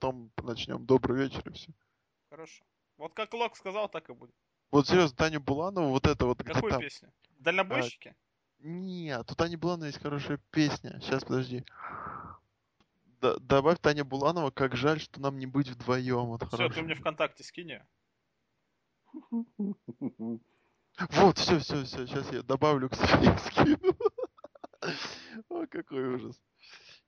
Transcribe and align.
потом 0.00 0.32
начнем 0.42 0.84
добрый 0.86 1.18
вечер 1.24 1.46
и 1.48 1.52
все. 1.52 1.70
Хорошо. 2.30 2.64
Вот 2.96 3.12
как 3.14 3.32
Лок 3.34 3.56
сказал, 3.56 3.88
так 3.88 4.08
и 4.08 4.14
будет. 4.14 4.34
Вот 4.70 4.88
серьезно, 4.88 5.16
Таня 5.16 5.40
Буланова, 5.40 5.88
вот 5.88 6.06
это 6.06 6.26
вот 6.26 6.42
Какую 6.42 6.70
там... 6.70 6.80
песню? 6.80 7.12
Дальнобойщики? 7.38 8.14
Нет, 8.60 9.26
тут 9.26 9.36
Таня 9.36 9.58
Буланова 9.58 9.86
есть 9.86 10.00
хорошая 10.00 10.38
песня. 10.50 10.98
Сейчас, 11.00 11.24
подожди. 11.24 11.64
Д- 13.20 13.38
добавь 13.40 13.78
Таня 13.80 14.04
Буланова, 14.04 14.50
как 14.50 14.74
жаль, 14.76 15.00
что 15.00 15.20
нам 15.20 15.38
не 15.38 15.46
быть 15.46 15.68
вдвоем. 15.68 16.26
Вот 16.26 16.42
Все, 16.42 16.50
ты 16.50 16.56
хорошая. 16.56 16.84
мне 16.84 16.94
ВКонтакте 16.94 17.44
скинь 17.44 17.70
её. 17.70 17.82
Вот, 21.10 21.38
все, 21.38 21.58
все, 21.58 21.84
все, 21.84 22.06
сейчас 22.06 22.32
я 22.32 22.42
добавлю 22.42 22.88
к 22.90 22.94
себе 22.94 23.36
скину. 23.46 23.96
О, 25.48 25.66
какой 25.66 26.14
ужас. 26.14 26.40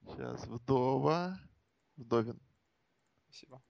Сейчас, 0.07 0.47
вдова. 0.47 1.39
Вдовин. 1.97 2.41
Спасибо. 3.33 3.63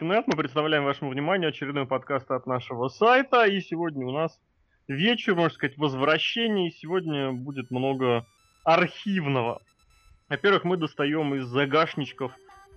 VSPlanet.net. 0.00 0.24
Мы 0.26 0.36
представляем 0.36 0.84
вашему 0.84 1.10
вниманию 1.10 1.50
очередной 1.50 1.86
подкаст 1.86 2.30
от 2.30 2.46
нашего 2.46 2.88
сайта. 2.88 3.44
И 3.44 3.60
сегодня 3.60 4.06
у 4.06 4.12
нас 4.12 4.38
вечер, 4.88 5.34
можно 5.34 5.54
сказать, 5.54 5.76
возвращение. 5.76 6.68
И 6.68 6.72
сегодня 6.72 7.32
будет 7.32 7.70
много 7.70 8.26
архивного. 8.64 9.60
Во-первых, 10.28 10.64
мы 10.64 10.76
достаем 10.76 11.34
из 11.34 11.46
загашничков, 11.46 12.32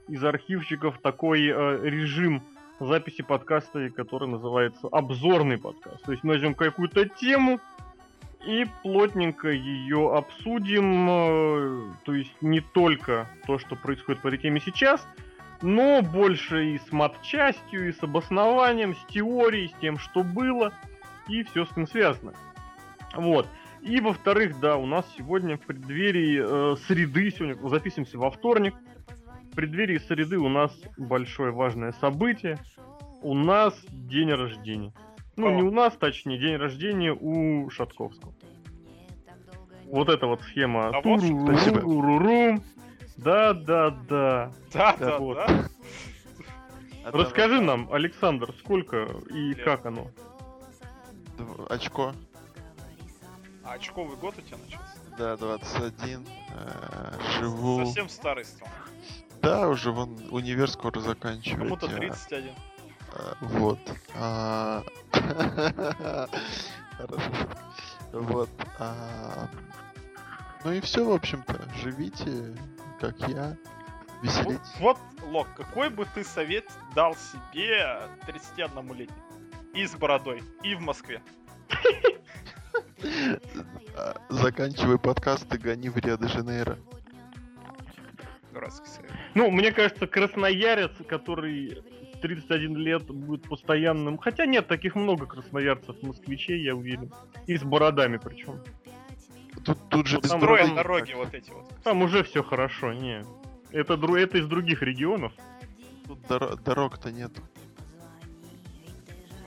из 0.08 0.24
архивчиков 0.24 1.00
такой 1.02 1.48
э, 1.48 1.80
режим 1.84 2.44
записи 2.80 3.22
подкаста, 3.22 3.90
который 3.90 4.28
называется 4.28 4.88
обзорный 4.92 5.58
подкаст. 5.58 6.04
То 6.04 6.12
есть 6.12 6.24
мы 6.24 6.34
возьмем 6.34 6.56
какую-то 6.56 7.08
тему 7.08 7.60
и 8.46 8.66
плотненько 8.82 9.50
ее 9.50 10.14
обсудим. 10.14 11.08
э, 11.10 11.94
То 12.04 12.14
есть 12.14 12.34
не 12.42 12.60
только 12.60 13.30
то, 13.48 13.60
что 13.60 13.76
происходит 13.76 14.22
по 14.22 14.28
этой 14.28 14.40
теме 14.40 14.60
сейчас, 14.60 15.08
но 15.64 16.02
больше 16.02 16.74
и 16.74 16.78
с 16.78 16.92
матчастью, 16.92 17.88
и 17.88 17.94
с 17.94 18.04
обоснованием, 18.04 18.96
с 18.96 19.06
теорией, 19.12 19.70
с 19.70 19.80
тем, 19.80 19.98
что 19.98 20.22
было, 20.22 20.74
и 21.30 21.44
все 21.44 21.66
с 21.66 21.72
этим 21.72 21.88
связано. 21.88 22.34
Вот. 23.16 23.48
И 23.82 24.02
во-вторых, 24.02 24.60
да, 24.60 24.76
у 24.76 24.86
нас 24.86 25.06
сегодня 25.18 25.58
в 25.58 25.62
преддверии 25.62 26.42
э, 26.44 26.76
среды, 26.86 27.32
сегодня 27.32 27.56
записываемся 27.70 28.18
во 28.18 28.30
вторник, 28.30 28.76
в 29.52 29.56
преддверии 29.56 30.00
среды 30.00 30.38
у 30.38 30.50
нас 30.50 30.78
большое 30.98 31.54
важное 31.54 31.94
событие. 31.94 32.60
У 33.22 33.34
нас 33.34 33.74
день 33.90 34.32
рождения. 34.32 34.92
Ну, 35.38 35.48
О. 35.48 35.52
не 35.52 35.64
у 35.64 35.72
нас, 35.72 35.94
точнее, 35.94 36.40
день 36.40 36.58
рождения 36.58 37.14
у 37.14 37.70
Шатковского. 37.70 38.34
Вот 39.86 40.10
эта 40.10 40.28
вот 40.28 40.42
схема. 40.42 40.90
А 40.90 41.02
вот 41.02 41.22
Спасибо. 41.22 41.80
Да, 43.24 43.54
да, 43.54 43.90
да. 43.92 44.52
Да, 44.74 44.96
Да, 45.00 45.06
да, 45.06 45.18
вот. 45.20 45.36
да. 45.38 45.66
А 47.06 47.12
Расскажи 47.12 47.60
нам, 47.62 47.92
Александр, 47.92 48.54
сколько 48.60 49.08
и 49.30 49.54
Лет. 49.54 49.64
как 49.64 49.86
оно? 49.86 50.10
Очко. 51.70 52.14
А 53.64 53.74
очковый 53.74 54.16
год 54.18 54.36
у 54.38 54.42
тебя 54.42 54.58
начался? 54.58 54.88
Да, 55.18 55.38
21. 55.38 56.26
э, 56.56 57.40
живу. 57.40 57.86
Совсем 57.86 58.10
старый 58.10 58.46
стал. 58.46 58.68
Да, 59.42 59.68
уже 59.68 59.92
вон 59.92 60.18
универ 60.32 60.70
скоро 60.70 61.00
заканчивать. 61.02 61.60
Кому-то 61.60 61.88
а, 61.88 61.90
31. 61.90 62.52
а, 63.14 63.36
Вот. 63.42 63.80
а, 64.16 64.84
Хорошо. 66.98 67.32
Вот. 68.14 68.50
а, 68.80 69.48
Ну 70.64 70.72
и 70.72 70.80
все, 70.82 71.04
в 71.04 71.12
общем-то. 71.12 71.60
Живите, 71.82 72.56
как 73.04 73.30
я. 73.30 73.50
Вот, 73.50 74.24
Веселитесь. 74.24 74.76
вот, 74.80 74.98
Лок, 75.28 75.48
какой 75.56 75.90
бы 75.90 76.08
ты 76.16 76.24
совет 76.24 76.66
дал 76.96 77.16
себе 77.16 78.00
31-летнему? 78.26 79.22
И 79.74 79.86
с 79.86 79.96
бородой, 79.96 80.42
и 80.64 80.76
в 80.76 80.82
Москве. 80.82 81.22
А, 83.96 84.16
Заканчивай 84.30 84.98
подкаст 84.98 85.54
и 85.54 85.58
гони 85.58 85.90
в 85.90 85.98
Рио-де-Жанейро. 85.98 86.78
Ну, 89.36 89.52
мне 89.52 89.72
кажется, 89.72 90.08
красноярец, 90.08 90.92
который 91.08 91.84
в 92.14 92.20
31 92.22 92.78
лет 92.78 93.04
будет 93.04 93.44
постоянным... 93.50 94.18
Хотя 94.18 94.46
нет, 94.46 94.68
таких 94.68 94.96
много 94.96 95.26
красноярцев, 95.26 96.02
москвичей, 96.02 96.64
я 96.64 96.76
уверен. 96.76 97.12
И 97.48 97.58
с 97.58 97.64
бородами 97.64 98.18
причем. 98.18 98.62
Тут, 99.64 99.78
тут 99.90 100.08
же 100.08 100.18
Вот 100.18 100.24
без 100.24 100.32
там 100.32 100.40
дороги 100.40 100.70
никак. 101.12 101.16
вот 101.18 101.34
эти 101.34 101.52
вот. 101.52 101.84
Там 101.84 102.02
уже 102.02 102.24
все 102.24 102.44
хорошо, 102.44 102.94
не. 102.94 103.24
Это, 103.72 103.94
это 103.94 104.38
из 104.38 104.48
других 104.48 104.82
регионов. 104.82 105.32
Тут 106.08 106.20
доро- 106.28 106.62
дорог-то 106.64 107.12
нет. 107.12 107.32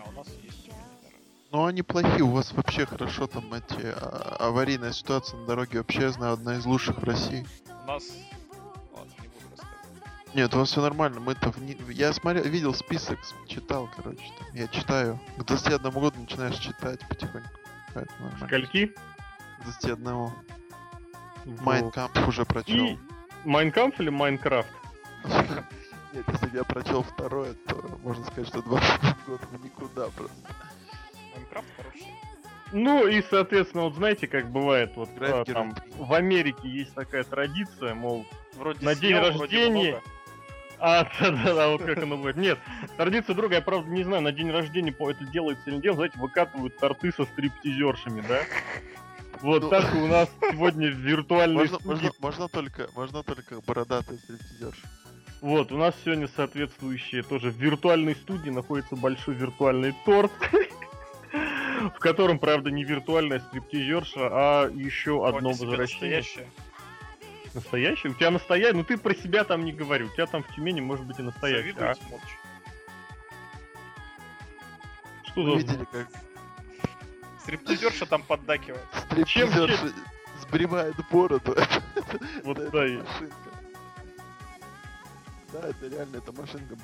А 0.05 0.09
у 0.09 0.13
нас 0.13 0.27
есть 0.43 0.67
мини-дорога. 0.69 1.23
Ну 1.53 1.65
они 1.67 1.83
плохие, 1.83 2.23
у 2.23 2.31
вас 2.31 2.53
вообще 2.53 2.87
хорошо 2.87 3.27
там 3.27 3.53
эти 3.53 3.81
а, 3.85 4.37
аварийная 4.41 4.93
ситуация 4.93 5.39
на 5.39 5.47
дороге 5.47 5.79
вообще 5.79 6.03
я 6.03 6.11
знаю 6.11 6.35
одна 6.35 6.57
из 6.57 6.65
лучших 6.67 6.99
в 6.99 7.05
России. 7.05 7.47
У 7.85 7.87
нас... 7.87 8.05
Ладно, 8.95 9.13
не 9.21 9.29
буду 9.29 9.45
рассказывать. 9.51 10.35
Нет, 10.35 10.55
у 10.55 10.59
вас 10.59 10.71
все 10.71 10.81
нормально, 10.81 11.21
мы-то 11.21 11.51
вни- 11.51 11.79
я 11.93 12.13
смотрел, 12.13 12.45
видел 12.45 12.75
список, 12.75 13.19
читал, 13.47 13.89
короче, 13.97 14.23
там. 14.39 14.49
я 14.55 14.67
читаю. 14.69 15.21
К 15.39 15.45
21 15.45 15.91
году 15.91 16.21
начинаешь 16.21 16.57
читать 16.57 17.01
потихоньку. 17.09 17.49
Поэтому 17.95 18.31
нормально. 18.31 18.47
Скольки? 18.47 18.95
К 19.67 19.83
21. 19.83 20.05
Вот. 20.15 20.33
Майн 21.61 21.91
кампф 21.91 22.29
уже 22.29 22.45
прочел. 22.45 22.75
И 22.75 22.99
Майн 23.45 23.70
кампф 23.70 24.01
или 24.01 24.11
Minecraft? 24.11 24.69
Нет, 26.13 26.25
если 26.29 26.57
я 26.57 26.65
прочел 26.65 27.03
второе, 27.03 27.55
то 27.67 27.99
можно 28.03 28.25
сказать, 28.27 28.49
что 28.49 28.63
21 28.63 29.15
год 29.27 29.41
в 29.51 29.65
никуда 29.65 30.09
просто. 30.17 30.37
Minecraft 31.35 31.67
хороший. 31.77 32.07
Ну 32.73 33.07
и, 33.07 33.23
соответственно, 33.29 33.85
вот 33.85 33.95
знаете, 33.95 34.27
как 34.27 34.51
бывает, 34.51 34.93
вот 34.97 35.09
а, 35.21 35.45
там 35.45 35.75
в 35.97 36.13
Америке 36.15 36.69
есть 36.69 36.95
такая 36.95 37.23
традиция, 37.25 37.95
мол, 37.95 38.27
Вроде 38.57 38.85
На 38.85 38.95
день 38.95 39.17
съел, 39.17 39.21
вроде 39.21 39.41
рождения. 39.41 40.03
А, 40.79 41.05
да-да-да, 41.21 41.69
вот 41.69 41.83
как 41.83 42.03
оно 42.03 42.17
будет. 42.17 42.37
Нет, 42.37 42.59
традиция 42.97 43.35
другая, 43.35 43.61
я 43.61 43.65
правда 43.65 43.89
не 43.91 44.05
знаю, 44.05 44.23
на 44.23 44.33
день 44.33 44.51
рождения 44.51 44.93
по- 44.93 45.11
это 45.11 45.25
делается 45.27 45.63
или 45.67 45.77
не 45.77 45.83
делается, 45.83 46.01
знаете, 46.01 46.19
выкатывают 46.19 46.77
торты 46.77 47.13
со 47.13 47.25
стриптизершами, 47.25 48.23
да? 48.27 48.43
Вот 49.43 49.63
Ну. 49.63 49.69
так 49.71 49.95
у 49.95 50.07
нас 50.07 50.29
сегодня 50.51 50.89
в 50.91 50.95
виртуальной 50.95 51.57
Можно, 51.63 51.79
студии. 51.79 51.95
можно, 52.05 52.11
можно 52.21 52.49
только, 52.49 52.89
можно 52.95 53.23
только 53.23 53.61
бородатый 53.67 54.19
стриптизерш. 54.19 54.83
Вот, 55.41 55.71
у 55.71 55.77
нас 55.77 55.95
сегодня 56.05 56.29
соответствующие 56.29 57.23
тоже 57.23 57.51
в 57.51 57.57
виртуальной 57.57 58.15
студии 58.17 58.51
находится 58.51 58.97
большой 58.97 59.35
виртуальный 59.35 59.95
торт, 60.05 60.33
в 61.95 61.99
котором, 61.99 62.39
правда, 62.39 62.71
не 62.71 62.85
виртуальная 62.85 63.41
стриптизерша, 63.41 64.29
а 64.31 64.71
еще 64.71 65.27
одно 65.27 65.53
себе 65.53 65.67
возвращение. 65.67 66.19
настоящее. 66.19 66.51
Настоящий? 67.55 68.09
У 68.09 68.15
тебя 68.15 68.31
настоящий? 68.31 68.77
Ну 68.77 68.85
ты 68.85 68.99
про 68.99 69.15
себя 69.15 69.45
там 69.45 69.65
не 69.65 69.73
говори. 69.73 70.05
У 70.05 70.09
тебя 70.09 70.27
там 70.27 70.43
в 70.43 70.55
Тюмени 70.55 70.81
может 70.81 71.07
быть 71.07 71.19
и 71.19 71.23
настоящий. 71.23 71.75
А 71.79 71.95
что 75.25 75.43
за... 75.45 75.57
видели, 75.57 75.87
как 75.91 76.09
Стриптизерша 77.43 78.07
там 78.07 78.23
поддакивает. 78.23 78.85
Стриптизерша 79.23 79.93
сбривает 80.41 80.97
бороду. 81.11 81.55
Вот 82.45 82.59
Это 82.59 82.71
да, 82.71 82.79
машинка. 82.81 83.37
Да, 85.53 85.69
это 85.69 85.89
реально, 85.89 86.17
это 86.17 86.33
машинка. 86.33 86.77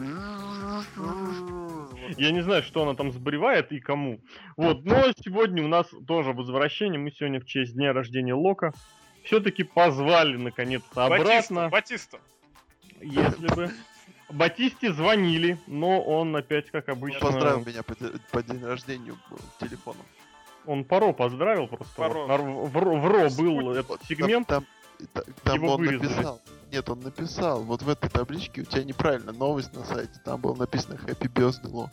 Я 2.16 2.30
не 2.30 2.42
знаю, 2.42 2.62
что 2.62 2.82
она 2.82 2.94
там 2.94 3.12
сбривает 3.12 3.72
и 3.72 3.80
кому. 3.80 4.20
Вот, 4.56 4.84
но 4.84 5.12
сегодня 5.24 5.64
у 5.64 5.68
нас 5.68 5.86
тоже 6.06 6.32
возвращение. 6.32 6.98
Мы 6.98 7.10
сегодня 7.12 7.40
в 7.40 7.44
честь 7.44 7.74
дня 7.74 7.92
рождения 7.92 8.34
Лока 8.34 8.72
все-таки 9.24 9.62
позвали 9.62 10.36
наконец-то 10.36 11.06
обратно, 11.06 11.68
Батиста. 11.68 12.18
если 13.00 13.48
бы. 13.54 13.70
Батисте 14.30 14.94
звонили, 14.94 15.58
но 15.66 16.00
он 16.00 16.34
опять, 16.34 16.70
как 16.70 16.88
обычно, 16.88 17.20
Поздравил 17.20 17.64
меня 17.66 17.82
по, 17.82 17.94
по 18.30 18.42
день 18.42 18.64
рождения 18.64 19.12
э, 19.30 19.34
телефоном. 19.60 20.06
Он 20.66 20.84
Паро 20.84 21.12
поздравил 21.12 21.66
просто. 21.68 21.86
Паро. 21.96 22.14
Вот 22.26 22.70
в, 22.70 22.76
Ро- 22.76 23.00
в 23.00 23.06
Ро 23.06 23.28
был 23.30 23.72
этот 23.72 23.98
там- 23.98 24.06
сегмент. 24.08 24.46
Там, 24.48 24.66
та- 25.12 25.22
там 25.44 25.54
Его 25.56 25.74
он 25.74 25.80
вырезали. 25.80 26.08
написал. 26.08 26.40
Нет, 26.70 26.88
он 26.88 27.00
написал. 27.00 27.62
Вот 27.64 27.82
в 27.82 27.88
этой 27.88 28.08
табличке 28.08 28.62
у 28.62 28.64
тебя 28.64 28.84
неправильно 28.84 29.32
новость 29.32 29.74
на 29.74 29.84
сайте. 29.84 30.20
Там 30.24 30.40
было 30.40 30.54
написано 30.54 30.94
Happy 30.94 31.30
Birthday 31.32 31.70
Lock. 31.70 31.90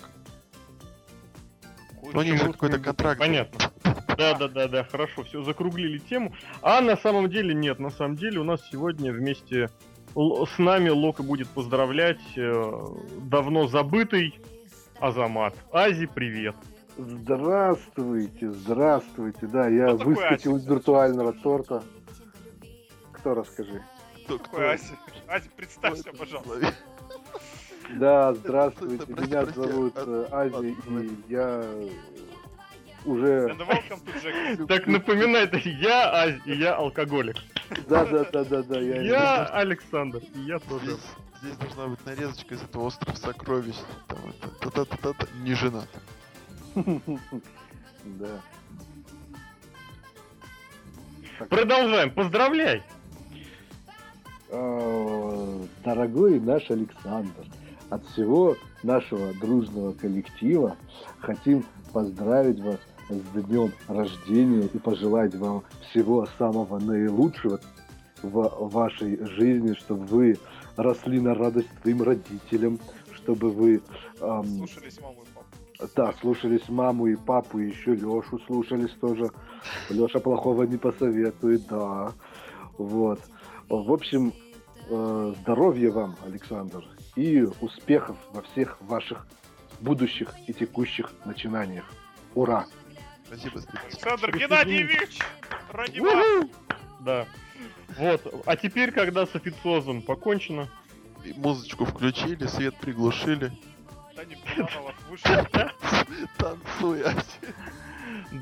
У 2.14 2.22
них 2.22 2.38
же 2.38 2.52
какой-то 2.54 2.80
контракт. 2.80 3.20
Понятно. 3.20 3.72
Да, 4.18 4.34
да, 4.34 4.48
да, 4.48 4.68
да, 4.68 4.84
хорошо, 4.84 5.24
все, 5.24 5.44
закруглили 5.44 5.98
тему. 5.98 6.34
А 6.62 6.82
на 6.82 6.98
самом 6.98 7.30
деле 7.30 7.54
нет, 7.54 7.80
на 7.80 7.90
самом 7.90 8.16
деле 8.16 8.40
у 8.40 8.44
нас 8.44 8.62
сегодня 8.72 9.12
вместе 9.14 9.70
с 10.16 10.58
нами 10.58 10.90
Лока 10.90 11.24
будет 11.24 11.48
поздравлять 11.50 12.20
э, 12.36 12.86
давно 13.22 13.68
забытый 13.68 14.40
Азамат. 15.00 15.56
Ази, 15.72 16.08
привет. 16.08 16.56
Здравствуйте, 17.00 18.52
здравствуйте. 18.52 19.48
Да, 19.48 19.70
я 19.70 19.88
Кто 19.88 19.98
такой 20.00 20.14
выскочил 20.16 20.56
Ася? 20.56 20.64
из 20.64 20.70
виртуального 20.70 21.34
торта. 21.34 21.84
Кто 23.14 23.36
расскажи? 23.36 23.82
Кто, 24.26 24.38
Какой 24.38 24.74
Аси? 24.74 24.98
Аси, 25.28 25.50
представься, 25.56 26.10
это 26.10 26.18
пожалуйста. 26.18 26.74
Да, 27.96 28.34
здравствуйте. 28.34 29.06
Меня 29.14 29.44
прости, 29.44 29.62
зовут 29.62 29.94
э, 29.96 30.28
Ази, 30.32 30.76
и 30.88 31.32
я 31.32 31.66
уже... 33.06 33.56
Так 34.68 34.88
напоминает, 34.88 35.54
я 35.66 36.22
Ази, 36.22 36.42
и 36.46 36.54
я 36.54 36.76
алкоголик. 36.76 37.38
Да, 37.88 38.06
да, 38.06 38.26
да, 38.26 38.44
да, 38.44 38.64
да. 38.64 38.80
Я... 38.80 39.02
Я 39.02 39.46
Александр, 39.46 40.22
и 40.36 40.40
я 40.42 40.60
тоже. 40.60 40.86
Здесь, 40.86 41.00
здесь 41.42 41.58
должна 41.58 41.88
быть 41.88 42.06
нарезочка 42.06 42.56
из 42.56 42.62
этого 42.62 42.84
остров 42.84 43.18
сокровищ. 43.18 43.76
Там 44.08 44.20
это, 44.30 44.70
та-та-та-та, 44.70 45.28
не 45.42 45.56
женат. 45.56 45.88
Да. 48.06 48.42
Продолжаем, 51.50 52.12
поздравляй! 52.14 52.84
Э, 54.50 55.64
Дорогой 55.84 56.40
наш 56.40 56.70
Александр, 56.70 57.46
от 57.90 58.06
всего 58.08 58.56
нашего 58.84 59.34
дружного 59.36 59.94
коллектива 59.94 60.76
хотим 61.20 61.64
поздравить 61.94 62.60
вас 62.60 62.78
с 63.10 63.42
днем 63.46 63.72
рождения 63.88 64.68
и 64.74 64.78
пожелать 64.78 65.36
вам 65.36 65.64
всего 65.90 66.28
самого 66.38 66.80
наилучшего 66.80 67.60
в 68.22 68.70
вашей 68.70 69.18
жизни, 69.26 69.74
чтобы 69.74 70.06
вы 70.06 70.38
росли 70.76 71.20
на 71.20 71.34
радость 71.34 71.70
своим 71.82 72.04
родителям, 72.04 72.80
чтобы 73.14 73.50
вы 73.50 73.82
эм, 74.22 74.46
Слушались 74.68 75.00
маму 75.02 75.24
и 75.24 75.34
папу. 75.34 75.39
Да, 75.96 76.14
слушались 76.20 76.68
маму 76.68 77.08
и 77.08 77.16
папу, 77.16 77.60
и 77.60 77.70
еще 77.70 77.96
Лешу 77.96 78.40
слушались 78.46 78.92
тоже. 79.00 79.32
Леша 79.90 80.20
плохого 80.20 80.64
не 80.64 80.78
посоветует, 80.78 81.66
да. 81.68 82.12
Вот. 82.78 83.22
В 83.70 83.92
общем, 83.92 84.34
э, 84.90 85.34
здоровья 85.42 85.92
вам, 85.92 86.16
Александр, 86.26 86.84
и 87.16 87.46
успехов 87.62 88.18
во 88.34 88.42
всех 88.42 88.82
ваших 88.82 89.28
будущих 89.80 90.34
и 90.48 90.54
текущих 90.54 91.12
начинаниях. 91.26 91.86
Ура! 92.36 92.66
Спасибо, 93.26 93.62
Стив. 93.62 93.80
Александр. 93.86 94.38
Геннадьевич! 94.38 95.20
Ради 95.72 96.00
вас! 96.00 96.48
Да. 97.02 97.26
Вот, 97.98 98.44
а 98.46 98.56
теперь, 98.56 98.92
когда 98.92 99.26
с 99.26 99.36
официозом 99.36 100.02
покончено, 100.02 100.68
И 101.24 101.34
Музычку 101.34 101.86
включили, 101.86 102.46
свет 102.48 102.76
приглушили. 102.78 103.52
Таня 104.20 104.38
Буданова 104.58 104.94
вышел. 105.10 105.32
Танцуй, 106.38 107.04
Ася. 107.04 107.24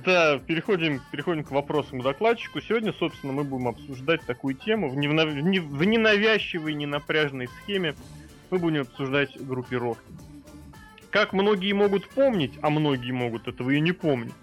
Да, 0.04 0.40
переходим, 0.40 1.02
переходим 1.12 1.44
к 1.44 1.52
вопросам 1.52 2.00
к 2.00 2.04
докладчику. 2.04 2.62
Сегодня, 2.62 2.94
собственно, 2.94 3.32
мы 3.32 3.44
будем 3.44 3.68
обсуждать 3.68 4.26
такую 4.26 4.56
тему 4.56 4.90
в, 4.90 4.96
невна- 4.98 5.28
в 5.28 5.40
не- 5.40 5.60
в 5.60 5.84
ненавязчивой, 5.84 6.74
ненапряжной 6.74 7.48
схеме. 7.62 7.96
мы 8.50 8.58
будем 8.58 8.82
обсуждать 8.82 9.40
группировки. 9.40 10.04
Как 11.12 11.32
многие 11.34 11.74
могут 11.74 12.10
помнить, 12.10 12.58
а 12.64 12.72
многие 12.72 13.12
могут 13.12 13.48
этого 13.48 13.70
и 13.70 13.80
не 13.80 13.92
помнить, 13.92 14.34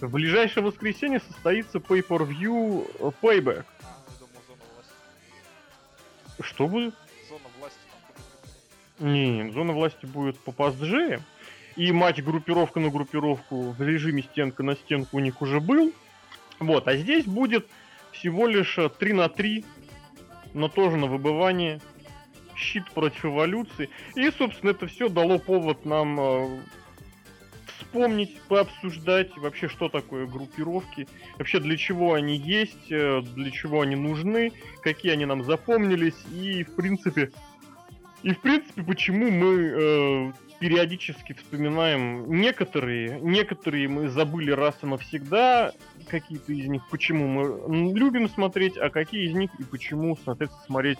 в 0.00 0.10
ближайшее 0.10 0.62
воскресенье 0.62 1.20
состоится 1.20 1.78
Pay-Per-View 1.78 3.14
Payback. 3.22 3.64
А. 6.38 6.42
Что 6.42 6.68
будет? 6.68 6.94
Не, 9.02 9.50
зона 9.50 9.72
власти 9.72 10.06
будет 10.06 10.38
по 10.38 10.50
PSG. 10.50 11.20
И 11.74 11.90
матч 11.90 12.22
группировка 12.22 12.78
на 12.78 12.88
группировку 12.88 13.72
в 13.72 13.82
режиме 13.82 14.22
стенка 14.22 14.62
на 14.62 14.76
стенку 14.76 15.16
у 15.16 15.20
них 15.20 15.42
уже 15.42 15.58
был. 15.58 15.92
Вот, 16.60 16.86
а 16.86 16.96
здесь 16.96 17.24
будет 17.24 17.66
всего 18.12 18.46
лишь 18.46 18.78
э, 18.78 18.88
3 18.88 19.12
на 19.14 19.28
3, 19.28 19.64
но 20.54 20.68
тоже 20.68 20.96
на 20.98 21.06
выбывание. 21.06 21.80
Щит 22.54 22.88
против 22.92 23.24
эволюции. 23.24 23.90
И, 24.14 24.30
собственно, 24.30 24.70
это 24.70 24.86
все 24.86 25.08
дало 25.08 25.40
повод 25.40 25.84
нам 25.84 26.20
э, 26.20 26.60
вспомнить, 27.78 28.40
пообсуждать 28.42 29.36
вообще, 29.36 29.68
что 29.68 29.88
такое 29.88 30.26
группировки, 30.26 31.08
вообще 31.38 31.58
для 31.58 31.76
чего 31.76 32.14
они 32.14 32.36
есть, 32.36 32.92
э, 32.92 33.20
для 33.34 33.50
чего 33.50 33.80
они 33.80 33.96
нужны, 33.96 34.52
какие 34.80 35.10
они 35.10 35.24
нам 35.24 35.42
запомнились 35.42 36.14
и, 36.30 36.62
в 36.62 36.76
принципе, 36.76 37.32
и, 38.22 38.32
в 38.32 38.40
принципе, 38.40 38.82
почему 38.82 39.30
мы 39.30 39.54
э, 39.56 40.32
периодически 40.60 41.32
вспоминаем 41.32 42.30
некоторые, 42.30 43.20
некоторые 43.20 43.88
мы 43.88 44.08
забыли 44.08 44.52
раз 44.52 44.76
и 44.82 44.86
навсегда, 44.86 45.72
какие-то 46.06 46.52
из 46.52 46.66
них, 46.66 46.82
почему 46.88 47.26
мы 47.26 47.92
любим 47.92 48.28
смотреть, 48.28 48.76
а 48.78 48.90
какие 48.90 49.26
из 49.28 49.34
них 49.34 49.50
и 49.58 49.64
почему, 49.64 50.16
соответственно, 50.24 50.64
смотреть 50.66 50.98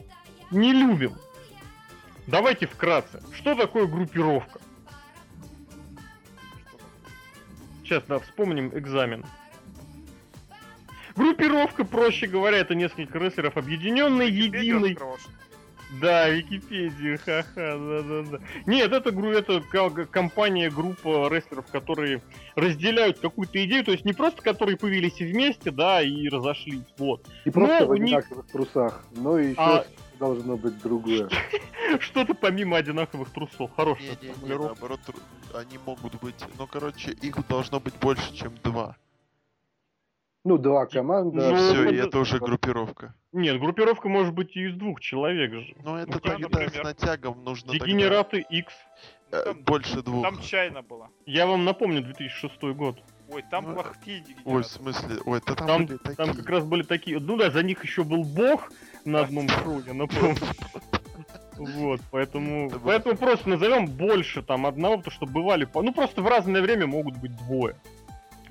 не 0.50 0.72
любим. 0.72 1.14
Давайте 2.26 2.66
вкратце. 2.66 3.22
Что 3.32 3.54
такое 3.54 3.86
группировка? 3.86 4.60
Сейчас, 7.84 8.02
да, 8.08 8.18
вспомним 8.18 8.76
экзамен. 8.76 9.24
Группировка, 11.14 11.84
проще 11.84 12.26
говоря, 12.26 12.58
это 12.58 12.74
несколько 12.74 13.18
рестлеров, 13.18 13.56
объединенные 13.56 14.28
единой 14.28 14.88
ли? 14.88 14.98
Да, 16.00 16.28
Википедию, 16.28 17.18
ха-ха, 17.24 17.76
да-да-да. 17.78 18.38
Нет, 18.66 18.92
это, 18.92 19.10
гру- 19.10 19.30
это 19.32 19.60
компания, 20.10 20.70
группа 20.70 21.28
рестлеров, 21.28 21.66
которые 21.66 22.22
разделяют 22.56 23.18
какую-то 23.18 23.64
идею, 23.64 23.84
то 23.84 23.92
есть 23.92 24.04
не 24.04 24.12
просто 24.12 24.42
которые 24.42 24.76
появились 24.76 25.18
вместе, 25.18 25.70
да, 25.70 26.02
и 26.02 26.28
разошлись, 26.28 26.82
вот. 26.98 27.26
И 27.44 27.50
просто 27.50 27.80
Ну, 27.80 27.86
в 27.86 27.90
у 27.90 27.94
них- 27.96 28.18
одинаковых 28.18 28.46
трусах. 28.46 29.04
Но 29.16 29.38
еще 29.38 29.54
А- 29.58 29.84
должно 30.18 30.56
быть 30.56 30.80
другое. 30.82 31.28
Что-то 32.00 32.34
помимо 32.34 32.76
одинаковых 32.76 33.30
трусов. 33.30 33.70
Хорошая 33.76 34.16
наоборот, 34.46 35.00
тру- 35.04 35.18
они 35.54 35.78
могут 35.84 36.14
быть... 36.22 36.36
Ну, 36.58 36.66
короче, 36.66 37.10
их 37.12 37.36
должно 37.48 37.80
быть 37.80 37.94
больше, 38.00 38.32
чем 38.34 38.54
два. 38.62 38.96
Ну, 40.44 40.58
два 40.58 40.86
команда. 40.86 41.50
Ну, 41.50 41.56
Все, 41.56 41.88
и 41.90 41.96
это- 41.98 42.18
уже 42.18 42.38
группировка. 42.38 43.14
Нет, 43.32 43.60
группировка 43.60 44.08
может 44.08 44.34
быть 44.34 44.56
и 44.56 44.68
из 44.68 44.74
двух 44.74 45.00
человек 45.00 45.52
же. 45.52 45.74
Ну, 45.84 45.96
это 45.96 46.12
Ну, 46.14 46.20
тогда 46.20 46.38
например. 46.38 46.70
с 46.72 46.82
натягом 46.82 47.44
нужно 47.44 47.70
тогда, 47.72 47.86
Дегенераты 47.86 48.44
X. 48.50 48.72
э, 49.30 49.42
Там- 49.44 49.62
больше 49.62 50.02
двух. 50.02 50.22
Там 50.24 50.40
чайна 50.40 50.82
была. 50.82 51.08
Я 51.26 51.46
вам 51.46 51.64
напомню, 51.64 52.02
2006 52.02 52.74
год. 52.74 52.98
Ой, 53.30 53.42
там 53.50 53.66
Ну, 53.68 53.74
плохие 53.74 54.18
Ой, 54.18 54.22
в 54.22 54.26
дегенераты. 54.26 54.68
смысле, 54.68 55.16
ой, 55.24 55.38
это 55.38 55.54
там, 55.54 55.66
Там- 55.66 55.86
были 55.86 55.96
такие. 55.98 56.16
Там 56.16 56.34
как 56.34 56.48
раз 56.50 56.64
были 56.64 56.82
такие... 56.82 57.18
Ну 57.20 57.36
да, 57.36 57.50
за 57.50 57.62
них 57.62 57.82
еще 57.84 58.02
был 58.04 58.24
бог 58.24 58.70
на 59.04 59.20
одном 59.20 59.46
я 59.86 59.94
напомню. 59.94 60.36
Вот, 61.56 62.00
поэтому... 62.10 62.66
Это 62.66 62.78
было- 62.78 62.84
Поэтому 62.86 63.16
просто 63.16 63.48
назовем 63.48 63.86
больше 63.86 64.42
там 64.42 64.66
одного, 64.66 64.96
потому 64.98 65.12
что 65.12 65.26
бывали... 65.26 65.64
по- 65.66 65.82
Ну 65.82 65.92
просто 65.94 66.20
в 66.20 66.26
разное 66.26 66.60
время 66.60 66.86
могут 66.88 67.16
быть 67.18 67.36
двое. 67.46 67.76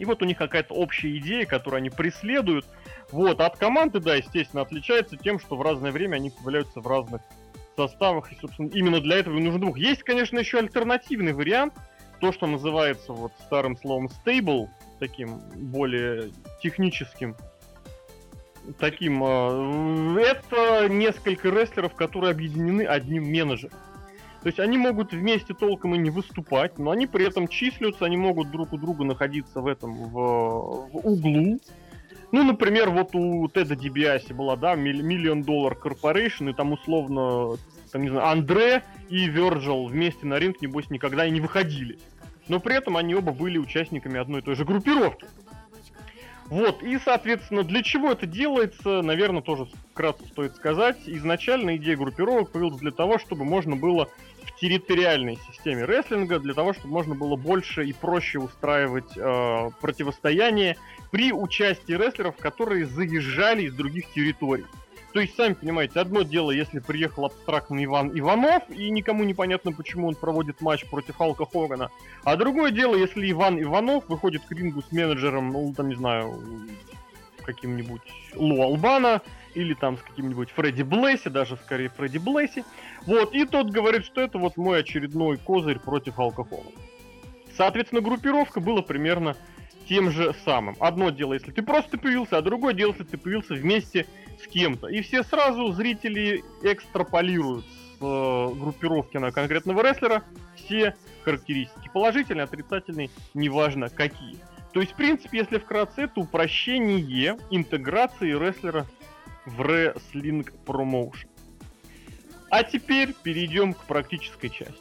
И 0.02 0.06
вот 0.06 0.24
у 0.24 0.26
них 0.26 0.40
какая-то 0.40 0.74
общая 0.74 1.16
идея, 1.20 1.46
которую 1.46 1.78
они 1.78 1.92
преследуют. 1.92 2.66
Вот, 3.12 3.40
а 3.40 3.46
от 3.46 3.58
команды, 3.58 4.00
да, 4.00 4.16
естественно, 4.16 4.64
отличается 4.64 5.16
тем, 5.16 5.40
что 5.40 5.56
в 5.56 5.62
разное 5.62 5.92
время 5.92 6.16
они 6.16 6.32
появляются 6.32 6.82
в 6.82 6.88
разных 6.88 7.22
составах. 7.76 8.32
И, 8.32 8.36
собственно, 8.42 8.68
именно 8.70 9.00
для 9.00 9.18
этого 9.18 9.38
и 9.38 9.44
нужен 9.44 9.62
двух. 9.62 9.78
Есть, 9.78 10.02
конечно, 10.02 10.40
еще 10.40 10.58
альтернативный 10.58 11.34
вариант. 11.34 11.76
То, 12.20 12.32
что 12.32 12.48
называется 12.48 13.14
вот 13.14 13.32
старым 13.46 13.78
словом 13.78 14.08
stable, 14.08 14.70
таким 15.00 15.38
более 15.56 16.32
техническим. 16.64 17.36
Таким, 18.80 19.24
э, 19.24 20.20
это 20.20 20.90
несколько 20.90 21.50
рестлеров, 21.50 21.94
которые 21.94 22.32
объединены 22.32 22.88
одним 22.88 23.30
менеджером. 23.30 23.78
То 24.42 24.48
есть 24.48 24.60
они 24.60 24.78
могут 24.78 25.14
вместе 25.14 25.54
толком 25.54 25.94
и 25.94 26.00
не 26.00 26.10
выступать, 26.10 26.80
но 26.80 26.92
они 26.92 27.06
при 27.06 27.28
этом 27.28 27.48
числятся, 27.48 28.06
они 28.06 28.18
могут 28.18 28.50
друг 28.50 28.74
у 28.74 28.78
друга 28.78 29.04
находиться 29.04 29.62
в 29.62 29.68
этом 29.68 29.94
в, 29.94 30.12
в 30.14 30.98
углу. 31.04 31.60
Ну, 32.32 32.44
например, 32.44 32.90
вот 32.90 33.14
у 33.14 33.48
Теда 33.50 33.76
Дибиаси 33.76 34.34
была, 34.34 34.56
да, 34.56 34.76
Миллион 34.76 35.44
Доллар 35.44 35.76
Корпорейшн, 35.76 36.50
и 36.50 36.54
там 36.54 36.72
условно, 36.72 37.58
там, 37.92 38.02
не 38.02 38.10
знаю, 38.10 38.28
Андре 38.30 38.84
и 39.10 39.28
Верджил 39.28 39.86
вместе 39.86 40.26
на 40.26 40.40
ринг, 40.40 40.62
небось, 40.62 40.90
никогда 40.90 41.26
и 41.26 41.32
не 41.32 41.42
выходили. 41.42 42.00
Но 42.48 42.60
при 42.60 42.76
этом 42.76 42.98
они 42.98 43.14
оба 43.14 43.34
были 43.34 43.58
участниками 43.58 44.20
одной 44.20 44.40
и 44.40 44.44
той 44.44 44.56
же 44.56 44.66
группировки. 44.66 45.28
Вот, 46.52 46.84
и, 46.84 47.00
соответственно, 47.00 47.64
для 47.64 47.82
чего 47.82 48.12
это 48.12 48.26
делается, 48.26 49.02
наверное, 49.02 49.42
тоже 49.42 49.68
вкратце 49.94 50.28
стоит 50.28 50.54
сказать. 50.58 50.98
Изначально 51.06 51.78
идея 51.78 51.96
группировок 51.96 52.52
появилась 52.52 52.82
для 52.82 52.92
того, 52.92 53.20
чтобы 53.20 53.46
можно 53.46 53.78
было 53.78 54.10
в 54.44 54.60
территориальной 54.60 55.40
системе 55.50 55.86
рестлинга, 55.86 56.40
для 56.40 56.54
того, 56.54 56.74
чтобы 56.74 56.94
можно 56.94 57.16
было 57.16 57.38
больше 57.38 57.86
и 57.86 57.94
проще 57.94 58.40
устраивать 58.40 59.16
э, 59.16 59.70
противостояние 59.80 60.76
при 61.10 61.32
участии 61.32 61.94
рестлеров, 61.94 62.36
которые 62.36 62.86
заезжали 62.86 63.62
из 63.64 63.74
других 63.74 64.12
территорий. 64.12 64.66
То 65.14 65.20
есть, 65.20 65.36
сами 65.36 65.54
понимаете, 65.54 66.00
одно 66.00 66.22
дело, 66.22 66.52
если 66.52 66.80
приехал 66.80 67.26
абстрактный 67.26 67.84
Иван 67.84 68.18
Иванов, 68.18 68.64
и 68.70 68.90
никому 68.90 69.24
непонятно, 69.26 69.74
почему 69.74 70.08
он 70.08 70.16
проводит 70.16 70.62
матч 70.62 70.86
против 70.90 71.18
Халка 71.18 71.46
Хогана. 71.46 71.90
А 72.24 72.38
другое 72.38 72.72
дело, 72.72 72.96
если 72.96 73.30
Иван 73.30 73.62
Иванов 73.62 74.08
выходит 74.08 74.44
к 74.46 74.52
рингу 74.52 74.82
с 74.82 74.92
менеджером, 74.92 75.52
ну, 75.52 75.74
там, 75.74 75.90
не 75.90 75.96
знаю, 75.96 76.40
каким-нибудь 77.44 78.02
Лу 78.36 78.62
Албана, 78.62 79.22
или 79.54 79.74
там 79.74 79.98
с 79.98 80.02
каким-нибудь 80.02 80.50
Фредди 80.52 80.84
Блесси, 80.84 81.30
даже 81.30 81.58
скорее 81.58 81.90
Фредди 81.90 82.18
Блесси. 82.18 82.64
Вот, 83.06 83.34
и 83.34 83.46
тот 83.46 83.70
говорит, 83.70 84.06
что 84.06 84.22
это 84.22 84.38
вот 84.38 84.56
мой 84.56 84.80
очередной 84.80 85.38
козырь 85.38 85.80
против 85.80 86.16
Хогана. 86.16 86.72
Соответственно, 87.58 88.02
группировка 88.02 88.62
была 88.62 88.82
примерно 88.82 89.36
тем 89.90 90.10
же 90.10 90.34
самым. 90.46 90.78
Одно 90.80 91.10
дело, 91.10 91.34
если 91.34 91.52
ты 91.52 91.62
просто 91.62 91.98
появился, 91.98 92.38
а 92.38 92.42
другое 92.42 92.74
дело, 92.74 92.92
если 92.92 93.04
ты 93.04 93.18
появился 93.18 93.56
вместе 93.56 94.08
с 94.44 94.48
кем-то. 94.48 94.88
И 94.88 95.02
все 95.02 95.24
сразу 95.24 95.72
зрители 95.72 96.44
экстраполируют 96.64 97.66
с 97.66 98.04
э, 98.04 98.50
группировки 98.56 99.18
на 99.18 99.32
конкретного 99.32 99.82
рестлера 99.82 100.24
все 100.56 100.96
характеристики. 101.24 101.90
Положительные, 101.94 102.44
отрицательные, 102.46 103.10
неважно 103.34 103.90
какие. 103.90 104.38
То 104.74 104.80
есть, 104.80 104.94
в 104.94 104.96
принципе, 104.96 105.40
если 105.40 105.58
вкратце, 105.58 106.04
это 106.04 106.22
упрощение 106.22 107.38
интеграции 107.50 108.32
рестлера 108.32 108.86
в 109.46 109.62
рестлинг 109.62 110.54
промоушен. 110.66 111.30
А 112.50 112.64
теперь 112.64 113.14
перейдем 113.14 113.74
к 113.74 113.84
практической 113.86 114.50
части. 114.50 114.76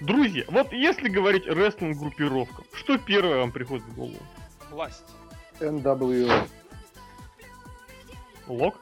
Друзья, 0.00 0.44
вот 0.48 0.72
если 0.72 1.08
говорить 1.08 1.46
рестлинг 1.46 1.98
группировка, 1.98 2.62
что 2.74 2.98
первое 2.98 3.38
вам 3.38 3.52
приходит 3.52 3.84
в 3.84 3.94
голову? 3.94 4.18
Власть. 4.70 5.04
NWO. 5.60 6.30
Лок? 8.48 8.76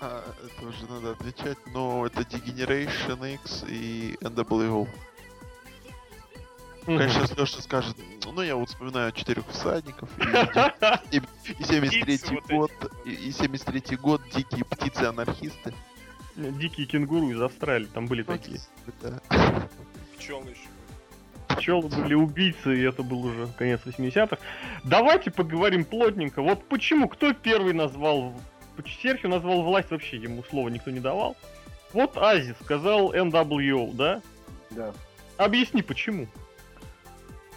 А, 0.00 0.22
это 0.44 0.66
уже 0.66 0.86
надо 0.88 1.12
отвечать, 1.12 1.58
но 1.74 2.06
это 2.06 2.20
Degeneration 2.22 3.34
X 3.34 3.64
и 3.68 4.16
NWO. 4.20 4.88
Конечно, 6.86 7.20
если 7.20 7.38
Леша 7.40 7.60
скажет, 7.60 7.96
ну 8.24 8.40
я 8.42 8.56
вот 8.56 8.68
вспоминаю 8.70 9.12
четырех 9.12 9.46
всадников 9.48 10.08
и, 10.18 10.22
и- 11.16 11.22
и 11.58 11.62
73 11.64 12.16
Птицы 12.16 12.34
вот 12.34 12.46
год, 12.50 12.92
и, 13.04 13.10
и 13.10 13.32
73 13.32 13.96
год, 13.96 14.22
дикие 14.34 14.64
птицы-анархисты. 14.64 15.74
Дикие 16.36 16.86
кенгуру 16.86 17.30
из 17.30 17.40
Австралии, 17.42 17.86
там 17.86 18.06
были 18.06 18.24
Ну, 18.26 18.32
такие. 18.32 18.60
да. 19.02 19.20
Пчелы 20.16 20.50
еще. 20.50 20.68
Пчелы 21.48 21.88
были 21.88 22.14
убийцы, 22.14 22.78
и 22.78 22.82
это 22.82 23.02
был 23.02 23.24
уже 23.26 23.46
конец 23.58 23.80
80-х. 23.84 24.38
Давайте 24.84 25.30
поговорим 25.30 25.84
плотненько. 25.84 26.40
Вот 26.40 26.64
почему, 26.68 27.08
кто 27.08 27.34
первый 27.34 27.74
назвал... 27.74 28.32
Серхио 28.88 29.28
назвал 29.28 29.62
власть, 29.62 29.90
вообще 29.90 30.16
ему 30.16 30.42
слова 30.44 30.68
никто 30.68 30.90
не 30.90 31.00
давал. 31.00 31.36
Вот 31.92 32.16
Ази 32.16 32.54
сказал 32.62 33.12
NWO, 33.12 33.94
да? 33.94 34.22
Да. 34.70 34.92
Объясни, 35.36 35.82
почему. 35.82 36.28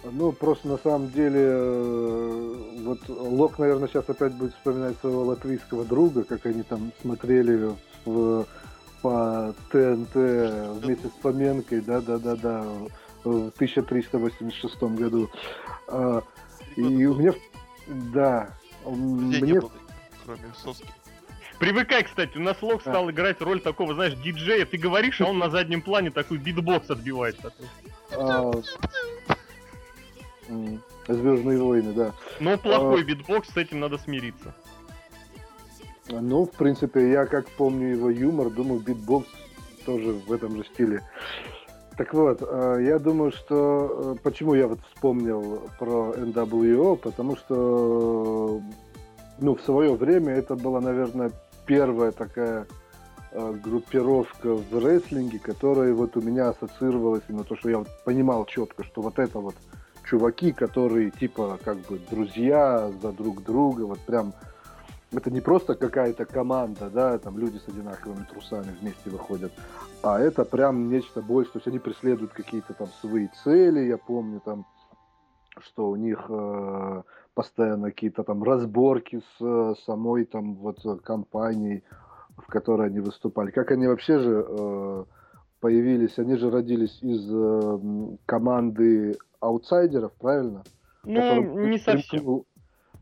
Ну, 0.02 0.32
просто 0.32 0.68
на 0.68 0.76
самом 0.78 1.10
деле, 1.10 1.40
э, 1.40 2.80
вот 2.82 3.08
Лок, 3.08 3.58
наверное, 3.58 3.88
сейчас 3.88 4.08
опять 4.08 4.34
будет 4.34 4.52
вспоминать 4.54 4.98
своего 4.98 5.22
латвийского 5.22 5.84
друга, 5.84 6.24
как 6.24 6.44
они 6.44 6.62
там 6.62 6.92
смотрели 7.00 7.74
в 8.04 8.46
по 9.04 9.54
ТНТ 9.70 10.14
вместе 10.14 11.08
с 11.08 11.20
Фоменкой, 11.20 11.82
да-да-да-да, 11.82 12.64
в 13.22 13.50
1386 13.50 14.82
году. 14.82 15.30
А, 15.88 16.22
И 16.76 17.04
у 17.04 17.14
меня, 17.14 17.34
да, 17.86 18.48
Где 18.86 19.40
не 19.40 19.42
мне 19.42 19.60
было, 19.60 19.70
кроме 20.24 20.40
соски. 20.56 20.88
Привыкай, 21.58 22.02
кстати, 22.04 22.36
у 22.36 22.40
нас 22.40 22.60
Лок 22.62 22.82
А. 22.84 22.90
стал 22.90 23.10
играть 23.10 23.40
роль 23.40 23.60
такого, 23.60 23.94
знаешь, 23.94 24.14
диджея. 24.14 24.66
Ты 24.66 24.76
говоришь, 24.76 25.20
а 25.20 25.26
он 25.26 25.38
на 25.38 25.50
заднем 25.50 25.82
плане 25.82 26.10
такой 26.10 26.38
битбокс 26.38 26.90
отбивает. 26.90 27.36
а, 28.12 28.52
Звездные 31.08 31.58
войны, 31.62 31.92
да. 31.92 32.12
Но 32.40 32.58
плохой 32.58 33.02
А. 33.02 33.04
битбокс, 33.04 33.48
с 33.50 33.56
этим 33.56 33.80
надо 33.80 33.98
смириться. 33.98 34.54
Ну, 36.08 36.44
в 36.44 36.50
принципе, 36.50 37.10
я 37.10 37.24
как 37.26 37.48
помню 37.50 37.92
его 37.94 38.10
юмор, 38.10 38.50
думаю, 38.50 38.80
битбокс 38.80 39.28
тоже 39.86 40.12
в 40.12 40.32
этом 40.32 40.56
же 40.56 40.64
стиле. 40.64 41.02
Так 41.96 42.12
вот, 42.12 42.40
э, 42.42 42.78
я 42.82 42.98
думаю, 42.98 43.30
что... 43.32 44.14
э, 44.16 44.22
Почему 44.22 44.54
я 44.54 44.66
вот 44.66 44.80
вспомнил 44.92 45.62
про 45.78 46.12
NWO? 46.16 46.96
Потому 46.96 47.36
что, 47.36 48.60
ну, 49.38 49.54
в 49.54 49.60
свое 49.62 49.94
время 49.94 50.34
это 50.34 50.54
была, 50.56 50.80
наверное, 50.80 51.32
первая 51.66 52.12
такая 52.12 52.66
э, 53.32 53.52
группировка 53.62 54.54
в 54.54 54.84
рестлинге, 54.84 55.38
которая 55.38 55.92
вот 55.94 56.16
у 56.16 56.20
меня 56.20 56.50
ассоциировалась 56.50 57.22
именно 57.28 57.44
то, 57.44 57.56
что 57.56 57.70
я 57.70 57.84
понимал 58.04 58.44
четко, 58.46 58.84
что 58.84 59.02
вот 59.02 59.18
это 59.18 59.38
вот 59.38 59.54
чуваки, 60.08 60.52
которые 60.52 61.10
типа 61.10 61.58
как 61.64 61.78
бы 61.78 61.98
друзья 62.10 62.90
за 63.02 63.12
друг 63.12 63.42
друга, 63.42 63.82
вот 63.82 64.00
прям 64.00 64.34
это 65.12 65.30
не 65.30 65.40
просто 65.40 65.74
какая-то 65.74 66.24
команда, 66.24 66.90
да, 66.90 67.18
там 67.18 67.38
люди 67.38 67.58
с 67.58 67.68
одинаковыми 67.68 68.24
трусами 68.24 68.76
вместе 68.80 69.10
выходят, 69.10 69.52
а 70.02 70.20
это 70.20 70.44
прям 70.44 70.88
нечто 70.90 71.22
большее, 71.22 71.52
то 71.52 71.58
есть 71.58 71.68
они 71.68 71.78
преследуют 71.78 72.32
какие-то 72.32 72.74
там 72.74 72.88
свои 73.00 73.28
цели, 73.42 73.80
я 73.80 73.96
помню 73.96 74.40
там, 74.40 74.66
что 75.60 75.88
у 75.88 75.96
них 75.96 76.24
э, 76.28 77.02
постоянно 77.34 77.90
какие-то 77.90 78.22
там 78.22 78.42
разборки 78.42 79.20
с 79.38 79.44
э, 79.44 79.74
самой 79.86 80.24
там 80.24 80.54
вот 80.54 80.84
э, 80.84 80.96
компанией, 81.02 81.82
в 82.36 82.46
которой 82.46 82.88
они 82.88 83.00
выступали. 83.00 83.50
Как 83.50 83.70
они 83.72 83.86
вообще 83.86 84.18
же 84.18 84.44
э, 84.48 85.04
появились, 85.60 86.18
они 86.18 86.36
же 86.36 86.50
родились 86.50 86.98
из 87.02 87.28
э, 87.30 88.16
команды 88.26 89.16
аутсайдеров, 89.40 90.12
правильно? 90.14 90.62
Ну, 91.04 91.20
Которым 91.20 91.70
не 91.70 91.78
совсем. 91.78 92.20
примкнул- 92.20 92.44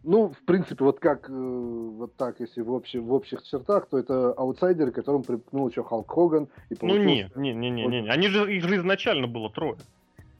Ну, 0.04 0.30
в 0.30 0.44
принципе, 0.44 0.84
вот 0.84 0.98
как, 0.98 1.28
э, 1.30 1.32
вот 1.32 2.16
так, 2.16 2.40
если 2.40 2.62
в, 2.62 2.74
общем, 2.74 3.04
в 3.04 3.12
общих 3.12 3.42
чертах, 3.44 3.86
то 3.88 3.98
это 3.98 4.32
аутсайдеры, 4.32 4.90
которым 4.90 5.22
примкнул 5.22 5.68
еще 5.68 5.84
Халк 5.84 6.10
Хоган. 6.10 6.48
И 6.70 6.74
Ну 6.74 6.76
получился- 6.88 7.38
не, 7.38 7.52
не, 7.52 7.54
не, 7.54 7.70
не, 7.70 7.86
не, 7.86 8.00
не. 8.02 8.08
Они 8.10 8.28
же, 8.28 8.52
их 8.52 8.64
же 8.64 8.76
изначально 8.76 9.26
было 9.28 9.50
трое. 9.50 9.76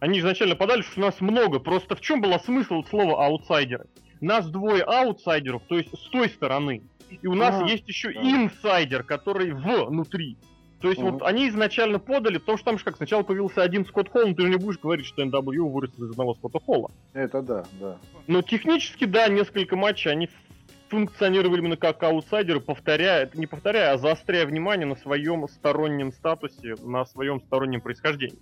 Они 0.02 0.18
изначально 0.18 0.56
подали, 0.56 0.82
что 0.82 0.98
нас 0.98 1.20
много. 1.20 1.60
Просто 1.60 1.94
в 1.94 2.00
чем 2.00 2.20
был 2.20 2.36
смысл 2.40 2.82
слова 2.82 3.24
аутсайдеры? 3.24 3.84
Нас 4.20 4.50
двое 4.50 4.82
аутсайдеров, 4.82 5.62
то 5.68 5.78
есть 5.78 5.96
с 5.96 6.10
той 6.10 6.28
стороны. 6.28 6.82
И 7.08 7.24
у 7.28 7.36
нас 7.36 7.62
А, 7.62 7.68
есть 7.68 7.86
еще 7.86 8.12
да. 8.12 8.20
инсайдер, 8.20 9.04
который 9.04 9.52
внутри. 9.52 10.38
То 10.80 10.88
есть 10.88 11.00
Мгм. 11.00 11.12
вот 11.12 11.22
они 11.22 11.48
изначально 11.50 12.00
подали, 12.00 12.38
потому 12.38 12.58
что 12.58 12.64
там 12.64 12.78
же 12.78 12.84
как 12.84 12.96
сначала 12.96 13.22
появился 13.22 13.62
один 13.62 13.86
Скотт 13.86 14.08
Холл, 14.08 14.26
но 14.26 14.34
ты 14.34 14.42
же 14.42 14.48
не 14.48 14.56
будешь 14.56 14.80
говорить, 14.80 15.06
что 15.06 15.22
NW 15.22 15.70
вырос 15.70 15.92
из 15.96 16.10
одного 16.10 16.34
Скотта 16.34 16.58
Холла. 16.58 16.90
Это 17.12 17.40
да, 17.40 17.62
да. 17.80 17.96
Но 18.26 18.42
технически, 18.42 19.04
да, 19.04 19.28
несколько 19.28 19.76
матчей 19.76 20.10
они 20.10 20.28
функционировали 20.88 21.60
именно 21.60 21.76
как 21.76 22.02
аутсайдеры, 22.02 22.58
повторяя, 22.58 23.30
не 23.34 23.46
повторяя, 23.46 23.92
а 23.92 23.98
заостряя 23.98 24.46
внимание 24.46 24.84
на 24.86 24.96
своем 24.96 25.46
стороннем 25.46 26.10
статусе, 26.12 26.74
на 26.82 27.04
своем 27.04 27.40
стороннем 27.40 27.80
происхождении. 27.80 28.40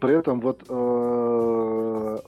При 0.00 0.18
этом 0.18 0.40
вот 0.40 0.62
э, 0.68 2.18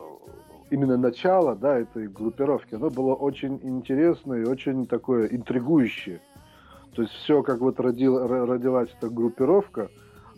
именно 0.70 0.96
начало, 0.96 1.54
да, 1.54 1.78
этой 1.78 2.08
группировки, 2.08 2.75
оно 2.75 2.91
было 2.91 3.14
очень 3.14 3.60
интересное 3.62 4.43
и 4.43 4.47
очень 4.47 4.86
такое 4.86 5.26
интригующее. 5.26 6.21
То 6.95 7.02
есть 7.02 7.14
все, 7.14 7.43
как 7.43 7.60
вот 7.60 7.78
родил, 7.80 8.19
ро- 8.19 8.47
родилась 8.47 8.88
эта 8.99 9.10
группировка, 9.10 9.88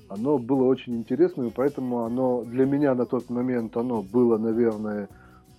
оно 0.08 0.38
было 0.38 0.64
очень 0.64 0.96
интересным, 0.96 1.48
и 1.48 1.50
поэтому 1.50 2.04
оно 2.04 2.42
для 2.44 2.66
меня 2.66 2.94
на 2.94 3.04
тот 3.04 3.30
момент 3.30 3.76
оно 3.76 4.02
было, 4.02 4.38
наверное, 4.38 5.08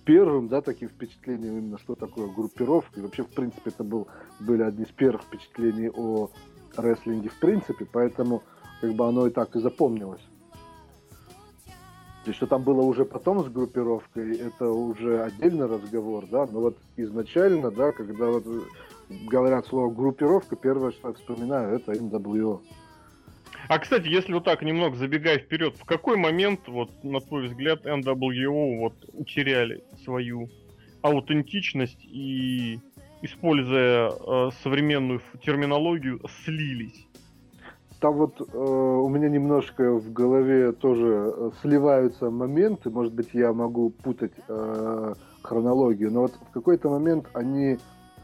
первым, 0.04 0.48
да, 0.48 0.60
таким 0.60 0.88
впечатлением 0.88 1.58
именно, 1.58 1.78
что 1.78 1.94
такое 1.94 2.28
группировка. 2.28 3.00
И 3.00 3.02
вообще, 3.02 3.22
в 3.22 3.28
принципе, 3.28 3.70
это 3.70 3.84
был, 3.84 4.08
были 4.40 4.62
одни 4.62 4.84
из 4.84 4.90
первых 4.90 5.22
впечатлений 5.22 5.88
о 5.88 6.30
рестлинге 6.76 7.28
в 7.28 7.38
принципе, 7.38 7.86
поэтому 7.90 8.42
как 8.80 8.92
бы 8.92 9.06
оно 9.06 9.26
и 9.26 9.30
так 9.30 9.54
и 9.56 9.60
запомнилось. 9.60 10.22
То 12.24 12.32
что 12.34 12.46
там 12.46 12.62
было 12.62 12.82
уже 12.82 13.04
потом 13.04 13.44
с 13.44 13.48
группировкой, 13.48 14.36
это 14.36 14.68
уже 14.68 15.22
отдельный 15.22 15.66
разговор, 15.66 16.26
да, 16.30 16.46
но 16.46 16.60
вот 16.60 16.76
изначально, 16.96 17.70
да, 17.70 17.92
когда 17.92 18.26
вот 18.26 18.44
говорят 19.08 19.66
слово 19.66 19.92
группировка, 19.92 20.54
первое, 20.56 20.92
что 20.92 21.08
я 21.08 21.14
вспоминаю, 21.14 21.76
это 21.76 21.92
NWO. 21.92 22.60
А, 23.68 23.78
кстати, 23.78 24.08
если 24.08 24.32
вот 24.32 24.44
так 24.44 24.62
немного 24.62 24.96
забегая 24.96 25.38
вперед, 25.38 25.76
в 25.76 25.84
какой 25.84 26.16
момент, 26.16 26.60
вот, 26.66 26.90
на 27.04 27.20
твой 27.20 27.46
взгляд, 27.48 27.86
NWO 27.86 28.78
вот 28.78 28.94
утеряли 29.12 29.84
свою 30.04 30.50
аутентичность 31.02 32.04
и, 32.04 32.80
используя 33.22 34.10
э, 34.10 34.50
современную 34.62 35.22
терминологию, 35.42 36.20
слились? 36.44 37.06
Там 38.00 38.14
вот 38.14 38.40
э, 38.40 38.58
у 38.58 39.08
меня 39.08 39.28
немножко 39.28 39.92
в 39.92 40.12
голове 40.12 40.72
тоже 40.72 41.34
э, 41.36 41.50
сливаются 41.60 42.30
моменты, 42.30 42.88
может 42.88 43.12
быть, 43.12 43.28
я 43.34 43.52
могу 43.52 43.90
путать 43.90 44.32
э, 44.48 45.14
хронологию, 45.42 46.10
но 46.10 46.22
вот 46.22 46.32
в 46.32 46.52
какой-то 46.52 46.88
момент 46.88 47.26
они 47.34 47.78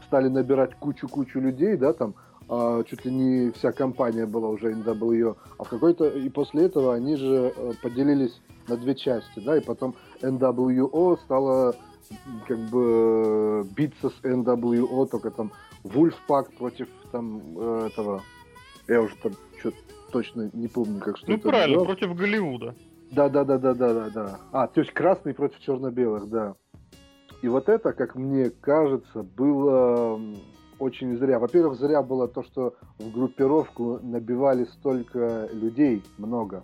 стали 0.07 0.29
набирать 0.29 0.73
кучу-кучу 0.75 1.39
людей, 1.39 1.77
да, 1.77 1.93
там, 1.93 2.15
а, 2.49 2.83
чуть 2.83 3.05
ли 3.05 3.11
не 3.11 3.51
вся 3.51 3.71
компания 3.71 4.25
была 4.25 4.49
уже 4.49 4.71
NWO, 4.71 5.35
а. 5.57 5.63
В 5.63 5.69
какой-то, 5.69 6.07
и 6.07 6.29
после 6.29 6.65
этого 6.65 6.95
они 6.95 7.17
же 7.17 7.53
э, 7.55 7.73
поделились 7.81 8.41
на 8.67 8.77
две 8.77 8.95
части, 8.95 9.39
да, 9.39 9.57
и 9.57 9.59
потом 9.61 9.95
NWO 10.21 11.19
стала 11.25 11.75
м, 12.09 12.41
как 12.47 12.57
бы 12.69 12.83
э, 12.83 13.63
биться 13.75 14.09
с 14.09 14.23
NWO, 14.23 15.07
только 15.07 15.29
там 15.29 15.51
Wolfpack 15.83 16.57
против 16.57 16.87
там 17.11 17.41
э, 17.57 17.89
этого, 17.91 18.21
я 18.87 19.01
уже 19.01 19.15
там 19.17 19.33
что 19.59 19.71
точно 20.11 20.49
не 20.53 20.67
помню, 20.67 20.99
как 20.99 21.17
что 21.17 21.31
Ну, 21.31 21.37
правильно, 21.39 21.77
называлось. 21.77 21.99
против 21.99 22.15
Голливуда. 22.17 22.75
Да, 23.11 23.29
да, 23.29 23.43
да, 23.43 23.57
да, 23.57 23.73
да, 23.73 23.93
да, 23.93 24.09
да. 24.09 24.39
А, 24.51 24.67
то 24.67 24.81
есть 24.81 24.93
красный 24.93 25.33
против 25.33 25.59
черно-белых, 25.59 26.29
да. 26.29 26.55
И 27.41 27.47
вот 27.47 27.69
это, 27.69 27.93
как 27.93 28.15
мне 28.15 28.49
кажется, 28.49 29.23
было 29.23 30.19
очень 30.79 31.17
зря. 31.17 31.39
Во-первых, 31.39 31.77
зря 31.79 32.01
было 32.03 32.27
то, 32.27 32.43
что 32.43 32.75
в 32.99 33.11
группировку 33.11 33.99
набивали 34.01 34.65
столько 34.65 35.47
людей, 35.53 36.03
много. 36.17 36.63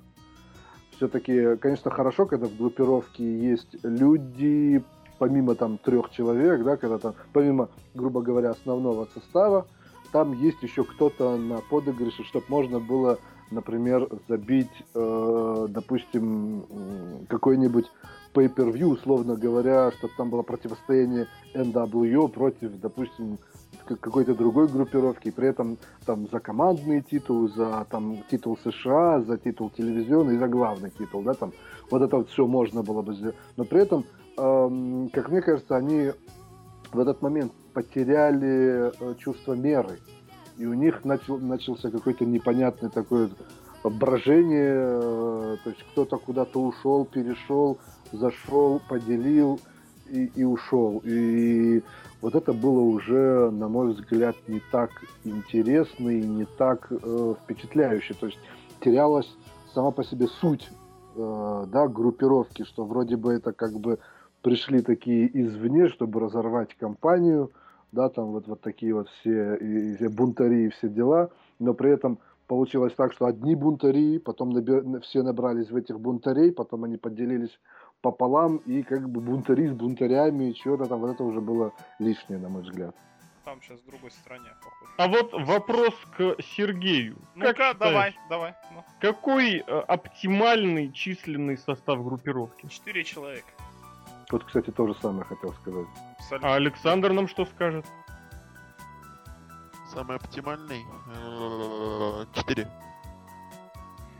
Все-таки, 0.98 1.56
конечно, 1.58 1.92
хорошо, 1.92 2.26
когда 2.26 2.48
в 2.48 2.58
группировке 2.58 3.24
есть 3.24 3.76
люди, 3.84 4.84
помимо 5.18 5.56
там 5.56 5.78
трех 5.78 6.12
человек, 6.12 6.64
да, 6.64 6.78
когда 6.78 6.98
там, 6.98 7.14
помимо, 7.34 7.70
грубо 7.94 8.22
говоря, 8.22 8.52
основного 8.52 9.08
состава, 9.14 9.68
там 10.14 10.32
есть 10.34 10.62
еще 10.62 10.84
кто-то 10.84 11.36
на 11.38 11.58
подыгрыше, 11.58 12.24
чтобы 12.24 12.46
можно 12.48 12.80
было, 12.80 13.18
например, 13.50 14.08
забить, 14.30 14.72
э, 14.94 15.66
допустим, 15.70 16.66
какой-нибудь 17.28 17.92
pay-per-view, 18.34 18.86
условно 18.86 19.36
говоря, 19.36 19.92
чтобы 19.92 20.14
там 20.16 20.30
было 20.30 20.44
противостояние 20.44 21.28
NWO 21.56 22.28
против, 22.30 22.80
допустим, 22.80 23.40
какой-то 23.86 24.36
другой 24.36 24.68
группировки, 24.68 25.30
и 25.30 25.32
при 25.32 25.48
этом 25.48 25.78
там 26.06 26.28
за 26.32 26.40
командные 26.40 27.02
титулы, 27.02 27.50
за 27.50 27.86
там 27.90 28.24
титул 28.30 28.58
США, 28.64 29.22
за 29.22 29.38
титул 29.40 29.72
телевизионный 29.72 30.38
за 30.38 30.48
главный 30.48 30.92
титул, 30.92 31.24
да, 31.24 31.34
там 31.34 31.54
вот 31.90 32.04
это 32.04 32.18
вот 32.18 32.30
все 32.30 32.46
можно 32.46 32.84
было 32.84 33.02
бы 33.02 33.16
сделать. 33.16 33.36
Но 33.58 33.66
при 33.66 33.82
этом, 33.82 34.06
эм, 34.38 35.10
как 35.12 35.30
мне 35.30 35.42
кажется, 35.42 35.76
они 35.76 36.12
в 36.92 37.00
этот 37.00 37.24
момент 37.24 37.52
потеряли 37.74 38.92
э, 39.00 39.16
чувство 39.18 39.54
меры. 39.54 40.00
И 40.58 40.66
у 40.66 40.74
них 40.74 41.04
начал, 41.04 41.38
начался 41.38 41.90
какой-то 41.90 42.26
непонятный 42.26 42.90
такой 42.90 43.30
вот 43.84 43.94
брожение, 43.94 44.76
э, 44.76 45.58
то 45.64 45.70
есть 45.70 45.84
кто-то 45.92 46.18
куда-то 46.18 46.62
ушел, 46.62 47.06
перешел, 47.06 47.80
зашел, 48.12 48.82
поделил 48.88 49.60
и, 50.10 50.26
и 50.36 50.44
ушел. 50.44 51.02
И 51.04 51.82
вот 52.22 52.36
это 52.36 52.54
было 52.54 52.80
уже, 52.80 53.52
на 53.52 53.68
мой 53.68 53.94
взгляд, 53.94 54.36
не 54.48 54.62
так 54.72 54.92
интересно 55.24 56.10
и 56.10 56.22
не 56.22 56.46
так 56.46 56.88
э, 56.92 57.36
впечатляюще. 57.44 58.14
То 58.14 58.28
есть 58.28 58.40
терялась 58.80 59.30
сама 59.74 59.92
по 59.92 60.04
себе 60.04 60.28
суть 60.28 60.70
э, 61.16 61.66
да, 61.68 61.88
группировки, 61.88 62.64
что 62.64 62.86
вроде 62.86 63.18
бы 63.18 63.34
это 63.34 63.52
как 63.52 63.74
бы 63.74 64.00
пришли 64.42 64.82
такие 64.82 65.30
извне, 65.34 65.90
чтобы 65.90 66.20
разорвать 66.20 66.76
компанию, 66.76 67.52
да, 67.94 68.10
там 68.10 68.32
вот, 68.32 68.48
вот 68.48 68.62
такие 68.62 68.94
вот 68.94 69.08
все, 69.10 69.56
и, 69.56 69.92
и 69.92 69.96
все 69.96 70.10
бунтари 70.10 70.66
и 70.66 70.70
все 70.70 70.90
дела, 70.90 71.30
но 71.60 71.74
при 71.74 71.92
этом 71.92 72.20
получилось 72.48 72.94
так, 72.96 73.14
что 73.14 73.26
одни 73.26 73.56
бунтари, 73.56 74.18
потом 74.18 74.50
наби- 74.52 75.00
все 75.02 75.22
набрались 75.24 75.70
в 75.70 75.76
этих 75.76 76.00
бунтарей, 76.00 76.52
потом 76.52 76.84
они 76.84 76.98
поделились 76.98 77.60
пополам, 78.02 78.58
и 78.58 78.84
как 78.84 79.10
бы 79.10 79.22
бунтари 79.22 79.68
с 79.68 79.72
бунтарями, 79.72 80.50
и 80.50 80.54
чего-то 80.54 80.86
там, 80.86 81.00
вот 81.00 81.12
это 81.12 81.24
уже 81.24 81.40
было 81.40 81.72
лишнее, 82.00 82.40
на 82.40 82.50
мой 82.50 82.64
взгляд. 82.64 82.96
Там 83.46 83.62
сейчас 83.62 83.80
в 83.80 83.86
другой 83.86 84.10
стране, 84.12 84.50
похоже. 84.64 84.92
А 84.98 85.08
вот 85.08 85.34
вопрос 85.48 85.94
к 86.18 86.42
Сергею. 86.42 87.16
Как 87.16 87.26
Ну-ка, 87.36 87.50
считаешь, 87.50 87.78
давай, 87.78 88.16
давай. 88.30 88.54
Ну, 88.74 88.84
Какой 89.02 89.58
э, 89.58 89.62
оптимальный 89.62 90.92
численный 90.94 91.58
состав 91.58 92.04
группировки? 92.04 92.68
четыре 92.68 93.04
человека. 93.04 93.48
Вот, 94.32 94.46
кстати, 94.46 94.72
то 94.72 94.88
же 94.88 94.96
самое 94.96 95.26
хотел 95.26 95.52
сказать. 95.54 95.88
Абсолютно. 96.24 96.50
А 96.50 96.56
Александр 96.56 97.12
нам 97.12 97.28
что 97.28 97.46
скажет? 97.46 97.86
Самый 99.94 100.16
оптимальный? 100.18 100.84
Э, 101.16 102.26
Четыре. 102.34 102.68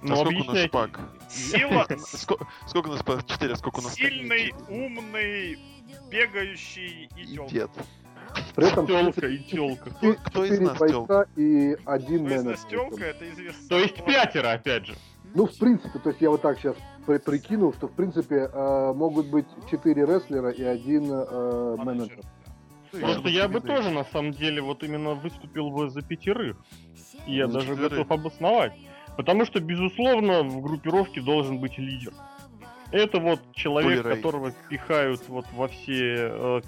Ну, 0.02 0.14
а 0.14 0.18
сколько 0.18 0.42
у 0.42 0.54
нас 0.54 0.58
шпаг? 0.66 1.00
Сила, 1.30 1.86
Ско- 1.98 2.46
Сколько 2.68 2.88
у 2.88 2.92
нас 2.92 3.00
шпаг? 3.00 3.26
Четыре, 3.26 3.56
сколько 3.56 3.80
у 3.80 3.84
нас 3.84 3.94
сильный, 3.94 4.54
умный, 4.68 5.58
бегающий 6.12 7.10
и 7.16 7.22
И 7.24 7.48
дед. 7.50 7.72
При 8.56 8.68
этом 8.68 8.86
Телка 8.86 9.28
и 9.28 9.38
телка. 9.40 9.90
Кто- 9.92 10.14
кто 10.16 10.46
из 10.46 10.60
нас 10.60 10.78
бойца 10.78 11.26
и 11.38 11.78
один 11.86 12.24
Ну, 12.28 12.36
из 12.36 12.44
нас 12.44 12.66
тёлка, 12.70 13.06
это 13.06 13.30
известно. 13.32 13.70
То 13.70 13.80
есть 13.80 14.04
пятеро, 14.04 14.52
опять 14.52 14.88
же. 14.88 14.96
Ну, 15.34 15.48
в 15.48 15.58
принципе, 15.58 15.98
то 16.00 16.10
есть 16.10 16.22
я 16.22 16.30
вот 16.30 16.42
так 16.42 16.60
сейчас 16.60 16.76
прикинул, 17.06 17.74
что 17.74 17.88
в 17.88 17.92
принципе 17.92 18.50
э, 18.52 18.94
могут 18.94 19.28
быть 19.28 19.46
четыре 19.70 20.06
рестлера 20.06 20.50
и 20.50 20.64
один 20.64 21.10
э, 21.12 21.76
менеджер. 21.78 22.22
Просто 22.92 23.30
я 23.30 23.48
бы 23.48 23.60
тоже, 23.60 23.90
на 23.90 24.04
самом 24.06 24.32
деле, 24.32 24.62
вот 24.62 24.84
именно 24.84 25.16
выступил 25.16 25.72
бы 25.72 25.90
за 25.90 26.02
пятерых. 26.02 26.58
И 27.26 27.36
я 27.36 27.48
За 27.48 27.54
даже 27.54 27.70
четверых. 27.70 27.92
готов 27.92 28.12
обосновать. 28.12 28.74
Потому 29.18 29.46
что, 29.46 29.60
безусловно, 29.60 30.44
в 30.44 30.62
группировке 30.62 31.22
должен 31.22 31.60
быть 31.60 31.78
лидер. 31.78 32.14
Это 32.92 33.20
вот 33.20 33.40
человек, 33.54 34.04
которого 34.04 34.54
пихают 34.70 35.28
вот 35.28 35.46
во 35.54 35.68
все 35.68 36.30
э, 36.32 36.62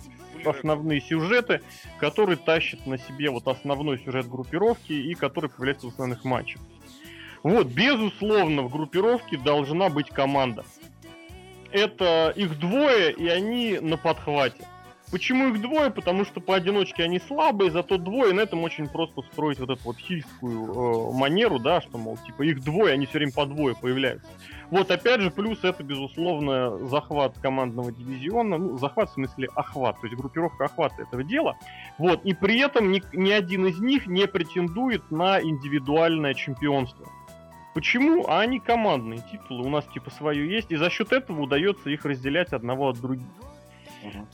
основные 0.43 1.02
сюжеты, 1.02 1.62
который 2.00 2.36
тащит 2.36 2.88
на 2.88 2.98
себе 2.98 3.30
вот 3.30 3.48
основной 3.48 4.00
сюжет 4.00 4.28
группировки 4.28 4.93
и 4.93 5.13
который 5.13 5.50
появляется 5.50 5.88
в 5.88 5.89
основных 5.89 6.24
матчах. 6.24 6.62
Вот, 7.46 7.68
безусловно, 7.68 8.64
в 8.64 8.72
группировке 8.72 9.38
должна 9.38 9.90
быть 9.90 10.10
команда. 10.10 10.66
Это 11.72 12.34
их 12.36 12.58
двое, 12.58 13.12
и 13.12 13.28
они 13.28 13.78
на 13.80 13.98
подхвате. 13.98 14.66
Почему 15.12 15.50
их 15.50 15.62
двое? 15.62 15.92
Потому 15.92 16.26
что 16.26 16.42
поодиночке 16.42 17.04
они 17.04 17.20
слабые, 17.20 17.70
зато 17.70 18.00
двое, 18.00 18.34
на 18.34 18.40
этом 18.40 18.64
очень 18.64 18.88
просто 18.88 19.22
строить 19.32 19.60
вот 19.60 19.70
эту 19.70 19.80
вот 19.84 19.98
хильскую 19.98 21.12
э, 21.14 21.14
манеру, 21.14 21.60
да, 21.60 21.82
что, 21.82 22.00
мол, 22.00 22.18
типа, 22.26 22.42
их 22.42 22.64
двое, 22.64 22.94
они 22.94 23.06
все 23.06 23.20
время 23.20 23.32
по 23.32 23.46
двое 23.46 23.76
появляются. 23.80 24.28
Вот, 24.72 24.90
опять 24.90 25.22
же, 25.22 25.30
плюс 25.30 25.64
это, 25.64 25.84
безусловно, 25.84 26.80
захват 26.88 27.38
командного 27.38 27.92
дивизиона, 27.92 28.58
ну, 28.58 28.80
захват 28.80 29.12
в 29.12 29.14
смысле 29.14 29.50
охват, 29.54 30.02
то 30.02 30.08
есть 30.08 30.18
группировка 30.18 30.66
охвата 30.66 31.04
этого 31.04 31.24
дела. 31.24 31.56
Вот, 32.00 32.26
и 32.26 32.34
при 32.34 32.60
этом 32.60 32.92
ни, 32.92 33.04
ни 33.14 33.30
один 33.30 33.68
из 33.68 33.80
них 33.80 34.08
не 34.08 34.26
претендует 34.26 35.12
на 35.12 35.40
индивидуальное 35.40 36.34
чемпионство. 36.34 37.08
Почему? 37.76 38.26
А 38.30 38.40
они 38.40 38.62
командные 38.62 39.20
титулы, 39.30 39.66
у 39.66 39.70
нас 39.70 39.86
типа 39.94 40.10
свое 40.10 40.50
есть, 40.50 40.72
и 40.72 40.78
за 40.78 40.90
счет 40.90 41.12
этого 41.12 41.42
удается 41.42 41.90
их 41.90 42.06
разделять 42.06 42.54
одного 42.54 42.88
от 42.88 43.02
других. 43.02 43.28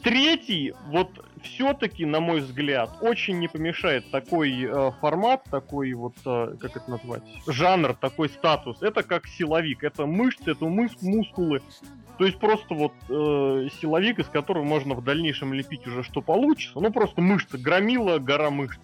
Третий, 0.04 0.74
вот 0.88 1.10
все-таки, 1.42 2.06
на 2.06 2.20
мой 2.20 2.42
взгляд, 2.42 2.92
очень 3.02 3.40
не 3.40 3.48
помешает 3.48 4.12
такой 4.12 4.64
э, 4.64 4.92
формат, 5.02 5.46
такой 5.50 5.92
вот, 5.94 6.14
э, 6.24 6.56
как 6.60 6.76
это 6.76 6.92
назвать, 6.92 7.24
жанр, 7.48 7.96
такой 7.96 8.30
статус. 8.30 8.82
Это 8.84 9.02
как 9.02 9.26
силовик, 9.26 9.84
это 9.84 10.06
мышцы, 10.06 10.52
это 10.52 10.66
мыс- 10.66 10.98
мускулы. 11.02 11.64
То 12.20 12.26
есть 12.26 12.38
просто 12.38 12.76
вот 12.76 12.94
э, 13.10 13.70
силовик, 13.82 14.20
из 14.20 14.28
которого 14.28 14.64
можно 14.64 14.94
в 14.94 15.04
дальнейшем 15.04 15.54
лепить 15.54 15.88
уже 15.88 16.04
что 16.04 16.22
получится. 16.22 16.80
Ну 16.80 16.92
просто 16.92 17.22
мышцы, 17.22 17.58
громила, 17.58 18.20
гора 18.20 18.52
мышц. 18.52 18.80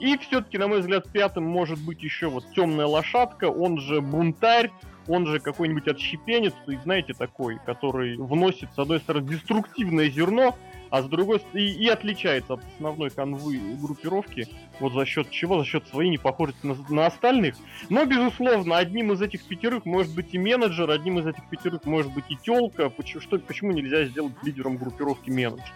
И 0.00 0.16
все-таки, 0.18 0.58
на 0.58 0.68
мой 0.68 0.80
взгляд, 0.80 1.10
пятым 1.10 1.44
может 1.44 1.78
быть 1.84 2.02
еще 2.02 2.28
вот 2.28 2.44
темная 2.54 2.86
лошадка, 2.86 3.46
он 3.46 3.80
же 3.80 4.00
бунтарь, 4.00 4.70
он 5.08 5.26
же 5.26 5.40
какой-нибудь 5.40 5.88
отщепенец, 5.88 6.52
то 6.64 6.72
есть, 6.72 6.84
знаете, 6.84 7.14
такой, 7.14 7.58
который 7.64 8.16
вносит, 8.16 8.68
с 8.74 8.78
одной 8.78 9.00
стороны, 9.00 9.28
деструктивное 9.28 10.10
зерно, 10.10 10.54
а 10.90 11.02
с 11.02 11.06
другой 11.06 11.40
стороны, 11.40 11.60
и, 11.60 11.84
и 11.84 11.88
отличается 11.88 12.54
от 12.54 12.60
основной 12.74 13.10
канвы 13.10 13.58
группировки, 13.80 14.46
вот 14.80 14.92
за 14.92 15.04
счет 15.04 15.30
чего? 15.30 15.58
За 15.58 15.64
счет 15.64 15.86
своей 15.88 16.10
непохожести 16.10 16.64
на, 16.66 16.76
на 16.90 17.06
остальных. 17.06 17.56
Но, 17.88 18.04
безусловно, 18.04 18.76
одним 18.76 19.12
из 19.12 19.22
этих 19.22 19.44
пятерых 19.44 19.84
может 19.84 20.14
быть 20.14 20.32
и 20.32 20.38
менеджер, 20.38 20.90
одним 20.90 21.18
из 21.18 21.26
этих 21.26 21.48
пятерых 21.48 21.84
может 21.84 22.12
быть 22.12 22.24
и 22.28 22.36
телка. 22.36 22.90
Почему, 22.90 23.20
что, 23.20 23.38
почему 23.38 23.72
нельзя 23.72 24.04
сделать 24.04 24.34
лидером 24.42 24.76
группировки 24.76 25.30
менеджер? 25.30 25.74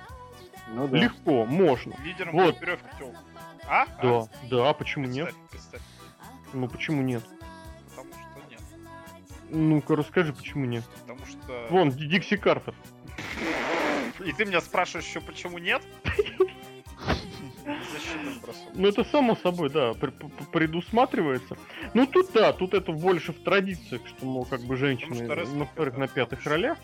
Ну 0.74 0.88
да. 0.88 0.98
Легко, 0.98 1.44
можно. 1.44 1.94
Лидером 2.04 2.32
Вот. 2.32 2.50
группировки 2.52 2.86
тёлка. 2.98 3.18
А? 3.68 3.86
Да, 4.02 4.18
А? 4.20 4.26
да, 4.50 4.72
почему 4.74 5.06
нет? 5.06 5.34
Представь, 5.50 5.50
представь. 5.50 5.82
Ну 6.52 6.68
почему 6.68 7.02
нет? 7.02 7.22
Потому 7.90 8.12
что 8.12 8.50
нет. 8.50 8.60
Ну-ка 9.50 9.96
расскажи, 9.96 10.32
почему 10.32 10.64
нет? 10.66 10.84
Потому 11.00 11.24
что... 11.26 11.66
Вон, 11.70 11.90
Ди- 11.90 12.06
Дикси 12.06 12.36
Картер. 12.36 12.74
И 14.24 14.32
ты 14.32 14.44
меня 14.44 14.60
спрашиваешь 14.60 15.06
еще, 15.06 15.20
почему 15.20 15.58
нет? 15.58 15.82
Ну 18.74 18.88
это 18.88 19.04
само 19.04 19.36
собой, 19.36 19.70
да, 19.70 19.92
пр- 19.94 20.10
пр- 20.10 20.30
предусматривается. 20.52 21.56
Ну 21.94 22.06
тут 22.06 22.32
да, 22.32 22.52
тут 22.52 22.74
это 22.74 22.90
больше 22.92 23.32
в 23.32 23.40
традициях, 23.42 24.02
что, 24.06 24.24
мол, 24.26 24.44
как 24.44 24.62
бы 24.62 24.76
женщины 24.76 25.26
на 25.54 25.64
вторых, 25.66 25.96
на 25.96 26.08
пятых 26.08 26.44
ролях. 26.44 26.78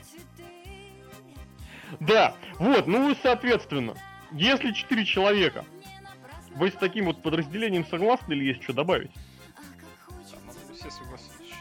Да, 2.01 2.35
вот, 2.59 2.87
ну 2.87 3.11
и 3.11 3.17
соответственно, 3.21 3.95
если 4.31 4.73
четыре 4.73 5.05
человека, 5.05 5.65
вы 6.59 6.71
с 6.71 6.75
таким 6.75 7.07
вот 7.07 7.23
подразделением 7.23 7.87
согласны 7.87 8.33
или 8.35 8.47
есть 8.47 8.63
что 8.63 8.73
добавить? 8.73 9.11
Да, 9.13 9.63
ну, 10.47 10.75
все 10.75 10.91
согласились. 10.91 11.55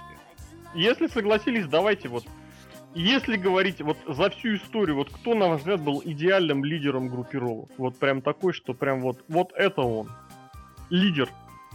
Если 0.73 1.07
согласились, 1.07 1.67
давайте 1.67 2.09
вот. 2.09 2.25
Если 2.93 3.35
говорить 3.35 3.81
вот 3.81 3.97
за 4.07 4.29
всю 4.31 4.55
историю, 4.55 4.95
вот 4.95 5.11
кто, 5.11 5.35
на 5.35 5.49
ваш 5.49 5.59
взгляд, 5.59 5.81
был 5.81 6.01
идеальным 6.03 6.65
лидером 6.65 7.09
группировок? 7.09 7.69
Вот 7.77 7.97
прям 7.99 8.21
такой, 8.21 8.53
что 8.53 8.73
прям 8.73 9.01
вот, 9.01 9.23
вот 9.27 9.53
это 9.53 9.81
он. 9.81 10.09
Лидер. 10.89 11.29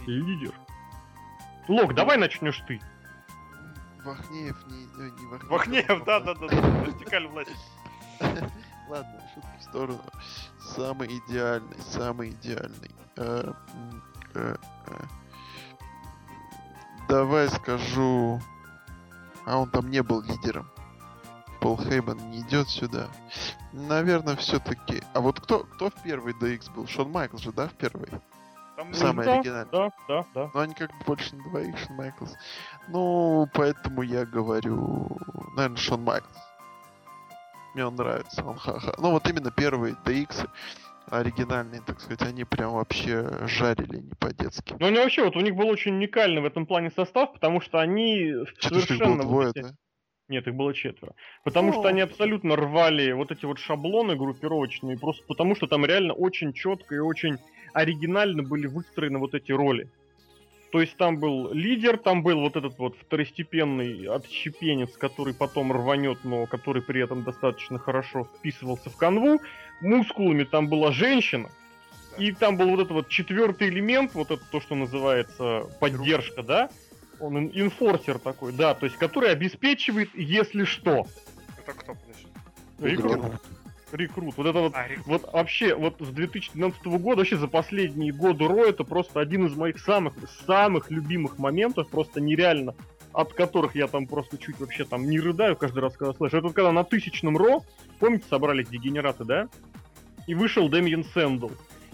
Лидер. 0.05 0.53
Лок, 1.69 1.95
давай 1.95 2.17
начнешь 2.17 2.61
ты. 2.67 2.81
Вахнеев 4.03 4.65
не... 4.67 4.83
э, 4.83 5.11
не 5.17 5.25
Вахнеев. 5.27 5.49
Вахнеев, 5.49 6.03
да-да-да. 6.03 6.47
Вертикаль 6.81 7.27
власти. 7.27 7.53
Ладно, 8.89 9.21
шутки 9.33 9.59
в 9.59 9.63
сторону. 9.63 10.01
Самый 10.59 11.07
идеальный, 11.07 11.77
самый 11.89 12.31
идеальный. 12.31 12.91
Давай 17.07 17.49
скажу... 17.49 18.41
А 19.45 19.57
он 19.57 19.69
там 19.69 19.89
не 19.91 20.01
был 20.01 20.21
лидером. 20.21 20.69
Пол 21.59 21.77
Хейман 21.77 22.17
не 22.31 22.41
идет 22.41 22.69
сюда. 22.69 23.07
Наверное, 23.73 24.35
все-таки. 24.35 25.03
А 25.13 25.19
вот 25.19 25.39
кто, 25.39 25.59
кто 25.65 25.89
в 25.89 25.93
первый 26.03 26.33
DX 26.33 26.71
был? 26.73 26.87
Шон 26.87 27.11
Майклс 27.11 27.41
же, 27.41 27.51
да, 27.51 27.67
в 27.67 27.73
первый? 27.73 28.09
Там 28.77 28.93
Самый 28.93 29.25
да, 29.25 29.35
оригинальный. 29.35 29.71
Да, 29.71 29.91
да, 30.07 30.25
да. 30.33 30.51
Но 30.53 30.59
они 30.61 30.73
как 30.73 30.91
бы 30.91 31.05
больше 31.05 31.35
на 31.35 31.43
двоих, 31.43 31.77
Шон 31.77 31.95
Майклс. 31.95 32.33
Ну, 32.87 33.49
поэтому 33.53 34.01
я 34.01 34.25
говорю, 34.25 35.17
наверное, 35.55 35.77
Шон 35.77 36.03
Майклс. 36.03 36.37
Мне 37.73 37.85
он 37.85 37.95
нравится, 37.95 38.43
он 38.43 38.57
ха-ха. 38.57 38.93
Ну, 38.97 39.11
вот 39.11 39.27
именно 39.27 39.51
первые 39.51 39.95
DX, 40.05 40.49
оригинальные, 41.19 41.81
так 41.85 41.99
сказать, 41.99 42.21
они 42.23 42.43
прям 42.43 42.73
вообще 42.73 43.45
жарили 43.47 43.97
не 43.97 44.13
по-детски. 44.19 44.75
Но 44.79 44.87
они 44.87 44.97
вообще, 44.97 45.23
вот 45.23 45.35
у 45.35 45.41
них 45.41 45.55
был 45.55 45.67
очень 45.67 45.93
уникальный 45.95 46.41
в 46.41 46.45
этом 46.45 46.65
плане 46.65 46.91
состав, 46.91 47.33
потому 47.33 47.61
что 47.61 47.79
они 47.79 48.33
Что-то 48.59 48.79
ж 48.79 48.83
их 48.83 48.87
было 48.89 48.97
совершенно... 48.97 49.15
вот 49.23 49.27
двое, 49.27 49.49
эти- 49.55 49.61
да? 49.63 49.69
Нет, 50.29 50.47
их 50.47 50.55
было 50.55 50.73
четверо. 50.73 51.13
Потому 51.43 51.67
Ну. 51.67 51.73
что 51.79 51.87
они 51.89 52.01
абсолютно 52.01 52.55
рвали 52.55 53.11
вот 53.11 53.31
эти 53.31 53.45
вот 53.45 53.59
шаблоны 53.59 54.15
группировочные, 54.15 54.97
просто 54.97 55.23
потому 55.27 55.55
что 55.55 55.67
там 55.67 55.85
реально 55.85 56.13
очень 56.13 56.53
четко 56.53 56.95
и 56.95 56.99
очень 56.99 57.37
оригинально 57.73 58.41
были 58.41 58.67
выстроены 58.67 59.19
вот 59.19 59.33
эти 59.35 59.51
роли. 59.51 59.89
То 60.71 60.81
есть 60.81 60.97
там 60.97 61.19
был 61.19 61.53
лидер, 61.53 61.97
там 61.97 62.23
был 62.23 62.39
вот 62.39 62.55
этот 62.55 62.79
вот 62.79 62.95
второстепенный 62.97 64.07
отщепенец, 64.07 64.97
который 64.97 65.35
потом 65.35 65.71
рванет, 65.71 66.17
но 66.23 66.47
который 66.47 66.81
при 66.81 67.03
этом 67.03 67.23
достаточно 67.23 67.77
хорошо 67.77 68.23
вписывался 68.39 68.89
в 68.89 68.97
канву. 68.97 69.39
Мускулами 69.81 70.43
там 70.43 70.67
была 70.67 70.91
женщина. 70.91 71.49
И 72.17 72.31
там 72.31 72.57
был 72.57 72.69
вот 72.69 72.79
этот 72.79 72.91
вот 72.91 73.09
четвертый 73.09 73.69
элемент, 73.69 74.13
вот 74.13 74.29
это 74.29 74.43
то, 74.51 74.61
что 74.61 74.75
называется 74.75 75.63
поддержка, 75.79 76.43
да? 76.43 76.69
Он 77.19 77.37
ин- 77.37 77.51
инфорсер 77.53 78.19
такой, 78.19 78.51
да, 78.53 78.75
то 78.75 78.85
есть 78.85 78.97
который 78.97 79.31
обеспечивает, 79.31 80.09
если 80.13 80.63
что. 80.63 81.07
Это 81.57 81.73
кто, 81.73 81.95
подожди? 81.95 82.27
Рик 82.79 82.99
Игрок. 82.99 83.15
Рут. 83.23 83.33
Рекрут. 83.93 84.37
Вот 84.37 84.45
это 84.47 84.59
вот 84.59 84.73
А, 84.75 84.87
рек- 84.87 85.05
Вот 85.05 85.31
вообще, 85.31 85.75
вот 85.75 85.95
с 85.99 86.07
2012 86.07 86.85
года, 86.85 87.17
вообще 87.17 87.37
за 87.37 87.47
последние 87.47 88.11
годы 88.11 88.47
Ро, 88.47 88.65
это 88.65 88.83
просто 88.83 89.19
один 89.19 89.45
из 89.47 89.55
моих 89.55 89.79
самых, 89.79 90.13
самых 90.45 90.89
любимых 90.91 91.37
моментов, 91.37 91.89
просто 91.89 92.19
нереально, 92.21 92.75
от 93.13 93.33
которых 93.33 93.75
я 93.75 93.87
там 93.87 94.07
просто 94.07 94.37
чуть 94.37 94.59
вообще 94.59 94.85
там 94.85 95.09
не 95.09 95.19
рыдаю 95.19 95.55
каждый 95.55 95.79
раз, 95.79 95.95
когда 95.95 96.13
слышу. 96.13 96.37
Это 96.37 96.47
вот 96.47 96.55
когда 96.55 96.71
на 96.71 96.83
тысячном 96.83 97.37
Ро, 97.37 97.63
помните, 97.99 98.25
собрались 98.29 98.67
дегенераты, 98.67 99.23
да? 99.23 99.47
И 100.27 100.35
вышел 100.35 100.69
Дэмиен 100.69 101.03
Сэндл. 101.03 101.49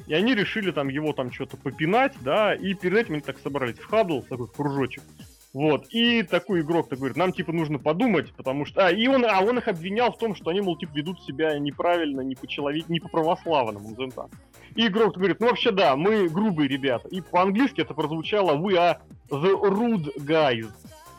И 0.08 0.14
они 0.14 0.34
решили 0.34 0.72
там 0.72 0.88
его 0.88 1.14
там 1.14 1.32
что-то 1.32 1.58
попинать, 1.58 2.14
да, 2.22 2.56
и 2.56 2.74
перед 2.74 2.98
этим 2.98 3.14
они 3.16 3.22
так 3.22 3.38
собрались 3.40 3.78
в 3.78 3.86
хадл, 3.86 4.22
такой 4.22 4.48
в 4.48 4.52
кружочек. 4.52 5.04
Вот, 5.52 5.88
и 5.90 6.22
такой 6.22 6.62
игрок 6.62 6.90
так 6.90 7.00
говорит, 7.00 7.18
нам 7.18 7.34
типа 7.34 7.52
нужно 7.52 7.80
подумать, 7.80 8.32
потому 8.34 8.66
что... 8.66 8.86
А, 8.86 8.92
и 8.92 9.08
он, 9.08 9.26
а 9.26 9.42
он 9.42 9.58
их 9.58 9.68
обвинял 9.68 10.12
в 10.12 10.18
том, 10.18 10.36
что 10.36 10.52
они, 10.52 10.62
мол, 10.62 10.78
типа, 10.78 10.92
ведут 10.94 11.22
себя 11.24 11.58
неправильно, 11.58 12.22
не 12.22 12.36
по-человек, 12.36 12.88
не 12.88 13.00
по-православному, 13.00 13.90
назовем 13.90 14.12
так. 14.12 14.30
И 14.76 14.86
игрок 14.86 15.18
говорит, 15.18 15.40
ну 15.40 15.48
вообще 15.48 15.72
да, 15.72 15.96
мы 15.96 16.30
грубые 16.30 16.68
ребята. 16.68 17.08
И 17.10 17.22
по-английски 17.22 17.82
это 17.82 17.96
прозвучало 17.96 18.56
We 18.58 18.76
are 18.76 18.98
the 19.30 19.60
rude 19.62 20.12
guys. 20.18 20.70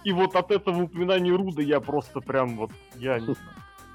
И 0.04 0.12
вот 0.12 0.36
от 0.36 0.50
этого 0.50 0.82
упоминания 0.82 1.32
руда 1.32 1.62
я 1.62 1.80
просто 1.80 2.20
прям 2.20 2.56
вот, 2.56 2.70
я 2.96 3.18
не. 3.18 3.34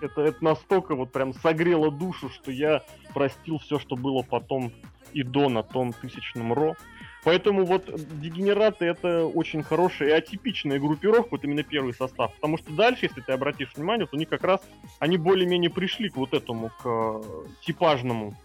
Это, 0.02 0.22
это 0.22 0.44
настолько 0.44 0.94
вот 0.94 1.12
прям 1.12 1.34
согрело 1.34 1.89
душу, 1.89 2.30
что 2.30 2.52
я 2.52 2.84
простил 3.13 3.60
все, 3.60 3.80
что 3.80 3.96
было 3.96 4.22
потом 4.22 4.72
и 5.13 5.24
до 5.24 5.50
на 5.50 5.63
том 5.63 5.94
тысячном 5.94 6.54
Ро. 6.54 6.76
Поэтому 7.24 7.65
вот 7.65 7.89
дегенераты 8.22 8.86
это 8.86 9.26
очень 9.26 9.63
хорошая 9.63 10.10
и 10.10 10.12
атипичная 10.12 10.80
группировка, 10.80 11.30
вот 11.32 11.44
именно 11.44 11.63
первый 11.63 11.94
состав. 11.94 12.32
Потому 12.36 12.58
что 12.60 12.72
дальше, 12.72 13.06
если 13.06 13.22
ты 13.22 13.32
обратишь 13.32 13.74
внимание, 13.76 14.06
то 14.06 14.15
они 14.15 14.26
как 14.26 14.44
раз, 14.44 14.62
они 15.00 15.18
более-менее 15.18 15.72
пришли 15.72 16.10
к 16.10 16.18
вот 16.18 16.34
этому, 16.36 16.70
к 16.70 16.86
э, 16.86 17.22
типажному 17.62 18.36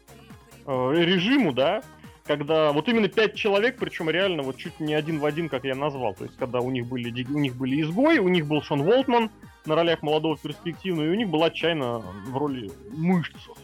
э, 0.66 0.92
режиму, 0.94 1.53
да, 1.53 1.83
когда 2.30 2.70
вот 2.70 2.88
именно 2.88 3.08
пять 3.08 3.34
человек, 3.34 3.76
причем 3.76 4.08
реально 4.08 4.44
вот 4.44 4.56
чуть 4.56 4.78
не 4.78 4.94
один 4.94 5.18
в 5.18 5.24
один, 5.24 5.48
как 5.48 5.64
я 5.64 5.74
назвал. 5.74 6.14
То 6.14 6.22
есть, 6.22 6.36
когда 6.36 6.60
у 6.60 6.70
них 6.70 6.86
были, 6.86 7.24
у 7.24 7.38
них 7.40 7.56
были 7.56 7.82
изгои, 7.82 8.18
у 8.18 8.28
них 8.28 8.46
был 8.46 8.62
Шон 8.62 8.84
Волтман 8.84 9.32
на 9.66 9.74
ролях 9.74 10.00
молодого 10.02 10.38
перспективного, 10.38 11.06
и 11.06 11.10
у 11.10 11.14
них 11.14 11.28
была 11.28 11.50
Чайна 11.50 11.98
в 11.98 12.36
роли 12.36 12.70
мышцев. 12.92 13.56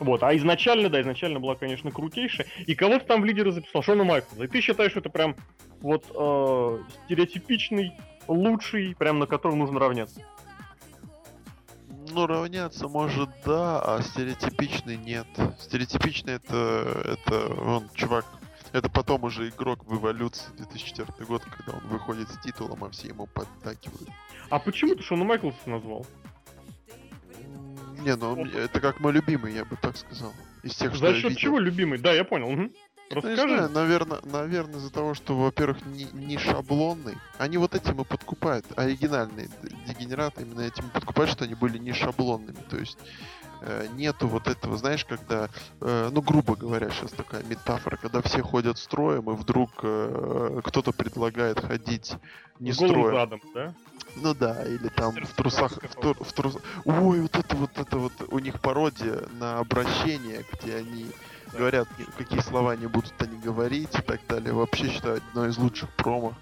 Вот, 0.00 0.24
а 0.24 0.36
изначально, 0.36 0.88
да, 0.88 1.00
изначально 1.00 1.38
была, 1.38 1.54
конечно, 1.54 1.92
крутейшая. 1.92 2.48
И 2.66 2.74
кого 2.74 2.98
ты 2.98 3.04
там 3.04 3.22
в 3.22 3.24
лидеры 3.24 3.52
записал? 3.52 3.84
Шона 3.84 4.02
Майклса. 4.02 4.42
И 4.42 4.48
ты 4.48 4.60
считаешь, 4.60 4.90
что 4.90 4.98
это 4.98 5.08
прям 5.08 5.36
вот 5.80 6.06
э, 6.12 6.78
стереотипичный, 7.04 7.92
лучший, 8.26 8.96
прям 8.98 9.20
на 9.20 9.26
котором 9.26 9.60
нужно 9.60 9.78
равняться? 9.78 10.24
Ну, 12.10 12.26
равняться 12.26 12.88
может 12.88 13.28
да, 13.44 13.80
а 13.80 14.02
стереотипичный 14.02 14.96
нет. 14.96 15.26
Стереотипичный 15.60 16.34
это, 16.34 17.18
это 17.22 17.54
он, 17.54 17.88
чувак, 17.94 18.24
это 18.72 18.88
потом 18.88 19.24
уже 19.24 19.48
игрок 19.48 19.84
в 19.84 19.96
эволюции 19.96 20.50
2004 20.56 21.26
год, 21.26 21.42
когда 21.44 21.78
он 21.78 21.86
выходит 21.88 22.28
с 22.30 22.38
титулом, 22.40 22.84
а 22.84 22.90
все 22.90 23.08
ему 23.08 23.26
поддакивают. 23.26 24.08
А 24.50 24.58
почему 24.58 24.94
ты 24.94 25.02
Шона 25.02 25.24
Майклса 25.24 25.58
назвал? 25.66 26.06
Не, 27.98 28.14
ну 28.16 28.44
это 28.44 28.80
как 28.80 29.00
мой 29.00 29.12
любимый, 29.12 29.52
я 29.52 29.64
бы 29.64 29.76
так 29.76 29.96
сказал. 29.96 30.32
Из 30.62 30.74
тех, 30.74 30.94
что 30.94 31.06
За 31.08 31.14
я 31.14 31.20
счет 31.20 31.36
чего 31.36 31.58
любимый? 31.58 31.98
Да, 31.98 32.12
я 32.12 32.24
понял. 32.24 32.50
мгм. 32.50 32.72
Ну, 33.10 33.16
Расскажи. 33.16 33.56
знаю, 33.56 33.70
наверное, 33.70 34.20
наверное, 34.24 34.76
из-за 34.76 34.90
того, 34.90 35.14
что, 35.14 35.36
во-первых, 35.36 35.84
не, 35.86 36.04
не 36.12 36.36
шаблонный. 36.36 37.16
Они 37.38 37.56
вот 37.56 37.74
этим 37.74 38.00
и 38.00 38.04
подкупают. 38.04 38.66
Оригинальные 38.76 39.48
дегенераты 39.86 40.42
именно 40.42 40.60
этим 40.60 40.88
и 40.88 40.90
подкупают, 40.90 41.30
что 41.30 41.44
они 41.44 41.54
были 41.54 41.78
не 41.78 41.92
шаблонными. 41.92 42.58
То 42.68 42.76
есть 42.76 42.98
э, 43.62 43.86
нету 43.94 44.28
вот 44.28 44.46
этого, 44.46 44.76
знаешь, 44.76 45.06
когда, 45.06 45.48
э, 45.80 46.10
ну, 46.12 46.20
грубо 46.20 46.54
говоря, 46.54 46.90
сейчас 46.90 47.12
такая 47.12 47.42
метафора, 47.44 47.96
когда 47.96 48.20
все 48.20 48.42
ходят 48.42 48.76
строем, 48.76 49.30
и 49.30 49.34
вдруг 49.34 49.70
э, 49.82 50.60
кто-то 50.64 50.92
предлагает 50.92 51.60
ходить 51.60 52.12
не 52.58 52.72
голым 52.72 52.90
строем. 52.90 53.14
задом, 53.14 53.40
да? 53.54 53.74
Ну 54.16 54.34
да, 54.34 54.64
или 54.64 54.88
там 54.88 55.14
в 55.14 55.32
трусах, 55.34 55.72
в, 55.82 55.94
тур- 55.94 56.22
в 56.22 56.32
трусах. 56.32 56.62
Ой, 56.84 57.20
вот 57.20 57.36
это 57.36 57.56
вот 57.56 57.70
это 57.76 57.98
вот 57.98 58.12
у 58.28 58.38
них 58.38 58.60
пародия 58.60 59.22
на 59.38 59.58
обращение, 59.58 60.44
где 60.52 60.76
они. 60.76 61.06
Говорят, 61.52 61.88
какие 62.16 62.40
слова 62.40 62.76
не 62.76 62.86
будут 62.86 63.14
они 63.20 63.38
говорить 63.38 63.94
и 63.98 64.02
так 64.02 64.20
далее. 64.28 64.52
Вообще 64.52 64.88
считаю 64.88 65.16
одно 65.30 65.46
из 65.46 65.56
лучших 65.58 65.90
промо 65.90 66.34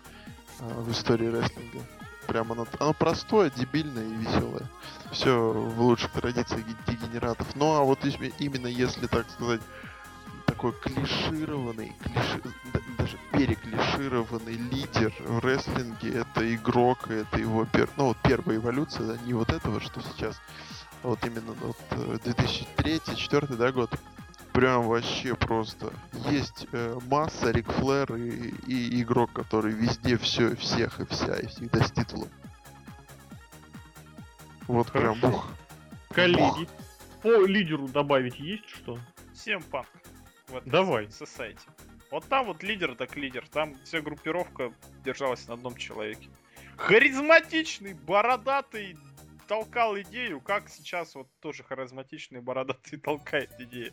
а, 0.60 0.64
в 0.82 0.90
истории 0.90 1.26
рестлинга. 1.26 1.80
Прямо 2.26 2.54
оно, 2.54 2.66
оно 2.80 2.92
простое, 2.92 3.50
дебильное 3.50 4.04
и 4.04 4.14
веселое. 4.14 4.68
Все 5.12 5.52
в 5.52 5.80
лучших 5.80 6.10
традициях 6.12 6.62
ге- 6.66 6.76
дегенератов. 6.88 7.54
Ну 7.54 7.74
а 7.74 7.82
вот 7.82 8.00
именно 8.38 8.66
если, 8.66 9.06
так 9.06 9.30
сказать, 9.30 9.60
такой 10.46 10.72
клишированный, 10.72 11.92
клиши- 12.00 12.50
да- 12.72 12.80
даже 12.98 13.18
переклишированный 13.32 14.54
лидер 14.54 15.12
в 15.20 15.38
рестлинге, 15.44 16.20
это 16.20 16.54
игрок, 16.54 17.08
это 17.08 17.38
его 17.38 17.64
пер... 17.66 17.88
ну, 17.96 18.06
вот 18.06 18.16
первая 18.22 18.56
эволюция, 18.56 19.06
да, 19.06 19.18
не 19.24 19.34
вот 19.34 19.50
этого, 19.52 19.80
что 19.80 20.00
сейчас, 20.00 20.40
а 21.02 21.08
вот 21.08 21.24
именно 21.24 21.52
вот 21.60 21.76
2003-2004 21.90 23.56
да, 23.56 23.72
год. 23.72 23.90
Прям 24.56 24.88
вообще 24.88 25.36
просто. 25.36 25.92
Есть 26.30 26.66
э, 26.72 26.98
масса, 27.10 27.50
Рик 27.50 27.70
Флэр 27.72 28.14
и, 28.16 28.54
и 28.66 29.02
игрок, 29.02 29.30
который 29.34 29.74
везде 29.74 30.16
все, 30.16 30.56
всех 30.56 30.98
и 30.98 31.04
вся, 31.04 31.36
и 31.36 31.46
всегда 31.46 31.84
с 31.84 31.92
титулом. 31.92 32.30
Вот 34.66 34.90
прям 34.90 35.20
Хорошо. 35.20 35.28
бух. 35.28 35.48
Коллеги. 36.08 36.66
По 37.20 37.44
лидеру 37.44 37.86
добавить 37.86 38.38
есть 38.38 38.66
что? 38.70 38.98
Всем 39.34 39.62
панк. 39.62 39.88
В 40.48 40.56
этой 40.56 40.70
Давай. 40.70 41.04
Society. 41.04 41.60
Вот 42.10 42.24
там 42.24 42.46
вот 42.46 42.62
лидер 42.62 42.94
так 42.94 43.14
лидер. 43.14 43.46
Там 43.52 43.74
вся 43.84 44.00
группировка 44.00 44.72
держалась 45.04 45.46
на 45.48 45.54
одном 45.54 45.76
человеке. 45.76 46.30
Харизматичный, 46.78 47.92
бородатый, 47.92 48.96
толкал 49.46 49.98
идею, 50.00 50.40
как 50.40 50.70
сейчас 50.70 51.14
вот 51.14 51.28
тоже 51.40 51.62
харизматичный, 51.62 52.40
бородатый 52.40 52.96
толкает 53.00 53.50
идею. 53.58 53.92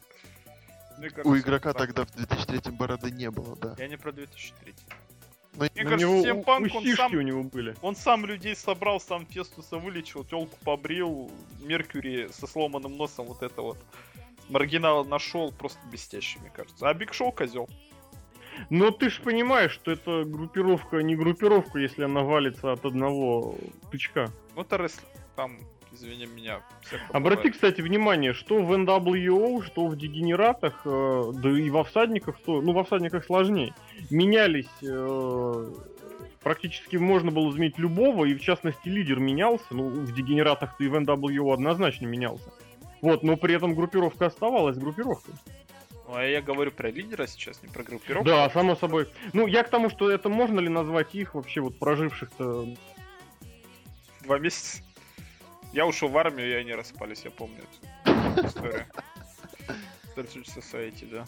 Мне 0.97 1.09
кажется, 1.09 1.29
У 1.29 1.37
игрока 1.37 1.73
тогда 1.73 2.05
в 2.05 2.11
2003 2.15 2.71
бороды 2.71 3.11
не 3.11 3.29
было, 3.31 3.55
да. 3.57 3.75
Я 3.77 3.87
не 3.87 3.97
про 3.97 4.11
2003. 4.11 4.73
Но 5.55 5.65
Мне 5.75 5.83
У 5.83 5.87
кажется, 5.87 5.97
него 6.07 6.19
всем 6.21 6.37
у- 6.39 6.43
панк, 6.43 6.73
он 6.75 6.85
сам, 6.95 7.13
у 7.13 7.21
него 7.21 7.43
были. 7.43 7.75
он 7.81 7.95
сам 7.95 8.25
людей 8.25 8.55
собрал, 8.55 8.99
сам 8.99 9.25
Фестуса 9.27 9.77
вылечил, 9.77 10.23
телку 10.23 10.57
побрил, 10.63 11.31
Меркьюри 11.61 12.29
со 12.31 12.47
сломанным 12.47 12.97
носом 12.97 13.27
вот 13.27 13.43
это 13.43 13.61
вот. 13.61 13.77
Маргинала 14.49 15.03
нашел 15.03 15.51
просто 15.51 15.79
блестящий, 15.89 16.39
мне 16.39 16.49
кажется. 16.49 16.89
А 16.89 16.93
Биг 16.93 17.13
Шоу 17.13 17.31
козел. 17.31 17.69
Но 18.69 18.91
ты 18.91 19.09
же 19.09 19.21
понимаешь, 19.21 19.71
что 19.71 19.91
это 19.91 20.23
группировка 20.25 21.01
не 21.01 21.15
группировка, 21.15 21.79
если 21.79 22.03
она 22.03 22.21
валится 22.21 22.71
от 22.71 22.85
одного 22.85 23.55
тычка. 23.91 24.31
Ну 24.55 24.61
это 24.61 24.77
рестлинг. 24.77 25.07
Там, 25.35 25.57
извини 25.93 26.25
меня, 26.25 26.61
всякое 26.81 27.07
Обрати, 27.09 27.51
кстати, 27.51 27.81
внимание, 27.81 28.33
что 28.33 28.61
в 28.61 28.71
NWO, 28.73 29.63
что 29.63 29.87
в 29.87 29.95
Дегенератах, 29.95 30.81
э, 30.85 31.31
да 31.35 31.49
и 31.49 31.69
во 31.69 31.83
Всадниках, 31.83 32.39
то, 32.45 32.61
ну, 32.61 32.73
во 32.73 32.83
Всадниках 32.83 33.25
сложнее, 33.25 33.73
менялись 34.09 34.67
э, 34.81 35.73
практически 36.41 36.97
можно 36.97 37.31
было 37.31 37.51
заметить 37.51 37.79
любого, 37.79 38.25
и 38.25 38.35
в 38.35 38.41
частности 38.41 38.89
лидер 38.89 39.19
менялся, 39.19 39.65
ну, 39.71 39.89
в 39.89 40.13
Дегенератах-то 40.13 40.83
и 40.83 40.87
в 40.87 40.95
NWO 40.95 41.53
однозначно 41.53 42.05
менялся. 42.05 42.51
Вот, 43.01 43.23
но 43.23 43.37
при 43.37 43.55
этом 43.55 43.75
группировка 43.75 44.27
оставалась 44.27 44.77
группировкой. 44.77 45.33
Ну, 46.07 46.15
а 46.15 46.23
я 46.23 46.41
говорю 46.41 46.71
про 46.71 46.89
лидера 46.89 47.27
сейчас, 47.27 47.61
не 47.63 47.69
про 47.69 47.83
группировку. 47.83 48.25
Да, 48.25 48.49
само 48.49 48.75
собой. 48.75 49.07
Ну, 49.33 49.47
я 49.47 49.63
к 49.63 49.69
тому, 49.69 49.89
что 49.89 50.09
это 50.09 50.29
можно 50.29 50.59
ли 50.59 50.69
назвать 50.69 51.13
их 51.15 51.35
вообще 51.35 51.61
вот 51.61 51.77
проживших-то... 51.79 52.67
Два 54.21 54.39
месяца. 54.39 54.81
Я 55.73 55.85
ушел 55.87 56.07
в 56.07 56.17
армию, 56.17 56.49
и 56.51 56.53
они 56.53 56.73
распались, 56.73 57.23
я 57.25 57.31
помню 57.31 57.57
эту 58.05 58.47
историю. 58.47 58.85
Startup 60.15 60.45
Society, 60.45 61.09
да. 61.09 61.27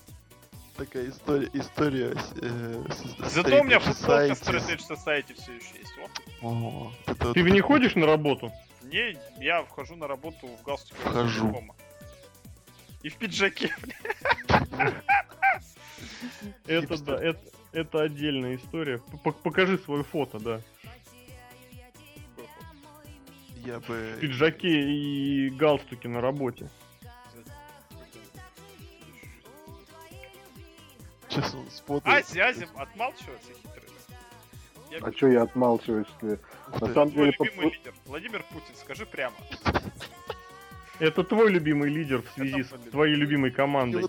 Такая 0.77 1.09
история, 1.09 1.49
история 1.53 2.15
э, 2.41 2.83
Зато 3.29 3.61
у 3.61 3.63
меня 3.63 3.79
футболка. 3.79 4.33
Strategy 4.33 4.79
Society 4.87 5.33
все 5.33 5.53
еще 5.53 5.79
есть. 5.79 5.93
О. 6.41 6.47
О, 6.47 6.93
это 7.07 7.33
Ты 7.33 7.43
вот 7.43 7.51
это- 7.51 7.61
ходишь 7.63 7.95
на 7.95 8.05
работу? 8.05 8.51
Не, 8.83 9.17
я 9.39 9.63
вхожу 9.63 9.95
на 9.95 10.07
работу 10.07 10.47
в 10.47 10.63
галстуке. 10.63 10.99
Вхожу. 11.01 11.51
дома. 11.51 11.75
И 13.01 13.09
в 13.09 13.15
пиджаке. 13.15 13.75
Это 16.67 16.97
да, 17.03 17.15
это, 17.23 17.39
это 17.71 18.01
отдельная 18.01 18.55
история. 18.57 18.99
Покажи 19.43 19.77
свое 19.77 20.03
фото, 20.03 20.39
да. 20.39 20.61
Я 23.65 23.79
бы... 23.79 24.13
В 24.17 24.19
пиджаке 24.19 24.69
и 24.69 25.49
галстуке 25.49 26.07
на 26.07 26.21
работе. 26.21 26.69
Сейчас 31.27 31.53
он 31.55 31.69
сфотает. 31.71 32.25
Ази, 32.25 32.39
Ази, 32.39 32.67
отмалчивается 32.75 33.51
хитрый. 33.53 33.89
Я 34.91 34.99
А 35.01 35.11
что 35.11 35.27
я 35.27 35.41
отмалчиваюсь? 35.43 36.07
Если... 36.21 36.39
Ух 36.71 36.81
На 36.81 36.87
ты. 36.87 36.93
самом 36.93 37.11
Твой 37.11 37.25
деле, 37.25 37.37
любимый 37.39 37.69
по- 37.69 37.73
лидер, 37.75 37.93
Владимир 38.05 38.43
Путин, 38.43 38.75
скажи 38.75 39.05
прямо. 39.05 39.35
Это 40.99 41.23
твой 41.23 41.51
любимый 41.51 41.89
лидер 41.89 42.21
в 42.21 42.29
связи 42.31 42.63
с 42.63 42.69
твоей 42.91 43.15
любимой 43.15 43.51
командой. 43.51 44.07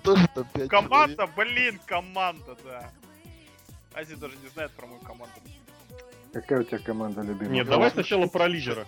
Команда, 0.69 1.27
блин, 1.35 1.81
команда, 1.87 2.57
да. 2.65 2.91
Ази 3.95 4.15
даже 4.15 4.37
не 4.37 4.49
знает 4.49 4.71
про 4.73 4.87
мою 4.87 5.01
команду. 5.01 5.35
Какая 6.37 6.61
у 6.61 6.65
тебя 6.65 6.79
команда 6.85 7.23
любимая? 7.23 7.49
Нет, 7.49 7.67
давай 7.67 7.91
сначала 7.91 8.27
про 8.27 8.47
лидера. 8.47 8.85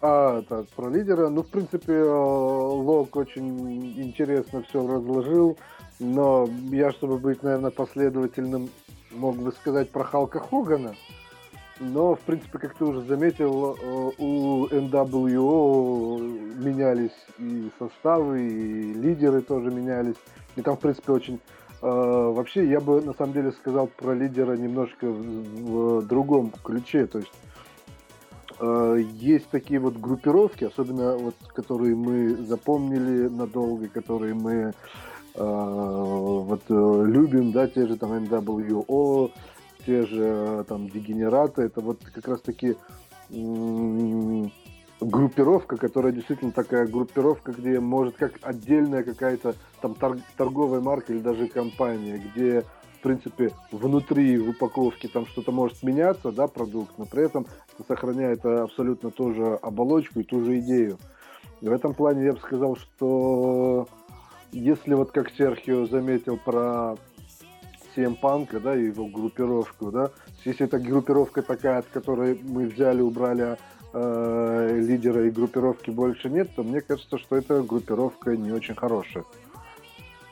А, 0.00 0.40
так, 0.42 0.68
про 0.68 0.88
лидера. 0.88 1.28
Ну, 1.28 1.42
в 1.42 1.48
принципе, 1.48 1.94
э, 1.94 2.04
Лок 2.04 3.16
очень 3.16 4.00
интересно 4.00 4.62
все 4.62 4.86
разложил. 4.86 5.58
Но 5.98 6.48
я, 6.70 6.92
чтобы 6.92 7.18
быть, 7.18 7.42
наверное, 7.42 7.72
последовательным, 7.72 8.70
мог 9.10 9.36
бы 9.36 9.50
сказать 9.50 9.90
про 9.90 10.04
Халка 10.04 10.38
Хогана. 10.38 10.94
Но, 11.80 12.14
в 12.14 12.20
принципе, 12.20 12.58
как 12.58 12.76
ты 12.76 12.84
уже 12.84 13.00
заметил, 13.00 13.74
э, 13.74 14.10
у 14.18 14.66
NWO 14.68 16.20
менялись 16.56 17.26
и 17.40 17.68
составы, 17.80 18.48
и 18.48 18.92
лидеры 18.92 19.40
тоже 19.42 19.72
менялись. 19.72 20.14
И 20.54 20.62
там, 20.62 20.76
в 20.76 20.80
принципе, 20.80 21.10
очень... 21.10 21.40
э, 21.84 22.32
Вообще, 22.32 22.68
я 22.68 22.80
бы, 22.80 23.00
на 23.00 23.12
самом 23.14 23.32
деле, 23.34 23.52
сказал 23.52 23.86
про 23.86 24.14
лидера 24.14 24.56
немножко 24.56 25.06
в, 25.06 26.00
в 26.00 26.06
другом 26.06 26.52
ключе. 26.62 27.06
То 27.06 27.18
есть, 27.18 27.32
э, 28.60 29.02
есть 29.12 29.48
такие 29.50 29.80
вот 29.80 29.96
группировки, 29.96 30.64
особенно 30.64 31.16
вот, 31.16 31.34
которые 31.54 31.94
мы 31.94 32.36
запомнили 32.36 33.28
надолго, 33.28 33.88
которые 33.88 34.34
мы 34.34 34.52
э, 34.54 34.72
вот 35.34 36.62
любим, 36.68 37.52
да, 37.52 37.68
те 37.68 37.86
же 37.86 37.96
там 37.96 38.12
NWO, 38.12 39.30
те 39.86 40.06
же 40.06 40.22
э, 40.22 40.64
там 40.68 40.88
дегенераты, 40.88 41.62
это 41.62 41.80
вот 41.80 41.98
как 42.12 42.28
раз 42.28 42.40
таки 42.40 42.76
м, 43.30 44.50
группировка, 45.00 45.76
которая 45.76 46.12
действительно 46.12 46.52
такая 46.52 46.86
группировка, 46.86 47.52
где 47.52 47.80
может 47.80 48.16
как 48.16 48.34
отдельная 48.42 49.02
какая-то 49.02 49.54
там 49.80 49.94
тор- 49.94 50.18
торговая 50.36 50.80
марка 50.80 51.12
или 51.12 51.20
даже 51.20 51.48
компания, 51.48 52.18
где 52.18 52.62
в 52.98 53.02
принципе 53.02 53.50
внутри 53.70 54.38
в 54.38 54.50
упаковке 54.50 55.08
там 55.08 55.26
что-то 55.26 55.52
может 55.52 55.82
меняться, 55.82 56.32
да, 56.32 56.46
продукт, 56.46 56.96
но 56.96 57.04
при 57.04 57.24
этом 57.24 57.46
это 57.74 57.86
сохраняет 57.86 58.44
э, 58.44 58.60
абсолютно 58.60 59.10
ту 59.10 59.34
же 59.34 59.58
оболочку 59.60 60.20
и 60.20 60.24
ту 60.24 60.42
же 60.44 60.58
идею. 60.60 60.98
И 61.60 61.68
в 61.68 61.72
этом 61.72 61.94
плане 61.94 62.26
я 62.26 62.32
бы 62.32 62.38
сказал, 62.38 62.76
что 62.76 63.88
если 64.52 64.94
вот 64.94 65.10
как 65.10 65.30
Серхио 65.30 65.86
заметил 65.86 66.38
про 66.38 66.96
CM 67.94 68.16
Панка, 68.16 68.60
да, 68.60 68.76
и 68.76 68.86
его 68.86 69.06
группировку, 69.06 69.90
да, 69.90 70.10
если 70.44 70.66
эта 70.66 70.78
группировка 70.78 71.42
такая, 71.42 71.78
от 71.78 71.86
которой 71.86 72.38
мы 72.42 72.66
взяли, 72.66 73.00
убрали 73.00 73.56
э, 73.94 74.78
лидера 74.80 75.26
и 75.26 75.30
группировки 75.30 75.90
больше 75.90 76.28
нет, 76.28 76.50
то 76.54 76.62
мне 76.62 76.80
кажется, 76.80 77.16
что 77.18 77.36
эта 77.36 77.62
группировка 77.62 78.36
не 78.36 78.52
очень 78.52 78.74
хорошая. 78.74 79.24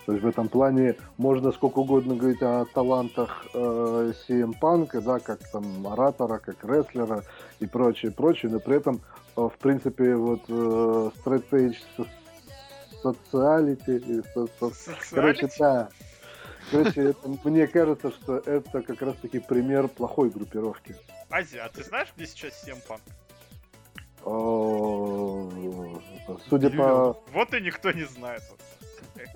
То 0.05 0.13
есть 0.13 0.25
в 0.25 0.29
этом 0.29 0.49
плане 0.49 0.97
можно 1.17 1.53
сколько 1.53 1.79
угодно 1.79 2.17
говорить 2.17 2.43
о 2.43 2.65
талантах 2.75 3.47
э, 3.55 4.13
CM 4.29 4.53
Панка, 4.61 5.01
да, 5.01 5.21
как 5.21 5.39
там 5.53 5.87
оратора, 5.87 6.39
как 6.39 6.57
рестлера 6.65 7.23
и 7.61 7.67
прочее, 7.67 8.11
прочее, 8.11 8.51
но 8.51 8.59
при 8.59 8.77
этом, 8.79 9.01
э, 9.37 9.41
в 9.41 9.57
принципе, 9.61 10.17
вот 10.17 10.41
э, 10.49 10.53
Straight 11.25 11.45
Edge 11.53 11.77
Sociality, 13.05 13.99
и 13.99 14.23
со- 14.35 14.47
со- 14.47 15.15
Короче, 15.15 15.49
Социалити? 15.49 15.59
да. 15.59 15.89
Короче, 16.71 17.01
это- 17.11 17.29
мне 17.45 17.67
кажется, 17.67 18.11
что 18.11 18.39
это 18.39 18.83
как 18.83 19.03
раз-таки 19.03 19.39
пример 19.39 19.89
плохой 19.89 20.31
группировки. 20.31 20.97
Ази, 21.31 21.57
а 21.59 21.69
ты 21.69 21.83
знаешь, 21.85 22.13
где 22.17 22.27
сейчас 22.27 22.61
Семпан? 22.63 22.99
О, 22.99 23.22
Судя 26.49 26.71
по... 26.71 27.17
Вот 27.33 27.55
и 27.55 27.61
никто 27.61 27.93
не 27.93 28.05
знает. 28.05 28.43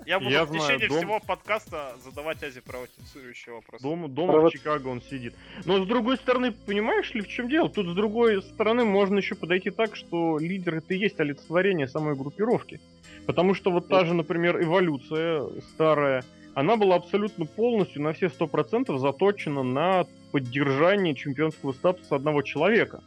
Я 0.05 0.19
буду 0.19 0.31
Я 0.31 0.45
в 0.45 0.49
знаю, 0.49 0.63
течение 0.63 0.87
дом- 0.87 0.97
всего 0.97 1.19
подкаста 1.19 1.95
задавать 2.03 2.41
Азе 2.43 2.61
провокицирующие 2.61 3.55
вопросы. 3.55 3.83
Дома, 3.83 4.07
дома 4.07 4.33
Провод- 4.33 4.49
в 4.49 4.53
Чикаго 4.53 4.87
он 4.87 5.01
сидит. 5.01 5.35
Но 5.65 5.83
с 5.83 5.87
другой 5.87 6.17
стороны, 6.17 6.51
понимаешь 6.51 7.13
ли, 7.13 7.21
в 7.21 7.27
чем 7.27 7.49
дело? 7.49 7.69
Тут 7.69 7.87
с 7.87 7.93
другой 7.93 8.41
стороны 8.41 8.85
можно 8.85 9.17
еще 9.17 9.35
подойти 9.35 9.69
так, 9.69 9.95
что 9.95 10.39
лидер 10.39 10.75
это 10.75 10.93
и 10.93 10.97
есть 10.97 11.19
олицетворение 11.19 11.87
самой 11.87 12.15
группировки. 12.15 12.79
Потому 13.25 13.53
что 13.53 13.71
вот 13.71 13.87
та 13.89 14.05
же, 14.05 14.13
например, 14.13 14.61
эволюция 14.63 15.43
старая, 15.73 16.23
она 16.53 16.77
была 16.77 16.95
абсолютно 16.95 17.45
полностью 17.45 18.01
на 18.01 18.13
все 18.13 18.29
сто 18.29 18.47
процентов 18.47 18.99
заточена 18.99 19.63
на 19.63 20.05
поддержание 20.31 21.13
чемпионского 21.15 21.73
статуса 21.73 22.15
одного 22.15 22.41
человека. 22.41 23.03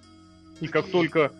И 0.60 0.68
как 0.68 0.86
только 0.86 1.32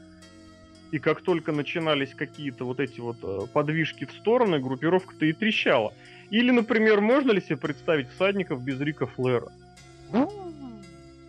и 0.91 0.99
как 0.99 1.23
только 1.23 1.53
начинались 1.53 2.15
какие-то 2.15 2.65
вот 2.65 2.81
эти 2.81 3.01
вот 3.01 3.17
э, 3.23 3.47
подвижки 3.53 4.05
в 4.05 4.13
стороны, 4.13 4.59
группировка-то 4.59 5.25
и 5.25 5.33
трещала. 5.33 5.93
Или, 6.31 6.51
например, 6.51 7.01
можно 7.01 7.33
ли 7.33 7.41
себе 7.41 7.57
представить 7.57 8.09
всадников 8.11 8.63
без 8.63 8.81
Рика 8.81 9.07
Флера? 9.07 9.51
Ну, 10.13 10.31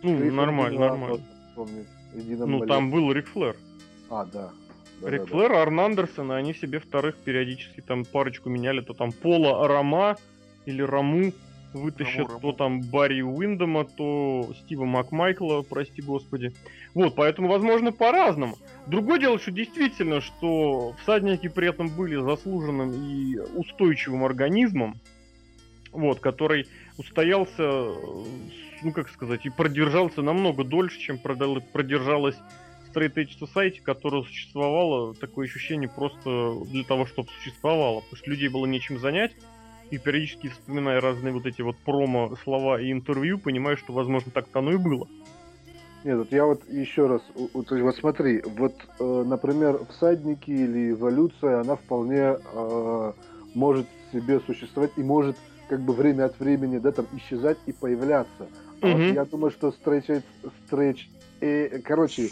нормально, 0.02 0.80
нормально. 0.80 1.20
Ну, 1.54 2.66
там 2.66 2.90
был 2.90 3.12
Рик 3.12 3.28
Флэр. 3.28 3.56
А, 4.10 4.24
да. 4.24 4.50
Да, 5.00 5.10
Рик 5.10 5.20
да, 5.20 5.26
да. 5.26 5.32
Флэр, 5.32 5.52
Арн 5.52 5.80
Андерсон, 5.80 6.32
и 6.32 6.34
они 6.34 6.54
себе 6.54 6.78
вторых 6.78 7.16
периодически 7.16 7.80
там 7.80 8.04
парочку 8.04 8.48
меняли. 8.48 8.80
То 8.80 8.94
там 8.94 9.12
Пола 9.12 9.66
Рама 9.66 10.16
или 10.66 10.82
Раму 10.82 11.32
вытащат, 11.72 12.28
Раму, 12.28 12.40
то 12.40 12.46
Раму. 12.48 12.52
там 12.52 12.82
Барри 12.82 13.22
Уиндома, 13.22 13.84
то 13.84 14.50
Стива 14.60 14.84
Макмайкла, 14.84 15.62
прости 15.62 16.02
господи. 16.02 16.52
Вот, 16.94 17.14
поэтому, 17.14 17.48
возможно, 17.48 17.92
по-разному. 17.92 18.56
Другое 18.86 19.20
дело, 19.20 19.38
что 19.38 19.52
действительно, 19.52 20.20
что 20.20 20.94
всадники 21.02 21.48
при 21.48 21.68
этом 21.68 21.88
были 21.88 22.16
заслуженным 22.16 22.90
и 22.92 23.38
устойчивым 23.38 24.24
организмом, 24.24 24.96
вот, 25.92 26.18
который 26.20 26.66
устоялся, 26.98 27.92
ну 28.82 28.92
как 28.92 29.08
сказать, 29.08 29.46
и 29.46 29.50
продержался 29.50 30.22
намного 30.22 30.64
дольше, 30.64 30.98
чем 30.98 31.18
продержалась 31.18 32.36
Straight 32.92 33.14
Edge 33.14 33.38
Society, 33.40 33.80
которая 33.80 34.22
существовала, 34.22 35.14
такое 35.14 35.46
ощущение 35.46 35.88
просто 35.88 36.54
для 36.66 36.84
того, 36.84 37.06
чтобы 37.06 37.28
существовало, 37.38 38.00
потому 38.00 38.16
что 38.16 38.30
людей 38.30 38.48
было 38.48 38.66
нечем 38.66 38.98
занять, 38.98 39.32
и 39.90 39.98
периодически 39.98 40.48
вспоминая 40.48 41.00
разные 41.00 41.32
вот 41.32 41.46
эти 41.46 41.62
вот 41.62 41.76
промо, 41.76 42.34
слова 42.42 42.80
и 42.80 42.90
интервью, 42.90 43.38
понимаю, 43.38 43.76
что, 43.76 43.92
возможно, 43.92 44.32
так-то 44.32 44.58
оно 44.58 44.72
и 44.72 44.76
было. 44.76 45.06
Нет, 46.04 46.18
вот 46.18 46.32
я 46.32 46.44
вот 46.46 46.68
еще 46.68 47.06
раз, 47.06 47.22
есть 47.34 47.82
вот 47.82 47.96
смотри, 47.96 48.42
вот, 48.44 48.74
э, 48.98 49.22
например, 49.24 49.84
всадники 49.90 50.50
или 50.50 50.90
эволюция, 50.90 51.60
она 51.60 51.76
вполне 51.76 52.36
э, 52.44 53.12
может 53.54 53.86
себе 54.12 54.40
существовать 54.40 54.90
и 54.96 55.02
может 55.02 55.36
как 55.68 55.80
бы 55.80 55.92
время 55.94 56.24
от 56.26 56.38
времени, 56.40 56.78
да, 56.78 56.90
там 56.90 57.06
исчезать 57.12 57.58
и 57.66 57.72
появляться. 57.72 58.48
А 58.80 58.88
вот 58.88 59.00
Мгм. 59.00 59.14
я 59.14 59.24
думаю, 59.24 59.52
что 59.52 59.70
стретч, 59.70 60.24
стретч, 60.66 61.08
э, 61.40 61.78
короче, 61.78 62.30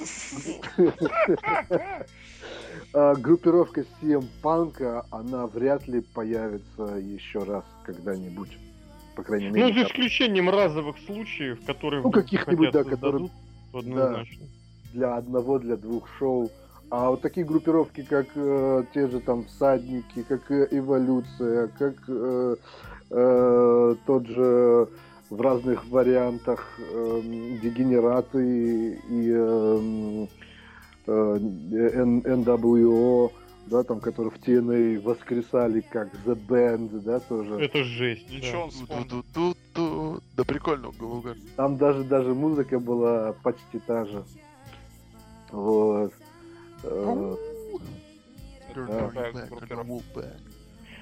э, 2.93 3.15
группировка 3.17 3.85
CM 4.03 4.25
Панка, 4.43 5.05
она 5.11 5.47
вряд 5.47 5.87
ли 5.87 6.01
появится 6.01 6.97
еще 6.99 7.45
раз 7.45 7.65
когда-нибудь. 7.85 8.59
По 9.15 9.23
крайней 9.23 9.49
Ну, 9.49 9.55
мере, 9.55 9.75
за 9.75 9.81
там, 9.83 9.87
исключением 9.91 10.51
разовых 10.51 10.97
случаев, 10.99 11.61
которые 11.67 12.03
Ну, 12.03 12.11
каких-нибудь, 12.11 12.71
да, 12.73 12.83
которые- 12.85 13.31
однозначно. 13.73 14.47
для 14.93 15.17
одного, 15.17 15.59
для 15.59 15.77
двух 15.77 16.09
шоу. 16.19 16.51
А 16.91 17.11
вот 17.11 17.23
такие 17.23 17.47
группировки, 17.47 18.03
как 18.03 18.27
э, 18.35 18.85
те 18.93 19.07
же 19.09 19.21
там 19.21 19.45
всадники, 19.45 20.23
как 20.25 20.51
э, 20.51 20.67
эволюция, 20.73 21.69
как 21.79 21.95
э, 22.09 22.57
э, 23.11 23.97
тот 24.07 24.27
же 24.27 24.89
в 25.31 25.41
разных 25.41 25.87
вариантах 25.87 26.59
эм, 26.81 27.61
дегенераты 27.61 28.99
и 29.09 29.31
эм, 29.31 30.29
э, 31.07 31.13
Н- 31.13 32.23
NWO, 32.23 33.31
да, 33.67 33.85
там, 33.85 34.01
которые 34.01 34.33
в 34.33 34.41
TNA 34.45 34.99
воскресали 35.01 35.83
как 35.83 36.13
The 36.27 36.35
Band, 36.35 37.01
да, 37.03 37.21
тоже. 37.21 37.61
Это 37.61 37.85
жесть. 37.85 38.27
да. 38.29 38.35
Ничего 38.35 38.63
он 38.65 38.71
вспомнил. 38.71 39.25
Ту-ту-ту-ту. 39.75 40.23
Да 40.37 40.45
прикольно 40.45 40.89
у 40.89 40.93
Галугар. 40.93 41.37
Там 41.57 41.77
даже 41.77 42.05
даже 42.05 42.35
музыка 42.35 42.79
была 42.79 43.33
почти 43.43 43.79
та 43.87 44.05
же. 44.05 44.25
Вот. 45.51 46.13
Э, 46.83 47.37
the 48.75 49.85
Wolfpack. 49.85 50.37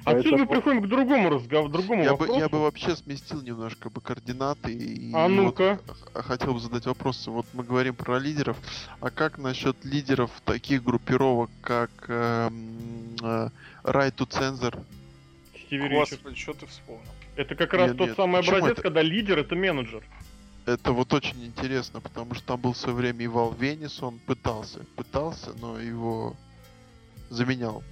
Отсюда 0.04 0.36
мы 0.38 0.46
приходим 0.46 0.82
к 0.82 0.86
другому 0.88 1.28
разговору, 1.28 1.68
другому 1.70 2.02
Я 2.02 2.12
бы, 2.12 2.18
вопросу. 2.20 2.40
я 2.40 2.48
бы 2.48 2.60
вообще 2.62 2.96
сместил 2.96 3.42
немножко 3.42 3.90
бы 3.90 4.00
координаты 4.00 4.72
и 4.72 5.12
А 5.12 5.24
вот 5.24 5.28
ну-ка. 5.28 5.80
х- 6.14 6.22
хотел 6.22 6.54
бы 6.54 6.60
задать 6.60 6.86
вопрос. 6.86 7.26
Вот 7.26 7.44
мы 7.52 7.62
говорим 7.62 7.94
про 7.94 8.18
лидеров, 8.18 8.56
а 9.00 9.10
как 9.10 9.36
насчет 9.36 9.84
лидеров 9.84 10.30
таких 10.46 10.82
группировок, 10.82 11.50
как 11.60 11.90
эм, 12.08 13.16
э, 13.22 13.48
Right 13.84 14.14
to 14.14 14.26
Censor? 14.28 14.82
Господи, 15.70 16.36
что 16.36 16.54
ты 16.54 16.66
вспомнил? 16.66 17.02
Это 17.38 17.54
как 17.54 17.72
раз 17.72 17.90
Нет, 17.90 17.98
тот 17.98 18.08
нет, 18.08 18.16
самый 18.16 18.40
почему 18.40 18.56
образец, 18.56 18.72
это? 18.72 18.82
когда 18.82 19.00
лидер 19.00 19.38
это 19.38 19.54
менеджер. 19.54 20.02
Это 20.66 20.92
вот 20.92 21.14
очень 21.14 21.46
интересно, 21.46 22.00
потому 22.00 22.34
что 22.34 22.44
там 22.44 22.60
был 22.60 22.72
в 22.72 22.76
свое 22.76 22.96
время 22.96 23.24
и 23.24 23.28
Вал 23.28 23.52
Венис, 23.52 24.02
он 24.02 24.18
пытался, 24.18 24.80
пытался, 24.96 25.52
но 25.60 25.78
его 25.78 26.34
заменял 27.30 27.84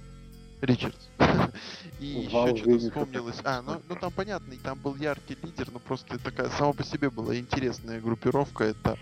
Ричардс. 0.59 0.97
И 2.01 2.05
еще 2.05 2.57
что-то 2.57 2.77
вспомнилось. 2.77 3.37
А, 3.45 3.61
ну, 3.61 3.81
ну 3.87 3.95
там 3.95 4.11
понятно, 4.11 4.53
и 4.53 4.57
там 4.57 4.77
был 4.77 4.95
яркий 4.95 5.37
лидер, 5.41 5.69
но 5.71 5.79
просто 5.79 6.19
такая 6.19 6.49
сама 6.49 6.73
по 6.73 6.83
себе 6.83 7.09
была 7.09 7.35
интересная 7.37 8.01
группировка. 8.01 8.65
Это 8.65 8.97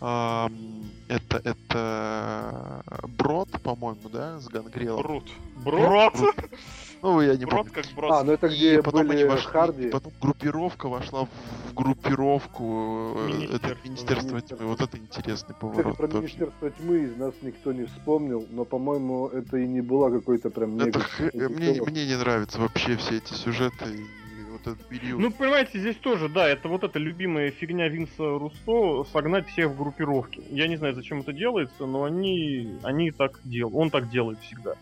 ам, 0.00 0.90
это 1.08 1.42
это 1.44 2.82
Брод, 3.06 3.50
по-моему, 3.62 4.08
да, 4.08 4.40
с 4.40 4.48
Гангрелом. 4.48 5.02
Брут. 5.02 5.30
Брод? 5.56 6.14
Брод. 6.14 6.36
Ну, 7.04 7.20
я 7.20 7.36
не 7.36 7.44
Брод 7.44 7.66
помню. 7.66 7.72
как 7.74 7.84
брод. 7.94 8.12
А, 8.12 8.24
ну 8.24 8.32
это 8.32 8.46
И 8.46 8.56
где 8.56 8.82
потом 8.82 9.00
они 9.02 9.08
были 9.10 9.24
вошли, 9.24 9.46
Харди. 9.50 9.88
и 9.88 9.90
потом 9.90 10.12
группировка 10.22 10.88
вошла 10.88 11.26
в 11.26 11.74
группировку 11.74 13.12
э, 13.16 13.26
Министерство. 13.26 13.56
это 13.56 13.76
Министерство 13.84 14.30
Министерство. 14.30 14.56
тьмы. 14.56 14.66
Вот 14.68 14.80
это 14.80 14.96
интересный 14.98 15.54
Кстати, 15.54 15.60
поворот. 15.60 15.96
про 15.98 16.08
тоже. 16.08 16.18
Министерство 16.22 16.70
тьмы 16.70 16.96
из 17.04 17.16
нас 17.16 17.34
никто 17.42 17.72
не 17.74 17.84
вспомнил, 17.84 18.46
но, 18.50 18.64
по-моему, 18.64 19.28
это 19.28 19.58
и 19.58 19.66
не 19.66 19.82
была 19.82 20.10
какой-то 20.10 20.48
прям 20.50 20.76
Это 20.78 20.86
мега... 20.86 21.00
х- 21.00 21.30
мне, 21.34 21.82
мне 21.82 22.06
не 22.06 22.16
нравятся 22.16 22.58
вообще 22.60 22.96
все 22.96 23.18
эти 23.18 23.34
сюжеты 23.34 23.84
и 23.84 24.50
вот 24.50 24.60
этот 24.62 24.86
период. 24.86 25.20
Ну, 25.20 25.30
понимаете, 25.30 25.78
здесь 25.80 25.96
тоже, 25.96 26.28
да, 26.30 26.48
это 26.48 26.68
вот 26.68 26.84
эта 26.84 26.98
любимая 26.98 27.50
фигня 27.50 27.88
Винса 27.88 28.38
Русто 28.38 29.04
согнать 29.12 29.46
всех 29.48 29.70
в 29.72 29.76
группировки. 29.76 30.40
Я 30.50 30.68
не 30.68 30.76
знаю, 30.76 30.94
зачем 30.94 31.20
это 31.20 31.34
делается, 31.34 31.84
но 31.86 32.04
они, 32.04 32.78
они 32.82 33.10
так 33.10 33.40
делают, 33.44 33.76
он 33.76 33.90
так 33.90 34.08
делает 34.10 34.38
всегда. 34.40 34.74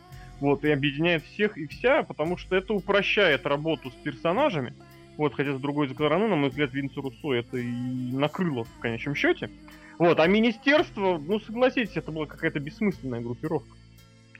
Вот, 0.43 0.65
и 0.65 0.71
объединяет 0.73 1.23
всех 1.23 1.57
и 1.57 1.69
вся, 1.69 2.03
потому 2.03 2.37
что 2.37 2.57
это 2.57 2.75
упрощает 2.75 3.47
работу 3.47 3.93
с 3.93 3.95
персонажами. 3.95 4.75
Вот, 5.17 5.35
хотя 5.35 5.57
с 5.57 5.61
другой 5.61 5.89
стороны, 5.89 6.27
на 6.27 6.35
мой 6.35 6.49
взгляд, 6.49 6.73
Винса 6.73 7.01
Руссо 7.01 7.33
это 7.33 7.59
и 7.59 7.71
накрыло 8.13 8.65
в 8.65 8.79
конечном 8.81 9.15
счете. 9.15 9.51
Вот, 9.99 10.19
а 10.19 10.27
министерство, 10.27 11.17
ну 11.17 11.39
согласитесь, 11.39 11.97
это 11.97 12.11
была 12.11 12.27
какая-то 12.27 12.59
бессмысленная 12.59 13.21
группировка. 13.21 13.71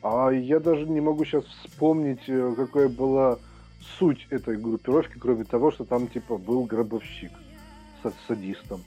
А 0.03 0.31
я 0.31 0.59
даже 0.59 0.87
не 0.87 1.01
могу 1.01 1.25
сейчас 1.25 1.45
вспомнить, 1.45 2.29
э, 2.29 2.53
какая 2.57 2.89
была 2.89 3.39
суть 4.01 4.27
этой 4.31 4.57
группировки, 4.57 5.21
кроме 5.21 5.45
того, 5.45 5.71
что 5.71 5.85
там, 5.85 6.09
типа, 6.09 6.37
был 6.37 6.65
гробовщик 6.65 7.31
с 8.03 8.13
садистом. 8.27 8.81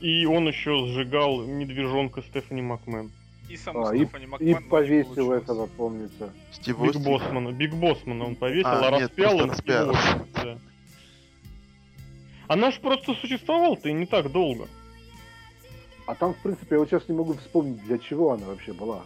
И 0.00 0.26
он 0.26 0.48
еще 0.48 0.84
сжигал 0.84 1.44
медвежонка 1.46 2.22
Стефани 2.22 2.62
Макмен. 2.62 3.12
И 3.52 3.56
сам 3.58 3.76
А, 3.84 3.94
и, 3.94 4.06
Стефани 4.06 4.26
и 4.40 4.54
повесил 4.54 5.30
этого, 5.30 5.66
помнится. 5.66 6.32
Стив 6.52 6.80
Биг 6.80 6.96
Остин. 6.96 7.02
Боссмана. 7.04 7.52
Биг 7.52 7.74
Боссмана 7.74 8.24
он 8.24 8.34
повесил, 8.34 8.66
А, 8.66 8.88
а, 8.88 8.90
нет, 8.92 9.02
распял 9.02 9.36
он 9.36 9.50
распял. 9.50 9.90
его, 9.90 9.98
да. 10.34 10.58
Она 12.48 12.70
ж 12.70 12.80
просто 12.80 13.14
существовала-то 13.14 13.90
и 13.90 13.92
не 13.92 14.06
так 14.06 14.32
долго. 14.32 14.68
А 16.06 16.14
там, 16.14 16.32
в 16.32 16.38
принципе, 16.38 16.76
я 16.76 16.78
вот 16.78 16.88
сейчас 16.88 17.06
не 17.10 17.14
могу 17.14 17.34
вспомнить, 17.34 17.84
для 17.84 17.98
чего 17.98 18.32
она 18.32 18.46
вообще 18.46 18.72
была. 18.72 19.02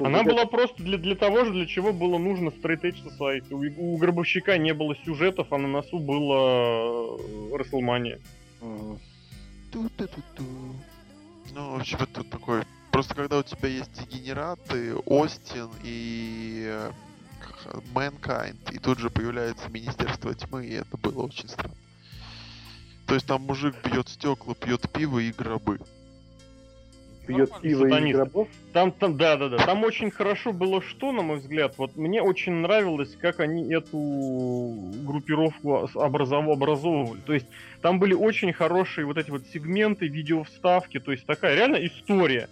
Она 0.00 0.24
была 0.24 0.46
просто 0.46 0.82
для, 0.82 0.98
для 0.98 1.14
того 1.14 1.44
же, 1.44 1.52
для 1.52 1.66
чего 1.66 1.92
было 1.92 2.18
нужно 2.18 2.48
Straight 2.48 2.82
Edge 2.82 2.98
Society. 3.04 3.54
У, 3.54 3.94
у 3.94 3.96
Гробовщика 3.96 4.58
не 4.58 4.74
было 4.74 4.96
сюжетов, 5.04 5.52
а 5.52 5.58
на 5.58 5.68
носу 5.68 6.00
было 6.00 7.16
WrestleMania. 7.56 8.18
Мгм. 8.60 8.98
Ту-ту-ту-ту. 9.72 10.42
Ну, 11.54 11.70
в 11.76 11.80
общем, 11.80 11.98
это 12.00 12.24
такой... 12.24 12.62
Просто 12.90 13.14
когда 13.14 13.38
у 13.38 13.42
тебя 13.42 13.68
есть 13.68 13.92
дегенераты, 13.92 14.94
Остин 15.06 15.68
и 15.82 16.64
э, 16.66 16.90
Mankind, 17.94 18.56
и 18.72 18.78
тут 18.78 18.98
же 18.98 19.10
появляется 19.10 19.68
Министерство 19.70 20.34
Тьмы, 20.34 20.66
и 20.66 20.74
это 20.74 20.96
было 20.96 21.24
очень 21.24 21.48
странно. 21.48 21.74
То 23.06 23.14
есть 23.14 23.26
там 23.26 23.42
мужик 23.42 23.74
пьет 23.82 24.08
стекла, 24.08 24.54
пьет 24.54 24.90
пиво 24.90 25.18
и 25.18 25.32
гробы. 25.32 25.78
Пьет 27.26 27.50
Нормально. 27.50 27.62
пиво 27.62 27.86
и 27.86 27.90
Сатанист. 27.90 28.16
гробов. 28.16 28.48
Там, 28.72 28.92
там, 28.92 29.16
да, 29.16 29.36
да, 29.36 29.48
да. 29.50 29.58
Там 29.58 29.84
очень 29.84 30.10
хорошо 30.10 30.52
было 30.52 30.82
что, 30.82 31.12
на 31.12 31.22
мой 31.22 31.38
взгляд. 31.38 31.74
Вот 31.76 31.96
мне 31.96 32.22
очень 32.22 32.52
нравилось, 32.52 33.16
как 33.20 33.40
они 33.40 33.70
эту 33.72 33.98
группировку 35.04 35.88
образов- 35.94 36.50
образовывали. 36.50 37.20
То 37.20 37.34
есть 37.34 37.46
там 37.82 37.98
были 37.98 38.14
очень 38.14 38.52
хорошие 38.52 39.04
вот 39.06 39.18
эти 39.18 39.30
вот 39.30 39.42
сегменты, 39.52 40.08
видеовставки. 40.08 41.00
То 41.00 41.12
есть 41.12 41.26
такая 41.26 41.54
реально 41.54 41.76
история. 41.86 42.48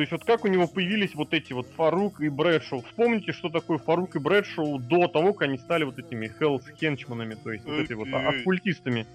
То 0.00 0.02
есть 0.02 0.12
вот 0.12 0.24
как 0.24 0.46
у 0.46 0.48
него 0.48 0.66
появились 0.66 1.14
вот 1.14 1.34
эти 1.34 1.52
вот 1.52 1.66
Фарук 1.76 2.22
и 2.22 2.30
Брэдшоу. 2.30 2.80
Вспомните, 2.80 3.32
что 3.32 3.50
такое 3.50 3.76
Фарук 3.76 4.16
и 4.16 4.18
Брэдшоу 4.18 4.78
до 4.78 5.08
того, 5.08 5.34
как 5.34 5.48
они 5.50 5.58
стали 5.58 5.84
вот 5.84 5.98
этими 5.98 6.26
Хеллс 6.26 6.64
Хенчманами, 6.80 7.34
то 7.34 7.52
есть 7.52 7.66
вот 7.66 7.74
эти 7.74 7.92
вот 7.92 8.08
оккультистами. 8.10 9.06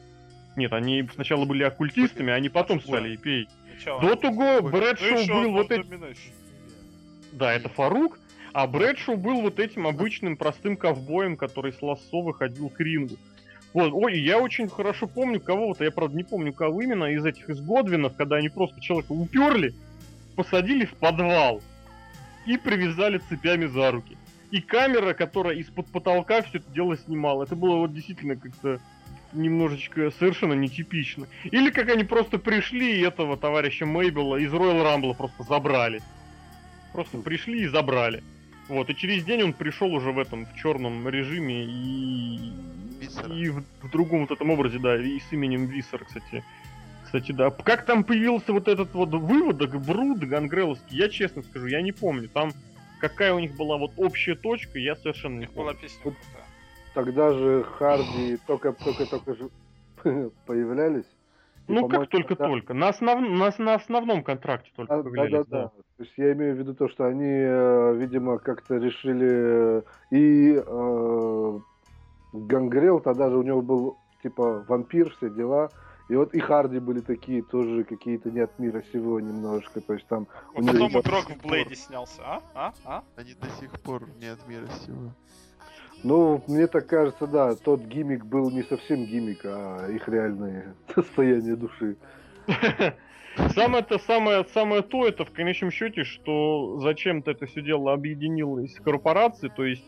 Нет, 0.56 0.72
они 0.74 1.10
сначала 1.16 1.46
были 1.46 1.64
оккультистами, 1.64 2.32
а 2.32 2.36
они 2.36 2.50
потом 2.50 2.80
стали. 2.80 3.18
Сначала. 3.72 4.00
До 4.00 4.16
того 4.16 4.60
Ну, 4.62 4.70
Брэдшоу 4.70 5.18
еще 5.18 5.34
был 5.34 5.52
вот 5.54 5.72
этим... 5.72 6.04
Да, 7.32 7.52
это 7.52 7.68
Фарук. 7.70 8.20
А 8.54 8.68
Брэдшоу 8.68 9.18
был 9.18 9.42
вот 9.42 9.60
этим 9.60 9.88
обычным 9.88 10.38
простым 10.38 10.78
ковбоем, 10.78 11.36
который 11.36 11.74
с 11.74 11.82
лассо 11.82 12.22
выходил 12.22 12.70
к 12.70 12.80
рингу. 12.80 13.16
Вот, 13.74 13.92
ой, 13.92 14.20
я 14.20 14.38
очень 14.38 14.70
хорошо 14.70 15.08
помню 15.08 15.42
кого-то, 15.42 15.84
я 15.84 15.90
правда 15.90 16.16
не 16.16 16.24
помню 16.24 16.54
кого 16.54 16.84
именно, 16.84 17.06
из 17.06 17.26
этих 17.26 17.50
из 17.50 17.60
Годвинов, 17.60 18.16
когда 18.16 18.36
они 18.36 18.50
просто 18.50 18.80
человека 18.80 19.14
уперли, 19.14 19.74
посадили 20.36 20.86
в 20.86 20.94
подвал 20.94 21.62
и 22.46 22.58
привязали 22.58 23.18
цепями 23.18 23.66
за 23.66 23.92
руки. 23.92 24.18
И 24.52 24.62
камера, 24.62 25.14
которая 25.14 25.56
из-под 25.56 25.88
потолка 25.88 26.42
все 26.44 26.60
это 26.60 26.72
дело 26.72 26.98
снимала, 26.98 27.44
это 27.44 27.56
было 27.56 27.78
вот 27.78 27.94
действительно 27.94 28.36
как-то 28.36 28.80
немножечко 29.34 30.12
совершенно 30.12 30.54
нетипично. 30.54 31.28
Или 31.44 31.70
как 31.70 31.90
они 31.90 32.04
просто 32.04 32.38
пришли 32.38 33.00
и 33.00 33.04
этого 33.04 33.38
товарища 33.38 33.86
Мейбела 33.86 34.38
из 34.38 34.54
Royal 34.54 34.84
Rumble 34.84 35.16
просто 35.16 35.44
забрали. 35.44 36.02
Просто 36.94 37.18
пришли 37.18 37.64
и 37.64 37.68
забрали. 37.68 38.24
Вот, 38.68 38.90
и 38.90 38.96
через 38.96 39.24
день 39.26 39.44
он 39.44 39.54
пришел 39.54 39.94
уже 39.94 40.12
в 40.12 40.20
этом, 40.20 40.46
в 40.46 40.56
черном 40.56 41.08
режиме 41.08 41.66
и... 41.66 42.54
Висера. 43.00 43.34
И 43.36 43.50
в, 43.50 43.64
в 43.82 43.92
другом 43.92 44.22
вот 44.22 44.32
этом 44.32 44.50
образе, 44.50 44.80
да, 44.80 44.96
и 44.98 45.20
с 45.20 45.32
именем 45.32 45.68
Висер, 45.68 46.04
кстати. 46.06 46.44
Кстати, 47.06 47.32
да. 47.32 47.52
Как 47.52 47.86
там 47.86 48.04
появился 48.04 48.52
вот 48.52 48.68
этот 48.68 48.94
вот 48.94 49.10
выводок, 49.10 49.76
Бруд 49.80 50.20
Гангреловский, 50.20 50.98
я 50.98 51.08
честно 51.08 51.44
скажу, 51.44 51.68
я 51.68 51.82
не 51.82 51.92
помню. 51.92 52.28
Там 52.30 52.52
какая 53.00 53.34
у 53.34 53.40
них 53.40 53.56
была 53.56 53.78
вот 53.78 53.92
общая 53.98 54.36
точка, 54.36 54.80
я 54.80 54.96
совершенно 54.96 55.40
не 55.40 55.46
была 55.46 55.74
помню. 55.74 55.80
песня 55.82 56.02
Вот. 56.04 56.14
Тогда 56.94 57.34
же 57.34 57.64
Харди 57.64 58.38
только-только-только 58.48 59.36
же 59.36 59.50
появлялись. 60.46 61.06
И, 61.68 61.74
Ну, 61.74 61.88
как 61.88 62.10
только-только. 62.10 62.74
На, 62.74 62.90
основ... 62.90 63.22
на, 63.22 63.52
на 63.58 63.74
основном 63.76 64.24
контракте 64.24 64.72
только 64.76 64.96
Да, 64.96 65.04
да, 65.04 65.10
появлялись, 65.10 65.48
да, 65.48 65.62
да. 65.62 65.64
да. 65.64 65.68
То 65.98 66.04
есть 66.04 66.14
я 66.18 66.34
имею 66.34 66.56
в 66.56 66.60
виду 66.60 66.74
то, 66.74 66.88
что 66.90 67.06
они, 67.06 67.24
э, 67.24 67.96
видимо, 67.96 68.38
как-то 68.38 68.78
решили 68.78 69.80
э, 69.80 69.82
и 70.12 70.62
э, 70.66 71.60
Гангрел 72.34 73.00
тогда 73.00 73.30
же 73.30 73.38
у 73.38 73.44
него 73.44 73.62
был 73.62 73.98
типа 74.22 74.66
вампир, 74.68 75.10
все 75.12 75.30
дела. 75.30 75.70
И 76.08 76.16
вот 76.16 76.34
и 76.36 76.40
Харди 76.40 76.80
были 76.80 77.00
такие 77.00 77.42
тоже 77.42 77.84
какие-то 77.84 78.30
не 78.30 78.42
от 78.42 78.60
мира 78.60 78.84
сего 78.94 79.20
немножко. 79.20 79.82
То 79.82 79.94
есть 79.94 80.06
там 80.08 80.28
у 80.54 80.62
Вот 80.62 80.64
них 80.64 80.74
потом 80.74 81.02
игрок 81.02 81.26
сих 81.28 81.38
в 81.38 81.48
Блейде 81.48 81.76
снялся, 81.76 82.22
а? 82.24 82.42
А? 82.54 82.74
А? 82.86 83.04
Они 83.16 83.34
до 83.34 83.50
сих 83.60 83.72
пор 83.82 84.08
не 84.20 84.28
от 84.28 84.48
мира 84.48 84.68
сего. 84.86 85.12
Ну, 86.04 86.44
мне 86.48 86.68
так 86.68 86.86
кажется, 86.86 87.26
да, 87.26 87.56
тот 87.56 87.82
гиммик 87.82 88.26
был 88.26 88.52
не 88.52 88.62
совсем 88.64 89.06
гиммик, 89.06 89.42
а 89.46 89.88
их 89.90 90.08
реальное 90.08 90.76
состояние 90.94 91.56
души. 91.56 91.98
Самое-то, 93.54 94.00
самое, 94.00 94.46
самое 94.54 94.82
то, 94.82 95.06
это 95.06 95.26
в 95.26 95.32
конечном 95.32 95.72
счете, 95.72 96.04
что 96.04 96.80
зачем-то 96.80 97.32
это 97.32 97.48
все 97.48 97.62
дело 97.62 97.92
объединилось 97.92 98.76
с 98.76 98.80
корпорацией, 98.80 99.52
то 99.54 99.66
есть 99.66 99.84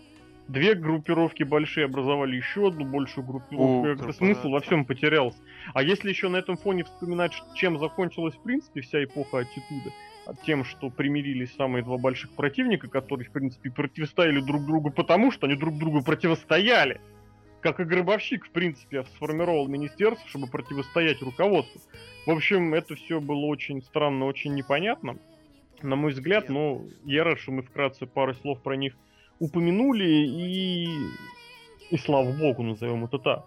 две 0.48 0.76
группировки 0.76 1.44
большие 1.44 1.86
образовали 1.86 2.36
еще 2.36 2.68
одну 2.68 2.86
большую 2.86 3.26
группировку, 3.26 3.82
О, 3.82 3.84
корпорация. 3.84 4.18
смысл 4.18 4.50
во 4.50 4.62
всем 4.62 4.86
потерялся. 4.86 5.38
А 5.74 5.84
если 5.84 6.10
еще 6.10 6.30
на 6.30 6.38
этом 6.38 6.58
фоне 6.58 6.84
вспоминать, 6.84 7.34
чем 7.56 7.80
закончилась 7.80 8.36
в 8.36 8.42
принципе 8.42 8.82
вся 8.82 9.04
эпоха 9.04 9.40
аттитуда, 9.40 9.92
тем, 10.46 10.66
что 10.66 10.90
примирились 10.90 11.54
самые 11.56 11.84
два 11.84 11.98
больших 11.98 12.32
противника, 12.32 12.90
которые 12.90 13.28
в 13.28 13.32
принципе 13.32 13.72
противостояли 13.72 14.42
друг 14.42 14.66
другу 14.66 14.92
потому, 14.92 15.32
что 15.32 15.48
они 15.48 15.56
друг 15.56 15.78
другу 15.78 16.04
противостояли. 16.04 17.00
Как 17.62 17.80
и 17.80 17.86
Гробовщик, 17.86 18.46
в 18.46 18.52
принципе, 18.52 19.04
сформировал 19.16 19.68
министерство, 19.68 20.28
чтобы 20.30 20.48
противостоять 20.48 21.22
руководству. 21.22 21.82
В 22.26 22.32
общем, 22.32 22.74
это 22.74 22.96
все 22.96 23.20
было 23.20 23.46
очень 23.46 23.82
странно, 23.82 24.26
очень 24.26 24.54
непонятно. 24.54 25.18
На 25.82 25.96
мой 25.96 26.12
взгляд, 26.12 26.50
но 26.50 26.84
я 27.04 27.24
рад, 27.24 27.40
что 27.40 27.52
мы 27.52 27.64
вкратце 27.64 28.06
пару 28.06 28.34
слов 28.36 28.62
про 28.62 28.76
них 28.76 28.96
упомянули, 29.40 30.06
и... 30.06 30.88
И 31.90 31.98
слава 31.98 32.32
богу, 32.34 32.64
назовем 32.64 33.06
это 33.06 33.18
так. 33.18 33.46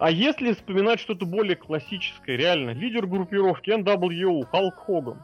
А 0.00 0.10
если 0.10 0.54
вспоминать 0.54 0.98
что-то 0.98 1.26
более 1.26 1.56
классическое, 1.56 2.36
реально, 2.36 2.70
лидер 2.70 3.06
группировки 3.06 3.70
NWO, 3.70 4.44
Халк 4.46 4.74
Хоган. 4.86 5.22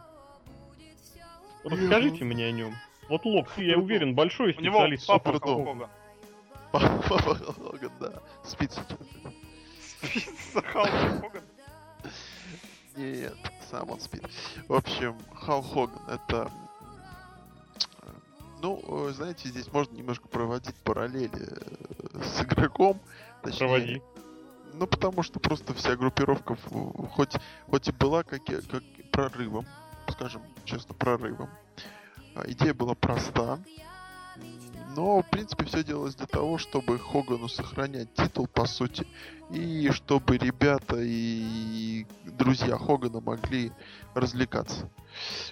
Расскажите 1.64 2.24
мне 2.24 2.46
о 2.46 2.52
нем. 2.52 2.74
Вот 3.08 3.24
Лок, 3.24 3.50
ты, 3.52 3.64
я 3.64 3.78
уверен, 3.78 4.14
большой 4.14 4.54
У 4.54 4.60
него 4.60 4.74
специалист. 4.74 5.06
папа 5.06 5.40
Халк. 5.40 5.66
Хоган. 5.66 5.88
Папа 6.72 7.34
Хоган, 7.34 7.92
да. 7.98 8.12
Спит 8.44 8.72
Спица 10.02 10.62
Халк 10.62 10.90
Хоган. 10.90 11.42
Нет, 12.96 13.34
сам 13.70 13.90
он 13.90 14.00
спит. 14.00 14.22
В 14.68 14.74
общем, 14.74 15.16
Хал 15.34 15.62
Хоган 15.62 16.02
это... 16.08 16.50
Ну, 18.66 18.82
э, 18.88 19.12
знаете, 19.12 19.48
здесь 19.48 19.72
можно 19.72 19.94
немножко 19.94 20.26
проводить 20.26 20.74
параллели 20.82 21.30
э, 21.38 22.20
с 22.20 22.42
игроком. 22.42 22.98
Точнее, 23.42 23.58
Проводи. 23.60 24.02
Ну, 24.74 24.88
потому 24.88 25.22
что 25.22 25.38
просто 25.38 25.72
вся 25.72 25.94
группировка, 25.94 26.56
хоть, 27.12 27.36
хоть 27.70 27.86
и 27.88 27.92
была 27.92 28.24
как, 28.24 28.44
как 28.44 28.82
прорывом, 29.12 29.64
скажем 30.10 30.42
честно, 30.64 30.96
прорывом, 30.96 31.48
а, 32.34 32.42
идея 32.50 32.74
была 32.74 32.96
проста, 32.96 33.60
но, 34.96 35.22
в 35.22 35.30
принципе, 35.30 35.64
все 35.64 35.84
делалось 35.84 36.16
для 36.16 36.26
того, 36.26 36.58
чтобы 36.58 36.98
Хогану 36.98 37.46
сохранять 37.46 38.12
титул, 38.14 38.48
по 38.48 38.66
сути, 38.66 39.06
и 39.50 39.88
чтобы 39.92 40.38
ребята 40.38 40.96
и 40.98 42.04
друзья 42.24 42.76
Хогана 42.76 43.20
могли 43.20 43.70
развлекаться. 44.14 44.90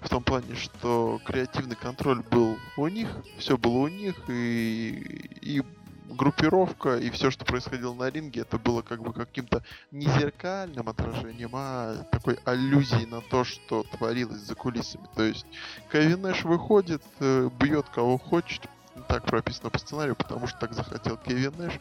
В 0.00 0.08
том 0.08 0.22
плане, 0.22 0.54
что 0.54 1.20
креативный 1.24 1.76
контроль 1.76 2.22
был 2.30 2.56
у 2.76 2.88
них, 2.88 3.08
все 3.38 3.56
было 3.56 3.78
у 3.78 3.88
них, 3.88 4.14
и, 4.28 5.38
и 5.40 5.62
группировка, 6.08 6.96
и 6.96 7.10
все, 7.10 7.30
что 7.30 7.44
происходило 7.44 7.94
на 7.94 8.10
ринге, 8.10 8.42
это 8.42 8.58
было 8.58 8.82
как 8.82 9.02
бы 9.02 9.12
каким-то 9.12 9.62
не 9.90 10.06
зеркальным 10.06 10.88
отражением, 10.88 11.50
а 11.54 12.04
такой 12.10 12.38
аллюзией 12.44 13.06
на 13.06 13.20
то, 13.20 13.44
что 13.44 13.82
творилось 13.84 14.40
за 14.40 14.54
кулисами. 14.54 15.06
То 15.14 15.22
есть 15.22 15.46
Кевин 15.92 16.22
Нэш 16.22 16.44
выходит, 16.44 17.02
э, 17.20 17.48
бьет 17.58 17.88
кого 17.88 18.18
хочет, 18.18 18.62
так 19.08 19.24
прописано 19.24 19.70
по 19.70 19.78
сценарию, 19.78 20.16
потому 20.16 20.46
что 20.46 20.58
так 20.60 20.72
захотел 20.72 21.16
Кевин 21.16 21.54
Нэш. 21.58 21.80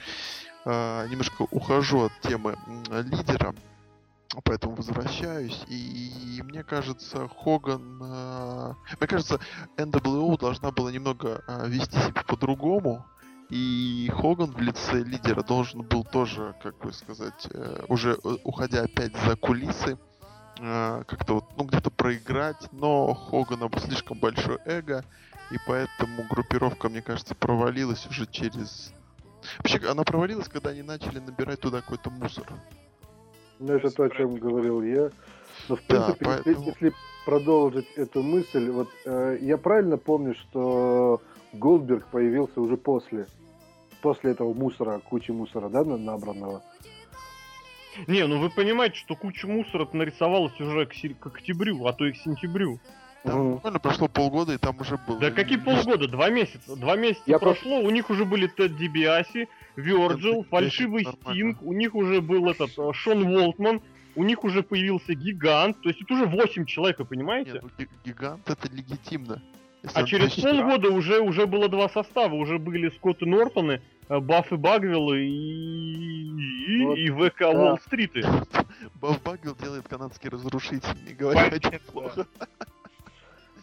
А, 0.65 1.05
немножко 1.07 1.45
ухожу 1.51 2.05
от 2.05 2.13
темы 2.21 2.57
лидера, 2.89 3.53
поэтому 4.41 4.75
возвращаюсь. 4.75 5.63
И 5.67 6.41
мне 6.43 6.63
кажется, 6.63 7.27
Хоган... 7.27 7.99
а, 8.03 8.75
Мне 8.99 9.07
кажется, 9.07 9.39
NWO 9.77 10.39
должна 10.39 10.71
была 10.71 10.91
немного 10.91 11.43
а, 11.47 11.67
вести 11.67 11.97
себя 11.99 12.23
по-другому. 12.23 13.05
И 13.49 14.09
Хоган 14.11 14.51
в 14.51 14.59
лице 14.59 15.03
лидера 15.03 15.43
должен 15.43 15.81
был 15.81 16.03
тоже, 16.03 16.55
как 16.63 16.77
бы 16.79 16.91
сказать, 16.91 17.47
э, 17.51 17.85
уже 17.87 18.17
э, 18.23 18.37
уходя 18.43 18.81
опять 18.81 19.15
за 19.15 19.35
кулисы, 19.35 19.99
э, 20.59 21.03
как-то 21.05 21.35
вот, 21.35 21.45
ну, 21.57 21.65
где-то 21.65 21.91
проиграть, 21.91 22.69
но 22.71 23.13
Хогана 23.13 23.69
слишком 23.79 24.17
большое 24.17 24.57
эго, 24.65 25.05
и 25.51 25.57
поэтому 25.67 26.23
группировка, 26.29 26.89
мне 26.89 27.03
кажется, 27.03 27.35
провалилась 27.35 28.07
уже 28.07 28.25
через... 28.25 28.91
Вообще, 29.59 29.77
она 29.87 30.03
провалилась, 30.03 30.47
когда 30.47 30.71
они 30.71 30.81
начали 30.81 31.19
набирать 31.19 31.59
туда 31.59 31.81
какой-то 31.81 32.09
мусор. 32.09 32.47
Ну, 33.65 33.73
это 33.75 33.91
то, 33.91 34.03
о 34.03 34.09
чем 34.09 34.35
говорил 34.35 34.81
я. 34.83 35.09
Но, 35.69 35.77
в 35.77 35.79
Да, 35.87 36.13
принципе, 36.13 36.25
если- 36.25 36.43
поэтому- 36.43 36.65
если, 36.67 36.93
продолжить 37.25 37.87
эту 37.95 38.21
мысль, 38.21 38.69
вот 38.69 38.89
э, 39.05 39.37
я 39.41 39.57
правильно 39.57 39.97
помню, 39.97 40.35
что 40.35 41.21
Голдберг 41.53 42.05
появился 42.07 42.59
уже 42.59 42.75
после, 42.75 43.25
после 44.01 44.31
этого 44.31 44.53
мусора, 44.53 44.99
кучи 44.99 45.31
мусора, 45.31 45.69
да, 45.69 45.85
на- 45.85 45.97
набранного? 45.97 46.61
Не, 48.07 48.27
ну 48.27 48.39
вы 48.39 48.49
понимаете, 48.49 48.95
что 48.97 49.15
куча 49.15 49.47
мусора 49.47 49.87
нарисовалась 49.93 50.59
уже 50.59 50.85
к, 50.85 50.93
к 51.19 51.27
октябрю, 51.27 51.85
а 51.85 51.93
то 51.93 52.05
и 52.05 52.11
к 52.11 52.17
сентябрю. 52.17 52.79
Там 53.23 53.53
буквально 53.53 53.79
прошло 53.79 54.07
полгода, 54.07 54.53
и 54.53 54.57
там 54.57 54.75
уже 54.79 54.97
было... 55.07 55.19
Да 55.19 55.31
какие 55.31 55.57
полгода? 55.57 56.07
Два 56.07 56.29
месяца. 56.29 56.75
Два 56.75 56.95
месяца 56.97 57.23
Я 57.25 57.39
прошло, 57.39 57.79
у 57.79 57.89
них 57.89 58.09
уже 58.09 58.25
были 58.25 58.47
Тед 58.47 58.75
Дибиаси, 58.75 59.47
Вирджил, 59.75 60.43
фальшивый. 60.49 61.05
Стинг, 61.05 61.61
у 61.61 61.73
них 61.73 61.95
уже 61.95 62.21
был 62.21 62.49
этот 62.49 62.77
э, 62.77 62.91
Шон 62.93 63.23
Волтман, 63.33 63.81
у 64.15 64.23
них 64.23 64.43
уже 64.43 64.61
появился 64.61 65.13
Гигант, 65.15 65.81
то 65.81 65.89
есть 65.89 66.01
это 66.01 66.13
уже 66.13 66.25
8 66.25 66.65
человек, 66.65 66.99
вы 66.99 67.05
понимаете? 67.05 67.53
Нет, 67.53 67.63
ну, 67.63 67.69
ги- 67.77 67.89
гигант 68.05 68.47
это 68.49 68.67
легитимно. 68.71 69.41
Если 69.83 69.99
А 69.99 70.03
через 70.05 70.25
тащит- 70.31 70.43
полгода 70.43 70.89
уже, 70.91 71.19
уже 71.19 71.45
было 71.47 71.67
два 71.69 71.89
состава, 71.89 72.35
уже 72.35 72.57
были 72.59 72.89
Скотт 72.89 73.21
и 73.21 73.25
Нортоны, 73.25 73.81
э, 74.09 74.19
Бафф 74.19 74.51
и 74.53 74.55
Багвиллы 74.57 75.25
и, 75.25 76.77
и, 76.77 76.85
Вот, 76.85 76.97
и 76.97 77.09
ВК 77.09 77.39
да. 77.39 77.49
Уолл-стриты. 77.49 78.21
Баф 79.01 79.21
Багвилл 79.23 79.55
делает 79.55 79.87
канадский 79.87 80.29
разрушитель, 80.29 80.95
не 81.07 81.13
говоря 81.13 81.45
о 81.47 81.49
чем 81.51 81.61
Понятно, 81.61 81.91
плохо. 81.91 82.27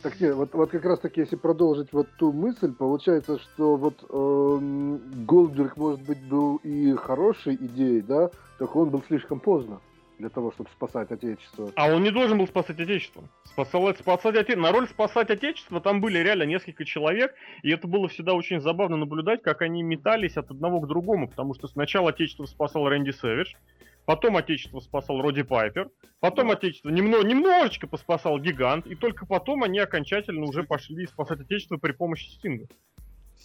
Так 0.02 0.18
нет, 0.18 0.34
вот, 0.34 0.54
вот 0.54 0.70
как 0.70 0.84
раз 0.84 0.98
таки, 1.00 1.20
если 1.20 1.36
продолжить 1.36 1.92
вот 1.92 2.08
ту 2.16 2.32
мысль, 2.32 2.72
получается, 2.72 3.38
что 3.38 3.76
вот 3.76 4.02
эм, 4.08 4.98
Голдберг, 5.26 5.76
может 5.76 6.00
быть, 6.00 6.18
был 6.26 6.56
и 6.64 6.94
хорошей 6.94 7.56
идеей, 7.56 8.00
да, 8.00 8.30
только 8.58 8.78
он 8.78 8.88
был 8.90 9.02
слишком 9.06 9.40
поздно 9.40 9.80
для 10.18 10.30
того, 10.30 10.52
чтобы 10.52 10.70
спасать 10.70 11.10
Отечество. 11.10 11.70
А 11.76 11.92
он 11.94 12.02
не 12.02 12.10
должен 12.10 12.38
был 12.38 12.46
спасать 12.46 12.78
Отечество. 12.80 13.24
Спасать, 13.44 13.98
спасать 13.98 14.36
Оте- 14.36 14.56
На 14.56 14.72
роль 14.72 14.88
спасать 14.88 15.30
Отечество 15.30 15.80
там 15.80 16.00
были 16.00 16.18
реально 16.18 16.44
несколько 16.44 16.84
человек, 16.86 17.34
и 17.62 17.70
это 17.70 17.86
было 17.86 18.08
всегда 18.08 18.32
очень 18.32 18.60
забавно 18.60 18.96
наблюдать, 18.96 19.42
как 19.42 19.60
они 19.60 19.82
метались 19.82 20.36
от 20.38 20.50
одного 20.50 20.80
к 20.80 20.88
другому, 20.88 21.28
потому 21.28 21.54
что 21.54 21.68
сначала 21.68 22.10
Отечество 22.10 22.46
спасал 22.46 22.88
Рэнди 22.88 23.10
Сэвидж, 23.10 23.52
потом 24.04 24.36
Отечество 24.36 24.80
спасал 24.80 25.20
Роди 25.20 25.42
Пайпер, 25.42 25.90
потом 26.20 26.48
Да. 26.48 26.54
Отечество 26.54 26.90
немного, 26.90 27.26
немножечко 27.26 27.86
поспасал 27.86 28.38
Гигант, 28.38 28.86
и 28.86 28.94
только 28.94 29.26
потом 29.26 29.62
они 29.62 29.78
окончательно 29.78 30.46
уже 30.46 30.62
пошли 30.62 31.06
спасать 31.06 31.40
Отечество 31.40 31.76
при 31.76 31.92
помощи 31.92 32.28
Стинга, 32.30 32.66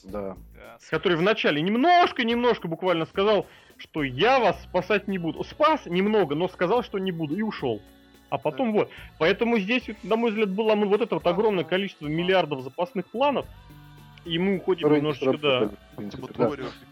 Да. 0.03 0.35
Да, 0.55 0.77
который 0.89 1.17
вначале 1.17 1.61
немножко-немножко 1.61 2.67
буквально 2.67 3.05
сказал, 3.05 3.47
что 3.77 4.03
я 4.03 4.39
вас 4.39 4.61
спасать 4.63 5.07
не 5.07 5.17
буду. 5.17 5.43
Спас 5.43 5.85
немного, 5.85 6.35
но 6.35 6.47
сказал, 6.47 6.83
что 6.83 6.99
не 6.99 7.11
буду, 7.11 7.35
и 7.35 7.41
ушел. 7.41 7.81
А 8.29 8.37
потом 8.37 8.73
вот. 8.73 8.89
Поэтому 9.19 9.59
здесь, 9.59 9.83
на 10.03 10.15
мой 10.15 10.31
взгляд, 10.31 10.49
было 10.49 10.75
ну, 10.75 10.87
вот 10.87 11.01
это 11.01 11.15
вот 11.15 11.27
огромное 11.27 11.63
количество 11.63 12.07
миллиардов 12.07 12.63
запасных 12.63 13.05
планов, 13.07 13.45
и 14.25 14.39
мы 14.39 14.57
уходим 14.57 14.83
Которые 14.83 15.01
не 15.01 15.07
немножечко, 15.07 15.37
да, 15.37 15.69
в 15.93 15.95
принципе, 15.95 16.33
да. 16.35 16.49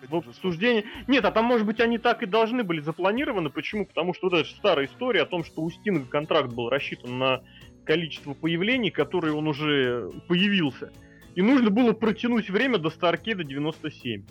В 0.07 0.15
уже 0.15 0.29
обсуждение. 0.29 0.85
Нет, 1.07 1.25
а 1.25 1.31
там, 1.31 1.45
может 1.45 1.65
быть, 1.65 1.79
они 1.79 1.97
так 1.97 2.23
и 2.23 2.25
должны 2.25 2.63
были 2.63 2.79
запланированы. 2.79 3.49
Почему? 3.49 3.85
Потому 3.85 4.13
что 4.13 4.27
вот 4.29 4.39
эта 4.39 4.47
же 4.47 4.55
старая 4.55 4.85
история 4.85 5.23
о 5.23 5.25
том, 5.25 5.43
что 5.43 5.61
у 5.61 5.69
Стинга 5.69 6.05
контракт 6.05 6.53
был 6.53 6.69
рассчитан 6.69 7.17
на 7.17 7.43
количество 7.85 8.33
появлений, 8.33 8.91
которые 8.91 9.33
он 9.33 9.47
уже 9.47 10.11
появился. 10.27 10.93
И 11.35 11.41
нужно 11.41 11.71
было 11.71 11.93
протянуть 11.93 12.49
время 12.49 12.77
до 12.77 12.89
Старкейда 12.89 13.43
97. 13.43 14.23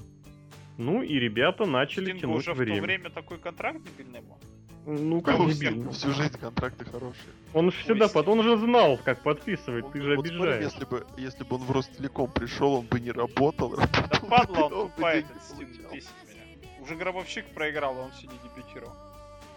Ну 0.79 1.03
и 1.03 1.19
ребята 1.19 1.67
начали 1.67 2.05
Стингу 2.07 2.21
тянуть 2.21 2.39
уже 2.39 2.55
в 2.55 2.57
время. 2.57 2.77
то 2.77 2.83
время 2.83 3.11
такой 3.11 3.39
контракт 3.39 3.81
дебильный 3.83 4.21
был. 4.21 4.39
Ну, 4.85 5.21
как 5.21 5.37
дебильно. 5.49 5.93
всех 5.93 6.13
всю 6.13 6.23
жизнь 6.23 6.39
контракты 6.39 6.85
хорошие. 6.85 7.33
Он 7.55 7.71
же 7.71 7.79
всегда 7.83 8.09
под... 8.09 8.27
Он 8.29 8.43
же 8.43 8.57
знал, 8.57 8.99
как 9.05 9.23
подписывать, 9.23 9.91
ты 9.93 10.01
же 10.01 10.17
Вот 10.17 10.27
смотри, 10.27 10.53
обижаешь. 10.53 10.65
если 10.73 10.85
бы, 10.85 11.07
если 11.17 11.45
бы 11.45 11.57
он 11.57 11.63
в 11.63 11.71
Ростелеком 11.71 12.31
пришел, 12.31 12.75
он 12.75 12.87
бы 12.87 12.99
не 12.99 13.13
работал. 13.13 13.77
Да 14.11 14.21
падла 14.29 14.65
он 14.65 14.91
меня. 14.99 15.25
Уже 16.81 16.97
Гробовщик 16.97 17.45
проиграл, 17.55 17.97
а 17.97 18.03
он 18.03 18.11
не 18.23 18.29
дебютировал. 18.29 18.93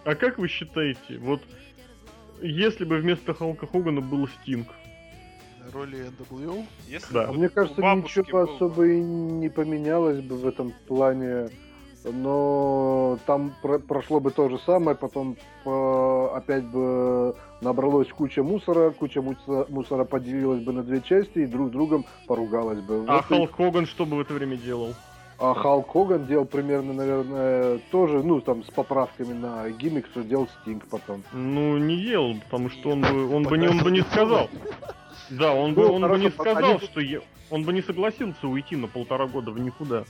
А 0.03 0.13
как 0.13 0.38
вы 0.38 0.47
считаете, 0.47 1.17
вот 1.17 1.41
если 2.41 2.86
бы 2.86 2.97
вместо 2.97 3.34
Халка 3.34 3.65
Хогана 3.65 4.01
был 4.01 4.28
Стинг, 4.28 4.67
На 5.65 5.71
роли 5.71 6.11
NWO. 6.19 6.65
Если 6.88 7.11
Да. 7.11 7.30
А 7.30 7.34
мне 7.34 7.49
кажется, 7.49 7.82
ничего 7.82 8.41
особо 8.43 8.86
и 8.86 8.99
не 8.99 9.49
поменялось 9.49 10.21
бы 10.21 10.38
в 10.38 10.45
этом 10.45 10.71
плане. 10.88 11.49
Но 12.12 13.18
там 13.26 13.53
про- 13.62 13.80
прошло 13.80 14.20
бы 14.20 14.32
то 14.32 14.49
же 14.49 14.60
самое, 14.60 14.95
потом 14.95 15.36
э, 15.66 16.28
опять 16.36 16.64
бы 16.66 17.36
набралось 17.62 18.08
куча 18.10 18.43
мусора, 18.43 18.91
куча 18.91 19.22
мусора, 19.22 19.66
мусора 19.70 20.03
поделилась 20.06 20.62
бы 20.64 20.72
на 20.74 20.84
две 20.84 21.01
части 21.01 21.39
и 21.39 21.45
друг 21.45 21.70
с 21.70 21.72
другом 21.72 22.06
поругалась 22.28 22.80
бы. 22.82 23.06
а 23.08 23.16
Вот 23.18 23.26
и- 23.32 23.36
Халк 23.36 23.56
Хоган 23.56 23.86
что 23.88 24.06
бы 24.06 24.18
в 24.18 24.20
это 24.20 24.34
время 24.34 24.58
делал? 24.58 24.93
а 25.38 25.53
Халк 25.53 25.91
Хоган 25.91 26.28
делал 26.28 26.45
примерно, 26.45 26.93
наверное, 26.93 27.80
тоже, 27.91 28.24
ну, 28.24 28.39
там, 28.39 28.64
с 28.64 28.68
поправками 28.70 29.34
на 29.34 29.70
гиммик, 29.70 30.06
что 30.08 30.24
делал 30.24 30.47
Стинг 30.62 30.86
потом. 30.88 31.24
Ну, 31.34 31.78
не 31.78 31.97
делал, 32.01 32.36
потому 32.45 32.70
что 32.70 32.91
он 32.91 33.01
бы, 33.01 33.36
он 33.36 33.43
бы, 33.43 33.58
не, 33.58 33.68
он 33.68 33.80
бы 33.80 33.91
не 33.91 34.01
сказал. 34.01 34.49
Да, 35.32 35.53
он 35.53 35.74
бы, 35.74 35.82
Ну, 35.88 35.93
он 35.95 36.08
бы 36.08 36.20
не 36.20 36.30
сказал, 36.30 36.80
что 36.80 37.01
я... 37.01 37.20
Он 37.51 37.64
бы 37.64 37.74
не 37.74 37.82
согласился 37.82 38.47
уйти 38.47 38.76
на 38.76 38.88
полтора 38.88 39.28
года 39.28 39.51
в 39.51 39.60
никуда. 39.60 40.03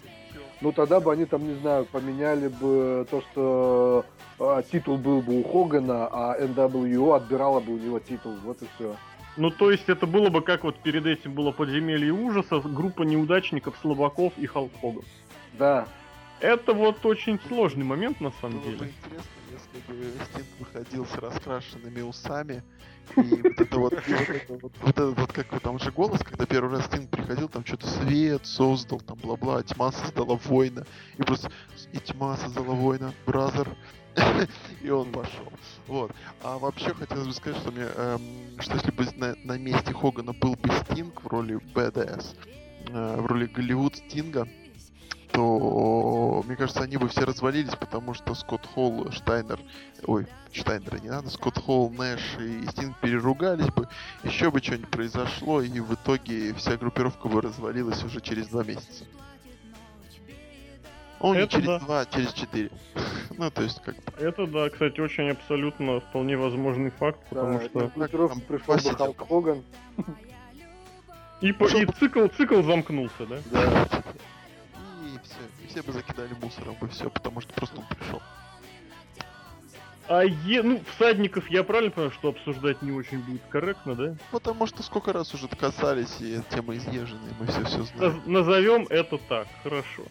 Ну, 0.62 0.72
тогда 0.72 1.00
бы 1.00 1.12
они 1.12 1.26
там, 1.26 1.48
не 1.48 1.56
знаю, 1.56 1.86
поменяли 1.86 2.48
бы 2.48 3.06
то, 3.12 3.22
что 3.22 4.06
э, 4.40 4.64
титул 4.72 4.98
был 4.98 5.22
бы 5.22 5.40
у 5.40 5.44
Хогана, 5.44 6.08
а 6.12 6.40
NWO 6.40 7.16
отбирала 7.16 7.60
бы 7.60 7.74
у 7.74 7.78
него 7.78 8.00
титул. 8.00 8.34
Вот 8.44 8.62
и 8.62 8.66
все. 8.76 8.96
Ну, 9.38 9.50
то 9.52 9.70
есть 9.70 9.90
это 9.90 10.08
было 10.08 10.30
бы 10.30 10.42
как 10.42 10.64
вот 10.64 10.78
перед 10.78 11.06
этим 11.06 11.34
было 11.34 11.52
подземелье 11.52 12.14
ужаса, 12.14 12.60
группа 12.62 13.04
неудачников, 13.04 13.76
слабаков 13.82 14.32
и 14.38 14.46
Халк 14.46 14.72
Хоган. 14.80 15.04
Да. 15.60 15.88
Это 16.40 16.74
вот 16.74 17.06
очень 17.06 17.40
сложный 17.48 17.84
момент 17.86 18.22
на 18.22 18.32
самом 18.42 18.60
Было 18.60 18.72
бы 18.72 18.78
деле. 18.78 18.92
интересно, 19.04 19.30
если 19.56 19.94
бы 19.94 20.12
Стинг 20.32 20.48
выходил 20.60 21.06
с 21.06 21.16
раскрашенными 21.16 22.02
усами. 22.02 22.64
И 23.16 23.22
вот 23.22 23.62
это 23.62 23.80
вот, 23.80 23.94
вот 24.50 24.74
вот, 24.82 24.90
этот 24.90 25.20
вот, 25.20 25.34
как 25.34 25.60
там 25.62 25.80
же 25.80 25.92
голос, 25.92 26.22
когда 26.24 26.46
первый 26.46 26.78
раз 26.78 26.86
Стинг 26.86 27.10
приходил, 27.10 27.50
там 27.50 27.66
что-то 27.66 27.88
свет 27.88 28.46
создал, 28.46 29.00
там 29.00 29.18
бла-бла, 29.18 29.64
тьма 29.64 29.92
создала 29.92 30.36
воина. 30.36 30.86
И 31.18 31.24
просто 31.24 31.52
и 31.94 32.00
тьма 32.00 32.36
создала 32.38 32.74
воина, 32.74 33.14
бразер. 33.26 33.70
И 34.82 34.90
он 34.90 35.12
пошел. 35.12 35.52
Вот. 35.88 36.12
А 36.42 36.58
вообще 36.58 36.94
хотелось 36.94 37.28
бы 37.28 37.34
сказать, 37.34 37.60
что 37.60 37.72
мне, 37.72 37.86
эм, 37.96 38.22
что 38.60 38.76
если 38.76 38.92
бы 38.92 39.06
на, 39.18 39.36
на 39.44 39.58
месте 39.58 39.94
Хогана 39.94 40.32
был 40.32 40.56
бы 40.56 40.70
Стинг 40.70 41.22
в 41.22 41.28
роли 41.28 41.60
BDS, 41.74 42.36
э, 42.88 43.22
в 43.22 43.26
роли 43.26 43.46
Голливуд 43.48 43.98
Стинга, 43.98 44.48
то, 45.32 46.44
мне 46.46 46.56
кажется, 46.56 46.82
они 46.84 46.98
бы 46.98 47.08
все 47.08 47.26
развалились, 47.26 47.76
потому 47.76 48.14
что 48.14 48.34
Скотт 48.36 48.66
Холл, 48.66 49.12
Штайнер, 49.12 49.60
ой, 50.06 50.28
Штайнера 50.52 50.98
не 50.98 51.10
надо, 51.10 51.30
Скотт 51.30 51.58
Холл, 51.58 51.90
Нэш 51.90 52.22
и 52.40 52.66
Стинг 52.68 52.98
переругались 53.00 53.68
бы, 53.68 53.88
еще 54.24 54.52
бы 54.52 54.62
что-нибудь 54.62 54.90
произошло, 54.90 55.62
и 55.62 55.80
в 55.80 55.94
итоге 55.94 56.54
вся 56.54 56.78
группировка 56.78 57.28
бы 57.28 57.42
развалилась 57.42 58.04
уже 58.04 58.22
через 58.22 58.48
два 58.48 58.64
месяца. 58.64 59.06
О, 61.20 61.34
не 61.34 61.48
через 61.48 61.66
да. 61.66 61.80
два, 61.80 62.02
а 62.02 62.06
через 62.06 62.34
четыре. 62.34 62.70
ну, 63.38 63.50
то 63.50 63.64
есть, 63.64 63.82
как 63.82 63.96
бы, 63.96 64.04
Это, 64.20 64.46
да, 64.48 64.70
кстати, 64.70 65.00
очень 65.00 65.30
абсолютно 65.30 66.00
вполне 66.00 66.38
возможный 66.38 66.92
факт, 66.92 67.20
потому 67.30 67.60
Да, 67.60 67.66
что... 67.66 68.28
там 68.28 68.42
пришел 68.42 68.76
бы. 68.76 68.98
Халк 68.98 69.28
Хоган. 69.28 69.64
И, 71.42 71.52
по- 71.52 71.68
и 71.68 71.86
цикл, 71.86 72.28
цикл 72.28 72.62
замкнулся, 72.62 73.26
да? 73.28 73.38
Да. 73.52 73.88
Все, 75.76 75.84
бы 75.84 75.92
закидали 75.92 76.34
мусором 76.42 76.76
бы 76.80 76.88
все, 76.88 77.10
потому 77.10 77.42
что 77.42 77.54
просто 77.54 77.78
он 77.80 77.86
пришел. 77.88 78.22
А 80.08 80.24
е... 80.24 80.62
ну, 80.62 80.82
всадников 80.96 81.50
я 81.50 81.64
правильно 81.64 81.92
понимаю, 81.92 82.12
что 82.12 82.30
обсуждать 82.30 82.82
не 82.82 82.92
очень 82.92 83.20
будет 83.20 83.42
корректно, 83.50 83.96
да? 83.96 84.16
Потому 84.32 84.68
что 84.68 84.84
сколько 84.84 85.12
раз 85.12 85.34
уже 85.34 85.48
касались, 85.48 86.22
и 86.22 86.34
эта 86.34 86.56
тема 86.56 86.76
изъезженная, 86.78 87.34
мы 87.40 87.48
все 87.48 87.64
все 87.66 87.84
знаем. 87.84 88.14
Наз- 88.14 88.22
Назовем 88.30 88.88
это 88.90 89.18
так, 89.18 89.48
хорошо. 89.64 90.04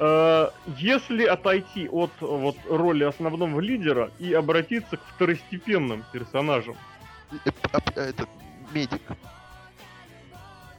Э, 0.00 0.48
Если 0.78 1.24
отойти 1.24 1.88
от 1.88 2.10
вот 2.20 2.56
роли 2.68 3.04
основного 3.04 3.60
лидера 3.60 4.10
и 4.18 4.34
обратиться 4.34 4.96
к 4.96 5.04
второстепенным 5.14 6.04
персонажам, 6.12 6.76
Э, 7.30 7.50
а, 7.72 7.78
а, 7.94 8.00
Этот 8.00 8.28
медик. 8.72 9.02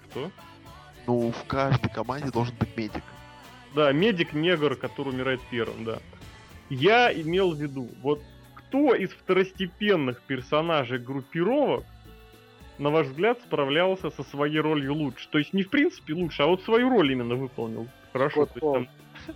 кто? 0.09 0.29
Ну, 1.07 1.31
в 1.31 1.47
каждой 1.47 1.89
команде 1.89 2.31
должен 2.31 2.55
быть 2.55 2.75
медик. 2.75 3.03
Да, 3.75 3.91
медик-негр, 3.91 4.75
который 4.75 5.09
умирает 5.13 5.41
первым, 5.51 5.83
да. 5.83 5.99
Я 6.69 7.11
имел 7.13 7.53
в 7.53 7.61
виду, 7.61 7.89
вот 8.01 8.21
кто 8.55 8.93
из 8.95 9.11
второстепенных 9.11 10.21
персонажей 10.21 10.99
группировок, 10.99 11.85
на 12.77 12.89
ваш 12.89 13.07
взгляд, 13.07 13.39
справлялся 13.45 14.09
со 14.11 14.23
своей 14.23 14.59
ролью 14.59 14.93
лучше? 14.93 15.27
То 15.29 15.37
есть 15.37 15.53
не 15.53 15.63
в 15.63 15.69
принципе 15.69 16.13
лучше, 16.13 16.43
а 16.43 16.47
вот 16.47 16.63
свою 16.63 16.89
роль 16.89 17.11
именно 17.11 17.35
выполнил. 17.35 17.87
Хорошо. 18.13 18.45
Скотт 18.45 18.59
то 18.59 18.77
есть 18.77 18.89
там- 19.27 19.35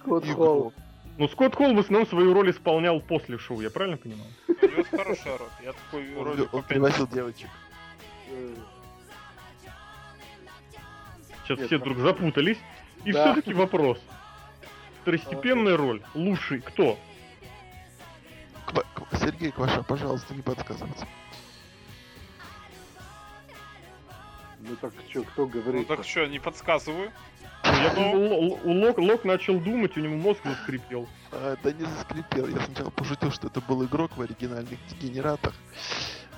Скотт. 0.00 0.26
Холл. 0.30 0.72
Ну, 1.18 1.28
Скотт 1.28 1.54
Холл 1.54 1.74
в 1.74 1.78
основном 1.78 2.08
свою 2.08 2.32
роль 2.32 2.50
исполнял 2.50 3.00
после 3.00 3.36
шоу, 3.38 3.60
я 3.60 3.70
правильно 3.70 3.98
понимаю? 3.98 4.30
У 4.48 4.52
него 4.52 4.84
хорошая 4.90 5.38
роль. 5.38 5.48
Я 5.62 5.72
такой 5.72 6.16
Он, 6.16 6.24
роли 6.24 6.48
он 6.52 6.62
привозил 6.62 7.06
девочек. 7.08 7.48
Сейчас 11.44 11.66
все 11.66 11.78
вдруг 11.78 11.98
запутались. 11.98 12.58
И 13.04 13.12
Да. 13.12 13.32
все-таки 13.32 13.54
вопрос. 13.54 13.98
Второстепенная 15.02 15.76
роль. 15.76 16.02
Лучший 16.14 16.60
кто? 16.60 16.98
Ква- 18.66 18.84
Ква- 18.94 19.18
Сергей 19.18 19.50
Кваша, 19.50 19.82
пожалуйста, 19.82 20.34
не 20.34 20.42
подсказывайте. 20.42 21.06
Ну 24.60 24.76
так 24.76 24.92
что, 25.08 25.22
кто 25.22 25.42
Ну 25.46 25.48
говорит? 25.48 25.88
так 25.88 26.04
что, 26.04 26.26
не 26.26 26.38
подсказываю. 26.38 27.10
Я 27.64 27.92
Ну. 27.96 28.12
думал, 28.12 28.32
Л- 28.32 28.60
Л- 28.64 28.86
Лок, 28.86 28.98
Лок 28.98 29.24
начал 29.24 29.58
думать, 29.58 29.96
у 29.96 30.00
него 30.00 30.16
мозг 30.16 30.40
заскрипел. 30.44 31.08
А, 31.32 31.56
да 31.62 31.72
не 31.72 31.84
заскрипел. 31.84 32.46
Я 32.48 32.60
сначала 32.66 32.90
пошутил, 32.90 33.30
что 33.32 33.46
это 33.46 33.60
был 33.62 33.84
игрок 33.84 34.16
в 34.16 34.20
оригинальных 34.22 34.78
дегенератах. 34.88 35.54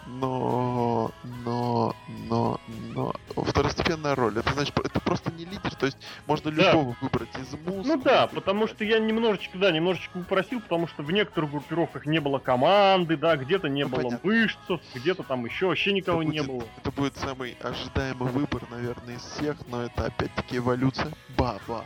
Но, 0.07 1.13
но, 1.45 1.95
но, 2.29 2.61
но 2.95 3.15
второстепенная 3.37 4.15
роль. 4.15 4.37
Это 4.39 4.53
значит, 4.53 4.77
это 4.79 5.01
просто 5.01 5.31
не 5.33 5.45
лидер, 5.45 5.75
то 5.75 5.87
есть 5.87 5.97
можно 6.27 6.51
Да. 6.51 6.73
любого 6.73 6.97
выбрать 7.01 7.29
из 7.39 7.53
муз. 7.67 7.87
Ну 7.87 7.97
да, 8.03 8.27
потому 8.27 8.67
что 8.67 8.85
я 8.85 8.99
немножечко, 8.99 9.59
да, 9.59 9.71
немножечко 9.71 10.17
упросил, 10.19 10.61
потому 10.61 10.89
что 10.89 11.03
в 11.03 11.13
некоторых 11.13 11.51
группировках 11.53 12.07
не 12.07 12.19
было 12.21 12.39
команды, 12.39 13.17
да, 13.17 13.37
где-то 13.37 13.69
не 13.69 13.85
Ну, 13.85 13.91
было 13.91 14.03
понятно. 14.03 14.29
мышцев, 14.29 14.81
где-то 14.95 15.23
там 15.23 15.45
еще 15.47 15.67
вообще 15.69 15.93
никого 15.93 16.23
это 16.23 16.31
не 16.33 16.41
будет, 16.41 16.51
было. 16.51 16.65
Это 16.79 16.91
будет 16.91 17.17
самый 17.17 17.57
ожидаемый 17.63 18.29
выбор, 18.33 18.63
наверное, 18.71 19.15
из 19.17 19.23
всех, 19.23 19.57
но 19.69 19.83
это 19.83 20.07
опять-таки 20.07 20.57
эволюция. 20.57 21.13
Баба. 21.37 21.85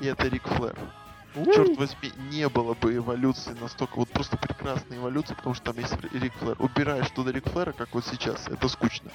И 0.00 0.06
это 0.06 0.26
Рик 0.26 0.42
Флэр. 0.48 0.76
Черт 1.34 1.76
возьми, 1.78 2.12
не 2.30 2.48
было 2.48 2.74
бы 2.74 2.94
эволюции 2.94 3.52
настолько, 3.52 3.96
вот 3.96 4.10
просто 4.10 4.36
прекрасной 4.36 4.98
эволюции, 4.98 5.34
потому 5.34 5.54
что 5.54 5.72
там 5.72 5.78
есть 5.78 5.94
Рик 6.12 6.34
Флэр. 6.34 6.56
Убираешь 6.60 7.10
туда 7.10 7.32
Рик 7.32 7.48
Флэра, 7.48 7.72
как 7.72 7.94
вот 7.94 8.04
сейчас, 8.04 8.48
это 8.48 8.68
скучно. 8.68 9.10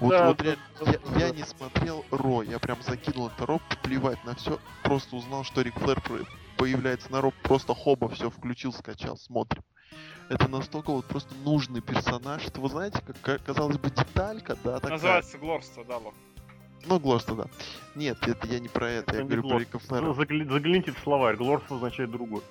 Вот, 0.00 0.10
Да, 0.10 0.26
вот 0.28 0.38
да, 0.38 0.44
я, 0.44 0.56
да. 0.78 1.18
я 1.18 1.30
не 1.30 1.44
смотрел 1.44 2.04
Ро, 2.10 2.42
я 2.42 2.58
прям 2.58 2.82
закинул 2.82 3.28
это 3.28 3.46
Ро, 3.46 3.60
плевать 3.82 4.22
на 4.24 4.34
все, 4.34 4.58
просто 4.82 5.16
узнал, 5.16 5.44
что 5.44 5.60
Рик 5.60 5.78
Флэр 5.80 6.00
появляется 6.56 7.12
на 7.12 7.20
Ро, 7.20 7.32
просто 7.42 7.74
хоба, 7.74 8.08
все 8.08 8.30
включил, 8.30 8.72
скачал, 8.72 9.16
смотрим. 9.16 9.62
Это 10.28 10.48
настолько 10.48 10.92
вот 10.92 11.06
просто 11.06 11.34
нужный 11.44 11.80
персонаж, 11.80 12.46
это 12.46 12.60
вы 12.60 12.68
знаете, 12.68 13.02
как 13.04 13.20
ка- 13.20 13.38
казалось 13.38 13.78
бы 13.78 13.90
деталька, 13.90 14.56
да, 14.62 14.76
такая. 14.76 14.92
Называется 14.92 15.38
Глорста, 15.38 15.84
да, 15.84 15.98
Лок. 15.98 16.14
Ну, 16.86 16.98
Глорста, 16.98 17.34
да. 17.34 17.44
Нет, 17.94 18.16
это 18.26 18.46
я 18.48 18.58
не 18.58 18.68
про 18.68 18.88
это, 18.90 19.10
Это 19.12 19.18
я 19.20 19.24
говорю 19.24 19.42
про 19.42 19.48
Глорс. 19.50 19.60
Рика 19.64 19.78
Флэра. 19.78 20.02
Ну, 20.04 20.12
загля- 20.14 20.50
Загляните 20.50 20.92
в 20.92 20.98
словарь, 21.02 21.36
Глорс 21.36 21.62
означает 21.70 22.10
другой. 22.10 22.42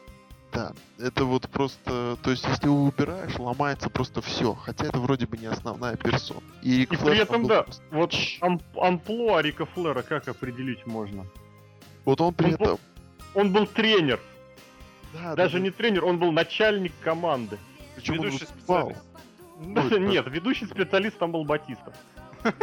Да, 0.51 0.73
это 0.97 1.25
вот 1.25 1.47
просто, 1.49 2.17
то 2.23 2.31
есть 2.31 2.43
если 2.47 2.65
его 2.65 2.83
убираешь, 2.85 3.37
ломается 3.37 3.87
просто 3.89 4.21
все, 4.21 4.55
хотя 4.55 4.85
это 4.87 4.97
вроде 4.99 5.27
бы 5.27 5.37
не 5.37 5.45
основная 5.45 5.95
персона. 5.95 6.41
И, 6.63 6.79
Рик 6.79 6.93
И 6.93 6.95
Флэр 6.95 7.11
при 7.13 7.21
этом, 7.21 7.41
был 7.43 7.49
да, 7.49 7.63
просто- 7.63 7.83
вот 7.91 8.13
ам- 8.41 8.61
амплуа 8.75 9.41
Рика 9.43 9.65
Флера 9.67 10.01
как 10.01 10.27
определить 10.27 10.87
можно? 10.87 11.25
Вот 12.05 12.19
он 12.21 12.33
при 12.33 12.45
он 12.47 12.51
был- 12.57 12.65
этом... 12.65 12.79
Он 13.35 13.53
был 13.53 13.67
тренер, 13.67 14.19
Да, 15.13 15.35
даже 15.35 15.57
да, 15.57 15.63
не 15.65 15.69
тренер, 15.69 16.05
он 16.05 16.17
был 16.17 16.31
начальник 16.31 16.93
команды. 17.03 17.59
причем 17.95 18.13
он 18.13 18.25
ведущий 18.25 18.45
выступал. 18.45 18.89
специалист. 19.59 19.91
Ну, 19.91 19.97
Нет, 20.07 20.25
ведущий 20.29 20.65
специалист 20.65 21.17
там 21.19 21.31
был 21.31 21.43
Батиста. 21.45 21.93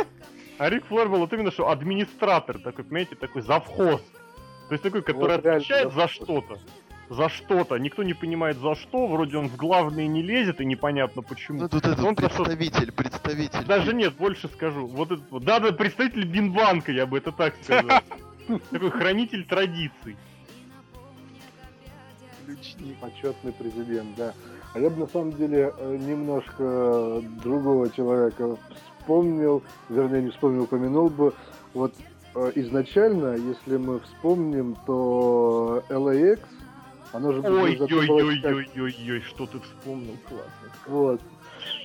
А 0.58 0.70
Рик 0.70 0.86
Флэр 0.86 1.08
был 1.08 1.18
вот 1.18 1.32
именно 1.32 1.50
что 1.50 1.68
администратор, 1.70 2.58
такой, 2.58 2.84
понимаете, 2.84 3.14
такой 3.16 3.42
завхоз. 3.42 4.00
То 4.68 4.72
есть 4.72 4.82
такой, 4.82 5.02
который 5.02 5.36
Вот 5.36 5.46
отвечает 5.46 5.92
за 5.92 6.08
что-то. 6.08 6.58
За 7.08 7.28
что-то. 7.28 7.76
Никто 7.76 8.02
не 8.02 8.14
понимает 8.14 8.56
за 8.58 8.74
что, 8.74 9.06
вроде 9.06 9.36
он 9.36 9.48
в 9.48 9.56
главные 9.56 10.08
не 10.08 10.22
лезет, 10.22 10.60
и 10.60 10.64
непонятно 10.64 11.22
почему. 11.22 11.60
Ну, 11.60 11.68
тут 11.68 11.84
этот 11.84 12.00
Он 12.04 12.16
за 12.16 12.28
что- 12.30 12.44
представитель, 12.44 12.90
представитель. 12.90 13.64
Даже 13.64 13.92
нет, 13.94 14.14
больше 14.16 14.48
скажу. 14.48 14.86
Вот 14.86 15.12
этот 15.12 15.30
вот. 15.30 15.44
Да, 15.44 15.60
да, 15.60 15.70
представитель 15.72 16.24
Бинбанка, 16.26 16.90
я 16.90 17.06
бы 17.06 17.18
это 17.18 17.30
так 17.32 17.54
сказал. 17.62 18.00
Такой 18.70 18.90
хранитель 18.90 19.44
традиций. 19.44 20.16
ключник. 22.44 22.96
Почетный 22.98 23.52
президент, 23.52 24.16
да. 24.16 24.34
А 24.74 24.78
я 24.80 24.90
бы 24.90 24.96
на 25.00 25.06
самом 25.06 25.32
деле 25.32 25.72
э, 25.78 25.96
немножко 25.96 27.22
другого 27.42 27.90
человека 27.90 28.56
вспомнил, 29.06 29.62
вернее 29.88 30.22
не 30.22 30.30
вспомнил, 30.30 30.64
упомянул 30.64 31.08
бы. 31.08 31.32
Вот 31.74 31.94
э, 32.34 32.52
изначально, 32.56 33.36
если 33.36 33.76
мы 33.76 34.00
вспомним, 34.00 34.76
то 34.84 35.82
LAX, 35.88 36.40
оно 37.12 37.32
же 37.32 37.40
Ой, 37.42 37.76
задумывалось 37.76 38.24
ой, 38.24 38.40
как- 38.42 38.52
ой, 38.52 38.70
ой, 38.76 38.96
ой, 39.10 39.20
что 39.20 39.46
ты 39.46 39.60
вспомнил, 39.60 40.16
классно. 40.28 40.70
Вот. 40.88 41.20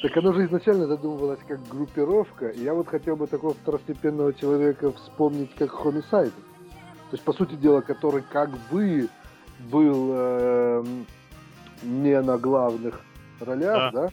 Так 0.01 0.17
оно 0.17 0.33
же 0.33 0.45
изначально 0.45 0.87
задумывалось 0.87 1.39
как 1.47 1.59
группировка. 1.67 2.49
И 2.49 2.63
я 2.63 2.73
вот 2.73 2.87
хотел 2.87 3.15
бы 3.15 3.27
такого 3.27 3.53
второстепенного 3.53 4.33
человека 4.33 4.91
вспомнить 4.93 5.53
как 5.55 5.69
Homicide. 5.71 6.31
То 6.31 7.17
есть, 7.17 7.23
по 7.23 7.33
сути 7.33 7.53
дела, 7.55 7.81
который 7.81 8.23
как 8.31 8.49
бы 8.71 9.09
был 9.71 10.11
эм, 10.13 11.05
не 11.83 12.19
на 12.19 12.37
главных 12.37 12.99
ролях, 13.39 13.93
да? 13.93 14.07
Да, 14.07 14.09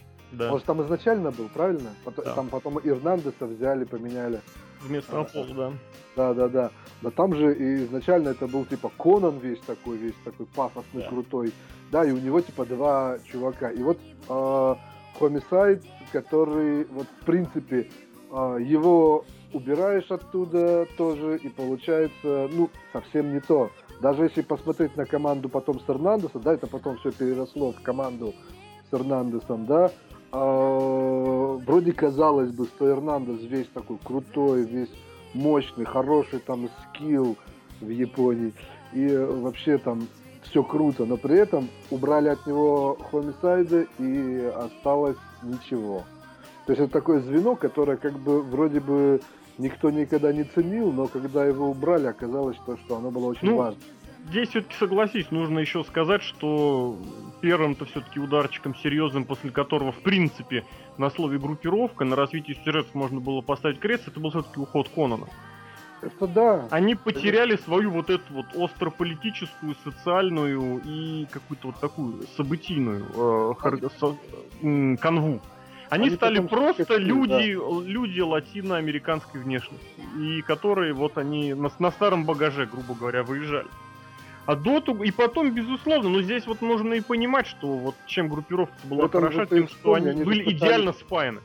Он 0.51 0.59
же 0.59 0.65
там 0.65 0.81
изначально 0.83 1.31
был, 1.31 1.49
правильно? 1.49 1.89
Потом, 2.03 2.25
Да. 2.25 2.33
Там 2.35 2.47
потом 2.49 2.79
Ирнандеса 2.79 3.45
взяли, 3.45 3.85
поменяли. 3.85 4.41
вместо 4.81 5.19
Аполло, 5.19 5.53
да. 5.55 5.73
Да, 6.15 6.33
да, 6.33 6.47
да. 6.47 6.71
Но 7.01 7.11
там 7.11 7.35
же 7.35 7.53
и 7.53 7.83
изначально 7.85 8.29
это 8.29 8.47
был 8.47 8.65
типа 8.65 8.91
Конан 8.97 9.39
весь 9.39 9.59
такой, 9.61 9.97
весь 9.97 10.15
такой 10.23 10.45
пафосный, 10.47 11.01
Да. 11.03 11.09
крутой. 11.09 11.53
Да, 11.91 12.05
и 12.05 12.11
у 12.11 12.17
него 12.17 12.41
типа 12.41 12.65
два 12.65 13.17
чувака. 13.31 13.71
И 13.71 13.81
вот 13.81 13.99
э, 14.29 14.75
который 16.11 16.85
вот 16.85 17.07
в 17.21 17.25
принципе 17.25 17.89
э, 18.31 18.57
его 18.61 19.25
убираешь 19.53 20.09
оттуда 20.11 20.85
тоже, 20.97 21.37
и 21.37 21.49
получается, 21.49 22.49
ну, 22.51 22.69
совсем 22.93 23.33
не 23.33 23.39
то. 23.39 23.71
Даже 24.01 24.23
если 24.23 24.41
посмотреть 24.41 24.95
на 24.95 25.05
команду 25.05 25.49
потом 25.49 25.79
с 25.79 25.89
Эрнандесом, 25.89 26.41
да, 26.41 26.53
это 26.53 26.67
потом 26.67 26.97
все 26.97 27.11
переросло 27.11 27.71
в 27.71 27.81
команду 27.81 28.33
с 28.89 28.93
Эрнандесом, 28.93 29.65
да, 29.65 29.91
вроде 30.31 31.91
казалось 31.93 32.51
бы, 32.51 32.65
что 32.65 32.89
Эрнандес 32.89 33.41
весь 33.41 33.67
такой 33.73 33.97
крутой, 34.03 34.63
весь 34.63 34.91
мощный, 35.33 35.85
хороший 35.85 36.39
там 36.39 36.69
скилл 36.89 37.35
в 37.81 37.89
Японии, 37.89 38.53
и 38.93 39.07
вообще 39.15 39.77
там 39.77 40.07
все 40.43 40.63
круто, 40.63 41.05
но 41.05 41.17
при 41.17 41.37
этом 41.37 41.69
убрали 41.91 42.29
от 42.29 42.45
него 42.47 42.97
хомисайды 43.11 43.87
и 43.99 44.51
осталось 44.55 45.17
ничего. 45.43 46.03
То 46.65 46.73
есть 46.73 46.81
это 46.81 46.91
такое 46.91 47.19
звено, 47.21 47.55
которое 47.55 47.97
как 47.97 48.13
бы 48.13 48.41
вроде 48.41 48.79
бы 48.79 49.21
никто 49.57 49.89
никогда 49.89 50.31
не 50.31 50.43
ценил, 50.43 50.91
но 50.91 51.07
когда 51.07 51.45
его 51.45 51.69
убрали, 51.69 52.07
оказалось, 52.07 52.55
что, 52.57 52.77
что 52.77 52.97
оно 52.97 53.11
было 53.11 53.25
очень 53.25 53.49
Ну, 53.49 53.57
важно. 53.57 53.79
Здесь 54.27 54.49
все-таки 54.49 54.75
согласись, 54.75 55.31
нужно 55.31 55.59
еще 55.59 55.83
сказать, 55.83 56.21
что 56.21 56.97
первым-то 57.41 57.85
все-таки 57.85 58.19
ударчиком 58.19 58.75
серьезным, 58.75 59.25
после 59.25 59.49
которого, 59.49 59.91
в 59.91 59.99
принципе, 60.01 60.65
на 60.97 61.09
слове 61.09 61.39
группировка, 61.39 62.05
на 62.05 62.15
развитие 62.15 62.55
сюжетов 62.63 62.93
можно 62.93 63.19
было 63.19 63.41
поставить 63.41 63.79
крест, 63.79 64.07
это 64.07 64.19
был 64.19 64.29
все-таки 64.29 64.59
уход 64.59 64.89
Конана. 64.89 65.27
Это 66.01 66.27
да. 66.27 66.67
Они 66.69 66.95
потеряли 66.95 67.55
свою 67.57 67.91
вот 67.91 68.09
эту 68.09 68.23
вот 68.33 68.45
острополитическую, 68.55 69.75
социальную 69.83 70.81
и 70.85 71.25
какую-то 71.31 71.67
вот 71.67 71.79
такую 71.79 72.23
событийную 72.37 73.05
э, 73.13 73.53
хар- 73.59 73.91
со- 73.99 74.97
канву. 75.01 75.41
Они, 75.89 76.05
Они 76.07 76.15
стали 76.15 76.39
просто 76.39 76.83
скатились, 76.83 77.07
люди, 77.07 77.87
люди 77.87 78.19
латиноамериканской 78.21 79.41
внешности, 79.41 80.01
и 80.19 80.41
которые 80.43 80.93
вот 80.93 81.17
они 81.17 81.55
на, 81.55 81.71
на 81.79 81.89
старом 81.91 82.25
багаже, 82.25 82.67
грубо 82.67 82.93
говоря, 82.93 83.23
выезжали. 83.23 83.67
А 84.49 84.55
доту, 84.55 85.03
и 85.03 85.11
потом, 85.11 85.51
безусловно, 85.53 86.09
но 86.09 86.23
здесь 86.23 86.47
вот 86.47 86.63
нужно 86.63 86.95
и 86.95 87.01
понимать, 87.01 87.45
что 87.45 87.67
вот 87.67 87.93
чем 88.07 88.29
группировка 88.29 88.73
была 88.85 89.03
Вот 89.03 89.11
хороша, 89.11 89.45
тем, 89.45 89.67
что 89.67 89.75
вспомни, 89.75 89.99
они 90.07 90.09
они 90.09 90.23
были 90.23 90.39
пытались- 90.43 90.57
идеально 90.57 90.93
спаяны. 90.93 91.41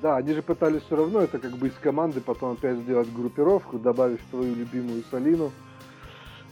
Да, 0.00 0.16
они 0.18 0.32
же 0.34 0.40
пытались 0.40 0.82
все 0.82 0.94
равно 0.94 1.22
это 1.22 1.40
как 1.40 1.56
бы 1.56 1.66
из 1.66 1.74
команды 1.74 2.20
потом 2.20 2.52
опять 2.52 2.76
сделать 2.78 3.12
группировку, 3.12 3.80
добавив 3.80 4.20
твою 4.30 4.54
любимую 4.54 5.02
Салину. 5.10 5.50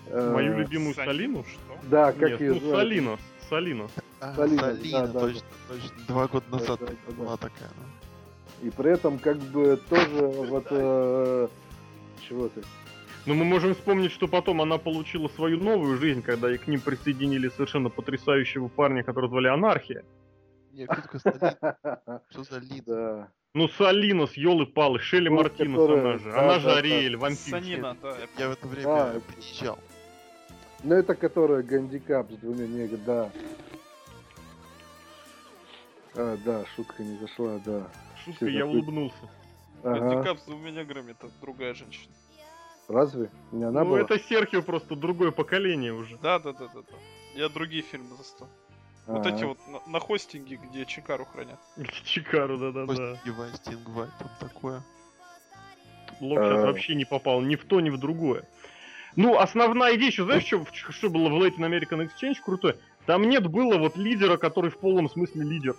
Э, 0.09 0.33
Мою 0.33 0.59
любимую 0.59 0.97
Салину? 0.97 1.45
что? 1.45 1.79
Да, 1.89 2.11
как 2.11 2.29
Нет, 2.29 2.41
ее 2.41 2.55
ну 2.55 2.59
звали? 2.59 2.89
Салина, 2.89 3.16
Салина. 3.49 3.87
А, 4.18 4.35
Салина, 4.35 4.62
Салина, 4.62 5.01
да, 5.01 5.07
да, 5.07 5.20
точно, 5.20 5.43
точно. 5.68 5.91
Два 6.09 6.26
года 6.26 6.45
Да, 6.51 6.57
назад 6.59 6.81
да, 6.81 6.87
да, 6.87 6.93
да. 7.07 7.12
была 7.22 7.37
такая. 7.37 7.68
да. 7.68 8.66
И 8.66 8.70
при 8.70 8.91
этом 8.91 9.20
как 9.20 9.37
бы 9.39 9.81
тоже 9.89 10.26
вот... 10.26 10.66
э, 10.70 11.49
Чего 12.29 12.49
ты? 12.49 12.62
Но 13.29 13.35
мы 13.35 13.45
можем 13.45 13.74
вспомнить, 13.74 14.11
что 14.11 14.26
потом 14.26 14.62
она 14.62 14.79
получила 14.79 15.29
свою 15.29 15.59
новую 15.59 15.99
жизнь, 15.99 16.22
когда 16.22 16.51
и 16.51 16.57
к 16.57 16.66
ним 16.66 16.81
присоединили 16.81 17.51
совершенно 17.51 17.91
потрясающего 17.91 18.68
парня, 18.68 19.05
которого 19.05 19.29
звали 19.29 19.49
Анархия. 19.49 20.03
Не, 20.72 20.87
кто 20.87 21.03
такой 21.03 21.20
Салина? 21.20 22.22
Что 22.31 22.45
за 22.45 22.59
Лина? 22.59 22.83
Да. 22.87 23.29
Ну, 23.53 23.68
Салинос, 23.68 24.33
елы-палы, 24.33 24.99
Шелли 25.01 25.29
Ну, 25.29 25.37
Мартинес, 25.37 25.76
которая- 25.79 26.01
она 26.01 26.18
же. 26.18 26.33
она 26.33 26.59
же. 26.59 26.70
Ариэль, 26.70 27.16
вампир. 27.18 27.37
Санина, 27.51 27.97
да. 28.01 28.16
я 28.39 28.49
в 28.49 28.53
это 28.53 28.66
время 28.66 29.20
приезжал. 29.20 29.79
Ну 30.83 30.95
это 30.95 31.14
которая 31.14 31.62
гандикап 31.62 32.31
с 32.33 32.37
двумя 32.37 32.66
неграми, 32.66 33.03
да. 33.05 33.31
А, 36.14 36.39
да, 36.47 36.64
шутка 36.74 37.03
не 37.03 37.18
зашла, 37.18 37.61
да. 37.62 37.89
Шутка, 38.24 38.47
я 38.47 38.64
улыбнулся. 38.64 39.29
Гандикап 39.83 40.39
с 40.39 40.45
двумя 40.45 40.70
неграми, 40.70 41.11
это 41.11 41.29
другая 41.43 41.74
женщина. 41.74 42.14
Разве? 42.89 43.30
Не 43.53 43.64
она 43.64 43.84
ну, 43.84 43.91
была? 43.91 44.01
это 44.01 44.18
Серхио 44.18 44.62
просто 44.62 44.97
другое 44.97 45.30
поколение 45.30 45.93
уже. 45.93 46.16
Да, 46.22 46.39
да, 46.39 46.53
да, 46.53 46.68
да, 46.74 46.80
да. 46.80 46.97
Я 47.34 47.49
другие 47.51 47.82
фильмы 47.82 48.16
застал. 48.16 48.49
Вот 49.07 49.26
Ага. 49.26 49.36
эти 49.36 49.45
вот 49.45 49.59
на, 49.68 49.93
на 49.93 50.01
хостинге, 50.01 50.57
где 50.57 50.84
Чикару 50.86 51.24
хранят. 51.26 51.59
Чикару, 52.05 52.59
да-да-да. 52.59 52.86
Костя 52.86 53.32
Вайн, 53.32 53.55
Стинг 53.55 53.89
Вайн, 53.91 54.11
там 54.18 54.28
такое. 54.41 54.82
Лок 56.20 56.39
сейчас 56.39 56.62
А. 56.64 56.66
вообще 56.66 56.95
не 56.95 57.05
попал 57.05 57.41
ни 57.43 57.57
в 57.57 57.64
то, 57.64 57.80
ни 57.80 57.91
в 57.91 57.99
другое. 57.99 58.45
Ну, 59.16 59.39
основная 59.39 59.97
идея, 59.97 60.09
еще 60.09 60.24
знаешь, 60.24 60.45
что, 60.47 60.64
что 60.72 61.11
было 61.11 61.28
в 61.28 61.43
Latin 61.43 61.59
American 61.61 62.07
Exchange 62.09 62.36
крутое? 62.45 62.76
Там 63.07 63.28
нет 63.28 63.47
было 63.47 63.78
вот 63.78 63.97
лидера, 63.97 64.36
который 64.36 64.70
в 64.70 64.78
полном 64.78 65.09
смысле 65.09 65.43
лидер. 65.43 65.76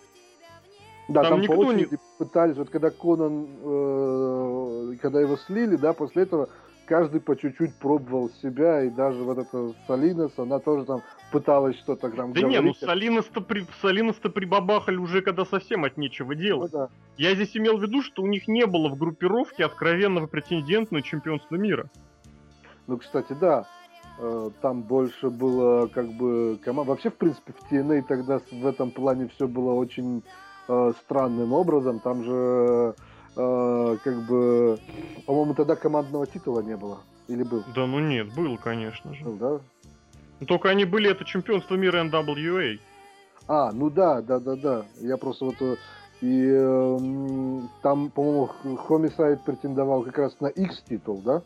Да, 1.07 1.23
Там 1.23 1.31
там, 1.31 1.41
никто 1.41 1.55
по 1.55 1.71
не- 1.71 1.87
пытались, 2.17 2.55
вот 2.55 2.69
когда 2.69 2.91
Конан, 2.91 3.47
э, 3.63 4.95
когда 5.01 5.21
его 5.21 5.37
слили, 5.37 5.75
да, 5.75 5.93
после 5.93 6.23
этого 6.23 6.49
каждый 6.89 7.21
по 7.21 7.35
чуть-чуть 7.37 7.75
пробовал 7.75 8.29
себя, 8.41 8.83
и 8.83 8.89
даже 8.89 9.23
вот 9.23 9.37
эта 9.37 9.73
Салинес, 9.87 10.31
она 10.37 10.57
тоже 10.59 10.85
там 10.85 11.01
пыталась 11.31 11.77
что-то 11.77 12.09
там 12.09 12.33
Да 12.33 12.41
не, 12.41 12.47
ну 12.57 12.61
говорить. 12.63 12.77
Салинос-то 12.79 13.41
при... 13.41 13.65
Салинос-то 13.81 14.29
прибабахали 14.31 14.97
уже, 14.97 15.21
когда 15.21 15.45
совсем 15.45 15.85
от 15.85 15.97
нечего 15.97 16.33
Ну 16.33 16.39
делать. 16.39 16.71
да. 16.71 16.89
Я 17.17 17.35
здесь 17.35 17.55
имел 17.55 17.77
в 17.77 17.81
виду, 17.83 18.01
что 18.01 18.23
у 18.23 18.27
них 18.27 18.47
не 18.47 18.65
было 18.65 18.89
в 18.89 18.97
группировке 18.97 19.65
откровенного 19.65 20.25
претендента 20.25 20.93
на 20.95 21.01
чемпионство 21.03 21.55
мира. 21.55 21.89
Ну, 22.87 22.97
кстати, 22.97 23.33
да. 23.39 23.67
Э, 24.17 24.49
Там 24.61 24.81
больше 24.81 25.29
было 25.29 25.87
как 25.87 26.07
бы 26.11 26.59
команда. 26.65 26.91
Вообще, 26.91 27.11
в 27.11 27.15
принципе, 27.15 27.53
в 27.53 27.71
TNA 27.71 28.01
тогда 28.07 28.39
с- 28.39 28.51
в 28.51 28.65
этом 28.65 28.89
плане 28.91 29.27
все 29.35 29.47
было 29.47 29.73
очень 29.73 30.23
э, 30.67 30.91
странным 31.03 31.53
образом. 31.53 31.99
Там 31.99 32.23
же 32.23 32.95
э, 33.35 33.97
как 34.03 34.21
бы, 34.27 34.79
по-моему, 35.25 35.53
тогда 35.53 35.75
командного 35.75 36.27
титула 36.27 36.61
не 36.61 36.75
было. 36.77 36.99
Или 37.27 37.43
был? 37.43 37.63
Да 37.75 37.85
ну 37.85 37.99
нет, 37.99 38.33
был, 38.33 38.57
конечно 38.57 39.13
же. 39.13 39.23
Был, 39.23 39.35
да? 39.35 39.59
Ну, 40.39 40.47
Только 40.47 40.69
они 40.69 40.85
были, 40.85 41.11
это 41.11 41.25
чемпионство 41.25 41.75
мира 41.75 42.03
NWA. 42.03 42.79
А, 43.47 43.71
ну 43.71 43.89
да, 43.89 44.21
да, 44.21 44.39
да, 44.39 44.55
да. 44.55 44.85
Я 45.01 45.17
просто 45.17 45.45
вот 45.45 45.61
э, 45.61 45.75
и 46.21 46.49
э, 46.51 46.97
там, 47.81 48.09
по-моему, 48.09 48.49
Homicide 48.63 49.39
претендовал 49.45 50.03
как 50.03 50.17
раз 50.17 50.39
на 50.39 50.47
X 50.47 50.83
титул, 50.87 51.21
да? 51.23 51.41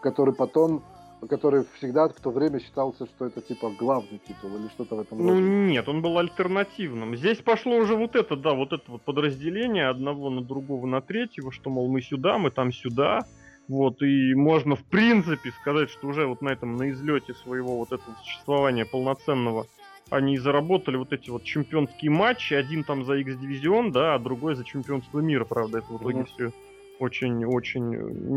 Который 0.00 0.34
потом, 0.34 0.82
который 1.28 1.64
всегда 1.78 2.08
в 2.08 2.14
то 2.20 2.30
время 2.30 2.60
считался, 2.60 3.06
что 3.06 3.26
это 3.26 3.40
типа 3.40 3.70
главный 3.78 4.20
титул 4.26 4.56
или 4.58 4.68
что-то 4.68 4.96
в 4.96 5.00
этом 5.00 5.18
Ну 5.18 5.28
роде. 5.34 5.42
нет, 5.42 5.88
он 5.88 6.02
был 6.02 6.18
альтернативным. 6.18 7.16
Здесь 7.16 7.38
пошло 7.38 7.76
уже 7.76 7.94
вот 7.96 8.16
это, 8.16 8.36
да, 8.36 8.54
вот 8.54 8.72
это 8.72 8.90
вот 8.90 9.02
подразделение 9.02 9.88
одного 9.88 10.30
на 10.30 10.42
другого 10.42 10.86
на 10.86 11.00
третьего, 11.00 11.52
что, 11.52 11.70
мол, 11.70 11.88
мы 11.90 12.02
сюда, 12.02 12.38
мы 12.38 12.50
там 12.50 12.72
сюда. 12.72 13.26
Вот, 13.68 14.02
и 14.02 14.34
можно, 14.34 14.74
в 14.74 14.84
принципе, 14.84 15.52
сказать, 15.60 15.88
что 15.88 16.08
уже 16.08 16.26
вот 16.26 16.42
на 16.42 16.48
этом, 16.50 16.76
на 16.76 16.90
излете 16.90 17.32
своего 17.32 17.76
вот 17.78 17.92
этого 17.92 18.14
существования 18.24 18.84
полноценного, 18.84 19.66
они 20.10 20.36
заработали 20.36 20.96
вот 20.96 21.12
эти 21.12 21.30
вот 21.30 21.44
чемпионские 21.44 22.10
матчи. 22.10 22.54
Один 22.54 22.82
там 22.82 23.04
за 23.04 23.14
X-дивизион, 23.18 23.92
да, 23.92 24.14
а 24.14 24.18
другой 24.18 24.56
за 24.56 24.64
чемпионство 24.64 25.20
мира, 25.20 25.44
правда, 25.44 25.78
это 25.78 25.86
в 25.92 25.98
итоге 25.98 26.16
Мгм. 26.18 26.26
все 26.26 26.50
очень-очень 26.98 27.90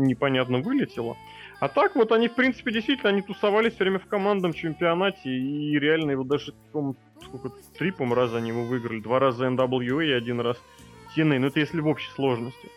непонятно 0.08 0.58
вылетело. 0.58 1.16
А 1.58 1.68
так 1.68 1.96
вот 1.96 2.12
они, 2.12 2.28
в 2.28 2.34
принципе, 2.34 2.70
действительно, 2.70 3.10
они 3.10 3.22
тусовались 3.22 3.74
все 3.74 3.84
время 3.84 3.98
в 3.98 4.06
командном 4.06 4.52
чемпионате, 4.52 5.30
и 5.30 5.78
реально 5.78 6.10
его 6.10 6.22
даже, 6.22 6.52
сколько, 6.70 7.50
три, 7.78 7.92
по 7.92 8.04
раза 8.14 8.38
они 8.38 8.48
его 8.50 8.64
выиграли. 8.64 9.00
Два 9.00 9.18
раза 9.18 9.46
NWA 9.46 10.06
и 10.06 10.12
один 10.12 10.40
раз 10.40 10.58
TNA, 11.16 11.38
ну 11.38 11.46
это 11.46 11.60
если 11.60 11.80
в 11.80 11.86
общей 11.86 12.10
сложности. 12.10 12.68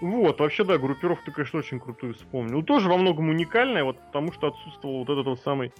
Вот, 0.00 0.40
вообще, 0.40 0.64
да, 0.64 0.78
группировку 0.78 1.26
ты, 1.26 1.32
конечно, 1.32 1.58
очень 1.58 1.80
крутую 1.80 2.14
вспомнил. 2.14 2.58
Ну, 2.58 2.62
тоже 2.62 2.88
во 2.88 2.96
многом 2.96 3.28
уникальная, 3.28 3.84
вот 3.84 3.98
потому 3.98 4.32
что 4.32 4.48
отсутствовал 4.48 5.00
вот 5.04 5.10
этот 5.10 5.26
вот 5.26 5.40
самый 5.40 5.72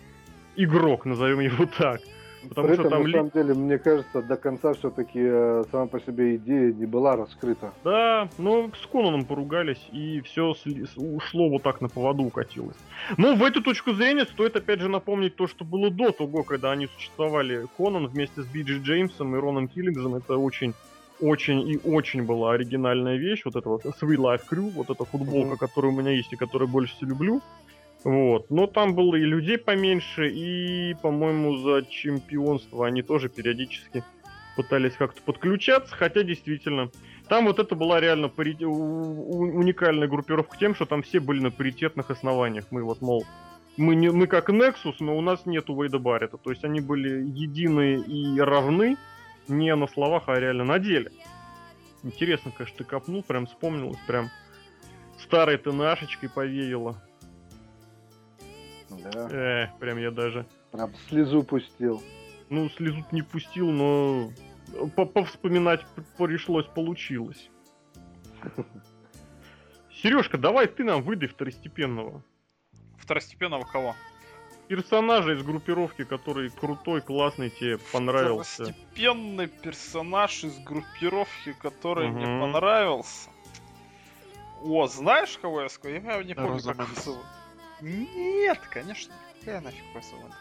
игрок, 0.57 1.05
назовем 1.07 1.41
его 1.41 1.67
так. 1.79 2.01
Потому 2.49 2.69
При 2.69 2.75
что 2.75 2.83
этом, 2.83 2.91
там 2.93 3.03
на 3.03 3.11
самом 3.13 3.31
деле, 3.31 3.55
мне 3.55 3.79
кажется, 3.79 4.23
до 4.23 4.37
конца 4.37 4.73
все-таки 4.75 5.21
сама 5.71 5.87
по 5.87 6.01
себе 6.01 6.37
идея 6.37 6.73
не 6.73 6.87
была 6.87 7.17
раскрыта. 7.17 7.73
Да, 7.85 8.29
но 8.39 8.71
с 8.83 8.87
Конаном 8.87 9.25
поругались, 9.27 9.87
и 9.93 10.21
все 10.23 10.55
ушло 10.97 11.49
вот 11.51 11.63
так 11.63 11.81
на 11.81 11.89
поводу 11.89 12.23
укатилось. 12.23 12.77
Но 13.19 13.35
в 13.35 13.45
эту 13.45 13.63
точку 13.63 13.93
зрения 13.93 14.25
стоит 14.25 14.57
опять 14.57 14.81
же 14.81 14.89
напомнить 14.89 15.37
то, 15.37 15.47
что 15.47 15.65
было 15.65 15.91
до 15.91 16.13
того, 16.13 16.43
когда 16.43 16.71
они 16.73 16.87
существовали. 16.87 17.67
Конан 17.77 18.07
вместе 18.07 18.43
с 18.43 18.47
Биджи 18.47 18.79
Джеймсом 18.83 19.37
и 19.37 19.39
Роном 19.39 19.69
Киллингсом, 19.69 20.15
это 20.15 20.37
очень 20.37 20.73
очень 21.21 21.69
и 21.69 21.79
очень 21.85 22.23
была 22.23 22.53
оригинальная 22.55 23.17
вещь, 23.19 23.43
вот 23.45 23.55
эта 23.55 23.69
вот 23.69 23.85
Sweet 23.85 24.17
Life 24.17 24.41
Crew, 24.51 24.71
вот 24.71 24.89
эта 24.89 25.05
футболка, 25.05 25.49
Мгм. 25.51 25.59
которая 25.59 25.93
у 25.93 25.95
меня 25.95 26.13
есть 26.13 26.33
и 26.33 26.37
которую 26.37 26.69
больше 26.69 26.95
всего 26.97 27.11
люблю. 27.11 27.43
Вот. 28.05 28.51
Но 28.51 28.67
там 28.67 28.95
было 28.95 29.17
и 29.17 29.21
людей 29.21 29.59
поменьше, 29.59 30.29
и, 30.29 30.95
по-моему, 31.03 31.59
за 31.59 31.85
чемпионство 31.85 32.87
они 32.87 33.03
тоже 33.03 33.29
периодически 33.29 34.05
пытались 34.57 34.95
как-то 34.95 35.23
подключаться, 35.23 35.95
хотя 35.95 36.23
действительно, 36.23 36.91
там 37.29 37.47
вот 37.47 37.59
это 37.59 37.75
была 37.75 38.01
реально 38.01 38.29
пари- 38.29 38.65
уникальная 38.65 40.09
группировка 40.09 40.57
тем, 40.59 40.75
что 40.75 40.87
там 40.87 41.03
все 41.03 41.21
были 41.21 41.41
на 41.41 41.51
паритетных 41.51 42.11
основаниях. 42.11 42.67
Мы 42.71 42.83
вот, 42.83 43.01
мол, 43.01 43.25
мы, 43.77 43.95
не, 43.95 44.11
мы 44.11 44.27
как 44.27 44.51
Nexus, 44.51 44.97
но 45.01 45.17
у 45.17 45.21
нас 45.21 45.47
нет 45.47 45.71
Уэйда 45.71 45.99
Баррета. 45.99 46.37
То 46.39 46.51
есть 46.51 46.65
они 46.65 46.81
были 46.81 47.23
едины 47.23 48.01
и 48.01 48.41
равны 48.41 48.97
не 49.49 49.75
на 49.75 49.87
словах, 49.87 50.25
а 50.27 50.39
реально 50.39 50.65
на 50.65 50.79
деле. 50.79 51.13
Интересно, 52.03 52.51
конечно, 52.57 52.79
ты 52.79 52.85
копнул, 52.85 53.23
прям 53.23 53.47
вспомнилось, 53.47 53.99
прям 54.07 54.31
старой 55.19 55.59
ты 55.59 55.73
нашечкой 55.73 56.31
повеяло. 56.31 56.97
Да. 58.91 59.29
Э, 59.31 59.69
прям 59.79 59.99
я 59.99 60.11
даже, 60.11 60.47
Прям 60.73 60.93
слезу 61.09 61.43
пустил. 61.43 62.03
ну, 62.49 62.69
слезу 62.71 63.05
не 63.13 63.23
пустил, 63.23 63.71
но 63.71 64.31
по- 64.97 65.07
повспоминать 65.07 65.85
пришлось, 66.19 66.67
получилось. 66.67 67.49
Сережка, 70.03 70.39
давай 70.39 70.67
ты 70.67 70.85
нам 70.85 71.03
выдай 71.03 71.29
второстепенного 71.29 72.23
Второстепенного 72.99 73.65
кого? 73.65 73.95
персонажа 74.69 75.33
из 75.35 75.43
группировки, 75.43 76.05
который 76.05 76.49
крутой, 76.51 77.01
классный, 77.01 77.51
тебе 77.51 77.79
понравился. 77.93 78.65
Второстепенный 78.67 79.49
персонаж 79.49 80.45
из 80.45 80.59
группировки, 80.61 81.55
который 81.61 82.09
Мгм. 82.09 82.17
мне 82.19 82.41
понравился. 82.41 83.31
О, 84.63 84.87
знаешь, 84.87 85.37
кого 85.43 85.63
я 85.63 85.69
сказал? 85.69 86.01
Я 86.01 86.23
не 86.23 86.35
помню, 86.35 86.51
Роза 86.53 86.69
как 86.75 86.77
его 86.77 86.87
Мендес. 86.87 87.09
Нет, 87.81 88.59
конечно. 88.71 89.15
Какая 89.39 89.61
нафиг 89.61 89.85
Роза 89.95 90.15
Мендес? 90.17 90.37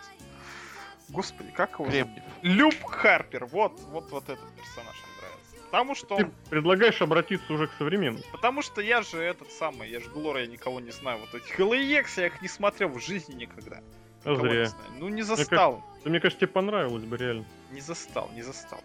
Господи, 1.10 1.52
как 1.52 1.80
его 1.80 1.86
зовут? 1.86 1.94
Кремниев. 1.94 2.24
Люк 2.42 2.92
Харпер. 2.92 3.46
Вот, 3.46 3.80
вот, 3.88 4.12
вот 4.12 4.24
этот 4.24 4.48
персонаж 4.56 4.96
мне 4.96 5.22
нравится. 5.22 5.56
Потому 5.66 5.96
что 5.96 6.16
Ты 6.18 6.26
он... 6.26 6.34
предлагаешь 6.50 7.02
обратиться 7.02 7.52
уже 7.54 7.68
к 7.68 7.74
современным. 7.78 8.22
Потому 8.32 8.62
что 8.62 8.82
я 8.82 9.02
же 9.02 9.20
этот 9.22 9.52
самый, 9.52 9.90
я 9.90 10.00
же 10.00 10.10
Глора, 10.10 10.42
я 10.42 10.48
никого 10.48 10.80
не 10.80 10.92
знаю. 10.92 11.20
Вот 11.20 11.34
этих 11.34 11.60
LAX 11.60 12.08
я 12.18 12.28
их 12.28 12.42
не 12.42 12.48
смотрел 12.48 12.90
в 12.90 13.00
жизни 13.00 13.34
никогда. 13.34 13.82
А 14.26 14.32
Никого 14.32 14.48
не 14.48 14.54
зря. 14.54 14.66
знаю. 14.66 14.92
Ну 14.98 15.08
не 15.10 15.22
застал. 15.24 15.84
Да, 16.04 16.10
мне 16.10 16.20
кажется, 16.20 16.42
тебе 16.46 16.52
понравилось 16.52 17.04
бы 17.06 17.18
реально. 17.18 17.46
Не 17.72 17.80
застал, 17.82 18.30
не 18.36 18.42
застал. 18.42 18.84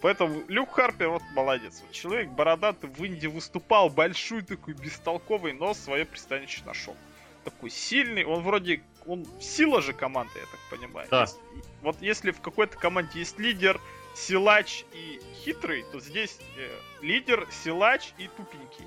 Поэтому 0.00 0.42
Люк 0.48 0.70
Харпер 0.72 1.10
вот 1.10 1.22
молодец. 1.34 1.80
Вот 1.82 1.92
человек 1.92 2.28
бородатый 2.30 2.88
в 2.88 3.04
Индии 3.04 3.26
выступал, 3.26 3.90
большой 3.90 4.42
такой, 4.42 4.74
бестолковый, 4.74 5.52
но 5.52 5.74
свое 5.74 6.04
пристанище 6.04 6.62
нашел. 6.64 6.96
Такой 7.44 7.70
сильный, 7.70 8.24
он 8.24 8.42
вроде, 8.42 8.82
он 9.06 9.26
сила 9.40 9.82
же 9.82 9.92
команды, 9.92 10.32
я 10.36 10.46
так 10.46 10.60
понимаю. 10.78 11.08
Да. 11.10 11.22
Если- 11.22 11.38
вот 11.82 11.96
если 12.00 12.30
в 12.30 12.40
какой-то 12.40 12.76
команде 12.78 13.18
есть 13.18 13.38
лидер, 13.38 13.80
силач 14.14 14.84
и 14.92 15.20
хитрый, 15.44 15.84
то 15.90 15.98
здесь 16.00 16.38
э, 16.56 16.70
лидер, 17.04 17.46
силач 17.50 18.12
и 18.18 18.28
тупенький. 18.28 18.84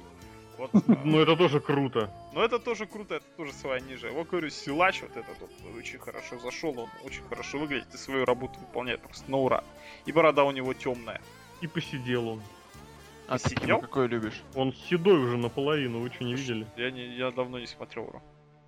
Вот, 0.58 0.70
э, 0.74 0.80
Ну 1.04 1.20
это 1.20 1.36
тоже 1.36 1.60
круто. 1.60 2.10
но 2.34 2.44
это 2.46 2.60
тоже 2.60 2.86
круто, 2.86 3.16
это 3.16 3.26
тоже 3.36 3.52
своя 3.52 3.82
ниже. 3.82 4.10
Вот 4.12 4.30
говорю, 4.30 4.50
силач 4.50 5.02
вот 5.02 5.12
этот 5.18 5.38
вот 5.40 5.52
очень 5.78 6.00
хорошо 6.00 6.40
зашел, 6.40 6.80
он 6.80 6.90
очень 7.04 7.24
хорошо 7.28 7.58
выглядит 7.58 7.94
и 7.94 7.98
свою 7.98 8.24
работу 8.24 8.58
выполняет 8.60 9.02
просто 9.02 9.30
на 9.30 9.38
ура. 9.38 9.64
И 10.06 10.14
борода 10.14 10.46
у 10.46 10.52
него 10.52 10.74
темная. 10.74 11.22
И 11.62 11.68
посидел 11.68 12.30
он. 12.30 12.42
А 13.28 13.40
ты 13.40 13.50
Сидел? 13.50 13.82
какое 13.82 14.08
любишь? 14.08 14.42
Он 14.54 14.72
седой 14.72 15.18
уже 15.18 15.36
наполовину, 15.36 16.00
вы 16.00 16.10
что, 16.12 16.24
не 16.24 16.36
видели? 16.36 16.68
Я, 16.78 16.92
не, 16.92 17.18
я 17.18 17.32
давно 17.32 17.58
не 17.60 17.66
смотрел 17.66 18.04
Уру. 18.06 18.22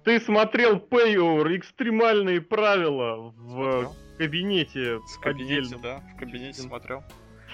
Ты 0.07 0.21
смотрел 0.21 0.77
Payover, 0.77 1.57
экстремальные 1.57 2.39
правила 2.39 3.33
в 3.35 3.51
Смотрел. 3.51 3.95
кабинете 4.17 4.99
В 4.99 5.19
кабинете, 5.19 5.57
отдельном. 5.57 5.81
да, 5.81 5.99
в 6.15 6.17
кабинете 6.17 6.61
смотрел. 6.61 7.03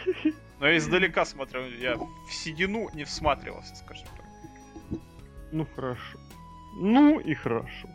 Но 0.59 0.67
я 0.67 0.77
издалека 0.77 1.25
смотрел, 1.25 1.63
я 1.81 1.95
в 1.97 2.31
седину 2.31 2.89
не 2.93 3.05
всматривался, 3.05 3.75
скажем 3.75 4.05
так. 4.15 4.99
Ну 5.51 5.65
хорошо. 5.75 6.19
Ну 6.75 7.19
и 7.19 7.33
хорошо. 7.33 7.89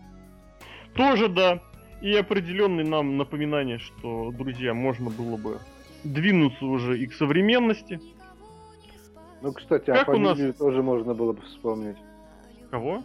Тоже 0.94 1.28
да. 1.28 1.62
И 2.02 2.12
определенное 2.16 2.84
нам 2.84 3.16
напоминание, 3.16 3.78
что, 3.78 4.32
друзья, 4.32 4.74
можно 4.74 5.09
было 5.09 5.36
бы 5.36 5.61
двинуться 6.02 6.64
уже 6.64 6.98
и 6.98 7.06
к 7.06 7.14
современности. 7.14 8.00
Ну, 9.40 9.52
кстати, 9.52 9.86
Как 9.86 10.09
а 10.09 10.12
у 10.14 10.18
нас- 10.18 10.32
фамилию 10.32 10.54
тоже 10.54 10.82
можно 10.82 11.14
было 11.14 11.32
бы 11.32 11.42
вспомнить. 11.42 11.96
Кого? 12.72 13.04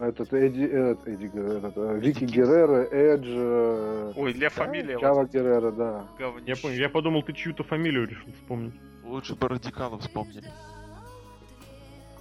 Этот 0.00 0.32
Эдди, 0.32 0.64
этот, 0.64 1.06
Эдди, 1.06 1.26
этот, 1.56 1.76
э, 1.76 1.98
Вики. 2.00 2.24
Геррера, 2.24 2.82
Эдж, 2.90 3.26
э, 3.28 4.12
Ой, 4.16 4.32
для 4.34 4.50
фамилии 4.50 4.98
Чава 5.00 5.20
вот 5.20 5.30
Геррера, 5.32 5.70
да. 5.70 6.08
Я, 6.46 6.56
понял, 6.56 6.74
я 6.74 6.88
подумал, 6.88 7.22
ты 7.22 7.32
чью-то 7.32 7.62
фамилию 7.62 8.08
решил 8.08 8.32
вспомнить. 8.32 8.74
Лучше 9.04 9.36
бы 9.36 9.48
радикалов 9.48 10.00
вспомнили. 10.00 10.50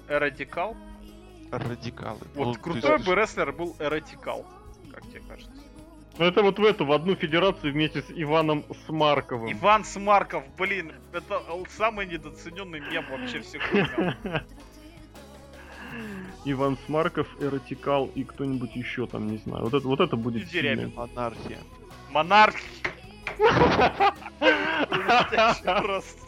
Радикал? 0.08 0.76
Радикалы. 1.52 2.20
Вот 2.36 2.46
Ну, 2.48 2.54
ты 2.54 2.60
крутой 2.60 3.00
ж- 3.00 3.06
бы 3.06 3.16
рестлер 3.16 3.52
был 3.52 3.76
Радикал, 3.80 4.46
как 4.92 5.02
тебе 5.08 5.22
кажется. 5.28 5.52
Ну 6.20 6.26
это 6.26 6.44
вот 6.44 6.60
в 6.60 6.64
эту, 6.64 6.86
в 6.86 6.92
одну 6.92 7.16
федерацию 7.16 7.74
вместе 7.74 8.04
с 8.04 8.12
Иваном 8.12 8.64
Смарковым. 8.86 9.52
Иван 9.52 9.84
Смарков, 9.84 10.44
блин, 10.58 10.92
это 11.12 11.42
самый 11.70 12.06
недооцененный 12.06 12.82
мем 12.82 13.06
вообще 13.10 13.40
всех. 13.40 13.64
Иван 16.46 16.78
Смарков, 16.86 17.28
Эротикал 17.40 18.10
и 18.16 18.24
кто-нибудь 18.24 18.76
еще 18.76 19.08
там, 19.08 19.32
не 19.32 19.38
знаю. 19.38 19.64
Вот 19.64 19.74
это, 19.74 19.88
вот 19.88 20.00
это 20.00 20.16
будет 20.16 20.48
Дерябин. 20.50 20.90
сильно. 20.92 21.04
Анархия. 21.04 21.60
Монарх. 22.12 22.56
Просто. 25.64 26.20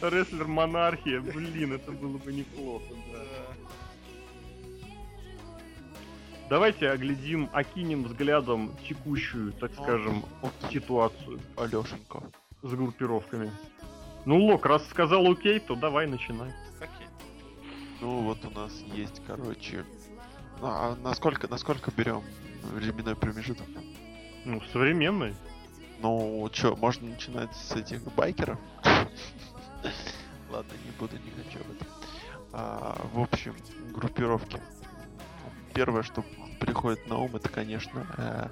Рестлер 0.00 0.46
Монархия, 0.48 1.20
блин, 1.20 1.74
это 1.74 1.92
было 1.92 2.18
бы 2.18 2.32
неплохо, 2.32 2.84
да. 3.12 3.20
Давайте 6.48 6.90
оглядим, 6.90 7.48
окинем 7.52 8.02
взглядом 8.04 8.72
текущую, 8.88 9.52
так 9.52 9.72
скажем, 9.74 10.24
ситуацию 10.70 11.40
Алешенко. 11.56 12.24
с 12.62 12.70
группировками. 12.74 13.50
Ну, 14.24 14.38
Лок, 14.46 14.66
раз 14.66 14.86
сказал 14.90 15.30
окей, 15.30 15.60
то 15.60 15.74
давай 15.76 16.06
начинай. 16.06 16.50
Ну 18.02 18.22
вот 18.22 18.44
у 18.44 18.50
нас 18.50 18.72
есть, 18.92 19.22
короче. 19.28 19.84
Ну, 20.60 20.66
а 20.66 20.96
насколько, 21.04 21.46
насколько 21.46 21.92
берем 21.92 22.24
временной 22.72 23.14
промежуток? 23.14 23.66
Ну, 24.44 24.60
современный. 24.72 25.36
Ну, 26.00 26.48
чё, 26.52 26.74
можно 26.74 27.10
начинать 27.10 27.54
с 27.54 27.70
этих 27.76 28.02
байкеров? 28.14 28.58
Ладно, 30.50 30.72
не 30.84 30.90
буду, 30.98 31.16
не 31.16 31.30
хочу 31.30 31.60
об 31.60 31.70
этом. 31.76 31.86
А, 32.52 33.06
в 33.14 33.20
общем, 33.20 33.54
группировки. 33.94 34.60
Первое, 35.72 36.02
что 36.02 36.24
приходит 36.58 37.06
на 37.06 37.18
ум, 37.18 37.36
это, 37.36 37.48
конечно, 37.50 38.04
э, 38.18 38.48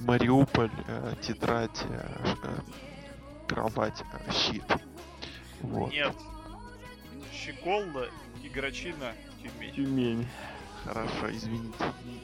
Мариуполь, 0.00 0.70
э, 0.88 1.16
тетрадь, 1.20 1.84
э, 1.84 2.34
э, 2.44 2.60
кровать, 3.46 4.02
э, 4.10 4.32
щит. 4.32 4.64
Вот. 5.60 5.92
Нет. 5.92 6.16
Щеколда, 7.30 8.08
Игрочина, 8.52 9.12
Тюмень. 9.42 9.74
Тюмень. 9.74 10.26
Хорошо, 10.84 11.30
извините. 11.30 11.76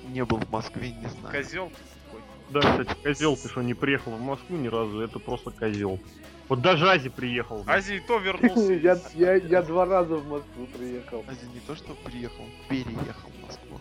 Не 0.08 0.24
был 0.24 0.38
в 0.38 0.50
Москве, 0.50 0.90
не 0.92 1.08
знаю. 1.08 1.30
Козел 1.34 1.70
какой. 2.06 2.20
Да, 2.50 2.60
кстати, 2.60 3.02
козел, 3.02 3.36
ты 3.36 3.48
что, 3.48 3.62
не 3.62 3.74
приехал 3.74 4.12
в 4.12 4.20
Москву 4.20 4.56
ни 4.56 4.68
разу, 4.68 5.00
это 5.00 5.18
просто 5.18 5.50
козел. 5.50 6.00
Вот 6.48 6.62
даже 6.62 6.88
Ази 6.88 7.08
приехал. 7.08 7.64
Азий 7.66 8.00
то 8.00 8.18
вернулся. 8.18 8.72
Я, 8.74 8.98
я, 9.14 9.34
я 9.34 9.62
два 9.62 9.84
раза 9.84 10.16
в 10.16 10.26
Москву 10.28 10.66
приехал. 10.78 11.24
Азия 11.28 11.46
не 11.52 11.60
то, 11.60 11.74
что 11.74 11.94
приехал, 11.94 12.44
переехал 12.68 13.30
в 13.30 13.46
Москву. 13.46 13.80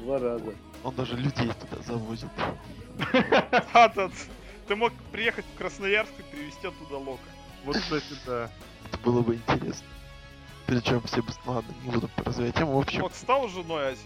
Два 0.00 0.18
раза. 0.18 0.54
Он 0.84 0.94
даже 0.94 1.16
людей 1.16 1.50
туда 1.60 1.82
завозит. 1.82 2.28
А, 3.72 3.88
тот- 3.88 4.12
Ты 4.68 4.76
мог 4.76 4.92
приехать 5.10 5.44
в 5.54 5.58
Красноярск 5.58 6.12
и 6.18 6.22
привезти 6.36 6.66
оттуда 6.66 6.96
Лока. 6.98 7.22
Вот, 7.64 7.76
кстати, 7.76 8.14
да. 8.26 8.50
Это 8.86 8.98
было 8.98 9.20
бы 9.22 9.34
интересно. 9.36 9.86
Причем 10.66 11.00
все 11.02 11.22
бы... 11.22 11.28
Ладно, 11.44 11.72
не 11.84 11.90
буду 11.90 12.10
развивать 12.16 12.54
тему. 12.54 12.76
В 12.76 12.80
общем, 12.80 13.02
Лок 13.02 13.14
стал 13.14 13.48
женой 13.48 13.90
Ази. 13.92 14.00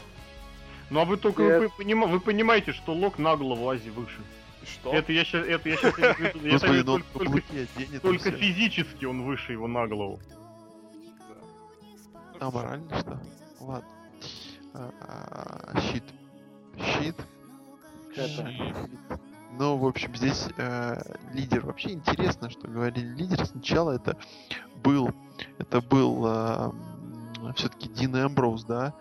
Ну 0.91 1.01
а 1.01 1.05
вы 1.05 1.17
только 1.17 1.43
Нет. 1.43 1.61
вы, 1.61 1.67
понима- 1.85 2.07
вы 2.07 2.21
понимаете, 2.21 2.73
что 2.73 2.93
Лок 2.93 3.19
на 3.19 3.37
голову 3.37 3.69
Ази 3.69 3.89
выше. 3.91 4.21
И 4.63 4.67
что? 4.67 4.93
Это 4.93 5.13
я 5.13 5.25
сейчас, 5.25 5.47
это 5.47 5.69
я 5.69 5.77
сейчас 5.77 5.95
господи, 6.35 6.83
ну 6.85 7.01
только, 7.13 8.01
только 8.01 8.33
физически 8.33 9.05
он 9.07 9.23
выше 9.23 9.53
его 9.53 9.67
на 9.67 9.87
голову. 9.87 10.21
Да. 12.39 12.47
А 12.47 12.51
морально 12.51 12.99
что? 12.99 13.21
Ладно. 13.61 13.89
А, 14.75 14.91
а, 15.01 15.81
Щит. 15.81 16.05
Щит. 16.77 17.17
Щит. 18.15 19.21
Ну, 19.59 19.76
в 19.76 19.86
общем, 19.86 20.14
здесь 20.14 20.48
э, 20.57 20.96
лидер. 21.32 21.66
Вообще 21.66 21.90
интересно, 21.92 22.51
что 22.51 22.68
говорили 22.68 23.07
лидер. 23.14 23.44
Сначала 23.44 23.92
это 23.92 24.16
был, 24.82 25.11
это 25.59 25.80
был 25.80 26.74
все-таки 27.57 27.88
Дин 27.88 28.14
Эмброуз, 28.16 28.64
да. 28.64 28.94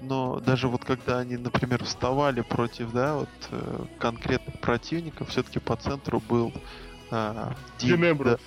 Но 0.00 0.40
даже 0.40 0.68
вот 0.68 0.84
когда 0.84 1.18
они, 1.18 1.36
например, 1.36 1.84
вставали 1.84 2.40
против, 2.40 2.92
да, 2.92 3.16
вот 3.16 3.28
э, 3.50 3.84
конкретных 3.98 4.60
противников, 4.60 5.28
все-таки 5.28 5.60
по 5.60 5.76
центру 5.76 6.20
был 6.28 6.52
э, 7.10 7.52
Дин 7.78 8.00
да, 8.00 8.10
Эмброуз. 8.10 8.40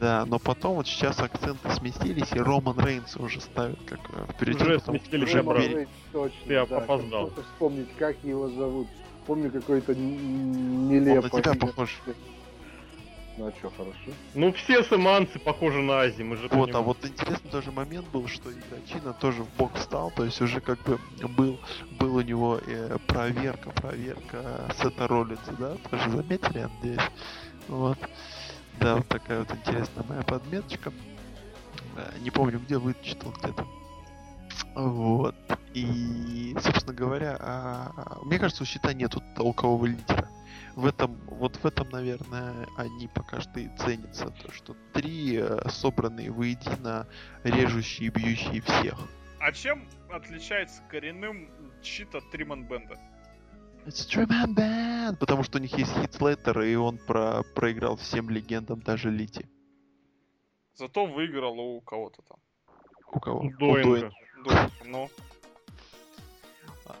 да, 0.00 0.24
но 0.26 0.38
потом 0.40 0.74
вот 0.76 0.88
сейчас 0.88 1.20
акценты 1.20 1.70
сместились, 1.70 2.32
и 2.32 2.40
Роман 2.40 2.78
Рейнс 2.80 3.16
уже 3.16 3.40
ставит 3.40 3.78
как 3.86 4.00
э, 4.12 4.32
впереди. 4.32 4.64
Уже 4.64 4.74
обратно. 5.38 5.62
перед- 5.62 5.76
Рейнс, 5.76 5.90
точно, 6.12 6.38
Ты 6.46 6.66
да, 6.66 6.76
опоздал. 6.78 7.26
как-то 7.26 7.42
вспомнить, 7.42 7.88
как 7.96 8.16
его 8.24 8.48
зовут. 8.48 8.88
Помню, 9.26 9.50
какой-то 9.50 9.92
н- 9.92 9.98
Он 9.98 10.88
нелепый. 10.88 11.30
на 11.32 11.42
тебя 11.42 11.54
похож. 11.54 12.00
Ну 13.38 13.48
а 13.48 13.52
что, 13.58 13.70
хорошо. 13.70 13.94
Ну 14.34 14.52
все 14.54 14.82
саманцы 14.84 15.38
похожи 15.38 15.82
на 15.82 16.00
Ази, 16.00 16.22
мы 16.22 16.36
же 16.36 16.44
Вот, 16.44 16.50
понимаем. 16.52 16.76
а 16.76 16.80
вот 16.80 17.04
интересный 17.04 17.50
тоже 17.50 17.70
момент 17.70 18.06
был, 18.08 18.26
что 18.28 18.50
Игрочина 18.50 19.12
тоже 19.12 19.42
в 19.42 19.50
бок 19.58 19.76
стал, 19.76 20.10
то 20.16 20.24
есть 20.24 20.40
уже 20.40 20.60
как 20.62 20.80
бы 20.84 20.98
был, 21.36 21.58
был 21.90 22.16
у 22.16 22.22
него 22.22 22.58
э, 22.66 22.96
проверка, 23.06 23.70
проверка 23.72 24.72
Сета 24.80 25.06
Роллинса, 25.06 25.52
да, 25.58 25.76
тоже 25.90 26.10
заметили, 26.10 26.58
я 26.60 26.68
надеюсь. 26.80 27.10
Вот. 27.68 27.98
Да, 28.80 28.96
вот 28.96 29.08
такая 29.08 29.40
вот 29.40 29.50
интересная 29.50 30.04
моя 30.08 30.22
подметочка. 30.22 30.90
Э, 31.96 32.18
Не 32.20 32.30
помню, 32.30 32.58
где 32.58 32.78
вычитал 32.78 33.32
где-то. 33.42 33.66
Вот. 34.74 35.36
И, 35.74 36.56
собственно 36.60 36.94
говоря, 36.94 37.36
а, 37.40 38.18
мне 38.24 38.38
кажется, 38.38 38.62
у 38.62 38.66
щита 38.66 38.92
нету 38.92 39.22
толкового 39.34 39.86
лидера. 39.86 40.28
В 40.74 40.86
этом, 40.86 41.16
вот 41.26 41.56
в 41.56 41.64
этом, 41.64 41.88
наверное, 41.90 42.66
они 42.76 43.08
пока 43.08 43.40
что 43.40 43.60
и 43.60 43.68
ценятся. 43.78 44.30
То, 44.30 44.52
что 44.52 44.76
три 44.92 45.38
э, 45.38 45.68
собранные 45.70 46.30
воедино, 46.30 47.06
режущие 47.44 48.08
и 48.08 48.10
бьющие 48.10 48.60
всех. 48.60 48.98
А 49.40 49.52
чем 49.52 49.88
отличается 50.10 50.82
коренным 50.90 51.48
щит 51.82 52.14
от 52.14 52.30
Триман 52.30 52.64
Бенда? 52.64 52.98
It's 53.86 54.06
Man 54.26 54.54
Band, 54.54 55.16
потому 55.18 55.44
что 55.44 55.58
у 55.58 55.60
них 55.60 55.76
есть 55.78 55.94
хитслеттер, 55.94 56.60
и 56.60 56.74
он 56.74 56.98
про 56.98 57.42
проиграл 57.54 57.96
всем 57.96 58.28
легендам, 58.28 58.80
даже 58.80 59.10
Лити. 59.10 59.48
Зато 60.74 61.06
выиграл 61.06 61.58
у 61.58 61.80
кого-то 61.80 62.22
там. 62.22 62.38
У 63.12 63.20
кого? 63.20 63.40
У 63.40 63.50
Доинга. 63.50 64.10
Думаю, 64.46 64.70
Ну, 64.84 65.10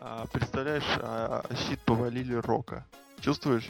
А, 0.00 0.26
представляешь, 0.32 0.82
а, 1.00 1.44
щит 1.68 1.80
повалили 1.80 2.34
Рока. 2.34 2.84
Чувствуешь? 3.20 3.68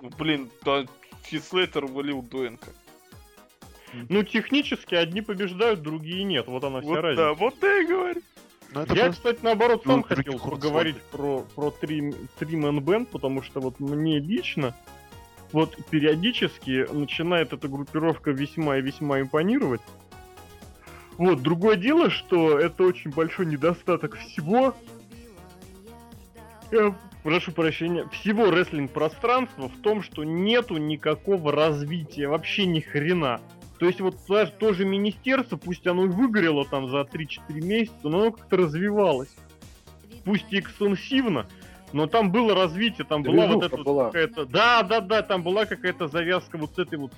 ну, 0.00 0.10
блин, 0.18 0.50
да, 0.64 0.84
Хитслейтер 1.26 1.86
валил 1.86 2.22
Дуэнка. 2.22 2.68
Ну, 4.08 4.22
технически 4.22 4.94
одни 4.94 5.20
побеждают, 5.20 5.82
другие 5.82 6.24
нет. 6.24 6.46
Вот 6.46 6.62
она 6.64 6.80
вся 6.80 6.88
Вот 6.88 7.00
разница. 7.00 7.22
да, 7.22 7.34
вот 7.34 7.54
я 7.62 7.78
и 7.82 7.86
говорю. 7.86 8.22
Ну, 8.72 8.80
это 8.82 8.94
Я, 8.94 9.04
просто- 9.06 9.22
кстати, 9.22 9.38
наоборот, 9.44 9.82
сам 9.84 9.96
Ну, 9.96 10.02
хотел 10.02 10.38
поговорить 10.38 11.00
про, 11.10 11.40
про 11.54 11.70
три, 11.72 12.12
три 12.38 12.56
Man 12.56 12.78
Band, 12.80 13.06
потому 13.06 13.42
что 13.42 13.60
вот 13.60 13.78
мне 13.80 14.18
лично 14.20 14.74
вот 15.52 15.76
периодически 15.90 16.86
начинает 16.92 17.52
эта 17.52 17.66
группировка 17.68 18.30
весьма 18.30 18.78
и 18.78 18.82
весьма 18.82 19.20
импонировать. 19.20 19.80
Вот, 21.20 21.42
другое 21.42 21.76
дело, 21.76 22.08
что 22.08 22.58
это 22.58 22.82
очень 22.82 23.10
большой 23.10 23.44
недостаток 23.44 24.16
всего. 24.16 24.74
Я 26.72 26.96
прошу 27.22 27.52
прощения, 27.52 28.08
всего 28.08 28.50
рестлинг-пространства 28.50 29.68
в 29.68 29.82
том, 29.82 30.02
что 30.02 30.24
нету 30.24 30.78
никакого 30.78 31.52
развития, 31.52 32.26
вообще 32.26 32.64
ни 32.64 32.80
хрена. 32.80 33.38
То 33.78 33.84
есть 33.84 34.00
вот 34.00 34.16
даже 34.26 34.50
тоже 34.52 34.86
министерство, 34.86 35.58
пусть 35.58 35.86
оно 35.86 36.06
и 36.06 36.08
выгорело 36.08 36.64
там 36.64 36.88
за 36.88 37.02
3-4 37.02 37.38
месяца, 37.50 37.98
но 38.04 38.22
оно 38.22 38.32
как-то 38.32 38.56
развивалось. 38.56 39.36
Пусть 40.24 40.50
и 40.50 40.58
экстенсивно, 40.58 41.46
но 41.92 42.06
там 42.06 42.32
было 42.32 42.54
развитие, 42.54 43.06
там 43.06 43.22
была 43.22 43.46
вот 43.46 43.64
эта 43.64 43.76
вот 43.76 43.84
была. 43.84 44.06
какая-то... 44.06 44.46
Да, 44.46 44.82
да, 44.84 45.02
да, 45.02 45.20
там 45.20 45.42
была 45.42 45.66
какая-то 45.66 46.08
завязка 46.08 46.56
вот 46.56 46.76
с 46.76 46.78
этой 46.78 46.98
вот 46.98 47.12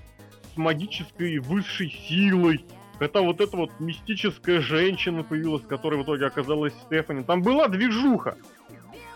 с 0.53 0.57
магической 0.57 1.39
высшей 1.39 1.89
силой. 2.09 2.65
Это 3.03 3.21
вот 3.21 3.41
эта 3.41 3.57
вот 3.57 3.71
мистическая 3.81 4.61
женщина 4.61 5.25
появилась, 5.25 5.63
которая 5.67 6.01
в 6.01 6.05
итоге 6.05 6.27
оказалась 6.27 6.73
Стефани. 6.87 7.25
Там 7.25 7.43
была 7.43 7.69
движуха. 7.69 8.37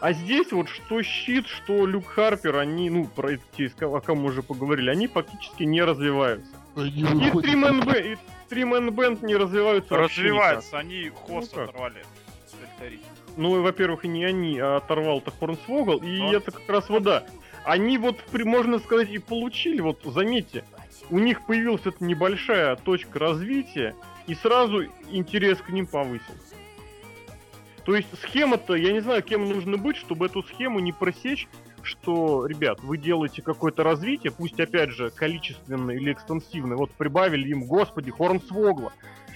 А 0.00 0.12
здесь 0.12 0.52
вот 0.52 0.68
что 0.68 1.02
Щит, 1.02 1.46
что 1.46 1.86
Люк 1.86 2.06
Харпер, 2.06 2.56
они, 2.58 2.90
ну, 2.90 3.06
про 3.06 3.32
эти, 3.32 3.72
о 3.82 4.00
ком 4.00 4.18
мы 4.20 4.26
уже 4.26 4.42
поговорили, 4.42 4.90
они 4.90 5.06
фактически 5.06 5.62
не 5.62 5.82
развиваются. 5.82 6.50
Они 6.74 7.00
И 7.00 7.04
выходят 7.04 7.42
три 7.42 7.54
Man 7.54 7.82
Band- 7.84 8.12
и 8.12 8.16
три 8.50 8.62
Man 8.64 8.88
Band 8.90 9.24
не 9.24 9.36
развиваются. 9.36 9.96
Развивается, 9.96 10.78
они 10.78 11.10
хвост 11.24 11.54
Ну 11.56 11.62
оторвали. 11.62 12.02
Ну, 13.38 13.56
и, 13.58 13.62
во-первых, 13.62 14.04
и 14.04 14.08
не 14.08 14.24
они, 14.24 14.58
а 14.58 14.76
оторвал-то 14.76 15.30
Хорнсвогл, 15.30 15.98
и 15.98 16.18
Ну. 16.18 16.32
это 16.32 16.50
как 16.50 16.68
раз 16.68 16.88
вот 16.88 17.02
да. 17.02 17.24
Они 17.64 17.98
вот, 17.98 18.18
при- 18.24 18.44
можно 18.44 18.78
сказать, 18.78 19.10
и 19.10 19.18
получили, 19.18 19.80
вот 19.80 20.00
заметьте, 20.04 20.64
у 21.10 21.18
них 21.18 21.44
появилась 21.46 21.84
эта 21.84 22.04
небольшая 22.04 22.76
точка 22.76 23.18
развития, 23.18 23.94
и 24.26 24.34
сразу 24.34 24.84
интерес 25.10 25.58
к 25.58 25.70
ним 25.70 25.86
повысился. 25.86 26.56
То 27.84 27.94
есть 27.94 28.08
схема-то, 28.20 28.74
я 28.74 28.92
не 28.92 29.00
знаю, 29.00 29.22
кем 29.22 29.48
нужно 29.48 29.76
быть, 29.76 29.96
чтобы 29.96 30.26
эту 30.26 30.42
схему 30.42 30.80
не 30.80 30.92
просечь, 30.92 31.46
что, 31.82 32.46
ребят, 32.46 32.80
вы 32.82 32.98
делаете 32.98 33.42
какое-то 33.42 33.84
развитие, 33.84 34.32
пусть 34.32 34.58
опять 34.58 34.90
же 34.90 35.10
количественное 35.10 35.94
или 35.94 36.12
экстенсивное, 36.12 36.76
вот 36.76 36.90
прибавили 36.90 37.48
им, 37.48 37.64
господи, 37.64 38.10
Хорнсвогла. 38.10 38.92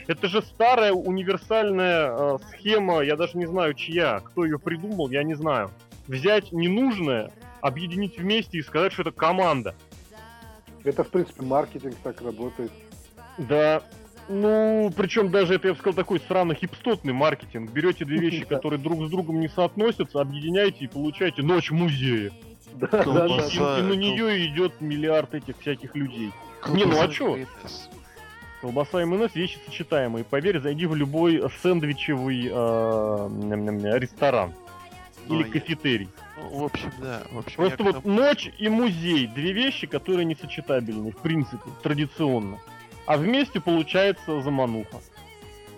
Это 0.09 0.27
же 0.27 0.43
старая 0.43 0.93
универсальная 0.93 2.11
э, 2.11 2.39
схема, 2.51 3.03
я 3.03 3.15
даже 3.15 3.39
не 3.39 3.47
знаю 3.47 3.75
чья, 3.75 4.19
кто 4.19 4.45
ее 4.45 4.59
придумал, 4.59 5.09
я 5.11 5.23
не 5.23 5.35
знаю. 5.35 5.71
Взять 6.09 6.51
ненужное, 6.51 7.31
объединить 7.61 8.19
вместе 8.19 8.59
и 8.59 8.63
сказать, 8.63 8.93
что 8.93 9.03
это 9.03 9.13
команда. 9.13 9.77
Это, 10.85 11.05
в 11.05 11.09
принципе, 11.09 11.43
маркетинг 11.43 11.97
так 12.03 12.21
работает. 12.23 12.71
Да, 13.39 13.83
ну, 14.31 14.93
причем 14.97 15.31
даже 15.31 15.55
это, 15.55 15.69
я 15.69 15.75
бы 15.75 15.81
сказал, 15.81 15.95
такой 15.95 16.21
сраный 16.21 16.55
хипстотный 16.55 17.13
маркетинг. 17.13 17.71
Берете 17.73 18.05
две 18.05 18.19
вещи, 18.19 18.45
которые 18.49 18.79
друг 18.79 19.05
с 19.07 19.11
другом 19.11 19.41
не 19.41 19.49
соотносятся, 19.49 20.21
объединяете 20.21 20.85
и 20.85 20.87
получаете 20.87 21.43
ночь 21.43 21.73
музея. 21.73 22.31
Да, 22.75 22.87
да, 22.87 23.05
да. 23.05 23.79
И, 23.79 23.83
на 23.83 23.93
нее 23.93 24.47
идет 24.47 24.81
миллиард 24.81 25.35
этих 25.35 25.59
всяких 25.59 25.97
людей. 25.97 26.33
Не, 26.69 26.85
ну 26.85 26.93
а 26.93 26.95
Колбаса 26.95 27.09
чё? 27.09 27.27
и 27.27 27.31
майонез. 27.31 27.91
Колбаса 28.61 29.03
и 29.03 29.05
майонез 29.05 29.35
вещи 29.35 29.59
сочетаемые. 29.67 30.25
Поверь, 30.25 30.61
зайди 30.61 30.87
в 30.87 30.95
любой 30.95 31.43
сэндвичевый 31.63 32.45
ням-ням-ням, 32.45 33.97
ресторан. 33.97 34.55
Или 35.29 35.43
кафетерий. 35.43 36.09
Ну, 36.41 36.59
в 36.59 36.65
общем, 36.65 36.93
да. 37.01 37.23
В 37.31 37.39
общем, 37.39 37.57
Просто 37.57 37.83
вот 37.83 38.03
тому- 38.03 38.17
ночь 38.17 38.51
и 38.59 38.69
музей 38.69 39.27
две 39.27 39.53
вещи, 39.53 39.87
которые 39.87 40.25
не 40.25 40.35
сочетабельны, 40.35 41.13
в 41.13 41.19
принципе, 41.19 41.71
традиционно. 41.83 42.59
А 43.07 43.17
вместе 43.17 43.61
получается 43.61 44.41
замануха. 44.41 44.99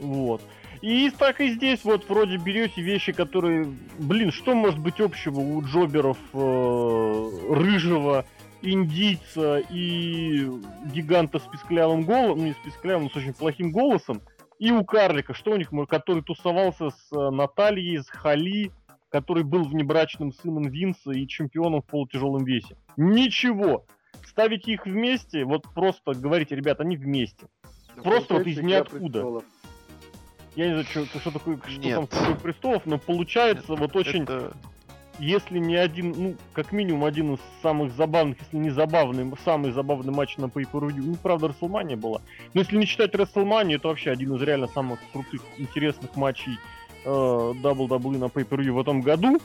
Вот. 0.01 0.43
И 0.81 1.11
так 1.11 1.41
и 1.41 1.51
здесь 1.51 1.85
вот 1.85 2.09
вроде 2.09 2.37
берете 2.37 2.83
вещи, 2.83 3.13
которые, 3.13 3.73
блин, 3.99 4.33
что 4.33 4.55
может 4.55 4.81
быть 4.81 5.01
общего 5.01 5.39
у 5.39 5.63
джоберов 5.63 6.19
э, 6.33 7.31
рыжего, 7.51 8.27
индийца 8.63 9.63
и 9.71 10.51
гиганта 10.93 11.39
с 11.39 11.43
писклявым 11.43 12.03
голосом, 12.05 12.39
ну 12.39 12.45
не 12.47 12.53
с 12.53 12.65
писклявым, 12.65 13.05
но 13.05 13.11
с 13.11 13.17
очень 13.17 13.35
плохим 13.35 13.71
голосом, 13.71 14.23
и 14.59 14.71
у 14.71 14.85
карлика, 14.85 15.35
что 15.35 15.53
у 15.53 15.57
них, 15.57 15.71
который 15.89 16.23
тусовался 16.23 16.91
с 16.91 17.13
э, 17.13 17.31
Натальей, 17.31 17.99
с 17.99 18.09
Хали, 18.09 18.71
который 19.13 19.45
был 19.45 19.63
внебрачным 19.65 20.33
сыном 20.33 20.65
Винса 20.65 21.13
и 21.13 21.29
чемпионом 21.29 21.83
в 21.83 21.87
полутяжелом 21.87 22.45
весе. 22.45 22.77
Ничего. 22.97 23.85
Ставить 24.27 24.67
их 24.67 24.87
вместе, 24.87 25.45
вот 25.45 25.67
просто 25.75 26.15
говорите, 26.15 26.57
ребят, 26.57 26.81
они 26.81 26.97
вместе. 26.97 27.47
Просто 28.03 28.35
вот 28.35 28.47
из 28.47 28.57
Получается, 28.57 28.61
«Игра 28.61 28.69
ниоткуда. 28.79 29.13
престолов». 29.13 29.45
Я 30.57 30.67
не 30.67 30.71
знаю, 30.83 30.87
что, 31.09 31.21
что 31.21 31.31
такое, 31.31 31.59
что 31.67 31.81
Нет. 31.81 31.95
там 31.97 32.07
такое 32.07 32.35
престолов, 32.37 32.87
но 32.87 32.99
получается 32.99 33.75
вот 33.75 33.95
очень, 33.97 34.23
Это- 34.23 34.53
если 35.19 35.59
не 35.59 35.77
один, 35.77 36.15
ну, 36.17 36.37
как 36.55 36.73
минимум 36.73 37.05
один 37.05 37.35
из 37.35 37.41
самых 37.63 37.93
забавных, 37.93 38.39
если 38.41 38.57
не 38.57 38.71
забавный, 38.71 39.31
самый 39.45 39.73
забавный 39.73 40.13
матч 40.13 40.39
на 40.39 40.47
pay 40.47 40.65
per 40.71 40.91
Ну, 40.95 41.17
правда, 41.23 41.49
Расселмания 41.49 41.97
была. 41.97 42.21
Но 42.55 42.61
если 42.61 42.77
не 42.77 42.87
считать 42.87 43.15
Расселманию, 43.15 43.79
это 43.79 43.89
вообще 43.89 44.11
один 44.11 44.35
из 44.35 44.43
реально 44.43 44.69
самых 44.69 45.01
крутых, 45.13 45.43
интересных 45.59 46.17
матчей 46.17 46.59
э, 47.05 47.09
WWE 47.09 48.19
на 48.19 48.25
pay 48.25 48.47
per 48.47 48.71
в 48.71 48.81
этом 48.81 49.01
году, 49.01 49.41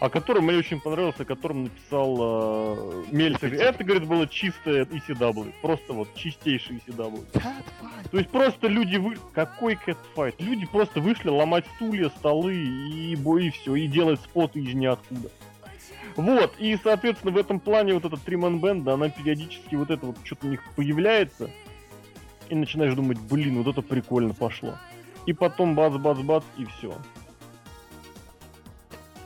о 0.00 0.08
котором 0.08 0.44
мне 0.44 0.56
очень 0.56 0.80
понравился, 0.80 1.22
о 1.22 1.26
котором 1.26 1.64
написал 1.64 2.16
э, 2.20 3.04
Мельцер. 3.10 3.54
Это, 3.54 3.84
говорит, 3.84 4.08
было 4.08 4.26
чистое 4.26 4.84
ECW. 4.84 5.52
Просто 5.62 5.92
вот 5.92 6.08
чистейший 6.14 6.82
ECW. 6.86 7.24
То 8.10 8.18
есть 8.18 8.30
просто 8.30 8.68
люди 8.68 8.96
вы... 8.96 9.16
Какой 9.32 9.76
кэтфайт? 9.76 10.40
Люди 10.40 10.66
просто 10.66 11.00
вышли 11.00 11.28
ломать 11.28 11.64
стулья, 11.76 12.10
столы 12.10 12.54
и 12.54 13.16
бой, 13.16 13.46
и 13.46 13.50
все, 13.50 13.74
и 13.74 13.86
делать 13.86 14.20
споты 14.20 14.60
из 14.60 14.74
ниоткуда. 14.74 15.30
Вот, 16.16 16.54
и, 16.58 16.78
соответственно, 16.82 17.32
в 17.32 17.36
этом 17.36 17.58
плане 17.58 17.94
вот 17.94 18.04
эта 18.04 18.16
Триман 18.16 18.60
Бенда, 18.60 18.94
она 18.94 19.08
периодически 19.08 19.74
вот 19.74 19.90
это 19.90 20.06
вот 20.06 20.16
что-то 20.22 20.46
у 20.46 20.50
них 20.50 20.62
появляется, 20.76 21.50
и 22.48 22.54
начинаешь 22.54 22.94
думать, 22.94 23.18
блин, 23.18 23.62
вот 23.62 23.72
это 23.72 23.82
прикольно 23.82 24.32
пошло. 24.32 24.74
И 25.26 25.32
потом 25.32 25.74
бац-бац-бац, 25.74 26.44
и 26.56 26.64
все. 26.64 26.94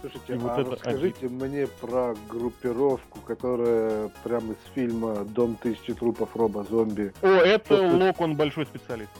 Слушайте, 0.00 0.34
И 0.34 0.36
вот 0.36 0.52
а 0.52 0.60
это 0.60 0.70
расскажите 0.72 1.28
мне 1.28 1.66
про 1.66 2.14
группировку, 2.28 3.20
которая 3.20 4.08
прямо 4.22 4.52
из 4.52 4.72
фильма 4.74 5.24
«Дом 5.24 5.56
тысячи 5.56 5.92
трупов 5.92 6.36
Роба 6.36 6.64
Зомби». 6.64 7.12
О, 7.20 7.26
это 7.26 7.76
тут? 7.76 8.00
Лок, 8.00 8.20
он 8.20 8.36
большой 8.36 8.66
специалист. 8.66 9.10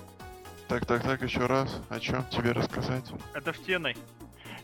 Так, 0.68 0.86
так, 0.86 1.02
так, 1.02 1.22
еще 1.22 1.46
раз. 1.46 1.80
О 1.88 1.98
чем 1.98 2.24
тебе 2.30 2.52
рассказать? 2.52 3.04
Это 3.34 3.52
в 3.52 3.58
теной. 3.64 3.96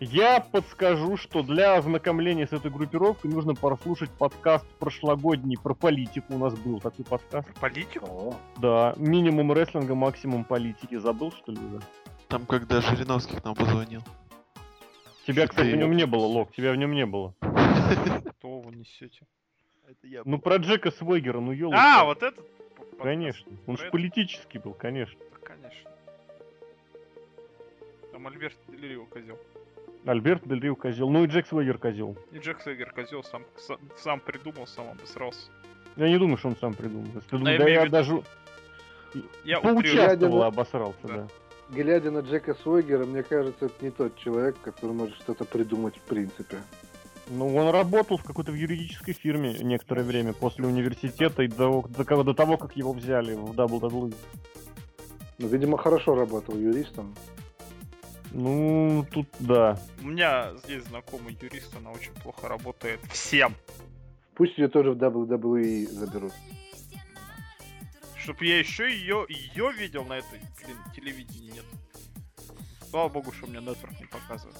Я 0.04 0.40
подскажу, 0.40 1.16
что 1.16 1.42
для 1.42 1.76
ознакомления 1.76 2.46
с 2.46 2.52
этой 2.52 2.70
группировкой 2.70 3.30
нужно 3.30 3.54
прослушать 3.54 4.10
подкаст 4.10 4.66
прошлогодний 4.78 5.56
про 5.56 5.72
политику. 5.72 6.34
У 6.34 6.38
нас 6.38 6.54
был 6.54 6.78
такой 6.78 7.06
подкаст. 7.06 7.48
Политику? 7.58 8.06
О, 8.06 8.36
Да, 8.58 8.92
минимум 8.98 9.52
рестлинга, 9.52 9.94
максимум 9.94 10.44
политики. 10.44 10.96
Забыл, 10.96 11.32
что 11.32 11.52
ли, 11.52 11.58
уже? 11.58 11.80
Там, 12.28 12.44
когда 12.44 12.82
Жириновских 12.82 13.42
нам 13.44 13.54
позвонил. 13.54 14.02
Тебя, 15.26 15.46
кстати, 15.46 15.70
в 15.70 15.76
нем 15.76 15.96
не 15.96 16.04
было, 16.04 16.26
Лок, 16.26 16.52
тебя 16.52 16.72
в 16.72 16.76
нем 16.76 16.92
не 16.92 17.06
было. 17.06 17.34
Что 18.38 18.60
вы 18.60 18.74
несете? 18.74 19.26
Это 19.88 20.06
я 20.06 20.20
Ну, 20.26 20.38
про 20.38 20.56
Джека 20.56 20.90
Свегера, 20.90 21.40
ну 21.40 21.52
ёлка. 21.52 21.78
А, 21.80 22.04
вот 22.04 22.22
этот? 22.22 22.44
Конечно. 23.00 23.50
Он 23.66 23.76
Про 23.76 23.84
же 23.84 23.90
политический 23.90 24.58
был, 24.58 24.74
конечно. 24.74 25.18
Да, 25.30 25.38
конечно. 25.46 25.90
Там 28.12 28.26
Альберт 28.26 28.56
Делирио 28.68 29.06
козел. 29.06 29.38
Альберт 30.06 30.46
Дель 30.46 30.60
Рио 30.60 30.76
козел. 30.76 31.08
Ну 31.10 31.24
и 31.24 31.26
Джек 31.26 31.46
Свегер 31.46 31.78
козел. 31.78 32.16
И 32.32 32.38
Джек 32.38 32.60
Сегер 32.62 32.92
козел 32.92 33.22
сам, 33.24 33.42
сам, 33.56 33.78
сам 33.96 34.20
придумал, 34.20 34.66
сам 34.66 34.88
обосрался. 34.90 35.48
Я 35.96 36.08
не 36.08 36.18
думаю, 36.18 36.36
что 36.36 36.48
он 36.48 36.56
сам 36.56 36.74
придумал. 36.74 37.06
Если 37.14 37.18
я 37.32 37.38
думаю, 37.38 37.58
да 37.58 37.68
я 37.68 37.80
виду, 37.82 37.90
даже 37.92 38.22
Я 39.44 39.60
поучаствовал 39.60 40.10
Ядерно- 40.10 40.46
обосрался, 40.46 40.98
Да. 41.04 41.14
да. 41.16 41.28
глядя 41.70 42.10
на 42.10 42.18
Джека 42.18 42.54
Свойгера, 42.54 43.04
мне 43.06 43.22
кажется, 43.22 43.66
это 43.66 43.74
не 43.84 43.90
тот 43.90 44.16
человек, 44.18 44.56
который 44.62 44.92
может 44.92 45.14
что-то 45.16 45.44
придумать 45.44 45.96
в 45.96 46.02
принципе. 46.02 46.58
Ну, 47.30 47.56
он 47.56 47.70
работал 47.70 48.18
в 48.18 48.24
какой-то 48.24 48.52
в 48.52 48.54
юридической 48.54 49.12
фирме 49.14 49.54
некоторое 49.62 50.02
время 50.02 50.34
после 50.34 50.66
университета 50.66 51.42
и 51.44 51.48
до, 51.48 51.82
до, 51.88 52.04
кого- 52.04 52.22
до 52.24 52.34
того, 52.34 52.58
как 52.58 52.76
его 52.76 52.92
взяли 52.92 53.34
в 53.34 53.52
WWE. 53.58 54.14
Ну, 55.38 55.48
видимо, 55.48 55.78
хорошо 55.78 56.14
работал 56.14 56.56
юристом. 56.58 57.14
Ну, 58.34 59.06
тут 59.12 59.28
да. 59.38 59.78
У 60.02 60.06
меня 60.06 60.50
здесь 60.64 60.82
знакомый 60.86 61.38
юрист, 61.40 61.72
она 61.76 61.92
очень 61.92 62.12
плохо 62.14 62.48
работает. 62.48 62.98
Всем. 63.12 63.54
Пусть 64.34 64.58
ее 64.58 64.66
тоже 64.66 64.90
в 64.90 64.96
WWE 64.96 65.86
заберут. 65.86 66.32
Чтоб 68.16 68.42
я 68.42 68.58
еще 68.58 68.90
ее, 68.90 69.24
ее 69.28 69.72
видел 69.72 70.04
на 70.04 70.14
этой, 70.14 70.40
блин, 70.64 70.76
телевидении 70.96 71.52
нет. 71.52 71.64
Слава 72.90 73.08
богу, 73.08 73.30
что 73.30 73.46
мне 73.46 73.60
нетворк 73.60 74.00
не 74.00 74.06
показывает. 74.06 74.56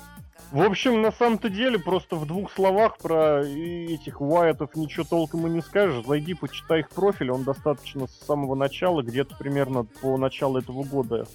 В 0.53 0.61
общем, 0.63 1.03
на 1.03 1.11
самом-то 1.11 1.49
деле, 1.49 1.81
просто 1.81 2.15
в 2.15 2.27
двух 2.27 2.53
словах 2.53 2.99
про 2.99 3.45
этих 3.45 4.21
Уайетов 4.21 4.77
ничего 4.77 5.05
толком 5.05 5.49
и 5.49 5.51
не 5.51 5.63
скажешь. 5.63 6.07
Зайди, 6.07 6.35
почитай 6.35 6.81
их 6.81 6.91
профиль, 6.91 7.33
он 7.33 7.43
достаточно 7.43 8.07
с 8.07 8.13
самого 8.21 8.55
начала, 8.55 9.03
где-то 9.03 9.35
примерно 9.37 9.83
по 9.85 10.17
началу 10.17 10.59
этого 10.59 10.85
года 10.85 11.27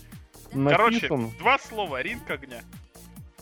Короче, 0.54 1.08
написан. 1.10 1.32
два 1.40 1.60
слова, 1.60 2.02
ринг 2.02 2.30
огня. 2.30 2.62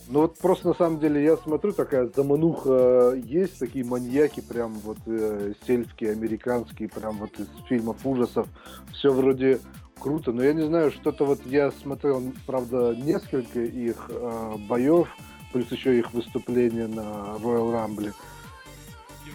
Ну 0.09 0.21
вот 0.21 0.37
просто 0.37 0.69
на 0.69 0.73
самом 0.73 0.99
деле 0.99 1.21
я 1.21 1.35
смотрю, 1.35 1.73
такая 1.73 2.07
замануха 2.15 3.13
есть, 3.15 3.59
такие 3.59 3.83
маньяки, 3.83 4.39
прям 4.39 4.73
вот 4.75 4.97
э, 5.05 5.53
сельские, 5.65 6.11
американские, 6.13 6.87
прям 6.87 7.17
вот 7.17 7.37
из 7.39 7.47
фильмов 7.67 7.97
ужасов. 8.05 8.47
Все 8.93 9.11
вроде 9.11 9.59
круто, 9.99 10.31
но 10.31 10.43
я 10.43 10.53
не 10.53 10.65
знаю, 10.65 10.91
что-то 10.91 11.25
вот 11.25 11.45
я 11.45 11.71
смотрел, 11.71 12.23
правда, 12.45 12.95
несколько 12.95 13.59
их 13.59 14.05
э, 14.09 14.55
боев, 14.69 15.09
плюс 15.51 15.69
еще 15.71 15.97
их 15.99 16.13
выступления 16.13 16.87
на 16.87 17.35
Royal 17.41 17.73
Rumble. 17.73 18.13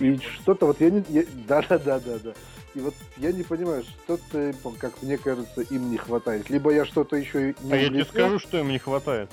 И 0.01 0.17
что-то 0.19 0.67
вот 0.67 0.81
я 0.81 0.91
не... 0.91 1.05
я- 1.11 1.25
Да-да-да-да-да. 1.49 2.33
И 2.75 2.81
вот 2.81 2.95
я 3.19 3.33
не 3.33 3.43
понимаю, 3.43 3.83
что-то, 3.83 4.55
как 4.79 5.03
мне 5.03 5.19
кажется, 5.19 5.61
им 5.63 5.91
не 5.91 5.99
хватает. 5.99 6.49
Либо 6.49 6.73
я 6.73 6.85
что-то 6.85 7.17
еще 7.17 7.55
не 7.63 7.73
А 7.73 7.77
я 7.77 7.89
тебе 7.89 8.05
скажу, 8.05 8.39
что 8.39 8.59
им 8.59 8.69
не 8.69 8.79
хватает. 8.79 9.31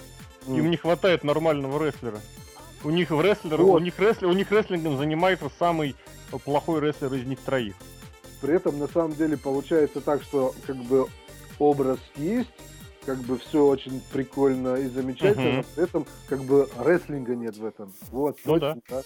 М. 0.48 0.58
Им 0.58 0.70
не 0.72 0.78
хватает 0.78 1.24
нормального 1.24 1.84
рестлера. 1.86 2.20
У 2.84 2.90
них 2.90 3.12
в 3.12 3.22
рестлер, 3.22 3.62
Вот. 3.62 3.82
у 3.82 3.84
них 3.84 3.98
рестлер, 4.00 4.28
у 4.30 4.34
них 4.34 4.52
рестлингом 4.52 4.98
занимается 4.98 5.50
самый 5.58 5.96
плохой 6.46 6.82
рестлер 6.82 7.14
из 7.14 7.26
них 7.26 7.40
троих. 7.40 7.76
При 8.42 8.56
этом 8.56 8.80
на 8.80 8.88
самом 8.88 9.16
деле 9.16 9.38
получается 9.38 10.00
так, 10.02 10.24
что 10.24 10.54
как 10.66 10.78
бы 10.78 11.08
образ 11.60 12.00
есть, 12.16 12.50
как 13.06 13.18
бы 13.20 13.38
все 13.38 13.66
очень 13.66 14.02
прикольно 14.14 14.76
и 14.76 14.88
замечательно, 14.88 15.58
но 15.58 15.64
при 15.76 15.84
этом 15.84 16.06
как 16.28 16.44
бы 16.44 16.70
рестлинга 16.78 17.36
нет 17.36 17.58
в 17.58 17.66
этом. 17.66 17.92
Вот, 18.12 18.38
Ну 18.46 18.60
точно, 18.60 18.82
да. 18.90 19.02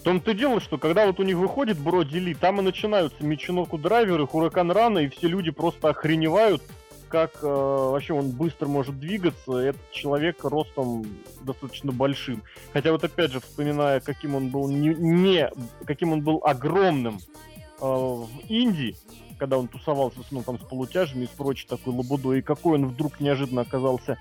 В 0.00 0.02
том-то 0.02 0.30
и 0.30 0.34
дело, 0.34 0.60
что 0.60 0.78
когда 0.78 1.04
вот 1.04 1.20
у 1.20 1.24
них 1.24 1.36
выходит 1.36 1.78
Броди 1.78 2.18
Ли, 2.18 2.32
там 2.32 2.58
и 2.58 2.62
начинаются 2.62 3.22
Мичиноку 3.22 3.76
драйверы, 3.76 4.26
Хуракан 4.26 4.70
Рана, 4.70 5.00
и 5.00 5.08
все 5.10 5.28
люди 5.28 5.50
просто 5.50 5.90
охреневают, 5.90 6.62
как 7.10 7.32
э, 7.42 7.46
вообще 7.46 8.14
он 8.14 8.30
быстро 8.30 8.66
может 8.66 8.98
двигаться. 8.98 9.58
Этот 9.58 9.90
человек 9.90 10.42
ростом 10.42 11.04
достаточно 11.42 11.92
большим. 11.92 12.42
Хотя 12.72 12.92
вот 12.92 13.04
опять 13.04 13.30
же, 13.30 13.40
вспоминая, 13.40 14.00
каким 14.00 14.36
он 14.36 14.48
был 14.48 14.70
не, 14.70 14.94
не- 14.94 15.50
каким 15.84 16.14
он 16.14 16.22
был 16.22 16.40
огромным 16.46 17.18
э, 17.18 17.84
в 17.84 18.26
Индии, 18.48 18.96
когда 19.38 19.58
он 19.58 19.68
тусовался 19.68 20.20
с, 20.22 20.30
ну, 20.30 20.42
там, 20.42 20.58
с 20.58 20.62
полутяжами 20.62 21.24
и 21.24 21.26
с 21.26 21.30
прочей 21.30 21.66
такой 21.68 21.92
лабудой, 21.92 22.38
и 22.38 22.42
какой 22.42 22.78
он 22.78 22.86
вдруг 22.86 23.20
неожиданно 23.20 23.60
оказался 23.60 24.16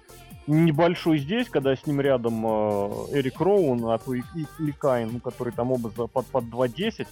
небольшой 0.49 1.19
здесь, 1.19 1.49
когда 1.49 1.75
с 1.75 1.85
ним 1.85 2.01
рядом 2.01 2.45
э, 2.45 2.49
Эрик 3.13 3.39
Роун, 3.39 3.85
а 3.89 3.97
то 3.97 4.13
и, 4.13 4.21
и, 4.59 4.71
Каин, 4.71 5.09
ну, 5.13 5.19
который 5.19 5.53
там 5.53 5.71
оба 5.71 5.91
за- 5.95 6.07
под, 6.07 6.25
под 6.27 6.45
2.10, 6.45 7.07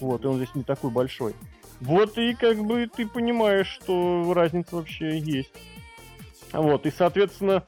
вот, 0.00 0.24
и 0.24 0.28
он 0.28 0.36
здесь 0.36 0.54
не 0.54 0.62
такой 0.62 0.90
большой. 0.90 1.34
Вот, 1.80 2.18
и 2.18 2.34
как 2.34 2.58
бы 2.58 2.86
ты 2.94 3.06
понимаешь, 3.06 3.68
что 3.68 4.32
разница 4.34 4.76
вообще 4.76 5.18
есть. 5.18 5.52
Вот, 6.52 6.84
и, 6.86 6.90
соответственно, 6.90 7.64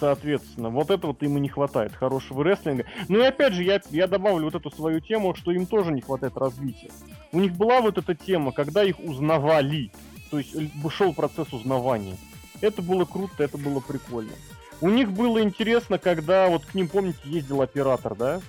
соответственно, 0.00 0.70
вот 0.70 0.90
этого 0.90 1.12
вот 1.12 1.22
им 1.22 1.36
и 1.36 1.40
не 1.40 1.48
хватает, 1.48 1.92
хорошего 1.94 2.44
рестлинга. 2.44 2.84
Ну 3.08 3.18
и 3.20 3.26
опять 3.26 3.52
же, 3.54 3.64
я, 3.64 3.80
я 3.90 4.06
добавлю 4.06 4.44
вот 4.44 4.54
эту 4.54 4.70
свою 4.70 5.00
тему, 5.00 5.34
что 5.34 5.50
им 5.52 5.66
тоже 5.66 5.92
не 5.92 6.00
хватает 6.00 6.36
развития. 6.36 6.90
У 7.32 7.40
них 7.40 7.52
была 7.54 7.80
вот 7.80 7.98
эта 7.98 8.14
тема, 8.14 8.52
когда 8.52 8.84
их 8.84 8.98
узнавали, 9.00 9.90
то 10.30 10.38
есть 10.38 10.54
л- 10.54 10.90
шел 10.90 11.12
процесс 11.14 11.52
узнавания. 11.52 12.16
Это 12.60 12.82
было 12.82 13.04
круто, 13.04 13.42
это 13.42 13.58
было 13.58 13.80
прикольно. 13.80 14.32
У 14.80 14.90
них 14.90 15.10
было 15.12 15.42
интересно, 15.42 15.98
когда 15.98 16.48
вот 16.48 16.64
к 16.64 16.74
ним, 16.74 16.88
помните, 16.88 17.18
ездил 17.24 17.62
оператор, 17.62 18.14
да? 18.14 18.40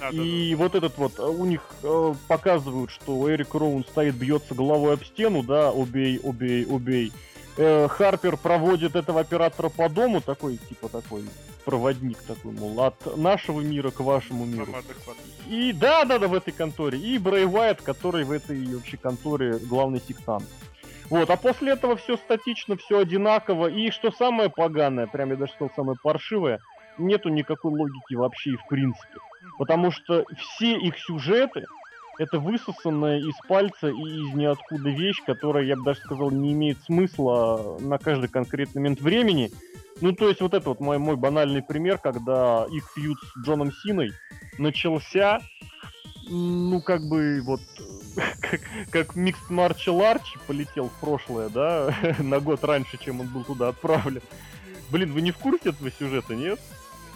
А, 0.00 0.10
да, 0.10 0.22
И 0.22 0.54
вот 0.54 0.74
этот 0.74 0.98
вот, 0.98 1.18
э, 1.18 1.22
у 1.22 1.44
них 1.44 1.62
э, 1.82 2.14
показывают, 2.28 2.90
что 2.90 3.30
Эрик 3.30 3.54
Роун 3.54 3.84
стоит, 3.84 4.16
бьется 4.16 4.54
головой 4.54 4.94
об 4.94 5.04
стену, 5.04 5.42
да, 5.42 5.70
убей, 5.70 6.20
убей, 6.22 6.66
убей. 6.68 7.12
Э, 7.56 7.88
Харпер 7.88 8.36
проводит 8.36 8.96
этого 8.96 9.20
оператора 9.20 9.68
по 9.68 9.88
дому, 9.88 10.20
такой, 10.20 10.56
типа 10.56 10.88
такой 10.88 11.24
проводник 11.64 12.18
такой, 12.22 12.52
мол, 12.52 12.80
от 12.82 13.16
нашего 13.16 13.60
мира 13.60 13.90
к 13.90 14.00
вашему 14.00 14.44
да. 14.44 14.52
миру. 14.52 14.74
И 15.48 15.72
да, 15.72 16.04
да, 16.04 16.18
да, 16.18 16.28
в 16.28 16.34
этой 16.34 16.52
конторе. 16.52 16.98
И 16.98 17.18
Брэй 17.18 17.46
Уайт, 17.46 17.82
который 17.82 18.24
в 18.24 18.30
этой 18.30 18.64
вообще 18.74 18.96
конторе 18.96 19.58
главный 19.58 20.00
сектант. 20.06 20.44
Вот, 21.10 21.28
а 21.30 21.36
после 21.36 21.72
этого 21.72 21.96
все 21.96 22.16
статично, 22.16 22.76
все 22.76 22.98
одинаково. 22.98 23.68
И 23.68 23.90
что 23.90 24.10
самое 24.10 24.50
поганое, 24.50 25.06
прям 25.06 25.30
я 25.30 25.36
даже 25.36 25.52
сказал 25.52 25.70
самое 25.76 25.98
паршивое, 26.02 26.60
нету 26.98 27.28
никакой 27.28 27.72
логики 27.72 28.14
вообще 28.14 28.50
и 28.50 28.56
в 28.56 28.66
принципе. 28.68 29.18
Потому 29.58 29.90
что 29.90 30.24
все 30.36 30.76
их 30.76 30.98
сюжеты 30.98 31.66
это 32.18 32.38
высосанная 32.38 33.18
из 33.18 33.34
пальца 33.48 33.88
и 33.88 34.02
из 34.02 34.34
ниоткуда 34.34 34.90
вещь, 34.90 35.20
которая, 35.26 35.64
я 35.64 35.76
бы 35.76 35.84
даже 35.84 36.00
сказал, 36.00 36.30
не 36.30 36.52
имеет 36.52 36.78
смысла 36.82 37.76
на 37.80 37.98
каждый 37.98 38.28
конкретный 38.28 38.80
момент 38.80 39.00
времени. 39.00 39.50
Ну, 40.00 40.12
то 40.12 40.28
есть 40.28 40.40
вот 40.40 40.54
это 40.54 40.68
вот 40.68 40.80
мой, 40.80 40.98
мой 40.98 41.16
банальный 41.16 41.62
пример, 41.62 41.98
когда 41.98 42.66
их 42.70 42.84
фьюд 42.94 43.18
с 43.18 43.44
Джоном 43.44 43.72
Синой 43.72 44.12
начался, 44.58 45.40
ну, 46.28 46.80
как 46.80 47.02
бы, 47.06 47.40
вот, 47.44 47.60
как, 48.40 48.60
как 48.90 49.16
Mixed 49.16 49.50
Martial 49.50 49.98
Arch 50.00 50.38
полетел 50.46 50.88
в 50.88 51.00
прошлое, 51.00 51.48
да, 51.48 51.94
на 52.18 52.40
год 52.40 52.64
раньше, 52.64 52.98
чем 52.98 53.20
он 53.20 53.28
был 53.28 53.44
туда 53.44 53.68
отправлен. 53.68 54.22
Блин, 54.90 55.12
вы 55.12 55.22
не 55.22 55.30
в 55.30 55.38
курсе 55.38 55.70
этого 55.70 55.90
сюжета, 55.90 56.34
нет? 56.34 56.60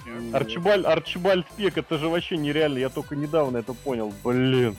М, 0.07 0.35
Арчибаль, 0.35 0.85
Арчибальд 0.85 1.47
Пек, 1.57 1.79
это 1.79 1.99
же 1.99 2.09
вообще 2.09 2.37
нереально, 2.37 2.79
я 2.79 2.89
только 2.89 3.15
недавно 3.15 3.59
это 3.59 3.75
понял, 3.75 4.13
блин. 4.25 4.77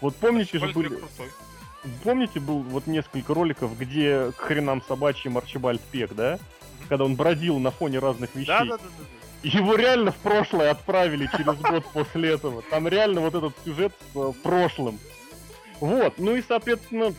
Вот 0.00 0.14
помните 0.16 0.58
же 0.58 0.64
Арчибальд 0.66 0.74
были, 0.74 0.88
Пек 0.88 1.08
крутой. 1.08 1.32
помните 2.04 2.40
был 2.40 2.60
вот 2.60 2.86
несколько 2.86 3.34
роликов, 3.34 3.78
где 3.78 4.32
к 4.32 4.40
хренам 4.40 4.82
собачьим 4.86 5.38
Арчибальд 5.38 5.80
Пек, 5.80 6.14
да? 6.14 6.38
Когда 6.88 7.04
он 7.04 7.16
бродил 7.16 7.58
на 7.58 7.70
фоне 7.70 7.98
разных 7.98 8.34
вещей. 8.34 8.46
Да, 8.46 8.64
да, 8.64 8.76
да, 8.76 8.84
да. 8.84 9.15
Его 9.46 9.76
реально 9.76 10.10
в 10.10 10.16
прошлое 10.16 10.72
отправили 10.72 11.30
через 11.30 11.56
год 11.60 11.84
после 11.92 12.30
этого. 12.30 12.62
Там 12.62 12.88
реально 12.88 13.20
вот 13.20 13.36
этот 13.36 13.52
сюжет 13.64 13.92
с 14.12 14.16
э, 14.16 14.32
прошлым. 14.42 14.98
Вот, 15.78 16.14
ну 16.18 16.34
и, 16.34 16.42
соответственно... 16.42 17.14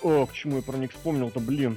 О, 0.00 0.26
к 0.26 0.32
чему 0.32 0.58
я 0.58 0.62
про 0.62 0.76
них 0.76 0.92
вспомнил-то, 0.92 1.40
блин. 1.40 1.76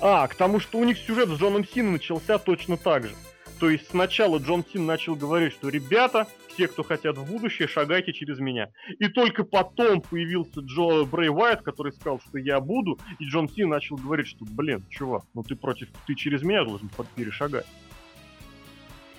А, 0.00 0.26
к 0.28 0.34
тому, 0.34 0.60
что 0.60 0.78
у 0.78 0.84
них 0.84 0.96
сюжет 0.96 1.28
с 1.28 1.32
Джоном 1.32 1.66
Сином 1.68 1.92
начался 1.92 2.38
точно 2.38 2.78
так 2.78 3.04
же. 3.04 3.14
То 3.60 3.68
есть 3.68 3.90
сначала 3.90 4.38
Джон 4.38 4.64
Син 4.64 4.86
начал 4.86 5.14
говорить, 5.14 5.52
что 5.52 5.68
ребята, 5.68 6.26
все, 6.54 6.68
кто 6.68 6.82
хотят 6.82 7.18
в 7.18 7.30
будущее, 7.30 7.68
шагайте 7.68 8.14
через 8.14 8.38
меня. 8.38 8.70
И 8.98 9.08
только 9.08 9.44
потом 9.44 10.00
появился 10.00 10.60
Джо 10.60 11.04
Брей 11.04 11.28
Уайт, 11.28 11.60
который 11.60 11.92
сказал, 11.92 12.18
что 12.26 12.38
я 12.38 12.60
буду, 12.60 12.98
и 13.18 13.26
Джон 13.26 13.50
Син 13.50 13.68
начал 13.68 13.96
говорить, 13.96 14.28
что, 14.28 14.46
блин, 14.46 14.86
чувак, 14.88 15.24
ну 15.34 15.42
ты 15.42 15.54
против, 15.54 15.88
ты 16.06 16.14
через 16.14 16.40
меня 16.40 16.64
должен 16.64 16.88
перешагать. 17.14 17.66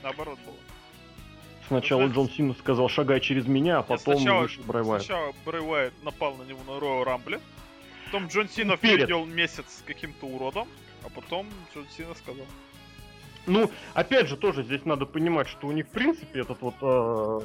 Наоборот 0.03 0.39
было. 0.45 0.55
Сначала 1.67 2.07
Джон 2.07 2.29
Сина 2.29 2.55
сказал, 2.55 2.89
шагай 2.89 3.19
через 3.19 3.45
меня, 3.45 3.79
а 3.79 3.83
потом 3.83 4.17
сначала- 4.17 4.41
вышел 4.41 4.63
Брэй 4.63 4.83
Уайт. 4.83 5.03
Сначала 5.03 5.33
Брэй 5.45 5.61
Уайт 5.61 5.93
напал 6.03 6.35
на 6.35 6.43
него 6.43 6.59
на 6.67 6.79
Роу 6.79 7.03
Рамбле. 7.03 7.39
Потом 8.05 8.27
Джон 8.27 8.49
Сина 8.49 8.75
Перед. 8.75 8.95
впередил 8.95 9.25
месяц 9.25 9.65
с 9.67 9.83
каким-то 9.85 10.25
уродом. 10.25 10.67
А 11.05 11.09
потом 11.09 11.47
Джон 11.73 11.85
Сина 11.95 12.15
сказал. 12.15 12.45
Ну, 13.45 13.69
опять 13.93 14.27
же, 14.27 14.35
тоже 14.35 14.63
здесь 14.63 14.83
надо 14.85 15.05
понимать, 15.05 15.47
что 15.47 15.67
у 15.67 15.71
них, 15.71 15.85
в 15.85 15.89
принципе, 15.89 16.41
этот 16.41 16.61
вот 16.61 16.75
э, 16.81 17.39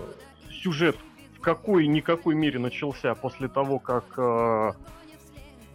сюжет 0.62 0.96
в 1.36 1.40
какой-никакой 1.40 2.34
мере 2.34 2.58
начался 2.58 3.14
после 3.14 3.48
того, 3.48 3.78
как 3.78 4.04
э, 4.16 4.72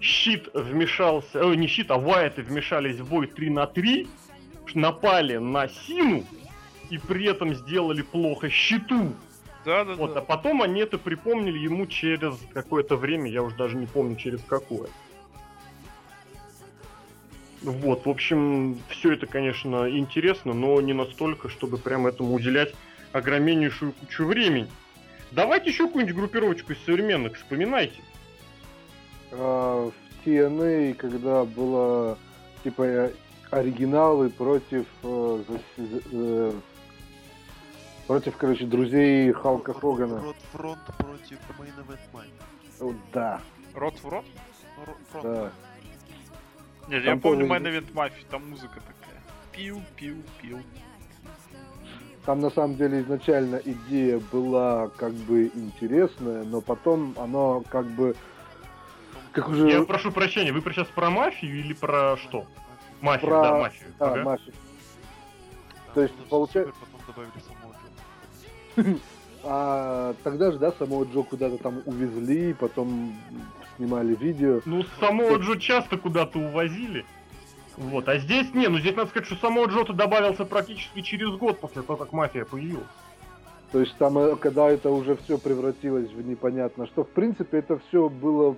Щит 0.02 0.50
вмешался, 0.54 1.40
э, 1.40 1.56
не 1.56 1.68
Щит, 1.68 1.92
а 1.92 1.98
Уайты 1.98 2.42
вмешались 2.42 2.98
в 2.98 3.10
бой 3.10 3.28
3 3.28 3.50
на 3.50 3.68
3, 3.68 4.08
напали 4.74 5.38
на 5.38 5.68
Сину 5.68 6.26
и 6.90 6.98
при 6.98 7.26
этом 7.26 7.54
сделали 7.54 8.02
плохо 8.02 8.50
Щиту. 8.50 9.14
Да, 9.66 9.84
да, 9.84 9.94
Вот, 9.96 10.12
а 10.12 10.16
да. 10.16 10.22
потом 10.22 10.62
они 10.62 10.82
это 10.82 10.98
припомнили 10.98 11.58
ему 11.60 11.86
через 11.86 12.36
какое-то 12.54 12.96
время, 12.96 13.30
я 13.30 13.44
уже 13.44 13.56
даже 13.56 13.76
не 13.76 13.86
помню 13.86 14.16
через 14.16 14.42
какое. 14.42 14.90
Вот, 17.62 18.06
в 18.06 18.10
общем, 18.10 18.80
все 18.88 19.14
это, 19.14 19.28
конечно, 19.28 19.90
интересно, 19.90 20.54
но 20.54 20.80
не 20.80 20.94
настолько, 20.94 21.50
чтобы 21.50 21.78
прям 21.78 22.08
этому 22.08 22.34
уделять 22.34 22.74
огромнейшую 23.12 23.92
кучу 23.92 24.26
времени. 24.26 24.70
Давайте 25.32 25.70
еще 25.70 25.88
какую-нибудь 25.88 26.16
группировочку 26.16 26.72
из 26.72 26.80
современных 26.86 27.36
вспоминайте. 27.36 28.02
А, 29.32 29.92
в 29.92 30.26
TNA, 30.26 30.94
когда 30.94 31.44
было 31.44 32.18
типа 32.64 32.84
э, 32.84 33.12
оригиналы 33.52 34.30
против 34.30 34.86
э, 35.04 35.44
за- 35.48 35.84
за- 35.84 36.02
э, 36.12 36.54
против, 38.10 38.38
короче, 38.38 38.66
друзей 38.66 39.32
Халка 39.34 39.72
Хогана. 39.72 40.20
Рот 40.20 40.36
фронт 40.52 40.80
против 40.98 41.38
Main 41.60 41.72
Event. 41.86 42.26
Вот, 42.80 42.96
Да, 43.14 43.40
Рот 43.76 44.00
в 44.02 44.10
рот? 44.10 44.26
Ро- 44.84 44.96
фронт. 45.12 45.24
да. 45.24 45.52
Нет, 46.88 47.06
Там 47.06 47.16
я 47.16 47.22
помню 47.22 47.46
Main 47.46 47.62
Event 47.62 47.94
Mafia, 47.94 48.26
там 48.32 48.50
музыка 48.50 48.80
такая. 48.82 49.22
Пил, 49.52 49.80
пил, 49.96 50.16
пил. 50.42 50.58
Там 52.26 52.40
на 52.40 52.50
самом 52.50 52.78
деле 52.78 53.02
изначально 53.02 53.58
идея 53.64 54.20
была 54.32 54.88
как 54.98 55.14
бы 55.14 55.52
интересная, 55.54 56.44
но 56.46 56.62
потом 56.62 57.14
оно 57.16 57.62
как 57.70 57.86
бы 57.86 58.16
как 59.34 59.50
уже 59.50 59.70
Я 59.70 59.84
прошу 59.84 60.12
прощения, 60.12 60.52
вы 60.52 60.64
про- 60.64 60.74
сейчас 60.74 60.88
про 60.88 61.12
мафию 61.12 61.60
или 61.60 61.74
про 61.74 62.18
что? 62.18 62.48
Мафию, 63.02 63.30
Про- 63.30 63.44
да, 63.44 63.58
мафию. 63.60 63.94
да, 64.00 64.06
Ага. 64.14 64.24
Мафи. 64.24 64.52
Да, 65.86 65.94
То 65.94 66.02
есть, 66.02 66.16
получается- 66.28 66.74
потом 66.80 67.06
добавили 67.08 67.32
Джо. 67.38 67.69
А 69.42 70.16
тогда 70.24 70.52
же, 70.52 70.60
да, 70.60 70.74
самого 70.74 71.06
Джо 71.06 71.24
куда-то 71.24 71.58
там 71.58 71.82
увезли, 71.86 72.54
потом 72.54 73.16
снимали 73.78 74.14
видео. 74.16 74.60
Ну, 74.66 74.84
самого 75.00 75.38
Джо 75.38 75.58
часто 75.58 75.98
куда-то 75.98 76.40
увозили. 76.40 77.06
Вот, 77.78 78.10
а 78.10 78.18
здесь 78.18 78.54
не, 78.54 78.68
ну 78.68 78.78
здесь 78.80 78.96
надо 78.98 79.10
сказать, 79.10 79.28
что 79.28 79.38
самого 79.38 79.68
Джо-то 79.68 79.94
добавился 79.94 80.44
практически 80.44 81.02
через 81.02 81.30
год 81.38 81.62
после 81.62 81.82
того, 81.84 81.98
как 81.98 82.12
мафия 82.12 82.44
появилась. 82.44 82.84
То 83.72 83.80
есть 83.80 83.96
там, 83.98 84.18
э, 84.18 84.36
когда 84.36 84.70
это 84.70 84.90
уже 84.90 85.16
все 85.16 85.38
превратилось 85.38 86.12
в 86.12 86.28
непонятно 86.28 86.88
что, 86.88 87.04
в 87.04 87.10
принципе, 87.10 87.60
это 87.60 87.80
все 87.88 88.10
было 88.10 88.58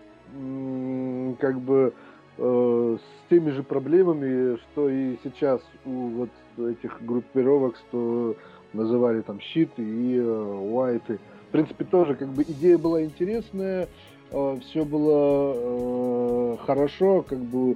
как 1.39 1.60
бы 1.60 1.93
э, 2.38 2.98
с 2.98 3.30
теми 3.30 3.52
же 3.52 3.64
проблемами, 3.64 4.57
что 4.57 4.89
и 4.89 5.18
сейчас 5.23 5.61
у 5.85 6.07
вот 6.07 6.30
этих 6.57 7.03
группировок, 7.03 7.76
что 7.76 8.35
называли 8.73 9.22
там 9.22 9.39
щиты 9.39 9.81
и 9.81 10.18
э, 10.18 10.23
уайты. 10.23 11.19
В 11.49 11.52
принципе, 11.52 11.84
тоже 11.85 12.15
как 12.15 12.30
бы 12.30 12.43
идея 12.43 12.77
была 12.77 13.03
интересная, 13.03 13.89
все 14.31 14.85
было 14.85 15.53
э, 15.56 16.57
хорошо, 16.65 17.22
как 17.22 17.39
бы 17.39 17.76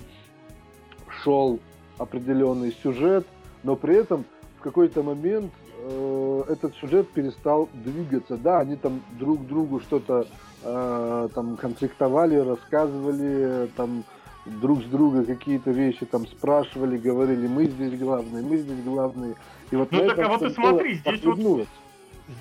шел 1.21 1.59
определенный 1.97 2.73
сюжет, 2.81 3.25
но 3.63 3.75
при 3.75 3.95
этом 3.95 4.25
в 4.59 4.61
какой-то 4.61 5.03
момент 5.03 5.51
э, 5.79 6.43
этот 6.47 6.75
сюжет 6.75 7.09
перестал 7.09 7.67
двигаться. 7.73 8.37
Да, 8.37 8.59
они 8.59 8.77
там 8.77 9.01
друг 9.19 9.45
другу 9.45 9.81
что-то 9.81 10.27
э, 10.63 11.29
там 11.33 11.57
конфликтовали, 11.57 12.37
рассказывали, 12.37 13.69
там 13.75 14.03
друг 14.45 14.83
с 14.83 14.85
друга 14.85 15.23
какие-то 15.25 15.71
вещи 15.71 16.05
там 16.05 16.27
спрашивали, 16.27 16.97
говорили, 16.97 17.47
мы 17.47 17.65
здесь 17.65 17.97
главные, 17.97 18.43
мы 18.43 18.57
здесь 18.57 18.83
главные. 18.83 19.35
И 19.71 19.75
вот 19.75 19.91
Ну 19.91 20.07
так, 20.07 20.19
а 20.19 20.27
вот 20.27 20.39
ты 20.41 20.49
смотри, 20.51 20.95
здесь 20.95 21.23
вот-. 21.23 21.67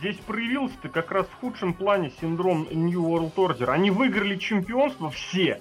Здесь 0.01 0.17
проявился-то 0.17 0.89
как 0.89 1.13
раз 1.13 1.27
в 1.27 1.35
худшем 1.41 1.75
плане 1.75 2.11
синдром 2.19 2.67
New 2.71 3.03
World 3.03 3.35
Order. 3.35 3.71
Они 3.71 3.91
выиграли 3.91 4.37
чемпионство 4.37 5.11
все, 5.11 5.61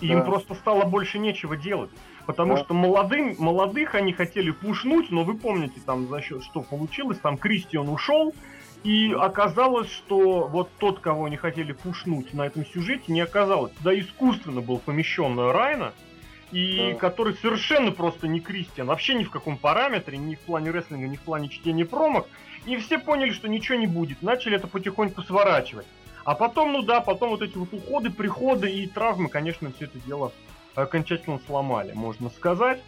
и 0.00 0.08
им 0.08 0.18
Да. 0.18 0.24
просто 0.26 0.54
стало 0.54 0.84
больше 0.84 1.18
нечего 1.18 1.56
делать. 1.56 1.90
Потому 2.26 2.54
Да. 2.56 2.64
что 2.64 2.74
молодым, 2.74 3.34
молодых 3.38 3.94
они 3.94 4.12
хотели 4.12 4.50
пушнуть, 4.50 5.10
но 5.10 5.24
вы 5.24 5.34
помните, 5.34 5.80
там 5.84 6.06
за 6.08 6.20
счет 6.20 6.44
что 6.44 6.60
получилось, 6.60 7.18
там 7.18 7.38
Кристиан 7.38 7.88
ушел, 7.88 8.34
и 8.84 9.12
оказалось, 9.12 9.90
что 9.90 10.48
вот 10.48 10.70
тот, 10.78 11.00
кого 11.00 11.26
они 11.26 11.36
хотели 11.36 11.72
пушнуть 11.72 12.34
на 12.34 12.46
этом 12.46 12.66
сюжете, 12.66 13.12
не 13.12 13.20
оказалось. 13.20 13.72
Туда 13.72 13.98
искусственно 13.98 14.60
был 14.60 14.78
помещен 14.78 15.38
Райна, 15.38 15.92
и 16.50 16.92
Да. 16.92 16.98
который 16.98 17.34
совершенно 17.34 17.92
просто 17.92 18.28
не 18.28 18.40
Кристиан, 18.40 18.86
вообще 18.86 19.14
ни 19.14 19.24
в 19.24 19.30
каком 19.30 19.56
параметре, 19.56 20.18
ни 20.18 20.34
в 20.34 20.40
плане 20.40 20.70
рестлинга, 20.70 21.08
ни 21.08 21.16
в 21.16 21.22
плане 21.22 21.48
чтения 21.48 21.84
промок. 21.84 22.28
И 22.66 22.76
все 22.76 22.98
поняли, 22.98 23.32
что 23.32 23.48
ничего 23.48 23.78
не 23.78 23.86
будет. 23.86 24.22
Начали 24.22 24.56
это 24.56 24.66
потихоньку 24.66 25.22
сворачивать. 25.22 25.86
А 26.24 26.34
потом, 26.34 26.72
ну 26.72 26.82
да, 26.82 27.00
потом 27.00 27.30
вот 27.30 27.42
эти 27.42 27.56
вот 27.56 27.72
уходы, 27.72 28.10
приходы 28.10 28.70
и 28.70 28.86
травмы, 28.86 29.28
конечно, 29.28 29.72
все 29.72 29.86
это 29.86 29.98
дело 30.00 30.32
окончательно 30.74 31.40
сломали, 31.46 31.92
можно 31.92 32.30
сказать. 32.30 32.80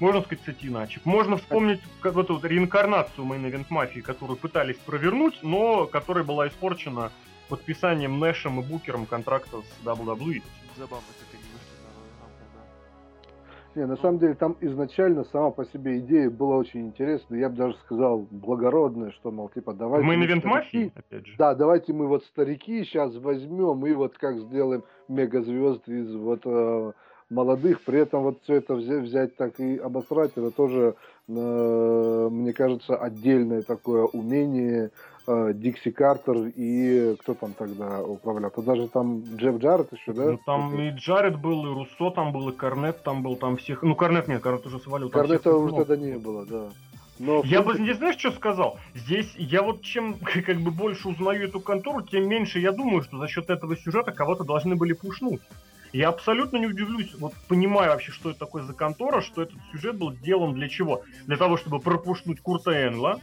Можно 0.00 0.22
сказать, 0.22 0.40
кстати, 0.40 0.66
иначе. 0.66 1.00
Можно 1.04 1.36
вспомнить 1.36 1.80
как 2.00 2.14
вот 2.14 2.24
эту 2.24 2.34
вот 2.34 2.44
реинкарнацию 2.44 3.26
Main 3.26 3.50
Event 3.50 3.66
Мафии, 3.68 4.00
которую 4.00 4.38
пытались 4.38 4.78
провернуть, 4.78 5.38
но 5.42 5.86
которая 5.86 6.24
была 6.24 6.48
испорчена 6.48 7.12
подписанием 7.50 8.18
Нэшем 8.18 8.60
и 8.60 8.64
Букером 8.64 9.04
контракта 9.04 9.58
с 9.58 9.86
WWE. 9.86 10.42
Забавно, 10.76 11.06
как 11.18 11.34
они 11.34 11.42
вышли 11.52 11.76
на 11.84 11.90
да. 13.74 13.80
Не, 13.80 13.86
на 13.86 13.96
самом 13.96 14.18
деле 14.20 14.34
там 14.34 14.56
изначально 14.60 15.24
сама 15.24 15.50
по 15.50 15.66
себе 15.66 15.98
идея 15.98 16.30
была 16.30 16.56
очень 16.56 16.86
интересная. 16.86 17.40
Я 17.40 17.50
бы 17.50 17.56
даже 17.56 17.76
сказал 17.84 18.26
благородная, 18.30 19.10
что, 19.10 19.30
мол, 19.30 19.50
типа, 19.50 19.74
давайте... 19.74 20.06
Мы 20.06 20.14
Event 20.14 20.46
Мафии, 20.46 20.92
опять 20.94 21.26
же. 21.26 21.34
Да, 21.36 21.54
давайте 21.54 21.92
мы 21.92 22.06
вот 22.06 22.24
старики 22.24 22.84
сейчас 22.84 23.14
возьмем 23.16 23.84
и 23.84 23.92
вот 23.92 24.16
как 24.16 24.38
сделаем 24.38 24.84
мегазвезд 25.08 25.86
из 25.88 26.14
вот 26.14 26.40
э, 26.46 26.92
молодых, 27.30 27.82
при 27.82 28.00
этом 28.00 28.22
вот 28.24 28.38
все 28.42 28.56
это 28.56 28.74
взять, 28.74 29.02
взять 29.04 29.36
так 29.36 29.58
и 29.60 29.78
обосрать, 29.78 30.32
это 30.32 30.50
тоже, 30.50 30.94
э, 31.28 32.28
мне 32.30 32.52
кажется, 32.52 32.96
отдельное 32.96 33.62
такое 33.62 34.04
умение 34.04 34.90
э, 35.26 35.52
Дикси 35.54 35.92
Картер 35.92 36.52
и 36.54 37.16
кто 37.20 37.34
там 37.34 37.52
тогда 37.54 38.02
управлял? 38.02 38.50
То 38.50 38.62
даже 38.62 38.88
там 38.88 39.22
Джефф 39.36 39.58
Джаред 39.58 39.92
еще, 39.92 40.12
да? 40.12 40.32
Ну, 40.32 40.40
там 40.44 40.80
и 40.80 40.90
Джаред 40.90 41.40
был, 41.40 41.66
и 41.66 41.74
Руссо 41.74 42.10
там 42.10 42.32
был, 42.32 42.48
и 42.48 42.52
Корнет 42.52 43.02
там 43.04 43.22
был, 43.22 43.36
там 43.36 43.56
всех... 43.56 43.82
Ну, 43.82 43.94
Корнет 43.94 44.26
нет, 44.26 44.42
Корнет 44.42 44.66
уже 44.66 44.80
свалил. 44.80 45.08
Корнета 45.08 45.54
уже 45.54 45.76
тогда 45.76 45.96
не 45.96 46.18
было, 46.18 46.44
да. 46.46 46.68
Но 47.20 47.42
Я 47.44 47.60
бы 47.60 47.78
не 47.78 47.92
знаешь, 47.92 48.18
что 48.18 48.32
сказал? 48.32 48.78
Здесь 48.94 49.30
я 49.36 49.62
вот 49.62 49.82
чем 49.82 50.18
как 50.46 50.56
бы 50.56 50.70
больше 50.70 51.08
узнаю 51.08 51.44
эту 51.44 51.60
контору, 51.60 52.02
тем 52.02 52.28
меньше 52.28 52.58
я 52.58 52.72
думаю, 52.72 53.02
что 53.02 53.18
за 53.18 53.28
счет 53.28 53.50
этого 53.50 53.76
сюжета 53.76 54.10
кого-то 54.10 54.42
должны 54.42 54.74
были 54.74 54.94
пушнуть. 54.94 55.42
Я 55.92 56.08
абсолютно 56.08 56.56
не 56.56 56.66
удивлюсь, 56.66 57.14
вот 57.18 57.34
понимаю 57.48 57.90
вообще, 57.90 58.12
что 58.12 58.30
это 58.30 58.38
такое 58.38 58.62
за 58.62 58.74
контора, 58.74 59.20
что 59.20 59.42
этот 59.42 59.58
сюжет 59.72 59.96
был 59.96 60.12
сделан 60.12 60.54
для 60.54 60.68
чего? 60.68 61.02
Для 61.26 61.36
того, 61.36 61.56
чтобы 61.56 61.80
пропушнуть 61.80 62.40
Курта 62.40 62.86
Энла, 62.86 63.20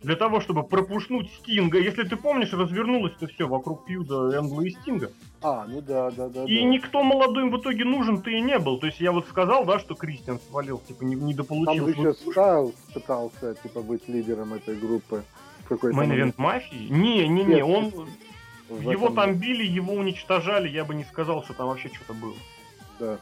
для 0.00 0.16
того, 0.16 0.40
чтобы 0.40 0.62
пропушнуть 0.62 1.30
Стинга. 1.38 1.78
Если 1.78 2.04
ты 2.04 2.16
помнишь, 2.16 2.52
развернулось 2.52 3.12
это 3.16 3.26
все 3.26 3.48
вокруг 3.48 3.86
фьюда 3.86 4.36
Энгла 4.36 4.62
и 4.62 4.70
Стинга. 4.70 5.10
А, 5.42 5.66
ну 5.66 5.80
да, 5.80 6.10
да, 6.10 6.28
да. 6.28 6.44
И 6.44 6.60
да. 6.60 6.64
никто 6.64 7.02
молодой 7.02 7.44
им 7.44 7.50
в 7.50 7.60
итоге 7.60 7.84
нужен-то 7.84 8.30
и 8.30 8.40
не 8.40 8.58
был. 8.58 8.78
То 8.78 8.86
есть 8.86 9.00
я 9.00 9.12
вот 9.12 9.26
сказал, 9.28 9.64
да, 9.64 9.78
что 9.78 9.94
Кристиан 9.94 10.38
свалил, 10.48 10.78
типа, 10.78 11.04
не, 11.04 11.16
Там 11.16 11.26
недополучил 11.26 11.86
же 11.88 11.94
свой 11.94 12.10
еще 12.12 12.30
Стайлз 12.30 12.74
пытался, 12.94 13.54
типа, 13.56 13.82
быть 13.82 14.08
лидером 14.08 14.54
этой 14.54 14.76
группы. 14.76 15.24
в 15.64 15.68
какой-то 15.68 15.96
Мейн 15.96 16.10
момент. 16.10 16.34
Event 16.34 16.42
Мафии? 16.42 16.88
Не, 16.90 17.28
не, 17.28 17.44
не, 17.44 17.62
он... 17.62 17.92
В 18.68 18.90
Его 18.90 19.10
там 19.10 19.34
били, 19.34 19.64
его 19.64 19.94
уничтожали, 19.94 20.68
я 20.68 20.84
бы 20.84 20.94
не 20.94 21.04
сказал, 21.04 21.42
что 21.44 21.54
там 21.54 21.68
вообще 21.68 21.88
что-то 21.88 22.12
было. 22.12 22.34
Да. 23.00 23.18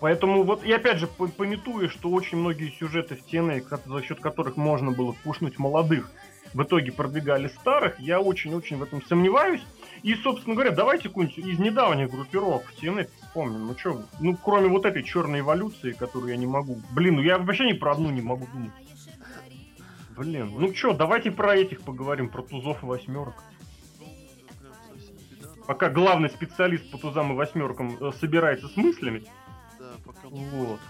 Поэтому 0.00 0.42
вот, 0.42 0.64
и 0.64 0.72
опять 0.72 0.98
же, 0.98 1.06
по- 1.06 1.28
пометуя, 1.28 1.88
что 1.88 2.10
очень 2.10 2.38
многие 2.38 2.70
сюжеты 2.78 3.16
в 3.16 3.20
TNA, 3.20 3.64
за 3.86 4.02
счет 4.02 4.20
которых 4.20 4.56
можно 4.56 4.90
было 4.90 5.12
пушнуть 5.24 5.58
молодых, 5.58 6.10
в 6.52 6.62
итоге 6.62 6.92
продвигали 6.92 7.48
старых, 7.48 7.98
я 8.00 8.20
очень-очень 8.20 8.76
в 8.76 8.82
этом 8.82 9.02
сомневаюсь. 9.04 9.62
И, 10.02 10.14
собственно 10.14 10.54
говоря, 10.54 10.70
давайте 10.70 11.08
какую-нибудь 11.08 11.38
из 11.38 11.58
недавних 11.58 12.10
группировок 12.10 12.64
в 12.64 12.82
TNA 12.82 13.08
вспомним. 13.22 13.66
Ну 13.66 13.76
что, 13.76 14.02
ну 14.20 14.36
кроме 14.36 14.68
вот 14.68 14.84
этой 14.84 15.02
черной 15.02 15.40
эволюции, 15.40 15.92
которую 15.92 16.30
я 16.30 16.36
не 16.36 16.46
могу... 16.46 16.78
Блин, 16.90 17.16
ну 17.16 17.22
я 17.22 17.38
вообще 17.38 17.64
ни 17.64 17.72
про 17.72 17.92
одну 17.92 18.10
не 18.10 18.22
могу 18.22 18.46
думать. 18.52 18.72
Блин, 20.16 20.52
ну 20.58 20.74
что, 20.74 20.92
давайте 20.92 21.30
про 21.30 21.56
этих 21.56 21.82
поговорим, 21.82 22.28
про 22.28 22.42
тузов 22.42 22.82
и 22.82 22.86
восьмерок. 22.86 23.34
Пока 25.66 25.88
главный 25.90 26.30
специалист 26.30 26.90
по 26.90 26.98
тузам 26.98 27.32
и 27.32 27.34
восьмеркам 27.34 27.96
э, 28.00 28.12
собирается 28.20 28.68
с 28.68 28.76
мыслями, 28.76 29.24
Да, 29.78 29.92
пока 30.04 30.28
Вот. 30.28 30.80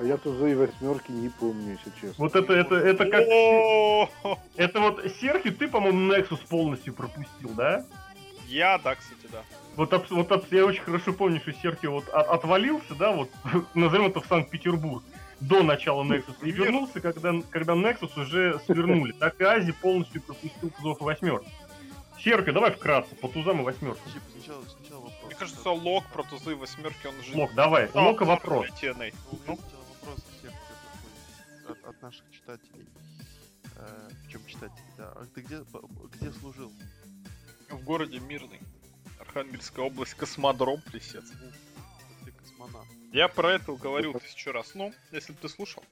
А 0.00 0.04
я 0.04 0.16
тузы 0.18 0.52
и 0.52 0.54
восьмерки 0.54 1.10
не 1.10 1.28
помню, 1.30 1.72
если 1.78 1.90
честно. 2.00 2.14
вот 2.24 2.36
это, 2.36 2.52
это, 2.52 2.74
это 2.74 3.06
как... 3.06 3.24
Это 4.56 4.80
вот 4.80 5.02
Серхи, 5.20 5.50
ты, 5.50 5.68
по-моему, 5.68 6.12
Nexus 6.12 6.40
полностью 6.48 6.92
пропустил, 6.94 7.50
да? 7.56 7.84
Я, 8.46 8.78
да, 8.78 8.94
кстати, 8.96 9.26
да. 9.32 9.42
Вот, 9.76 9.92
вот 10.10 10.32
абс- 10.32 10.50
я 10.52 10.66
очень 10.66 10.82
хорошо 10.82 11.12
помню, 11.12 11.40
что 11.40 11.52
Серхи 11.52 11.86
вот 11.86 12.08
от- 12.08 12.28
отвалился, 12.28 12.94
да, 12.98 13.12
вот, 13.12 13.30
назовем 13.74 14.06
это 14.06 14.20
в 14.20 14.26
Санкт-Петербург, 14.26 15.02
до 15.40 15.62
начала 15.62 16.02
Nexus, 16.02 16.34
и 16.42 16.50
вернулся, 16.50 17.00
когда, 17.00 17.32
когда 17.50 17.72
Nexus 17.74 18.20
уже 18.20 18.60
свернули. 18.66 19.12
Так 19.12 19.40
и 19.40 19.44
Ази 19.44 19.72
полностью 19.72 20.20
пропустил 20.20 20.70
тузов 20.70 21.00
и 21.00 21.04
восьмерок. 21.04 21.44
Серхи, 22.22 22.52
давай 22.52 22.72
вкратце, 22.72 23.14
по 23.14 23.28
тузам 23.28 23.60
и 23.60 23.64
восьмеркам. 23.64 24.12
Типа, 24.12 24.24
сначала, 24.32 24.64
сначала 24.64 25.00
вопрос. 25.00 25.24
Мне 25.26 25.34
кажется, 25.34 25.70
лог 25.70 26.04
про 26.12 26.22
тузы 26.24 26.52
и 26.52 26.54
восьмерки, 26.54 27.06
он 27.06 27.22
же... 27.22 27.36
Лок, 27.36 27.54
давай, 27.54 27.86
А, 27.94 28.12
вопрос. 28.12 28.66
Ну, 28.82 29.10
Ну? 29.46 29.56
сначала 29.56 29.84
вопрос, 30.02 30.24
от 31.84 32.02
наших 32.02 32.30
читателей. 32.30 32.86
Э, 33.76 34.08
в 34.26 34.30
чем 34.30 34.44
читателей, 34.46 34.92
да. 34.98 35.12
А 35.16 35.26
ты 35.34 35.40
где, 35.40 35.60
где 36.12 36.32
служил? 36.32 36.72
В 37.70 37.82
городе 37.84 38.18
Мирный. 38.20 38.60
Архангельская 39.18 39.86
область, 39.86 40.14
космодром, 40.14 40.82
Плесец. 40.82 41.24
Ты 42.24 42.32
космонавт. 42.32 42.88
Я 43.12 43.28
про 43.28 43.52
это 43.52 43.72
говорил 43.72 44.12
тысячу 44.14 44.52
раз. 44.52 44.74
Ну, 44.74 44.92
если 45.12 45.32
бы 45.32 45.38
ты 45.40 45.48
слушал. 45.48 45.82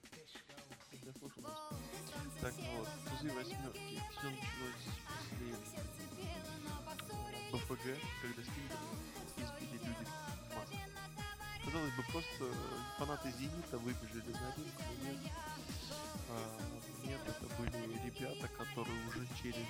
Я 0.92 1.12
слушал. 1.18 1.42
Так 2.40 2.54
вот, 2.54 2.88
тузы 3.10 3.32
восьмерки. 3.32 3.78
Все 4.10 4.30
после 4.30 4.57
БФГ, 7.52 7.84
когда 8.22 8.42
Стингера 8.42 8.78
избили 9.36 9.78
люди 9.84 10.04
в 10.04 10.54
масках. 10.54 10.80
Казалось 11.64 11.92
бы, 11.94 12.02
просто 12.12 12.44
э, 12.44 12.52
фанаты 12.98 13.32
Зенита 13.38 13.78
выбежали 13.78 14.32
на 14.32 14.54
ринг, 14.56 14.74
но 14.78 15.10
нет. 15.10 15.32
А, 16.28 17.06
нет, 17.06 17.20
это 17.26 17.46
были 17.56 17.98
ребята, 18.04 18.48
которые 18.48 19.08
уже 19.08 19.26
через 19.42 19.66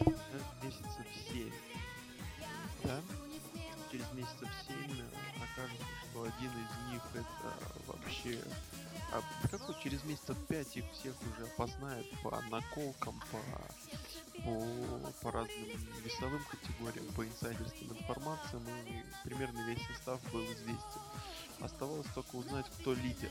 э, 0.00 0.40
месяцев 0.62 1.06
7, 1.32 1.50
да, 2.84 3.00
через 3.96 4.12
месяцев 4.12 4.48
7 4.68 4.76
окажется, 5.36 5.84
что 6.10 6.22
один 6.22 6.50
из 6.50 6.92
них 6.92 7.02
это 7.14 7.52
вообще 7.86 8.38
а 9.12 9.22
какой 9.48 9.74
через 9.82 10.02
месяцев 10.04 10.36
5 10.48 10.76
их 10.76 10.84
всех 10.92 11.14
уже 11.22 11.46
опознают 11.46 12.06
по 12.22 12.40
наколкам, 12.50 13.22
по, 13.30 14.42
по, 14.42 15.12
по 15.22 15.30
разным 15.30 15.68
весовым 16.04 16.42
категориям, 16.50 17.06
по 17.14 17.24
инсайдерским 17.24 17.92
информациям, 17.96 18.64
и 18.88 19.28
примерно 19.28 19.60
весь 19.60 19.80
состав 19.86 20.20
был 20.32 20.42
известен. 20.44 21.00
Оставалось 21.60 22.08
только 22.14 22.34
узнать, 22.34 22.66
кто 22.80 22.94
лидер. 22.94 23.30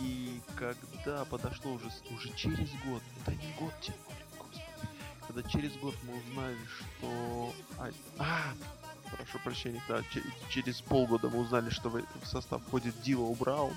И 0.00 0.40
когда 0.56 1.26
подошло 1.26 1.74
уже, 1.74 1.90
уже 2.10 2.32
через 2.34 2.70
год, 2.86 3.02
это 3.20 3.34
не 3.36 3.52
год 3.52 3.74
тянули, 3.82 4.24
господи, 4.38 4.64
когда 5.26 5.42
через 5.42 5.76
год 5.76 5.94
мы 6.04 6.16
узнали, 6.16 6.58
что... 6.66 7.54
А, 7.78 7.90
а, 8.18 8.54
прошу 9.16 9.38
прощения, 9.42 9.82
да, 9.88 10.02
че- 10.12 10.22
через 10.48 10.80
полгода 10.80 11.28
мы 11.30 11.38
узнали, 11.40 11.70
что 11.70 11.88
в, 11.90 12.02
состав 12.24 12.62
входит 12.66 12.94
Дило 13.02 13.32
Браун, 13.34 13.74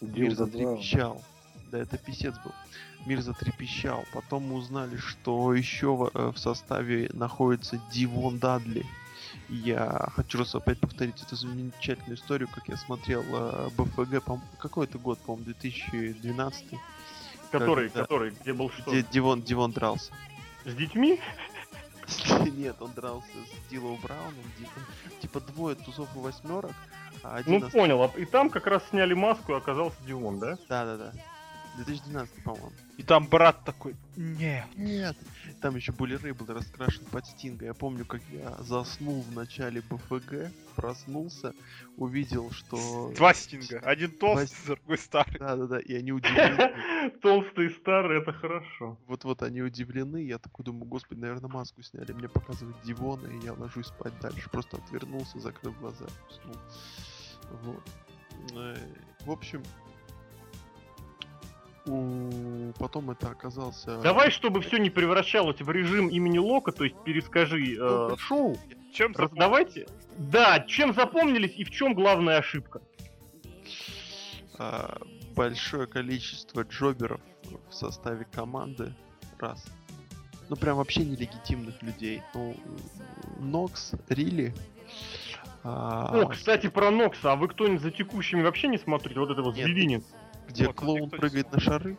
Мир 0.00 0.34
затрепещал. 0.34 1.22
Да, 1.70 1.78
это 1.78 1.98
писец 1.98 2.34
был. 2.44 2.52
Мир 3.04 3.20
затрепещал. 3.20 4.04
Потом 4.12 4.44
мы 4.44 4.54
узнали, 4.54 4.96
что 4.96 5.52
еще 5.54 5.94
в, 5.94 6.10
э, 6.14 6.32
в 6.32 6.38
составе 6.38 7.10
находится 7.12 7.80
Дивон 7.92 8.38
Дадли. 8.38 8.86
Я 9.48 10.08
хочу 10.14 10.38
раз 10.38 10.54
опять 10.54 10.78
повторить 10.78 11.20
эту 11.22 11.36
замечательную 11.36 12.16
историю, 12.16 12.48
как 12.54 12.68
я 12.68 12.76
смотрел 12.76 13.22
э, 13.28 13.70
БФГ, 13.76 14.22
по 14.24 14.40
какой 14.58 14.86
это 14.86 14.98
год, 14.98 15.18
по-моему, 15.18 15.44
2012, 15.46 16.64
Который, 17.50 17.88
да. 17.90 18.02
который, 18.02 18.30
где 18.30 18.52
был 18.52 18.70
что? 18.70 18.90
где 18.90 19.02
Дивон, 19.02 19.42
Дивон 19.42 19.72
дрался. 19.72 20.12
С 20.64 20.74
детьми? 20.74 21.18
Нет, 22.56 22.76
он 22.80 22.92
дрался 22.92 23.26
с 23.30 23.70
Дилоу 23.70 23.96
Брауном, 23.96 24.34
Диком. 24.58 24.82
Типа 25.20 25.40
двое 25.40 25.76
тузов 25.76 26.08
и 26.16 26.18
восьмерок, 26.18 26.72
а 27.22 27.36
один 27.36 27.60
Ну 27.60 27.66
ост- 27.66 27.72
понял, 27.72 28.02
а- 28.02 28.18
и 28.18 28.24
там 28.24 28.50
как 28.50 28.66
раз 28.66 28.82
сняли 28.90 29.14
маску, 29.14 29.52
и 29.52 29.56
оказался 29.56 29.96
Димон, 30.06 30.38
да? 30.38 30.56
Да-да-да. 30.68 31.12
2012, 31.84 32.42
по-моему. 32.44 32.72
И 32.96 33.02
там 33.02 33.26
брат 33.26 33.64
такой, 33.64 33.94
нет. 34.16 34.66
Нет. 34.76 35.16
Там 35.60 35.76
еще 35.76 35.92
Булли 35.92 36.16
был 36.32 36.46
раскрашен 36.54 37.04
под 37.06 37.26
Стинга. 37.26 37.66
Я 37.66 37.74
помню, 37.74 38.04
как 38.04 38.20
я 38.32 38.56
заснул 38.60 39.22
в 39.22 39.32
начале 39.34 39.80
БФГ, 39.82 40.52
проснулся, 40.76 41.54
увидел, 41.96 42.50
что... 42.50 43.12
Два 43.16 43.34
стинга. 43.34 43.78
Один 43.80 44.10
толстый, 44.10 44.56
Два- 44.66 44.76
другой 44.76 44.98
старый. 44.98 45.38
Да-да-да, 45.38 45.78
и 45.80 45.94
они 45.94 46.12
удивлены. 46.12 47.10
Толстый 47.22 47.66
и 47.66 47.70
старый, 47.70 48.20
это 48.20 48.32
хорошо. 48.32 48.98
Вот-вот 49.06 49.42
они 49.42 49.62
удивлены. 49.62 50.18
Я 50.18 50.38
такой 50.38 50.64
думаю, 50.64 50.84
господи, 50.86 51.20
наверное, 51.20 51.50
маску 51.50 51.82
сняли. 51.82 52.12
Мне 52.12 52.28
показывают 52.28 52.76
Дивона, 52.84 53.26
и 53.28 53.44
я 53.44 53.52
ложусь 53.54 53.86
спать 53.86 54.18
дальше. 54.20 54.48
Просто 54.50 54.76
отвернулся, 54.76 55.40
закрыл 55.40 55.72
глаза, 55.72 56.06
уснул. 56.30 56.56
Вот. 57.62 57.82
Э, 58.54 58.76
В 59.24 59.30
общем. 59.30 59.62
Потом 62.78 63.10
это 63.10 63.28
оказался... 63.30 64.00
Давай, 64.00 64.30
чтобы 64.30 64.60
все 64.60 64.78
не 64.78 64.90
превращалось 64.90 65.60
в 65.60 65.70
режим 65.70 66.08
имени 66.08 66.38
Лока, 66.38 66.72
то 66.72 66.84
есть 66.84 66.96
перескажи 67.04 67.76
э, 67.78 68.16
шоу. 68.18 68.56
Чем 68.92 69.08
Раз- 69.08 69.30
запомнил? 69.30 69.40
давайте. 69.40 69.86
Да, 70.16 70.60
чем 70.60 70.94
запомнились 70.94 71.54
и 71.56 71.64
в 71.64 71.70
чем 71.70 71.94
главная 71.94 72.38
ошибка? 72.38 72.80
а, 74.58 74.98
большое 75.34 75.86
количество 75.86 76.62
джоберов 76.62 77.20
в 77.70 77.74
составе 77.74 78.26
команды. 78.30 78.92
Раз. 79.38 79.64
Ну, 80.48 80.56
прям 80.56 80.78
вообще 80.78 81.04
нелегитимных 81.04 81.82
людей. 81.82 82.22
Ну, 82.34 82.56
Нокс, 83.38 83.92
Рили. 84.08 84.54
а, 85.62 86.22
О, 86.22 86.28
кстати, 86.28 86.68
про 86.68 86.90
Нокса, 86.90 87.32
а 87.32 87.36
вы 87.36 87.48
кто-нибудь 87.48 87.82
за 87.82 87.90
текущими 87.90 88.42
вообще 88.42 88.68
не 88.68 88.78
смотрите? 88.78 89.20
Вот 89.20 89.30
это 89.30 89.42
вот 89.42 89.54
зверинец 89.54 90.04
где 90.48 90.66
Вот, 90.66 90.76
клоун 90.76 91.02
никто 91.02 91.16
не 91.16 91.20
прыгает 91.20 91.52
на 91.52 91.60
шары. 91.60 91.96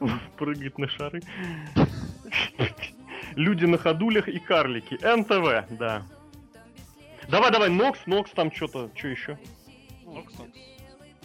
прыгает 0.36 0.78
на 0.78 0.88
шары. 0.88 1.20
Люди 3.36 3.64
на 3.64 3.78
ходулях 3.78 4.28
и 4.28 4.38
карлики. 4.38 4.94
НТВ, 4.94 5.76
да. 5.76 6.06
Давай, 7.28 7.50
давай, 7.50 7.68
Нокс, 7.68 8.00
Нокс, 8.06 8.30
там 8.30 8.50
что-то, 8.52 8.90
что 8.94 9.08
еще? 9.08 9.38
Нокс, 10.04 10.32
Нокс. 10.38 10.58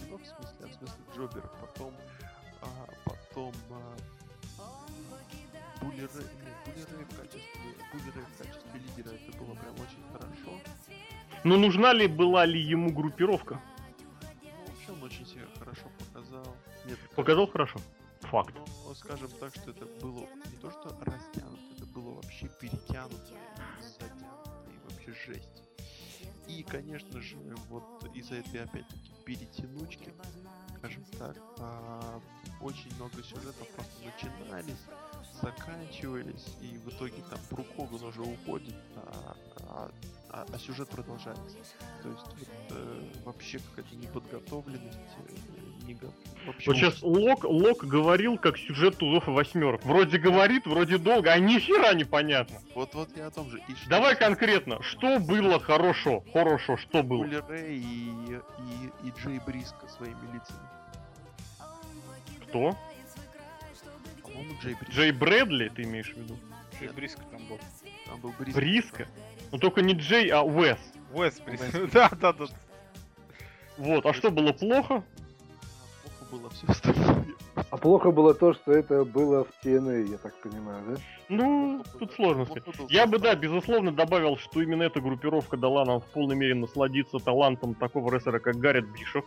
Ну, 0.09 0.17
в 0.17 0.25
смысле, 0.25 0.57
а, 0.63 0.67
в 0.67 0.73
смысле 0.73 1.03
джобер. 1.15 1.49
Потом, 1.61 1.93
а, 2.61 2.67
потом 3.05 3.53
а, 3.69 3.95
Булли 5.81 6.01
Рэй 6.01 6.07
в 6.07 7.15
качестве, 7.15 7.45
Булли 7.93 8.11
Рэй 8.15 8.25
в 8.25 8.37
качестве 8.37 8.79
лидера 8.79 9.13
это 9.13 9.37
было 9.37 9.55
прям 9.55 9.73
очень 9.75 10.03
хорошо. 10.11 10.59
Ну, 11.43 11.57
нужна 11.57 11.93
ли 11.93 12.07
была 12.07 12.45
ли 12.45 12.59
ему 12.59 12.91
группировка? 12.91 13.59
Показал 17.15 17.47
хорошо. 17.47 17.79
Факт. 18.21 18.55
Ну, 18.55 18.95
скажем 18.95 19.29
так, 19.39 19.53
что 19.55 19.71
это 19.71 19.85
было 20.01 20.27
не 20.51 20.57
то, 20.61 20.71
что 20.71 20.89
растянуто, 21.01 21.61
это 21.77 21.85
было 21.87 22.15
вообще 22.15 22.49
перетянуто 22.59 23.37
затянуто, 23.81 24.51
и 24.71 24.77
вообще 24.89 25.13
жесть. 25.25 25.63
И, 26.47 26.63
конечно 26.63 27.21
же, 27.21 27.37
вот 27.69 27.83
из-за 28.15 28.35
этой, 28.35 28.63
опять-таки, 28.63 29.11
перетянучки, 29.25 30.13
скажем 30.77 31.03
так, 31.17 31.37
а, 31.59 32.21
очень 32.61 32.93
много 32.95 33.21
сюжетов 33.23 33.67
просто 33.75 33.93
начинались, 34.03 34.85
заканчивались, 35.43 36.47
и 36.61 36.77
в 36.77 36.89
итоге 36.89 37.21
там 37.29 37.39
Брук 37.51 37.67
Хоган 37.75 38.07
уже 38.07 38.21
уходит, 38.21 38.75
а, 38.95 39.35
а- 39.67 39.91
а- 40.29 40.45
а 40.51 40.59
сюжет 40.59 40.89
продолжается. 40.89 41.57
То 42.01 42.09
есть 42.09 42.25
вот, 42.39 42.77
э, 42.77 43.03
вообще 43.25 43.59
какая-то 43.59 43.95
неподготовленность, 43.95 44.97
э, 45.27 45.85
не 45.85 45.93
го- 45.95 46.13
вообще 46.47 46.71
Вот 46.71 46.77
сейчас 46.77 47.01
Лок, 47.03 47.43
Лок 47.43 47.83
говорил, 47.85 48.37
как 48.37 48.57
сюжет 48.57 48.97
тузов 48.97 49.27
и 49.27 49.31
восьмерок. 49.31 49.83
Вроде 49.83 50.17
говорит, 50.17 50.65
вроде 50.65 50.97
долго, 50.97 51.31
а 51.31 51.39
ни 51.39 51.59
хера 51.59 51.93
непонятно. 51.93 52.59
Вот, 52.73 52.93
вот 52.95 53.09
я 53.17 53.27
о 53.27 53.31
том 53.31 53.49
же. 53.51 53.61
И 53.67 53.75
что 53.75 53.89
Давай 53.89 54.15
конкретно, 54.15 54.81
что 54.81 55.19
было 55.19 55.59
хорошо? 55.59 56.23
Хорошо, 56.33 56.77
что 56.77 57.03
было? 57.03 57.23
Булли 57.23 57.43
Рэй 57.47 57.77
и, 57.77 58.09
и, 59.03 59.07
и 59.07 59.11
Джей 59.19 59.39
Бриско 59.45 59.87
своими 59.89 60.21
лицами. 60.33 60.67
Кто? 62.47 62.77
По-моему, 64.33 64.53
Джей 64.61 64.73
Бриско. 64.75 64.91
Джей 64.93 65.11
Брэдли, 65.11 65.69
ты 65.69 65.83
имеешь 65.83 66.13
в 66.13 66.17
виду? 66.17 66.35
Джей 66.79 66.89
Бриско 66.89 67.21
там 67.31 67.45
был. 67.47 67.59
Там 68.07 68.19
был 68.19 68.33
Бриско. 68.39 68.59
Бриско? 68.59 69.07
Ну 69.51 69.57
только 69.59 69.81
не 69.81 69.93
Джей, 69.93 70.29
а 70.29 70.41
Уэс. 70.43 70.79
Уэс 71.13 71.39
Бриско. 71.41 71.87
Да, 71.93 72.09
да, 72.19 72.33
да. 72.33 72.45
Вот, 73.77 74.05
а 74.05 74.13
что 74.13 74.29
было 74.31 74.51
плохо? 74.53 75.03
Плохо 76.03 76.25
было 76.31 76.49
все 76.51 76.67
остальное. 76.67 77.25
А 77.55 77.77
плохо 77.77 78.11
было 78.11 78.33
то, 78.33 78.53
что 78.53 78.71
это 78.71 79.05
было 79.05 79.45
в 79.45 79.65
TNA, 79.65 80.11
я 80.11 80.17
так 80.17 80.35
понимаю, 80.41 80.83
да? 80.87 80.95
Ну, 81.29 81.83
тут 81.99 82.13
сложно 82.13 82.45
сказать. 82.45 82.63
Я 82.89 83.05
бы, 83.07 83.19
да, 83.19 83.35
безусловно, 83.35 83.91
добавил, 83.91 84.37
что 84.37 84.61
именно 84.61 84.83
эта 84.83 85.01
группировка 85.01 85.57
дала 85.57 85.85
нам 85.85 86.01
в 86.01 86.05
полной 86.05 86.35
мере 86.35 86.55
насладиться 86.55 87.17
талантом 87.19 87.75
такого 87.75 88.11
рестлера, 88.13 88.39
как 88.39 88.55
Гаррет 88.57 88.87
Бишоф. 88.87 89.25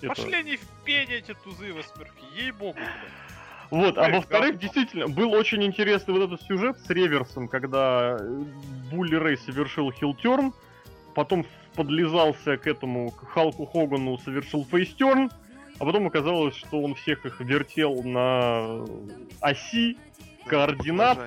Да 0.00 0.08
Это- 0.08 0.08
Пошли 0.08 0.34
они 0.34 0.56
в 0.56 0.66
пень 0.84 1.10
эти 1.10 1.34
тузы 1.34 1.72
восьмерки. 1.72 2.24
Ей-богу, 2.34 2.74
блядь. 2.74 3.29
Вот, 3.70 3.98
а 3.98 4.08
во-вторых, 4.08 4.58
действительно, 4.58 5.06
был 5.06 5.32
очень 5.32 5.62
интересный 5.62 6.12
вот 6.12 6.24
этот 6.24 6.42
сюжет 6.42 6.78
с 6.80 6.90
реверсом, 6.90 7.46
когда 7.46 8.16
э, 8.18 8.42
Булли 8.90 9.14
Рэй 9.14 9.36
совершил 9.36 9.92
хилтерн, 9.92 10.52
потом 11.14 11.46
подлизался 11.76 12.56
к 12.56 12.66
этому, 12.66 13.10
к 13.12 13.28
Халку 13.28 13.66
Хогану, 13.66 14.18
совершил 14.18 14.64
фейстерн, 14.64 15.30
а 15.78 15.84
потом 15.84 16.08
оказалось, 16.08 16.56
что 16.56 16.82
он 16.82 16.94
всех 16.96 17.24
их 17.24 17.40
вертел 17.40 18.02
на 18.02 18.84
оси, 19.40 19.96
координат, 20.46 21.18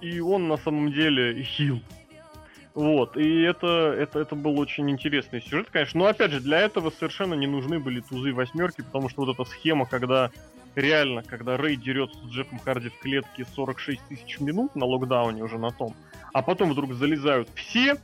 и 0.00 0.20
он 0.20 0.48
на 0.48 0.56
самом 0.56 0.90
деле 0.90 1.42
хил. 1.42 1.80
Вот, 2.74 3.16
и 3.16 3.42
это, 3.42 3.94
это, 3.96 4.18
это 4.18 4.34
был 4.34 4.58
очень 4.58 4.90
интересный 4.90 5.40
сюжет, 5.40 5.68
конечно. 5.70 6.00
Но 6.00 6.06
опять 6.06 6.32
же, 6.32 6.40
для 6.40 6.60
этого 6.60 6.90
совершенно 6.90 7.34
не 7.34 7.46
нужны 7.46 7.78
были 7.78 8.00
тузы 8.00 8.30
и 8.30 8.32
восьмерки, 8.32 8.80
потому 8.82 9.08
что 9.08 9.24
вот 9.24 9.34
эта 9.34 9.48
схема, 9.48 9.86
когда 9.86 10.32
реально, 10.74 11.22
когда 11.22 11.56
Рэй 11.56 11.76
дерется 11.76 12.18
с 12.18 12.30
Джеффом 12.30 12.58
Харди 12.58 12.88
в 12.88 12.98
клетке 12.98 13.44
46 13.54 14.00
тысяч 14.08 14.40
минут 14.40 14.74
на 14.74 14.84
локдауне 14.86 15.42
уже 15.42 15.58
на 15.58 15.70
том, 15.70 15.94
а 16.32 16.42
потом 16.42 16.70
вдруг 16.70 16.94
залезают 16.94 17.48
все, 17.54 17.96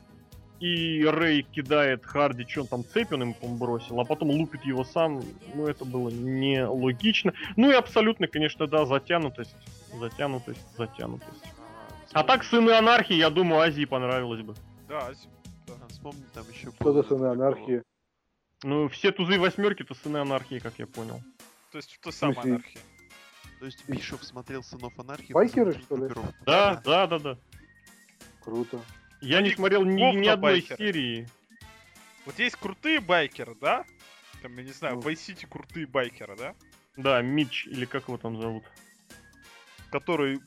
и 0.61 1.05
Рэй 1.05 1.43
кидает 1.43 2.05
Харди, 2.05 2.47
что 2.47 2.63
он 2.63 2.67
там 2.67 2.85
цепь 2.85 3.13
он 3.13 3.23
ему 3.23 3.35
бросил, 3.57 3.99
а 4.01 4.05
потом 4.05 4.31
лупит 4.31 4.65
его 4.65 4.85
сам, 4.85 5.23
ну 5.55 5.67
это 5.67 5.85
было 5.85 6.11
нелогично. 6.11 7.33
Ну 7.57 7.71
и 7.71 7.75
абсолютно, 7.75 8.27
конечно, 8.29 8.67
да, 8.67 8.85
затянутость, 8.85 9.57
затянутость, 9.99 10.77
затянутость. 10.77 11.45
А 12.13 12.25
так 12.25 12.45
Сыны 12.45 12.73
Анархии, 12.73 13.15
я 13.15 13.31
думаю, 13.31 13.63
Азии 13.63 13.85
понравилось 13.85 14.43
бы. 14.43 14.55
Да, 14.89 15.09
Ази- 15.09 15.29
да. 15.67 15.75
А, 15.81 15.89
Вспомни 15.89 16.25
там 16.35 16.45
еще... 16.53 16.71
Что 16.73 16.93
за 16.93 17.03
сыны 17.05 17.27
анархии? 17.27 17.83
Ну, 18.63 18.89
все 18.89 19.13
тузы 19.13 19.39
восьмерки 19.39 19.83
это 19.83 19.95
Сыны 19.95 20.19
Анархии, 20.19 20.59
как 20.59 20.75
я 20.79 20.87
понял. 20.87 21.21
То 21.71 21.77
есть 21.79 21.95
в 21.97 22.01
той 22.01 22.13
самой 22.13 22.35
смысле? 22.35 22.51
анархии. 22.53 22.81
То 23.61 23.67
есть 23.67 23.89
Бишоп 23.89 24.23
смотрел 24.23 24.63
Сынов 24.63 24.99
Анархии... 24.99 25.33
Байкеры, 25.33 25.75
что 25.75 25.97
ли? 25.97 26.09
Да, 26.47 26.81
да, 26.85 27.07
да, 27.07 27.19
да. 27.19 27.39
Круто. 28.41 28.81
Я 29.21 29.43
не 29.43 29.51
смотрел 29.51 29.85
ни, 29.85 30.01
ни 30.17 30.27
одной 30.29 30.55
байкеры. 30.55 30.77
серии. 30.79 31.29
Вот 32.25 32.39
есть 32.39 32.57
крутые 32.57 33.01
байкеры, 33.01 33.55
да? 33.55 33.85
Там, 34.43 34.57
я 34.57 34.63
не 34.63 34.73
знаю, 34.73 34.95
Ну. 34.95 35.01
в 35.03 35.07
Vice 35.07 35.35
City 35.35 35.47
крутые 35.47 35.87
байкеры, 35.87 36.37
да? 36.37 36.55
Да, 36.97 37.21
Мич, 37.21 37.67
или 37.67 37.85
как 37.85 38.09
его 38.09 38.17
там 38.17 38.41
зовут. 38.41 38.65
Которые 39.91 40.41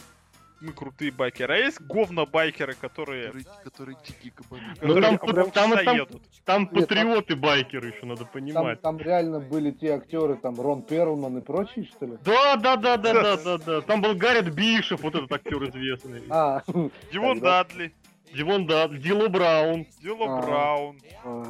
мы 0.64 0.72
крутые 0.72 1.12
байкеры. 1.12 1.54
А 1.54 1.58
есть 1.58 1.82
говно-байкеры, 1.82 2.74
которые... 2.76 3.28
Которые, 3.32 3.46
которые 3.64 3.98
дикие 4.08 4.32
кабаны. 4.32 4.64
Ну, 4.82 5.18
которые 5.18 5.52
там 5.52 5.72
там- 5.72 5.86
там- 5.86 5.96
едут. 5.98 6.22
Там 6.46 6.62
Нет, 6.64 6.72
патриоты 6.72 7.36
байкеры 7.36 7.90
еще, 7.90 8.06
надо 8.06 8.24
Там, 8.24 8.32
понимать. 8.34 8.82
там 8.82 8.98
реально 8.98 9.40
были 9.40 9.72
те 9.72 9.94
актеры, 9.96 10.36
там 10.36 10.60
Рон 10.60 10.82
Перлман 10.82 11.38
и 11.38 11.42
прочие, 11.42 11.86
что 11.86 12.06
ли? 12.06 12.18
Да, 12.24 12.56
да, 12.56 12.76
да, 12.78 12.98
да, 12.98 13.14
да, 13.14 13.38
да, 13.38 13.58
да. 13.58 13.82
Там 13.82 14.02
был 14.02 14.16
Гаррет 14.16 14.54
Бишев, 14.54 15.02
вот 15.02 15.16
этот 15.16 15.32
актер 15.32 15.64
известный. 15.70 16.24
А, 16.30 16.64
Дивон 17.12 17.40
тогда- 17.40 17.64
Дадли, 17.64 17.94
Дивон, 18.34 18.66
да, 18.66 18.88
Дило 18.88 19.28
Браун. 19.28 19.86
Дило 20.02 20.26
А. 20.38 20.42
Браун, 20.42 21.00
а, 21.24 21.46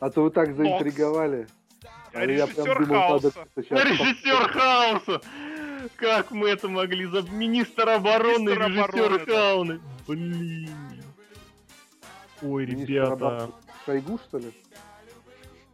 а 0.00 0.10
то 0.10 0.22
вы 0.22 0.30
так 0.30 0.54
заинтриговали. 0.56 1.46
Я 2.14 2.20
прям 2.20 2.28
режиссер 2.28 2.86
Хауса. 2.86 3.32
Режиссер 3.56 4.48
Хауса! 4.52 5.20
Как 6.02 6.32
мы 6.32 6.48
это 6.48 6.68
могли 6.68 7.06
за 7.06 7.22
министр 7.22 7.88
обороны 7.90 8.50
Министр 8.50 8.66
режиссер 8.66 8.88
обороны, 8.88 9.18
да. 9.20 9.24
Хауны? 9.24 9.80
Блин. 10.08 11.04
Ой, 12.42 12.66
Министр 12.66 12.92
ребята. 12.92 13.12
обороны. 13.12 13.52
Шойгу, 13.86 14.18
что 14.18 14.38
ли? 14.38 14.52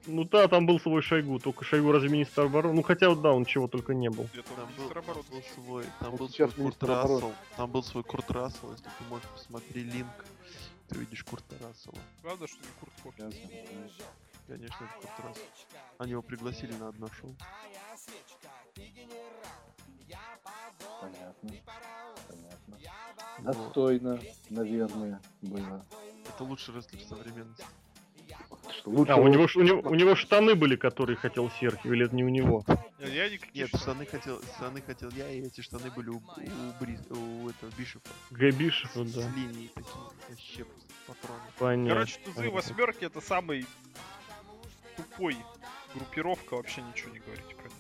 Ну 0.07 0.25
да, 0.25 0.47
там 0.49 0.67
был 0.67 0.79
свой 0.81 1.01
Шойгу, 1.01 1.39
только 1.39 1.65
Шойгу 1.65 1.93
разве 1.93 2.11
министр 2.11 2.43
обороны? 2.43 2.75
Ну 2.75 2.83
хотя 2.83 3.09
вот 3.09 3.23
да, 3.23 3.33
он 3.33 3.47
чего 3.47 3.69
только 3.69 3.95
не 3.95 4.11
был. 4.11 4.29
Где-то 4.33 4.51
Там 4.55 4.69
был, 4.77 4.91
обороны. 4.91 5.23
был 5.31 5.43
свой, 5.55 5.85
там 5.99 6.11
Вот 6.11 6.21
был 6.21 6.29
свой 6.29 6.49
Курт. 6.51 6.83
Рассел. 6.83 7.33
Там 7.57 7.71
был 7.71 7.83
свой 7.83 8.05
Курт 8.05 8.31
Рассел, 8.31 8.73
если 8.73 8.85
ты 8.85 9.05
можешь 9.09 9.29
посмотреть 9.29 9.87
линк, 9.95 10.25
ты 10.89 10.97
увидишь 10.99 11.25
Курта 11.25 11.55
Рассела. 11.63 11.97
Правда, 12.21 12.47
что 12.47 12.59
не 12.59 12.69
Курт 12.81 12.93
Хопкинс? 13.03 13.35
Конечно, 14.47 14.77
это 14.85 14.95
Курт 15.07 15.21
Рассел. 15.27 15.43
Они 15.97 16.11
его 16.11 16.21
пригласили 16.23 16.73
на 16.75 16.89
одно 16.89 17.09
шоу. 17.19 17.35
Понятно. 21.01 21.51
Понятно. 22.29 22.79
Достойно, 23.41 24.19
наверное, 24.51 25.21
было. 25.43 25.85
Это 26.29 26.45
лучший 26.45 26.75
рестлер 26.75 27.01
современности. 27.03 27.65
Что 28.71 28.91
лучше 28.91 29.13
А, 29.13 29.17
у 29.17 29.27
него, 29.29 29.47
у, 29.55 29.61
него, 29.63 29.81
у 29.89 29.95
него 29.95 30.15
штаны 30.15 30.55
были, 30.55 30.77
которые 30.77 31.17
хотел 31.17 31.51
Серхио, 31.51 31.93
или 31.95 32.05
это 32.05 32.15
не 32.15 32.25
у 32.25 32.29
него? 32.29 32.65
Я, 32.99 33.29
никакие 33.31 33.65
Нет, 33.65 33.81
штаны. 33.81 34.05
хотел, 34.07 34.43
штаны 34.57 34.83
хотел 34.83 35.11
я, 35.11 35.31
и 35.31 35.41
эти 35.41 35.63
штаны 35.63 35.91
были 35.91 36.11
у, 36.11 36.17
у, 36.17 36.21
Бри- 36.81 36.99
у 37.11 37.49
этого 37.49 37.71
Бишопа. 37.79 38.09
Г. 38.31 38.51
Бишев, 38.51 38.95
вот 38.97 39.09
С 39.09 39.15
да. 39.15 39.29
линией 39.31 39.71
такие, 39.75 39.95
вообще 40.29 40.65
патроны. 41.07 41.41
Понятно. 41.59 41.95
Короче, 41.95 42.21
тузы 42.25 42.51
восьмерки 42.51 43.05
это 43.05 43.21
самый 43.23 43.67
тупой 44.97 45.37
группировка, 45.95 46.57
вообще 46.57 46.83
ничего 46.83 47.13
не 47.13 47.21
говорите 47.21 47.55
про 47.55 47.65
них. 47.65 47.73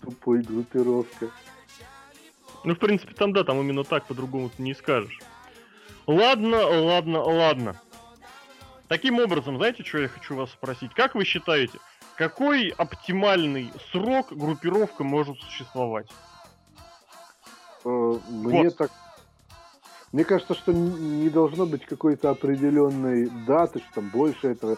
тупой 0.00 0.42
группировка. 0.42 1.30
Ну, 2.64 2.74
в 2.74 2.78
принципе, 2.78 3.14
там 3.14 3.32
да, 3.32 3.44
там 3.44 3.60
именно 3.60 3.84
так, 3.84 4.06
по-другому 4.06 4.50
ты 4.50 4.62
не 4.62 4.74
скажешь. 4.74 5.18
Ладно, 6.06 6.66
ладно, 6.66 7.22
ладно. 7.22 7.80
Таким 8.88 9.18
образом, 9.18 9.56
знаете, 9.56 9.84
что 9.84 9.98
я 9.98 10.08
хочу 10.08 10.34
вас 10.34 10.50
спросить? 10.50 10.92
Как 10.94 11.14
вы 11.14 11.24
считаете, 11.24 11.78
какой 12.16 12.68
оптимальный 12.68 13.72
срок 13.92 14.32
группировка 14.32 15.04
может 15.04 15.38
существовать? 15.38 16.08
Э, 17.84 18.18
Мне 18.28 18.64
Год. 18.64 18.76
так... 18.76 18.90
Мне 20.12 20.24
кажется, 20.24 20.54
что 20.54 20.72
не 20.72 21.30
должно 21.30 21.66
быть 21.66 21.86
какой-то 21.86 22.30
определенной 22.30 23.30
даты, 23.46 23.78
что 23.78 23.94
там 23.94 24.08
больше 24.08 24.48
этого. 24.48 24.76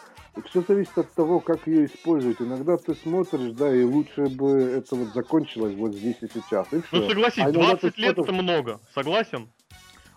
Все 0.49 0.63
зависит 0.63 0.97
от 0.97 1.13
того, 1.13 1.41
как 1.41 1.67
ее 1.67 1.87
использовать. 1.87 2.41
Иногда 2.41 2.79
ты 2.79 2.95
смотришь, 2.95 3.53
да, 3.53 3.75
и 3.75 3.83
лучше 3.83 4.27
бы 4.29 4.49
это 4.51 4.97
вот 4.97 5.09
закончилось 5.13 5.75
вот 5.77 5.93
здесь 5.95 6.17
и 6.23 6.29
сейчас. 6.29 6.67
И 6.73 6.81
Ну, 6.91 7.09
согласись, 7.09 7.39
А 7.45 7.51
иногда 7.51 7.77
20 7.77 7.95
ты 7.95 8.01
лет 8.01 8.19
это 8.19 8.33
много. 8.33 8.81
Согласен? 8.95 9.51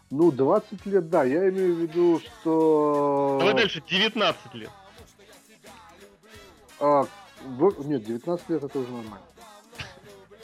Ну, 0.09 0.31
20 0.31 0.85
лет, 0.85 1.09
да. 1.09 1.25
Я 1.25 1.49
имею 1.49 1.75
в 1.75 1.79
виду, 1.79 2.21
что... 2.21 3.37
Давай 3.39 3.55
дальше, 3.55 3.83
19 3.89 4.53
лет. 4.53 4.69
А, 6.79 7.05
во- 7.45 7.83
Нет, 7.83 8.05
19 8.05 8.49
лет 8.49 8.63
это 8.63 8.79
уже 8.79 8.91
нормально. 8.91 9.19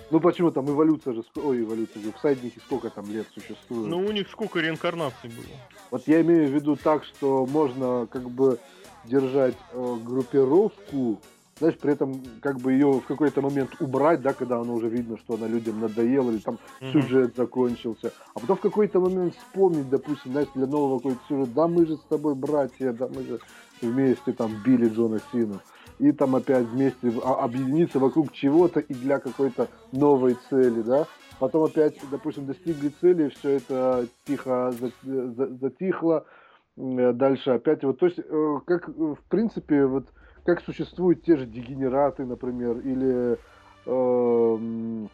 Ну 0.09 0.19
почему 0.19 0.51
там 0.51 0.69
эволюция 0.69 1.13
же, 1.13 1.23
ой, 1.35 1.61
эволюция, 1.61 2.01
говорю, 2.01 2.17
всадники 2.17 2.59
сколько 2.59 2.89
там 2.89 3.09
лет 3.09 3.25
существуют? 3.33 3.89
Ну, 3.89 3.99
у 3.99 4.11
них 4.11 4.29
сколько 4.29 4.59
реинкарнаций 4.59 5.29
было? 5.29 5.45
Вот 5.89 6.05
я 6.07 6.19
имею 6.19 6.49
в 6.49 6.51
виду 6.51 6.75
так, 6.75 7.05
что 7.05 7.45
можно 7.45 8.07
как 8.11 8.29
бы 8.29 8.59
держать 9.03 9.55
э, 9.71 9.95
группировку, 10.05 11.19
знаешь, 11.59 11.77
при 11.77 11.93
этом 11.93 12.21
как 12.41 12.57
бы 12.59 12.71
ее 12.73 12.99
в 12.99 13.05
какой-то 13.05 13.41
момент 13.41 13.71
убрать, 13.79 14.21
да, 14.21 14.33
когда 14.33 14.59
оно 14.59 14.73
уже 14.73 14.89
видно, 14.89 15.17
что 15.17 15.35
она 15.35 15.47
людям 15.47 15.79
надоела, 15.79 16.31
или 16.31 16.39
там 16.39 16.57
Мгм. 16.81 16.91
сюжет 16.91 17.35
закончился, 17.35 18.11
а 18.33 18.39
потом 18.39 18.57
в 18.57 18.61
какой-то 18.61 18.99
момент 18.99 19.35
вспомнить, 19.35 19.89
допустим, 19.89 20.31
знаешь, 20.31 20.47
для 20.55 20.65
нового 20.65 20.97
какой-то 20.97 21.21
сюжет, 21.27 21.53
да, 21.53 21.67
мы 21.67 21.85
же 21.85 21.97
с 21.97 22.03
тобой 22.09 22.35
братья, 22.35 22.91
да, 22.93 23.07
мы 23.07 23.23
же 23.23 23.39
вместе 23.81 24.33
там 24.33 24.51
били 24.65 24.89
Джона 24.89 25.19
Сину, 25.31 25.59
и 25.99 26.11
там 26.11 26.35
опять 26.35 26.65
вместе 26.65 27.11
а- 27.23 27.43
объединиться 27.43 27.99
вокруг 27.99 28.31
чего-то 28.31 28.79
и 28.79 28.93
для 28.93 29.19
какой-то 29.19 29.67
новой 29.91 30.37
цели, 30.49 30.81
да, 30.81 31.05
потом 31.39 31.63
опять, 31.63 31.95
допустим, 32.09 32.45
достигли 32.47 32.91
цели, 33.01 33.29
все 33.29 33.49
это 33.57 34.07
тихо 34.25 34.73
за- 35.03 35.47
затихло, 35.57 36.25
дальше 36.77 37.51
опять 37.51 37.83
вот, 37.83 37.99
то 37.99 38.05
есть, 38.05 38.19
э, 38.19 38.59
как, 38.65 38.89
э, 38.89 38.91
в 38.91 39.23
принципе, 39.29 39.85
вот, 39.85 40.05
как 40.45 40.61
существуют 40.61 41.23
те 41.23 41.37
же 41.37 41.45
дегенераты, 41.45 42.25
например, 42.25 42.77
или 42.79 43.37
э, 43.85 44.57
м, 44.57 45.09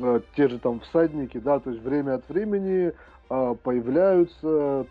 э, 0.00 0.20
те 0.36 0.48
же 0.48 0.58
там 0.58 0.80
всадники, 0.80 1.38
да, 1.38 1.60
то 1.60 1.70
есть 1.70 1.82
время 1.82 2.14
от 2.14 2.28
времени 2.28 2.92
появляются, 3.62 4.86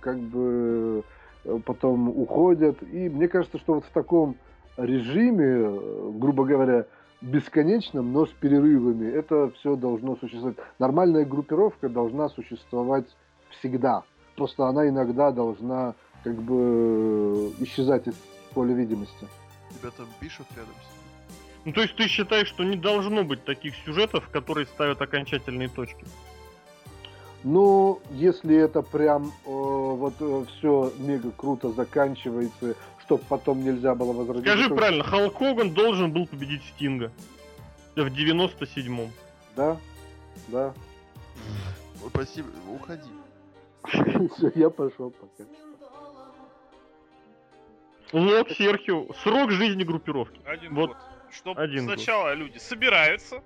как 0.00 0.18
бы 0.18 1.04
э, 1.44 1.58
потом 1.64 2.08
уходят, 2.08 2.82
и 2.82 3.08
мне 3.08 3.28
кажется, 3.28 3.58
что 3.58 3.74
вот 3.74 3.84
в 3.84 3.90
таком 3.90 4.36
режиме, 4.76 5.44
э, 5.44 6.10
грубо 6.14 6.44
говоря, 6.44 6.86
бесконечном, 7.20 8.12
но 8.12 8.26
с 8.26 8.30
перерывами, 8.30 9.10
это 9.10 9.50
все 9.58 9.76
должно 9.76 10.16
существовать. 10.16 10.56
Нормальная 10.78 11.24
группировка 11.24 11.88
должна 11.88 12.28
существовать 12.28 13.06
всегда. 13.50 14.04
Просто 14.38 14.66
она 14.68 14.88
иногда 14.88 15.32
должна 15.32 15.94
как 16.22 16.40
бы 16.40 17.52
исчезать 17.58 18.06
из 18.06 18.14
поля 18.54 18.72
видимости. 18.72 19.26
Тебя 19.76 19.90
там 19.90 20.06
Бишоп 20.20 20.46
рядом 20.56 20.74
сидит. 20.74 21.64
Ну, 21.64 21.72
то 21.72 21.82
есть 21.82 21.96
ты 21.96 22.06
считаешь, 22.06 22.46
что 22.46 22.62
не 22.62 22.76
должно 22.76 23.24
быть 23.24 23.44
таких 23.44 23.74
сюжетов, 23.84 24.28
которые 24.30 24.66
ставят 24.66 25.02
окончательные 25.02 25.68
точки? 25.68 26.04
Ну, 27.42 28.00
если 28.12 28.56
это 28.56 28.82
прям 28.82 29.32
э, 29.44 29.50
вот 29.50 30.14
все 30.48 30.92
мега 30.98 31.32
круто 31.32 31.72
заканчивается, 31.72 32.76
чтобы 33.00 33.24
потом 33.28 33.64
нельзя 33.64 33.96
было 33.96 34.12
возродить. 34.12 34.46
Скажи 34.46 34.68
правильно, 34.72 35.02
Халк 35.02 35.36
Хоган 35.36 35.74
должен 35.74 36.12
был 36.12 36.28
победить 36.28 36.62
Стинга 36.74 37.10
в 37.96 38.06
97-м. 38.06 39.10
Да, 39.56 39.76
да. 40.46 40.72
Ой, 42.04 42.10
Спасибо, 42.10 42.48
уходи. 42.72 43.10
Все, 43.84 44.52
я 44.54 44.70
пошел 44.70 45.10
пока. 45.10 45.44
Лок 48.12 48.50
Серхио. 48.50 49.12
Срок 49.22 49.50
жизни 49.50 49.84
группировки. 49.84 50.40
Один 50.44 50.74
Вот 50.74 50.90
год. 50.90 50.98
Чтобы 51.30 51.60
один 51.60 51.86
год. 51.86 51.96
сначала 51.96 52.32
люди 52.32 52.56
собираются, 52.58 53.42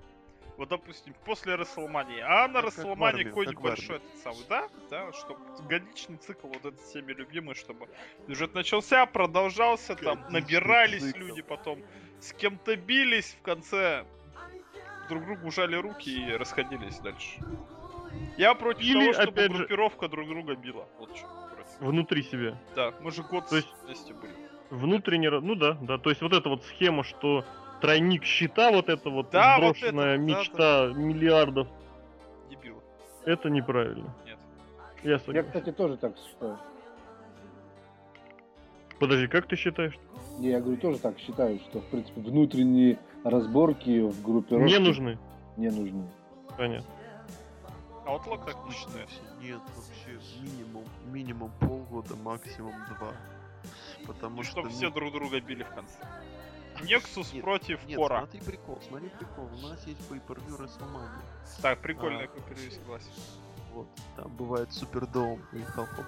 вот, 0.56 0.68
допустим, 0.68 1.14
после 1.24 1.56
Расселмании, 1.56 2.20
а 2.20 2.46
на 2.46 2.60
в 2.60 2.66
Расселмании 2.66 3.24
какой-нибудь 3.24 3.60
большой 3.60 3.96
этот 3.96 4.16
самый, 4.22 4.44
да, 4.48 4.68
да, 4.88 5.12
чтобы 5.12 5.40
годичный 5.68 6.16
цикл 6.18 6.46
вот 6.46 6.64
этот 6.64 6.80
всеми 6.80 7.12
любимый, 7.12 7.54
чтобы 7.56 7.88
сюжет 8.28 8.54
начался, 8.54 9.04
продолжался, 9.06 9.96
там 9.96 10.20
Годичный 10.20 10.40
набирались 10.40 11.02
цикл. 11.02 11.18
люди, 11.18 11.42
потом 11.42 11.80
с 12.20 12.32
кем-то 12.32 12.76
бились, 12.76 13.36
в 13.40 13.42
конце 13.42 14.04
друг 15.08 15.24
другу 15.24 15.48
ужали 15.48 15.74
руки 15.74 16.28
и 16.28 16.32
расходились 16.32 16.98
дальше. 17.00 17.40
Я 18.36 18.54
против 18.54 18.82
Или, 18.82 19.00
того, 19.00 19.12
чтобы 19.12 19.28
опять 19.32 19.52
же- 19.52 19.58
группировка 19.58 20.08
друг 20.08 20.28
друга 20.28 20.54
била. 20.56 20.86
Вот 20.98 21.16
что 21.16 21.26
против. 21.54 21.80
Внутри 21.80 22.22
себя. 22.22 22.58
Да, 22.74 22.92
мы 23.00 23.10
же 23.10 23.22
год 23.22 23.48
То 23.48 23.56
есть- 23.56 23.68
вместе 23.84 24.14
были. 24.14 24.32
Внутренне, 24.70 25.30
ну 25.30 25.54
да, 25.54 25.76
да. 25.82 25.98
То 25.98 26.10
есть 26.10 26.22
вот 26.22 26.32
эта 26.32 26.48
вот 26.48 26.64
схема, 26.64 27.04
что 27.04 27.44
тройник 27.82 28.24
щита, 28.24 28.70
вот 28.70 28.88
эта 28.88 29.10
вот 29.10 29.30
Да, 29.30 29.58
вот 29.60 29.76
сброшенная 29.76 30.14
это, 30.14 30.18
да, 30.18 30.22
мечта 30.40 30.92
миллиардов, 30.94 31.68
Дебил. 32.50 32.82
это 33.26 33.50
неправильно. 33.50 34.14
Нет. 34.24 34.38
Я 35.02 35.10
Я, 35.12 35.18
согласен. 35.18 35.46
кстати, 35.46 35.72
тоже 35.72 35.96
так 35.98 36.14
считаю. 36.16 36.58
Подожди, 38.98 39.26
как 39.26 39.46
ты 39.48 39.56
считаешь? 39.56 39.98
Не, 40.38 40.50
я 40.50 40.60
говорю, 40.60 40.76
тоже 40.80 40.98
так 40.98 41.18
считаю, 41.18 41.58
что, 41.58 41.80
в 41.80 41.86
принципе, 41.86 42.20
внутренние 42.20 42.98
разборки 43.24 44.00
в 44.00 44.22
группировке 44.22 44.72
Не 44.72 44.78
нужны. 44.78 45.18
не 45.56 45.70
нужны. 45.70 46.08
Понятно. 46.56 46.86
Лок 48.06 48.44
так 48.44 48.56
не 48.64 48.70
все. 48.72 49.06
Нет, 49.40 49.60
вообще 49.76 50.18
минимум, 50.40 50.84
минимум 51.06 51.52
полгода, 51.60 52.16
максимум 52.16 52.74
два. 52.98 53.12
Потому 54.06 54.40
И 54.40 54.44
что... 54.44 54.52
чтобы 54.52 54.68
ми- 54.68 54.74
все 54.74 54.90
друг 54.90 55.12
друга 55.12 55.40
били 55.40 55.62
в 55.62 55.70
конце. 55.70 55.98
Нексус 56.82 57.32
Нет, 57.32 57.44
против 57.44 57.84
Нет, 57.86 57.96
Кора. 57.98 58.20
смотри 58.20 58.40
прикол, 58.40 58.80
смотри 58.88 59.08
прикол. 59.10 59.44
У 59.52 59.66
нас 59.68 59.86
есть 59.86 60.00
pay-per-view 60.10 60.58
WrestleMania. 60.58 61.22
Так, 61.60 61.80
прикольно, 61.80 62.20
А. 62.22 62.26
перевели, 62.26 62.70
согласен. 62.70 63.10
Вот. 63.74 63.86
Там 64.16 64.30
бывает 64.36 64.72
Супердом 64.72 65.40
и 65.52 65.62
Халкоп. 65.62 66.04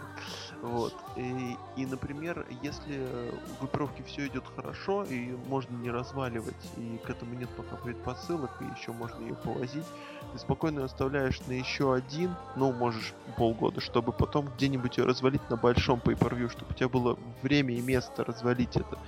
Вот. 0.63 0.95
И, 1.17 1.57
и, 1.77 1.87
например, 1.87 2.47
если 2.63 3.07
у 3.51 3.61
группировки 3.61 4.03
все 4.03 4.27
идет 4.27 4.45
хорошо, 4.55 5.05
и 5.05 5.35
можно 5.49 5.75
не 5.77 5.91
разваливать, 5.91 6.55
и 6.77 6.99
к 7.05 7.11
этому 7.11 7.35
нет 7.35 7.49
пока 7.57 7.77
предпосылок, 7.77 8.51
и 8.61 8.65
еще 8.79 8.93
можно 8.93 9.21
ее 9.23 9.35
повозить, 9.35 9.85
ты 10.33 10.39
спокойно 10.39 10.81
ее 10.81 10.85
оставляешь 10.87 11.41
на 11.47 11.53
еще 11.53 11.95
один, 11.95 12.35
ну, 12.57 12.73
можешь 12.73 13.15
полгода, 13.37 13.81
чтобы 13.81 14.13
потом 14.13 14.49
где-нибудь 14.57 14.99
ее 14.99 15.05
развалить 15.05 15.49
на 15.49 15.57
большом 15.57 16.01
pay-per-view, 16.01 16.51
чтобы 16.51 16.73
у 16.73 16.75
тебя 16.75 16.89
было 16.89 17.19
время 17.43 17.75
и 17.75 17.81
место 17.81 18.25
развалить 18.25 18.77
это, 18.77 18.99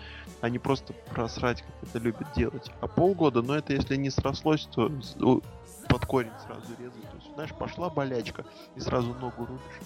а 0.41 0.49
не 0.49 0.59
просто 0.59 0.95
просрать, 1.11 1.63
как 1.63 1.89
это 1.89 1.99
любят 1.99 2.29
делать. 2.35 2.71
А 2.81 2.87
полгода, 2.87 3.43
ну, 3.43 3.55
это 3.55 3.75
если 3.75 3.97
не 3.97 4.11
срослось, 4.11 4.69
то 4.75 4.91
под 5.89 6.07
корень 6.07 6.33
сразу 6.47 6.67
резать. 6.79 7.16
Знаешь, 7.37 7.53
пошла 7.53 7.91
болячка, 7.91 8.47
и 8.77 8.81
сразу 8.81 9.09
ногу 9.09 9.45
рубишь. 9.45 9.81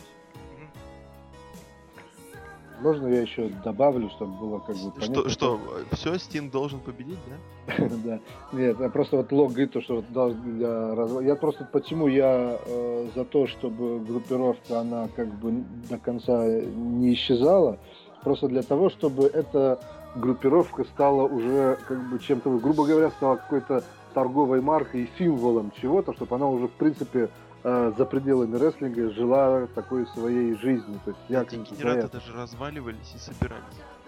Можно 2.81 3.09
я 3.09 3.23
еще 3.23 3.49
добавлю, 3.65 4.09
чтобы 4.11 4.37
было 4.39 4.59
как 4.61 4.77
бы 4.77 4.93
понятно? 4.93 5.29
Что, 5.29 5.29
что, 5.29 5.61
все, 5.91 6.17
Стинг 6.17 6.53
должен 6.53 6.79
победить, 6.79 7.19
да? 7.67 7.89
да. 8.05 8.21
Нет, 8.53 8.81
а 8.81 8.89
просто 8.89 9.17
вот 9.17 9.33
Лок 9.33 9.51
говорит, 9.51 9.73
то, 9.73 9.81
что 9.81 10.01
для 10.03 10.69
разва- 10.95 11.27
Я 11.27 11.35
просто 11.35 11.67
почему 11.73 12.07
я 12.07 12.57
э, 12.65 13.09
за 13.17 13.25
то, 13.25 13.49
чтобы 13.49 13.99
группировка 13.99 14.79
она 14.79 15.09
как 15.17 15.27
бы 15.27 15.65
до 15.89 15.99
конца 15.99 16.47
не 16.47 17.15
исчезала, 17.15 17.79
просто 18.23 18.47
для 18.47 18.63
того, 18.63 18.91
чтобы 18.91 19.25
эта 19.27 19.81
группировка 20.15 20.85
стала 20.85 21.25
уже 21.25 21.79
как 21.89 22.01
бы 22.09 22.21
чем-то, 22.21 22.59
грубо 22.59 22.87
говоря, 22.87 23.11
стала 23.11 23.37
какой-то 23.37 23.83
торговой 24.15 24.61
маркой 24.61 25.03
и 25.03 25.11
символом 25.19 25.73
чего-то, 25.81 26.13
чтобы 26.15 26.37
она 26.37 26.49
уже 26.49 26.67
в 26.69 26.73
принципе 26.73 27.29
э, 27.63 27.93
за 27.97 28.05
пределами 28.05 28.57
рестлинга 28.57 29.11
жила 29.11 29.67
такой 29.75 30.07
своей 30.09 30.55
жизнью. 30.57 30.99
То 31.05 31.11
есть 31.11 31.21
я 31.29 31.43
Эти 31.43 31.51
как 31.57 31.59
бы 31.61 31.67
за 31.67 31.75
генераты 31.75 31.99
это. 32.01 32.13
даже 32.19 32.33
разваливались 32.35 33.15
и 33.15 33.19
собирались. 33.19 33.65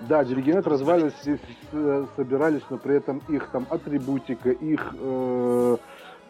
Да, 0.09 0.25
диригенты 0.25 0.69
развалились 0.69 1.13
Развалились. 1.19 1.41
и 1.73 1.77
с- 1.77 2.17
собирались, 2.17 2.63
но 2.71 2.79
при 2.79 2.97
этом 2.97 3.23
их 3.29 3.49
там 3.51 3.67
атрибутика, 3.71 4.51
их 4.51 4.95
э, 4.99 5.77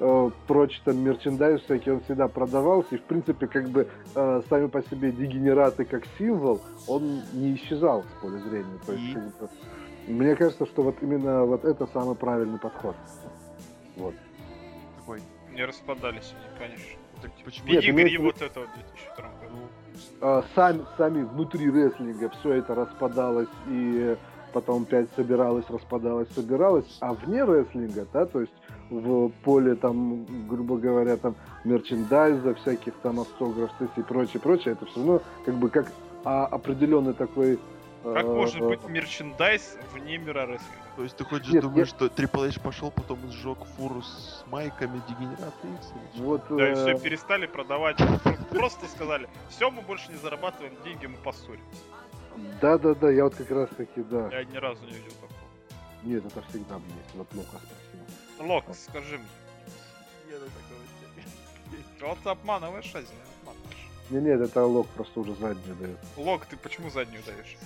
э, 0.00 0.30
прочь 0.46 0.80
там 0.84 0.98
мерчендайз 0.98 1.62
всякий, 1.62 1.90
он 1.92 2.00
всегда 2.00 2.28
продавался. 2.28 2.96
И 2.96 2.98
в 2.98 3.02
принципе, 3.04 3.46
как 3.46 3.68
бы 3.70 3.88
э, 4.14 4.42
сами 4.50 4.66
по 4.66 4.82
себе 4.82 5.12
дегенераты 5.12 5.84
как 5.84 6.02
символ, 6.18 6.60
он 6.88 7.22
не 7.32 7.54
исчезал 7.54 8.02
с 8.02 8.20
поля 8.22 8.38
зрения. 8.40 8.78
То 8.84 8.92
есть, 8.92 9.16
И? 10.08 10.12
мне 10.12 10.34
кажется, 10.34 10.66
что 10.66 10.82
вот 10.82 10.96
именно 11.00 11.44
вот 11.44 11.64
это 11.64 11.86
самый 11.94 12.16
правильный 12.16 12.58
подход. 12.58 12.96
Вот. 13.96 14.14
Такой, 14.98 15.20
Не 15.50 15.64
распадались 15.64 16.34
они, 16.36 16.58
конечно. 16.58 16.98
так 17.20 17.30
почему? 17.44 17.68
Нет, 17.68 17.82
Педигри 17.82 18.02
имеется 18.02 18.20
в 18.20 18.24
вот 18.24 18.42
этого 18.42 18.66
в 18.66 18.74
2002 18.74 19.24
году. 19.40 19.56
А, 20.20 20.44
сами, 20.54 20.84
сами 20.96 21.22
внутри 21.24 21.70
рестлинга 21.70 22.30
все 22.30 22.54
это 22.54 22.74
распадалось 22.74 23.48
и 23.68 24.16
потом 24.52 24.82
опять 24.82 25.08
собиралось, 25.16 25.68
распадалось, 25.68 26.28
собиралось, 26.34 26.98
а 27.00 27.14
вне 27.14 27.44
рестлинга, 27.44 28.06
да, 28.12 28.26
то 28.26 28.40
есть 28.40 28.52
в 28.90 29.30
поле 29.44 29.74
там, 29.74 30.26
грубо 30.48 30.76
говоря, 30.76 31.16
там 31.16 31.34
мерчендайза, 31.64 32.54
всяких 32.54 32.94
там 33.02 33.20
автограф 33.20 33.70
и 33.96 34.02
прочее, 34.02 34.40
прочее, 34.40 34.72
это 34.72 34.86
все 34.86 34.96
равно 34.96 35.22
как 35.44 35.54
бы 35.54 35.70
как 35.70 35.90
а, 36.24 36.46
определенный 36.46 37.14
такой... 37.14 37.58
Как 38.02 38.24
э, 38.24 38.26
может 38.26 38.60
э, 38.60 38.68
быть 38.68 38.84
мерчендайз 38.88 39.76
вне 39.92 40.18
мира 40.18 40.46
рестлинга? 40.46 40.81
То 40.96 41.04
есть 41.04 41.16
ты 41.16 41.24
хочешь 41.24 41.52
Нет, 41.52 41.62
думаешь, 41.62 41.88
нет. 41.88 41.96
что 41.96 42.06
Triple 42.06 42.48
H 42.48 42.60
пошел, 42.60 42.90
потом 42.90 43.18
сжег 43.30 43.58
фуру 43.76 44.02
с 44.02 44.44
майками 44.48 45.00
Дегенерата 45.08 45.66
X? 45.78 45.92
Вот, 46.16 46.42
Да, 46.50 46.68
и 46.68 46.72
э, 46.72 46.74
все 46.74 46.98
перестали 46.98 47.46
продавать. 47.46 47.96
Просто 48.50 48.86
сказали, 48.86 49.28
все, 49.48 49.70
мы 49.70 49.80
больше 49.82 50.10
не 50.12 50.18
зарабатываем 50.18 50.74
деньги, 50.84 51.06
мы 51.06 51.16
поссоримся. 51.16 51.64
да, 52.60 52.76
да, 52.76 52.94
да, 52.94 53.10
я 53.10 53.24
вот 53.24 53.34
как 53.34 53.50
раз 53.50 53.70
таки, 53.70 54.02
да. 54.02 54.28
Я 54.30 54.44
ни 54.44 54.56
разу 54.56 54.84
не 54.84 54.92
видел 54.92 55.12
такого. 55.12 55.32
Нет, 56.02 56.26
это 56.26 56.42
всегда 56.48 56.74
есть, 56.74 57.14
вот 57.14 57.28
Лука 57.32 57.56
спросил. 57.58 58.48
Лок, 58.48 58.64
скажи 58.74 59.18
мне. 59.18 59.26
Я 60.30 60.38
на 60.38 60.46
такого. 60.46 60.82
Вот 62.00 62.26
обманываешь 62.26 62.94
Азию, 62.94 63.18
обманываешь. 63.40 63.88
Не, 64.10 64.20
нет, 64.20 64.40
это 64.40 64.66
Лок 64.66 64.88
просто 64.88 65.20
уже 65.20 65.34
заднюю 65.36 65.76
дает. 65.76 65.98
Лок, 66.16 66.44
ты 66.46 66.56
почему 66.56 66.90
заднюю 66.90 67.22
даешь? 67.24 67.56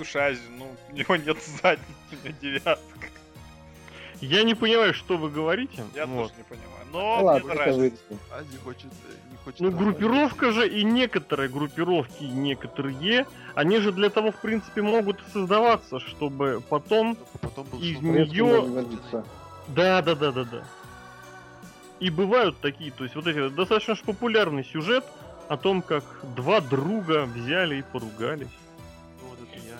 Слушай, 0.00 0.38
ну, 0.56 0.66
у 0.88 0.96
него 0.96 1.16
нет 1.16 1.36
задней, 1.42 1.84
у 2.10 2.26
него 2.26 2.36
девятка. 2.40 3.08
Я 4.22 4.44
не 4.44 4.54
понимаю, 4.54 4.94
что 4.94 5.18
вы 5.18 5.28
говорите. 5.28 5.84
Я 5.94 6.06
вот. 6.06 6.28
тоже 6.28 6.34
не 6.38 6.44
понимаю. 6.44 6.86
Ну 6.90 6.98
Но 6.98 7.16
мне 7.16 7.24
ладно, 7.24 7.46
это 7.46 7.54
нравится. 7.54 8.02
Ази 8.32 8.56
хочет, 8.64 8.86
э, 8.86 9.30
не 9.30 9.36
хочет... 9.36 9.60
Ну, 9.60 9.70
группировка 9.70 10.52
же 10.52 10.66
и 10.66 10.84
некоторые 10.84 11.50
группировки, 11.50 12.24
и 12.24 12.30
некоторые, 12.30 13.26
они 13.54 13.78
же 13.78 13.92
для 13.92 14.08
того, 14.08 14.32
в 14.32 14.40
принципе, 14.40 14.80
могут 14.80 15.20
создаваться, 15.34 16.00
чтобы 16.00 16.62
потом... 16.66 17.18
Потом 17.42 17.66
был 17.66 17.78
из 17.80 17.96
развалиться. 17.98 19.24
Да, 19.68 20.00
да, 20.00 20.14
да, 20.14 20.32
да, 20.32 20.44
да. 20.44 20.64
И 21.98 22.08
бывают 22.08 22.58
такие, 22.60 22.90
то 22.90 23.04
есть 23.04 23.14
вот 23.16 23.26
эти 23.26 23.50
достаточно 23.50 23.94
ж 23.94 24.00
популярный 24.00 24.64
сюжет 24.64 25.04
о 25.48 25.58
том, 25.58 25.82
как 25.82 26.04
два 26.34 26.62
друга 26.62 27.26
взяли 27.26 27.76
и 27.76 27.82
поругались. 27.82 28.48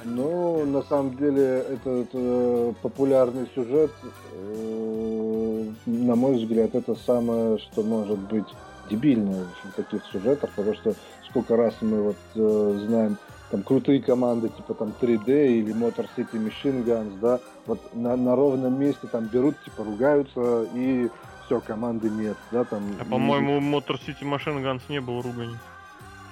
Ну, 0.04 0.64
на 0.66 0.82
самом 0.82 1.16
деле, 1.16 1.64
этот 1.68 2.08
э, 2.12 2.72
популярный 2.82 3.48
сюжет, 3.54 3.92
э, 4.32 5.64
на 5.86 6.14
мой 6.16 6.36
взгляд, 6.36 6.74
это 6.74 6.94
самое, 6.94 7.58
что 7.58 7.82
может 7.82 8.18
быть 8.18 8.46
дебильное 8.88 9.44
в 9.64 9.72
таких 9.72 10.04
сюжетах, 10.06 10.50
потому 10.50 10.74
что 10.74 10.94
сколько 11.28 11.56
раз 11.56 11.74
мы 11.80 12.02
вот 12.02 12.16
э, 12.34 12.84
знаем 12.86 13.16
там 13.50 13.62
крутые 13.62 14.00
команды, 14.00 14.48
типа 14.48 14.74
там 14.74 14.92
3D 15.00 15.58
или 15.58 15.74
Motor 15.74 16.08
City 16.16 16.34
Machine 16.34 16.84
Guns, 16.84 17.18
да, 17.20 17.40
вот 17.66 17.80
на, 17.94 18.16
на 18.16 18.36
ровном 18.36 18.78
месте 18.78 19.06
там 19.10 19.26
берут, 19.26 19.56
типа 19.64 19.84
ругаются 19.84 20.66
и 20.74 21.08
все, 21.46 21.60
команды 21.60 22.08
нет, 22.10 22.36
да, 22.52 22.64
там. 22.64 22.82
А 23.00 23.04
по-моему, 23.04 23.60
Motor 23.60 23.98
City 24.06 24.22
Machine 24.22 24.62
Guns 24.62 24.82
не 24.88 25.00
было 25.00 25.22
ругани. 25.22 25.56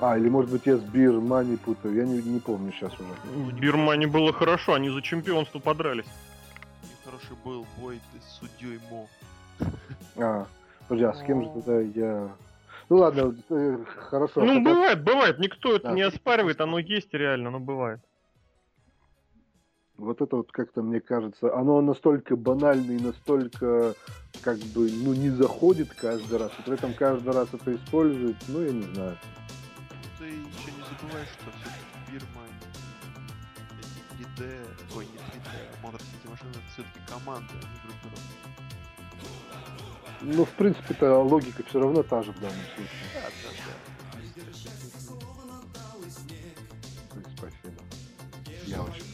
А, 0.01 0.17
или 0.17 0.29
может 0.29 0.51
быть 0.51 0.67
я 0.67 0.77
с 0.77 0.81
Бир 0.81 1.13
Мани 1.13 1.57
путаю, 1.57 1.95
я 1.95 2.05
не, 2.05 2.23
не 2.23 2.39
помню 2.39 2.73
сейчас 2.73 2.93
уже. 3.01 3.13
В 3.35 3.59
Бирмане 3.59 4.07
было 4.07 4.33
хорошо, 4.33 4.75
они 4.75 4.91
за 4.91 5.03
чемпионство 5.03 5.59
подрались. 5.59 6.07
Хороший 7.05 7.37
был 7.45 7.67
бой 7.81 8.01
с 8.21 8.39
судьей 8.39 8.79
Мо. 8.91 9.09
А, 10.17 10.47
подожди, 10.87 11.05
а 11.05 11.15
с 11.15 11.23
кем 11.27 11.43
же 11.43 11.51
тогда 11.51 11.81
я... 11.81 12.29
Ну 12.89 12.97
ладно, 12.97 13.35
э, 13.51 13.79
хорошо. 13.97 14.41
Ну, 14.45 14.59
хотя- 14.59 14.61
бывает, 14.61 15.05
бывает, 15.05 15.39
никто 15.41 15.75
это 15.75 15.89
Да. 15.89 15.95
не 15.95 16.03
оспаривает, 16.03 16.61
оно 16.61 16.79
есть 16.79 17.13
реально, 17.13 17.51
но 17.51 17.59
бывает. 17.61 18.01
Вот 19.97 20.23
это 20.23 20.37
вот 20.37 20.53
как-то, 20.53 20.81
мне 20.83 21.01
кажется, 21.01 21.53
оно 21.55 21.81
настолько 21.81 22.37
банально 22.37 22.93
и 22.93 23.03
настолько, 23.03 23.95
как 24.43 24.59
бы, 24.59 24.89
ну, 24.93 25.13
не 25.13 25.31
заходит 25.31 25.93
каждый 25.93 26.39
раз, 26.39 26.53
и 26.57 26.63
при 26.63 26.75
этом 26.75 26.95
каждый 26.95 27.33
раз 27.33 27.49
это 27.53 27.75
использует, 27.75 28.37
ну, 28.47 28.63
я 28.63 28.71
не 28.71 28.83
знаю. 28.95 29.19
Забываешь, 30.89 31.29
что 31.29 31.51
все-таки 31.61 32.13
Бирма 32.13 32.43
эти 33.81 34.23
3D, 34.23 34.41
ой, 34.97 35.07
не 35.07 35.19
3D, 35.19 35.49
а 35.83 35.87
Motor 35.87 36.01
City 36.01 36.31
машины 36.31 36.51
это 36.51 36.61
все-таки 36.73 37.01
команда, 37.09 37.53
а 37.53 37.57
не 37.57 37.79
группировка. 37.85 38.35
Ну, 40.21 40.45
в 40.45 40.51
принципе-то 40.51 41.23
логика 41.23 41.63
все 41.69 41.81
равно 41.81 42.03
та 42.03 42.23
же 42.23 42.33
в 42.33 42.41
данном 42.41 42.65
случае. 42.75 42.89
Да, 43.15 43.21
да, 43.23 43.51
да. 43.67 44.21
Есть, 44.21 46.19
Спасибо. 47.37 47.83
Я 48.67 48.83
очень 48.83 49.05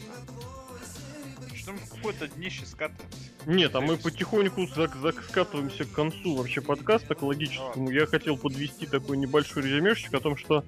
Что 1.55 1.71
мы 1.73 1.77
в 1.79 1.89
какое-то 1.89 2.27
днище 2.29 2.65
скатываемся. 2.65 3.17
Нет, 3.45 3.75
а 3.75 3.81
мы 3.81 3.97
потихоньку 3.97 4.61
зак- 4.63 4.99
зак- 4.99 5.21
скатываемся 5.29 5.85
к 5.85 5.91
концу 5.91 6.35
вообще 6.35 6.61
подкаста 6.61 7.13
к 7.13 7.21
логическому. 7.21 7.91
Я 7.91 8.07
хотел 8.07 8.37
подвести 8.37 8.87
такой 8.87 9.17
небольшой 9.17 9.61
резюмешечек 9.63 10.15
о 10.15 10.19
том, 10.19 10.35
что 10.37 10.65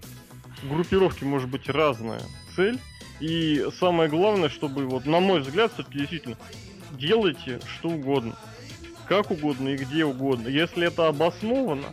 группировки 0.64 1.24
может 1.24 1.50
быть 1.50 1.70
разная 1.70 2.22
цель. 2.56 2.80
И 3.20 3.66
самое 3.80 4.10
главное, 4.10 4.50
чтобы, 4.50 4.86
вот, 4.86 5.06
на 5.06 5.20
мой 5.20 5.42
взгляд, 5.42 5.74
все-таки 5.74 6.00
действительно, 6.00 6.38
делайте 6.92 7.60
что 7.78 7.90
угодно. 7.90 8.36
Как 9.08 9.32
угодно 9.32 9.70
и 9.70 9.78
где 9.78 10.06
угодно. 10.06 10.48
Если 10.48 10.88
это 10.88 11.08
обосновано 11.08 11.88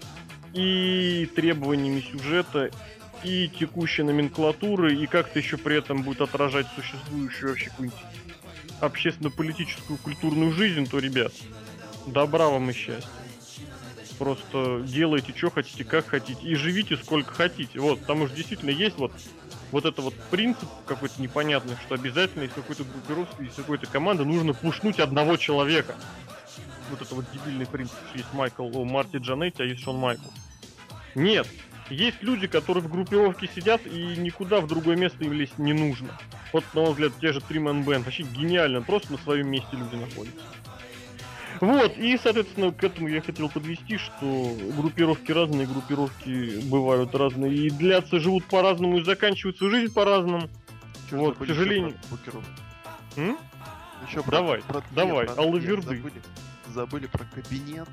и 0.52 1.28
требованиями 1.34 2.00
сюжета, 2.00 2.70
и 3.22 3.48
текущей 3.48 4.02
номенклатуры, 4.02 4.94
и 4.94 5.06
как-то 5.06 5.38
еще 5.38 5.56
при 5.56 5.78
этом 5.78 6.02
будет 6.02 6.20
отражать 6.20 6.66
существующую 6.76 7.50
вообще 7.50 7.70
какую-нибудь 7.70 8.00
общественно-политическую 8.80 9.98
культурную 9.98 10.52
жизнь, 10.52 10.86
то, 10.86 10.98
ребят, 10.98 11.32
добра 12.06 12.48
вам 12.48 12.68
и 12.68 12.74
счастья. 12.74 13.08
Просто 14.18 14.82
делайте, 14.86 15.32
что 15.36 15.50
хотите, 15.50 15.84
как 15.84 16.06
хотите, 16.06 16.40
и 16.42 16.54
живите 16.54 16.96
сколько 16.96 17.32
хотите. 17.32 17.80
Вот, 17.80 18.00
потому 18.00 18.26
что 18.26 18.36
действительно 18.36 18.70
есть 18.70 18.96
вот 18.96 19.12
вот 19.72 19.86
это 19.86 20.02
вот 20.02 20.14
принцип 20.30 20.68
какой-то 20.86 21.20
непонятный, 21.20 21.74
что 21.84 21.96
обязательно 21.96 22.44
из 22.44 22.52
какой-то 22.52 22.84
группировки, 22.84 23.42
из 23.42 23.54
какой-то 23.54 23.88
команды 23.88 24.24
нужно 24.24 24.54
пушнуть 24.54 25.00
одного 25.00 25.36
человека. 25.36 25.96
Вот 26.90 27.02
это 27.02 27.12
вот 27.14 27.24
дебильный 27.32 27.66
принцип, 27.66 27.96
что 28.08 28.18
есть 28.18 28.32
Майкл, 28.32 28.70
о, 28.72 28.84
Марти 28.84 29.16
Джанетти, 29.16 29.64
а 29.64 29.66
есть 29.66 29.82
Шон 29.82 29.96
Майкл. 29.96 30.28
Нет, 31.16 31.48
есть 31.90 32.22
люди, 32.22 32.46
которые 32.46 32.84
в 32.84 32.90
группировке 32.90 33.48
сидят 33.52 33.84
и 33.84 34.16
никуда 34.16 34.60
в 34.60 34.68
другое 34.68 34.96
место 34.96 35.24
им 35.24 35.32
лезть 35.32 35.58
не 35.58 35.72
нужно. 35.72 36.08
Вот, 36.52 36.64
на 36.72 36.82
мой 36.82 36.90
взгляд, 36.90 37.12
те 37.20 37.32
же 37.32 37.40
Три 37.40 37.58
Man 37.58 37.84
Band. 37.84 38.04
Вообще 38.04 38.22
гениально, 38.22 38.80
просто 38.80 39.12
на 39.12 39.18
своем 39.18 39.48
месте 39.48 39.70
люди 39.72 39.96
находятся. 39.96 40.44
Вот, 41.64 41.96
и, 41.96 42.18
соответственно, 42.22 42.72
к 42.72 42.82
этому 42.84 43.08
я 43.08 43.20
хотел 43.20 43.48
подвести, 43.48 43.96
что 43.96 44.56
группировки 44.76 45.32
разные, 45.32 45.66
группировки 45.66 46.60
бывают 46.68 47.14
разные, 47.14 47.54
и 47.54 47.70
длятся, 47.70 48.18
живут 48.20 48.44
по-разному, 48.46 48.98
и 48.98 49.04
заканчивают 49.04 49.56
свою 49.58 49.72
жизнь 49.72 49.92
по-разному. 49.94 50.48
Вот, 51.10 51.38
к 51.38 51.46
сожалению-? 51.46 51.94
М? 53.16 53.38
Еще 54.08 54.22
про, 54.22 54.30
Давай, 54.32 54.60
про- 54.62 54.82
давай, 54.90 55.26
про 55.26 55.34
Аллы 55.42 55.60
нет, 55.60 55.62
Верды. 55.68 55.96
Забыли, 55.96 56.22
забыли 56.74 57.06
про 57.06 57.24
кабинет 57.24 57.88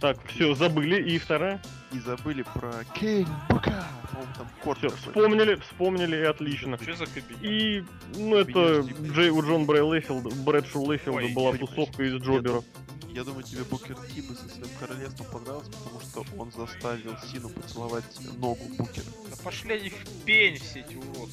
Так, 0.00 0.16
все, 0.26 0.54
забыли. 0.54 1.02
И 1.02 1.18
вторая. 1.18 1.60
и 1.92 1.98
забыли 2.00 2.42
про 2.54 2.72
Кейн 2.94 3.28
Бука. 3.48 3.84
По-моему, 4.18 4.34
там 4.36 4.48
корт 4.64 4.78
Все, 4.78 4.88
такой. 4.90 5.12
вспомнили, 5.12 5.54
вспомнили, 5.56 6.16
и 6.16 6.22
отлично. 6.24 6.76
Что 6.78 6.94
за 6.96 7.06
кабинет? 7.06 7.42
И, 7.42 7.84
ну, 8.16 8.36
это. 8.36 8.80
Джей, 9.14 9.30
у 9.30 9.42
Джон 9.42 9.64
Брэй 9.64 9.82
Лейфилда, 9.82 10.30
Брэдшу 10.44 10.82
Лейфилда 10.82 11.18
Ой, 11.18 11.32
была 11.32 11.52
тусовка 11.54 12.02
из 12.02 12.14
Джоберов. 12.20 12.64
Я 13.10 13.24
думаю, 13.24 13.42
тебе 13.44 13.62
Букер 13.64 13.96
Ти 14.12 14.20
бы 14.22 14.34
со 14.34 14.48
своим 14.48 14.70
королевством 14.78 15.26
понравился, 15.32 15.70
потому 15.70 16.00
что 16.00 16.24
он 16.36 16.52
заставил 16.52 17.16
Сину 17.30 17.48
поцеловать 17.48 18.04
ногу 18.38 18.60
Букера. 18.76 19.06
Да 19.30 19.36
пошли 19.42 19.72
они 19.74 19.88
в 19.90 20.24
пень 20.24 20.56
все 20.56 20.80
эти 20.80 20.94
уроды. 20.94 21.32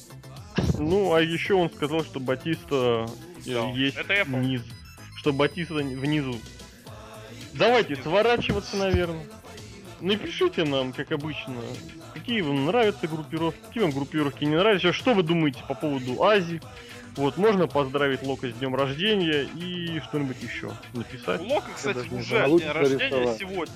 Ну, 0.78 1.12
а 1.12 1.20
еще 1.20 1.54
он 1.54 1.70
сказал, 1.70 2.02
что 2.04 2.18
Батиста 2.20 3.06
э, 3.46 3.52
Да, 3.52 3.68
есть 3.70 3.96
это 3.96 4.12
я 4.14 4.24
помню. 4.24 4.48
низ. 4.48 4.62
Что 5.16 5.32
Батиста 5.32 5.74
внизу. 5.74 6.36
Давайте 7.52 7.96
сворачиваться, 7.96 8.76
наверное. 8.76 9.26
Напишите 10.00 10.64
нам, 10.64 10.92
как 10.92 11.12
обычно, 11.12 11.56
какие 12.12 12.42
вам 12.42 12.66
нравятся 12.66 13.08
группировки, 13.08 13.58
какие 13.66 13.82
вам 13.82 13.92
группировки 13.92 14.44
не 14.44 14.56
нравятся, 14.56 14.92
что 14.92 15.14
вы 15.14 15.22
думаете 15.22 15.62
по 15.66 15.74
поводу 15.74 16.22
Ази. 16.22 16.60
Вот, 17.16 17.38
можно 17.38 17.66
поздравить 17.66 18.22
Лока 18.22 18.50
с 18.50 18.52
днем 18.52 18.74
рождения 18.74 19.44
и 19.44 20.00
что-нибудь 20.00 20.36
еще 20.42 20.70
написать. 20.92 21.40
У 21.40 21.44
Лока, 21.44 21.70
кстати, 21.74 22.06
уже 22.12 22.46
день 22.46 22.68
рождения 22.68 23.36
сегодня. 23.38 23.74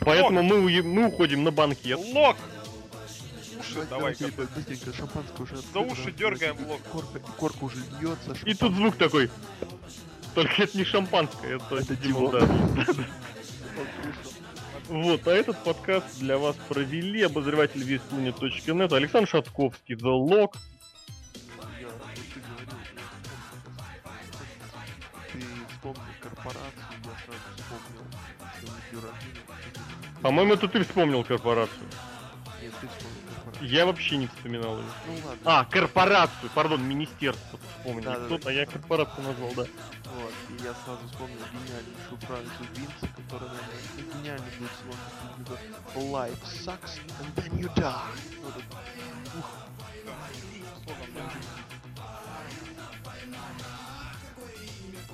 Поэтому 0.00 0.42
мы, 0.42 0.82
мы 0.82 1.06
уходим 1.06 1.44
на 1.44 1.52
банкет. 1.52 1.98
Лок! 2.12 2.36
Слушай, 3.52 3.86
давай 3.88 4.14
Давайте, 4.14 4.26
ребят, 4.26 4.48
быстренько, 4.56 4.92
шампанское 4.96 5.42
уже 5.42 5.56
За 5.72 5.78
уши 5.80 6.12
дергаем 6.12 6.56
лок. 6.66 6.80
Корка, 6.90 7.20
корка 7.36 7.64
уже 7.64 7.76
льется. 8.00 8.34
И 8.44 8.54
тут 8.54 8.74
звук 8.74 8.96
такой. 8.96 9.30
Только 10.34 10.62
это 10.62 10.78
не 10.78 10.84
шампанское, 10.84 11.56
это, 11.56 11.76
Это 11.76 11.96
Димон, 11.96 12.30
Димон. 12.30 12.74
да. 12.76 12.94
Вот, 14.90 15.28
а 15.28 15.30
этот 15.30 15.56
подкаст 15.62 16.18
для 16.18 16.36
вас 16.36 16.56
провели 16.68 17.22
обозреватель 17.22 17.84
весьplanet.net 17.84 18.92
Александр 18.92 19.28
Шатковский, 19.28 19.94
The 19.94 20.28
Lock. 20.28 20.56
Ты 25.32 25.38
вспомнил 25.68 26.02
корпорацию, 26.20 26.72
я 27.04 27.14
сразу 27.24 27.40
вспомнил. 27.56 28.02
По-моему, 30.22 30.54
это 30.54 30.66
ты 30.66 30.82
вспомнил 30.82 31.22
корпорацию. 31.22 31.86
Я 33.60 33.86
вообще 33.86 34.16
не 34.16 34.26
вспоминал 34.26 34.78
ее. 34.78 34.84
Ну 35.06 35.14
ладно. 35.26 35.40
А, 35.44 35.64
корпорацию, 35.64 36.50
пардон, 36.54 36.82
министерство 36.82 37.58
вспомнил. 37.58 38.04
Да-да-да. 38.04 38.26
Кто-то, 38.26 38.48
а 38.48 38.52
я 38.52 38.66
корпорацию 38.66 39.24
назвал, 39.24 39.50
да. 39.50 39.62
Вот, 39.62 40.32
и 40.48 40.62
я 40.62 40.74
сразу 40.84 41.06
вспомнил 41.10 41.36
гениальнейшую 41.52 42.18
фразу 42.22 42.48
Винца, 42.74 43.08
которая, 43.16 43.50
наверное, 43.50 44.14
гениальный 44.14 44.50
будет 44.58 44.70
слог, 44.82 44.96
это 45.40 46.00
Life 46.00 46.42
sucks 46.44 47.00
and 47.20 47.34
then 47.36 47.58
you 47.58 47.68
die. 47.74 48.00
Вот 48.42 48.54
это. 48.56 49.38
Ух, 49.38 49.46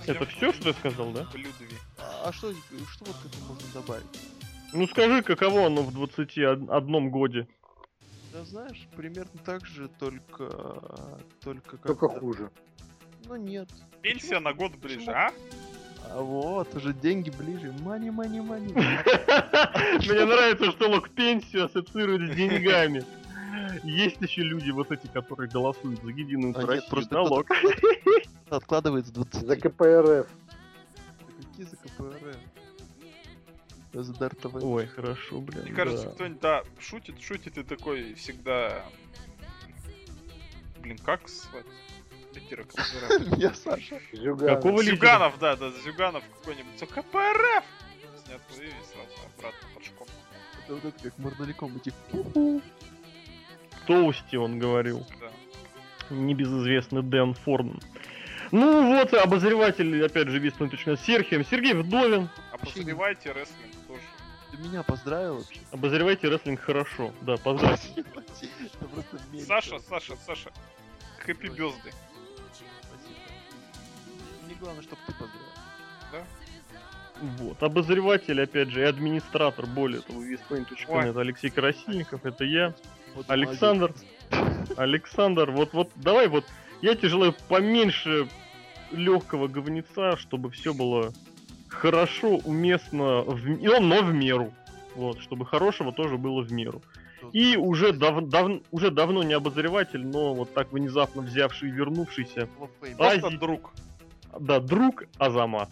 Это 0.06 0.24
все, 0.27 0.52
что 0.52 0.73
ты 0.73 0.78
сказал, 0.78 1.10
да? 1.10 1.24
Блюдови. 1.32 1.77
а 2.24 2.32
что, 2.32 2.52
что 2.52 3.05
вот 3.05 3.16
к 3.16 3.27
этому 3.27 3.47
можно 3.48 3.68
добавить? 3.74 4.06
Ну 4.73 4.86
скажи, 4.86 5.23
каково 5.23 5.66
оно 5.66 5.82
в 5.82 5.93
21 5.93 7.10
годе? 7.10 7.48
Да 8.36 8.44
знаешь, 8.44 8.86
примерно 8.94 9.40
так 9.46 9.64
же, 9.64 9.88
только... 9.98 10.52
Только 11.42 11.78
как... 11.78 11.86
Только 11.86 12.08
хуже. 12.10 12.50
Ну 13.24 13.36
нет. 13.36 13.66
Пенсия 14.02 14.40
на 14.40 14.52
год 14.52 14.76
ближе, 14.76 15.10
а? 15.10 15.32
А 16.10 16.20
вот, 16.20 16.74
уже 16.74 16.92
деньги 16.92 17.30
ближе. 17.30 17.74
Мани, 17.80 18.10
мани, 18.10 18.42
мани. 18.42 18.74
Мне 18.74 20.24
нравится, 20.26 20.70
что 20.72 20.90
Лок 20.90 21.08
пенсию 21.14 21.64
ассоциирует 21.64 22.30
с 22.30 22.36
деньгами. 22.36 23.04
Есть 23.84 24.20
еще 24.20 24.42
люди, 24.42 24.70
вот 24.70 24.92
эти, 24.92 25.06
которые 25.06 25.48
голосуют 25.48 26.02
за 26.02 26.10
единую 26.10 26.54
А 26.54 26.58
нет, 26.58 26.68
Россию, 26.68 26.90
просто 26.90 27.20
Лок? 27.22 27.46
Откладывается 28.50 29.14
20. 29.14 29.46
За 29.46 29.56
КПРФ. 29.56 30.28
Какие 31.38 31.64
за 31.64 31.76
КПРФ? 31.76 32.36
За 34.02 34.12
ДРТВ. 34.12 34.56
Ой, 34.62 34.86
хорошо, 34.86 35.40
блин. 35.40 35.62
Мне 35.64 35.73
кажется, 35.73 36.06
да. 36.06 36.12
кто-нибудь, 36.12 36.40
да, 36.40 36.62
шутит, 36.78 37.20
шутит 37.23 37.56
и 37.56 37.62
такой 37.62 38.14
всегда... 38.14 38.85
Блин, 40.81 40.98
как 40.98 41.27
звать? 41.28 41.64
Лидера 42.35 42.64
КПРФ. 42.64 43.39
Я 43.39 43.55
Саша. 43.55 43.98
Зюганов. 44.12 44.56
Какого? 44.56 44.82
Зюганов, 44.82 45.39
да, 45.39 45.56
да, 45.56 45.70
Зюганов 45.85 46.23
какой-нибудь. 46.40 46.78
За 46.78 46.86
КПРФ! 46.86 47.64
Снят 48.27 48.40
и 48.51 48.68
сразу 48.85 49.31
обратно 49.39 49.68
под 49.74 49.85
школу. 49.85 50.10
Это 50.64 50.74
вот 50.74 50.85
это 50.85 51.02
как 51.02 51.18
мордаликом 51.18 51.78
идти. 51.78 51.93
Тоусти, 53.86 54.36
он 54.36 54.59
говорил. 54.59 55.06
Да. 55.20 56.14
Небезызвестный 56.14 57.02
Дэн 57.02 57.35
Форден. 57.35 57.81
Ну 58.52 58.98
вот, 58.98 59.14
обозреватель, 59.14 60.05
опять 60.05 60.28
же, 60.28 60.39
весной.нет 60.39 61.01
Серхием. 61.01 61.44
Сергей 61.44 61.74
Вдовин. 61.74 62.28
Обозревайте 62.52 63.32
рестлинг. 63.32 63.76
Ты 64.56 64.68
меня 64.68 64.82
поздравил 64.82 65.38
вообще? 65.38 65.60
Обозревайте 65.70 66.28
рестлинг 66.28 66.60
хорошо. 66.60 67.12
Да, 67.22 67.36
поздравьте. 67.36 67.88
Это. 67.96 69.44
Саша, 69.46 69.78
Саша, 69.80 70.16
Саша. 70.24 70.50
Хэппи 71.18 71.48
безды. 71.48 71.92
Спасибо. 72.52 73.20
Мне 74.46 74.54
главное, 74.54 74.82
чтобы 74.82 75.02
ты 75.06 75.12
поздравил. 75.12 76.26
Вот. 77.38 77.62
Обозреватель, 77.62 78.40
опять 78.42 78.70
же, 78.70 78.80
и 78.80 78.84
администратор, 78.84 79.66
более 79.66 80.02
того, 80.02 80.22
весной.нет 80.22 81.16
Алексей 81.16 81.50
Красильников. 81.50 82.24
Это 82.24 82.44
я. 82.44 82.74
Вот 83.14 83.30
Александр. 83.30 83.94
Александр, 84.76 85.50
вот, 85.50 85.72
вот, 85.72 85.90
давай 85.94 86.28
вот, 86.28 86.44
я 86.82 86.94
тебе 86.94 87.08
желаю 87.08 87.34
поменьше 87.48 88.28
легкого 88.90 89.48
говнеца, 89.48 90.16
чтобы 90.16 90.50
все 90.50 90.74
было 90.74 91.12
хорошо, 91.77 92.39
уместно, 92.44 93.23
в, 93.23 93.47
но 93.81 94.03
в 94.03 94.12
меру. 94.15 94.53
Вот, 94.94 95.20
чтобы 95.20 95.44
хорошего 95.44 95.93
тоже 95.93 96.16
было 96.16 96.43
в 96.43 96.51
меру. 96.53 96.82
И 97.32 97.57
уже, 97.57 97.93
дав- 97.93 98.28
дав- 98.28 98.61
уже 98.70 98.90
давно 98.90 99.23
не 99.23 99.35
обозреватель, 99.35 100.07
но 100.07 100.32
вот 100.35 100.55
так 100.55 100.73
внезапно 100.73 101.23
взявший 101.23 101.69
и 101.69 101.73
вернувшийся, 101.73 102.48
Просто 102.97 103.28
Ази- 103.28 103.39
друг. 103.39 103.73
да, 104.40 104.61
друг 104.61 105.05
Азамат. 105.19 105.69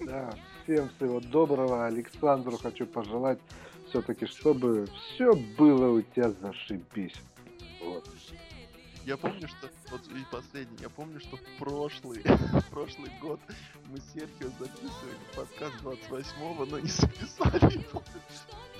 Да, 0.00 0.32
всем 0.62 0.88
всего 0.96 1.20
доброго. 1.20 1.86
Александру 1.86 2.56
хочу 2.56 2.86
пожелать 2.86 3.38
все-таки, 3.88 4.26
чтобы 4.26 4.86
все 5.14 5.34
было 5.58 5.90
у 5.98 6.02
тебя 6.02 6.30
зашибись. 6.30 7.14
Я 9.04 9.16
помню, 9.16 9.48
что 9.48 9.68
вот 9.90 10.06
и 10.08 10.24
последний, 10.30 10.78
я 10.80 10.88
помню, 10.88 11.18
что 11.18 11.36
в 11.36 11.42
прошлый, 11.58 12.22
в 12.24 12.64
прошлый 12.70 13.10
год 13.20 13.40
мы 13.86 13.98
с 13.98 14.12
Серхио 14.12 14.48
записывали 14.60 15.18
подкаст 15.34 15.74
28-го, 15.82 16.64
но 16.66 16.78
не 16.78 16.88
записали 16.88 17.78
его. 17.78 18.02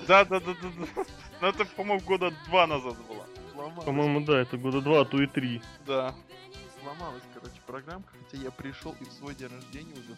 Да, 0.06 0.24
да, 0.24 0.38
да, 0.38 0.54
да, 0.62 0.68
да. 0.94 1.04
Ну 1.40 1.48
это, 1.48 1.64
по-моему, 1.64 2.04
года 2.04 2.32
два 2.46 2.68
назад 2.68 2.96
было. 3.08 3.26
Сломалась, 3.52 3.84
По-моему, 3.84 4.20
да, 4.24 4.40
это 4.40 4.56
года 4.56 4.80
два, 4.80 5.00
а 5.00 5.04
то 5.04 5.20
и 5.20 5.26
три. 5.26 5.60
Да. 5.86 6.14
сломалась, 6.80 7.22
короче, 7.34 7.60
программка, 7.66 8.12
хотя 8.22 8.42
я 8.42 8.50
пришел 8.52 8.94
и 9.00 9.04
в 9.04 9.12
свой 9.12 9.34
день 9.34 9.48
рождения 9.48 9.92
уже 9.92 10.16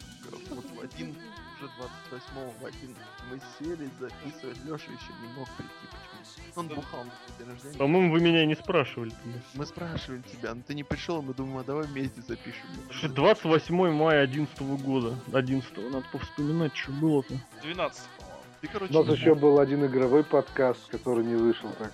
вот 0.51 0.67
в 0.71 0.81
один, 0.81 1.17
уже 1.65 1.71
28-го 2.11 2.53
в 2.61 2.67
один, 2.67 2.95
мы 3.31 3.41
сели 3.59 3.89
записывать, 3.99 4.59
Леша 4.65 4.93
еще 4.93 5.13
не 5.23 5.39
мог 5.39 5.49
прийти 5.57 5.73
почему-то. 5.83 6.61
Он 6.61 6.69
бухал 6.69 7.05
на 7.05 7.39
день 7.39 7.53
рождения. 7.53 7.79
По-моему, 7.79 8.13
вы 8.13 8.21
меня 8.21 8.47
не 8.47 8.55
спрашивали. 8.55 9.11
тогда. 9.11 9.39
Мы 9.55 9.67
спрашивали 9.67 10.23
тебя, 10.23 10.55
но 10.55 10.63
ты 10.67 10.75
не 10.75 10.85
пришел, 10.85 11.23
мы 11.23 11.35
думаем, 11.35 11.59
а 11.59 11.65
давай 11.65 11.85
вместе 11.87 12.21
запишем. 12.23 12.67
Слушай, 12.87 13.11
28 13.11 13.93
мая 13.93 14.23
11 14.23 14.61
года. 14.83 15.15
11 15.33 15.77
надо 15.91 16.07
повспоминать, 16.13 16.77
что 16.77 16.93
было-то. 16.93 17.35
12, 17.63 18.03
по-моему. 18.19 18.41
Ты, 18.61 18.69
короче, 18.69 18.95
У 18.95 19.05
нас 19.05 19.17
еще 19.17 19.35
был 19.35 19.59
один 19.59 19.85
игровой 19.87 20.25
подкаст, 20.25 20.87
который 20.89 21.25
не 21.25 21.35
вышел 21.35 21.71
так. 21.79 21.93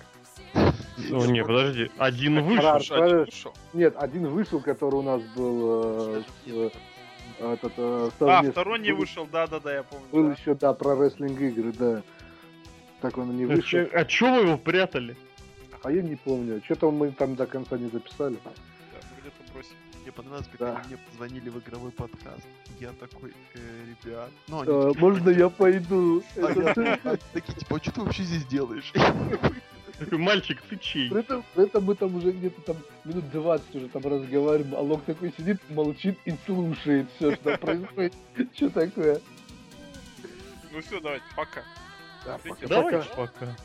О, 0.53 1.25
не, 1.25 1.43
подожди. 1.43 1.89
Один 1.97 2.43
вышел. 2.43 3.53
Нет, 3.73 3.95
один 3.97 4.27
вышел, 4.27 4.59
который 4.59 4.95
у 4.95 5.01
нас 5.01 5.21
был 5.35 6.23
э, 6.45 6.69
этот, 7.49 7.73
э, 7.77 8.09
А, 8.09 8.11
совместный. 8.19 8.51
второй 8.51 8.79
не 8.79 8.91
Был- 8.91 8.99
вышел, 8.99 9.25
да-да-да, 9.31 9.73
я 9.73 9.83
помню. 9.83 10.05
Был 10.11 10.27
да. 10.27 10.31
еще, 10.33 10.55
да, 10.55 10.73
про 10.73 10.95
рестлинг 10.95 11.39
игры, 11.39 11.71
да. 11.73 12.01
Так 13.01 13.17
он 13.17 13.31
и 13.31 13.33
не 13.33 13.43
А 13.45 13.47
вышел. 13.47 13.87
А 13.93 14.05
чё 14.05 14.33
вы 14.33 14.41
его 14.47 14.57
прятали? 14.57 15.15
А 15.83 15.91
я 15.91 16.01
не 16.03 16.15
помню. 16.15 16.61
Что-то 16.63 16.91
мы 16.91 17.11
там 17.11 17.35
до 17.35 17.47
конца 17.47 17.77
не 17.77 17.89
записали. 17.89 18.37
Да, 18.43 18.51
мы 18.53 19.21
где-то 19.21 19.53
бросили. 19.53 19.73
Мне 20.03 20.11
понравилось, 20.11 20.47
как 20.51 20.59
Да. 20.59 20.77
они 20.77 20.87
мне 20.89 20.97
позвонили 21.09 21.49
в 21.49 21.57
игровой 21.59 21.91
подкаст. 21.91 22.45
Я 22.79 22.89
такой, 22.99 23.33
э, 23.55 23.59
ребят, 24.03 24.29
ну 24.47 24.61
они 24.61 24.71
Э, 24.71 24.87
такие, 24.89 25.01
можно 25.01 25.29
я 25.29 25.49
пойду? 25.49 26.23
а 26.37 26.45
а 27.03 27.17
такие, 27.33 27.55
типа, 27.57 27.75
а 27.75 27.79
что 27.79 27.91
ты 27.91 28.01
вообще 28.01 28.23
здесь 28.23 28.45
делаешь? 28.45 28.91
Такой, 30.01 30.17
мальчик, 30.17 30.59
ты 30.67 30.77
чей? 30.77 31.09
При 31.11 31.19
этом, 31.19 31.45
при 31.53 31.65
этом 31.65 31.83
мы 31.83 31.93
там 31.93 32.15
уже 32.15 32.31
где-то 32.31 32.59
там 32.61 32.77
минут 33.05 33.29
20 33.29 33.75
уже 33.75 33.87
там 33.87 34.01
разговариваем, 34.03 34.73
а 34.73 34.79
Лок 34.79 35.05
такой 35.05 35.31
сидит, 35.37 35.61
молчит 35.69 36.17
и 36.25 36.33
слушает 36.47 37.07
все, 37.17 37.35
что 37.35 37.55
происходит. 37.59 38.13
Что 38.55 38.69
такое? 38.71 39.21
Ну 40.71 40.81
все, 40.81 40.99
давайте, 40.99 41.25
пока. 41.35 41.61
Да, 42.25 42.39
пока. 42.39 42.67
Давайте 42.67 43.09
пока. 43.15 43.55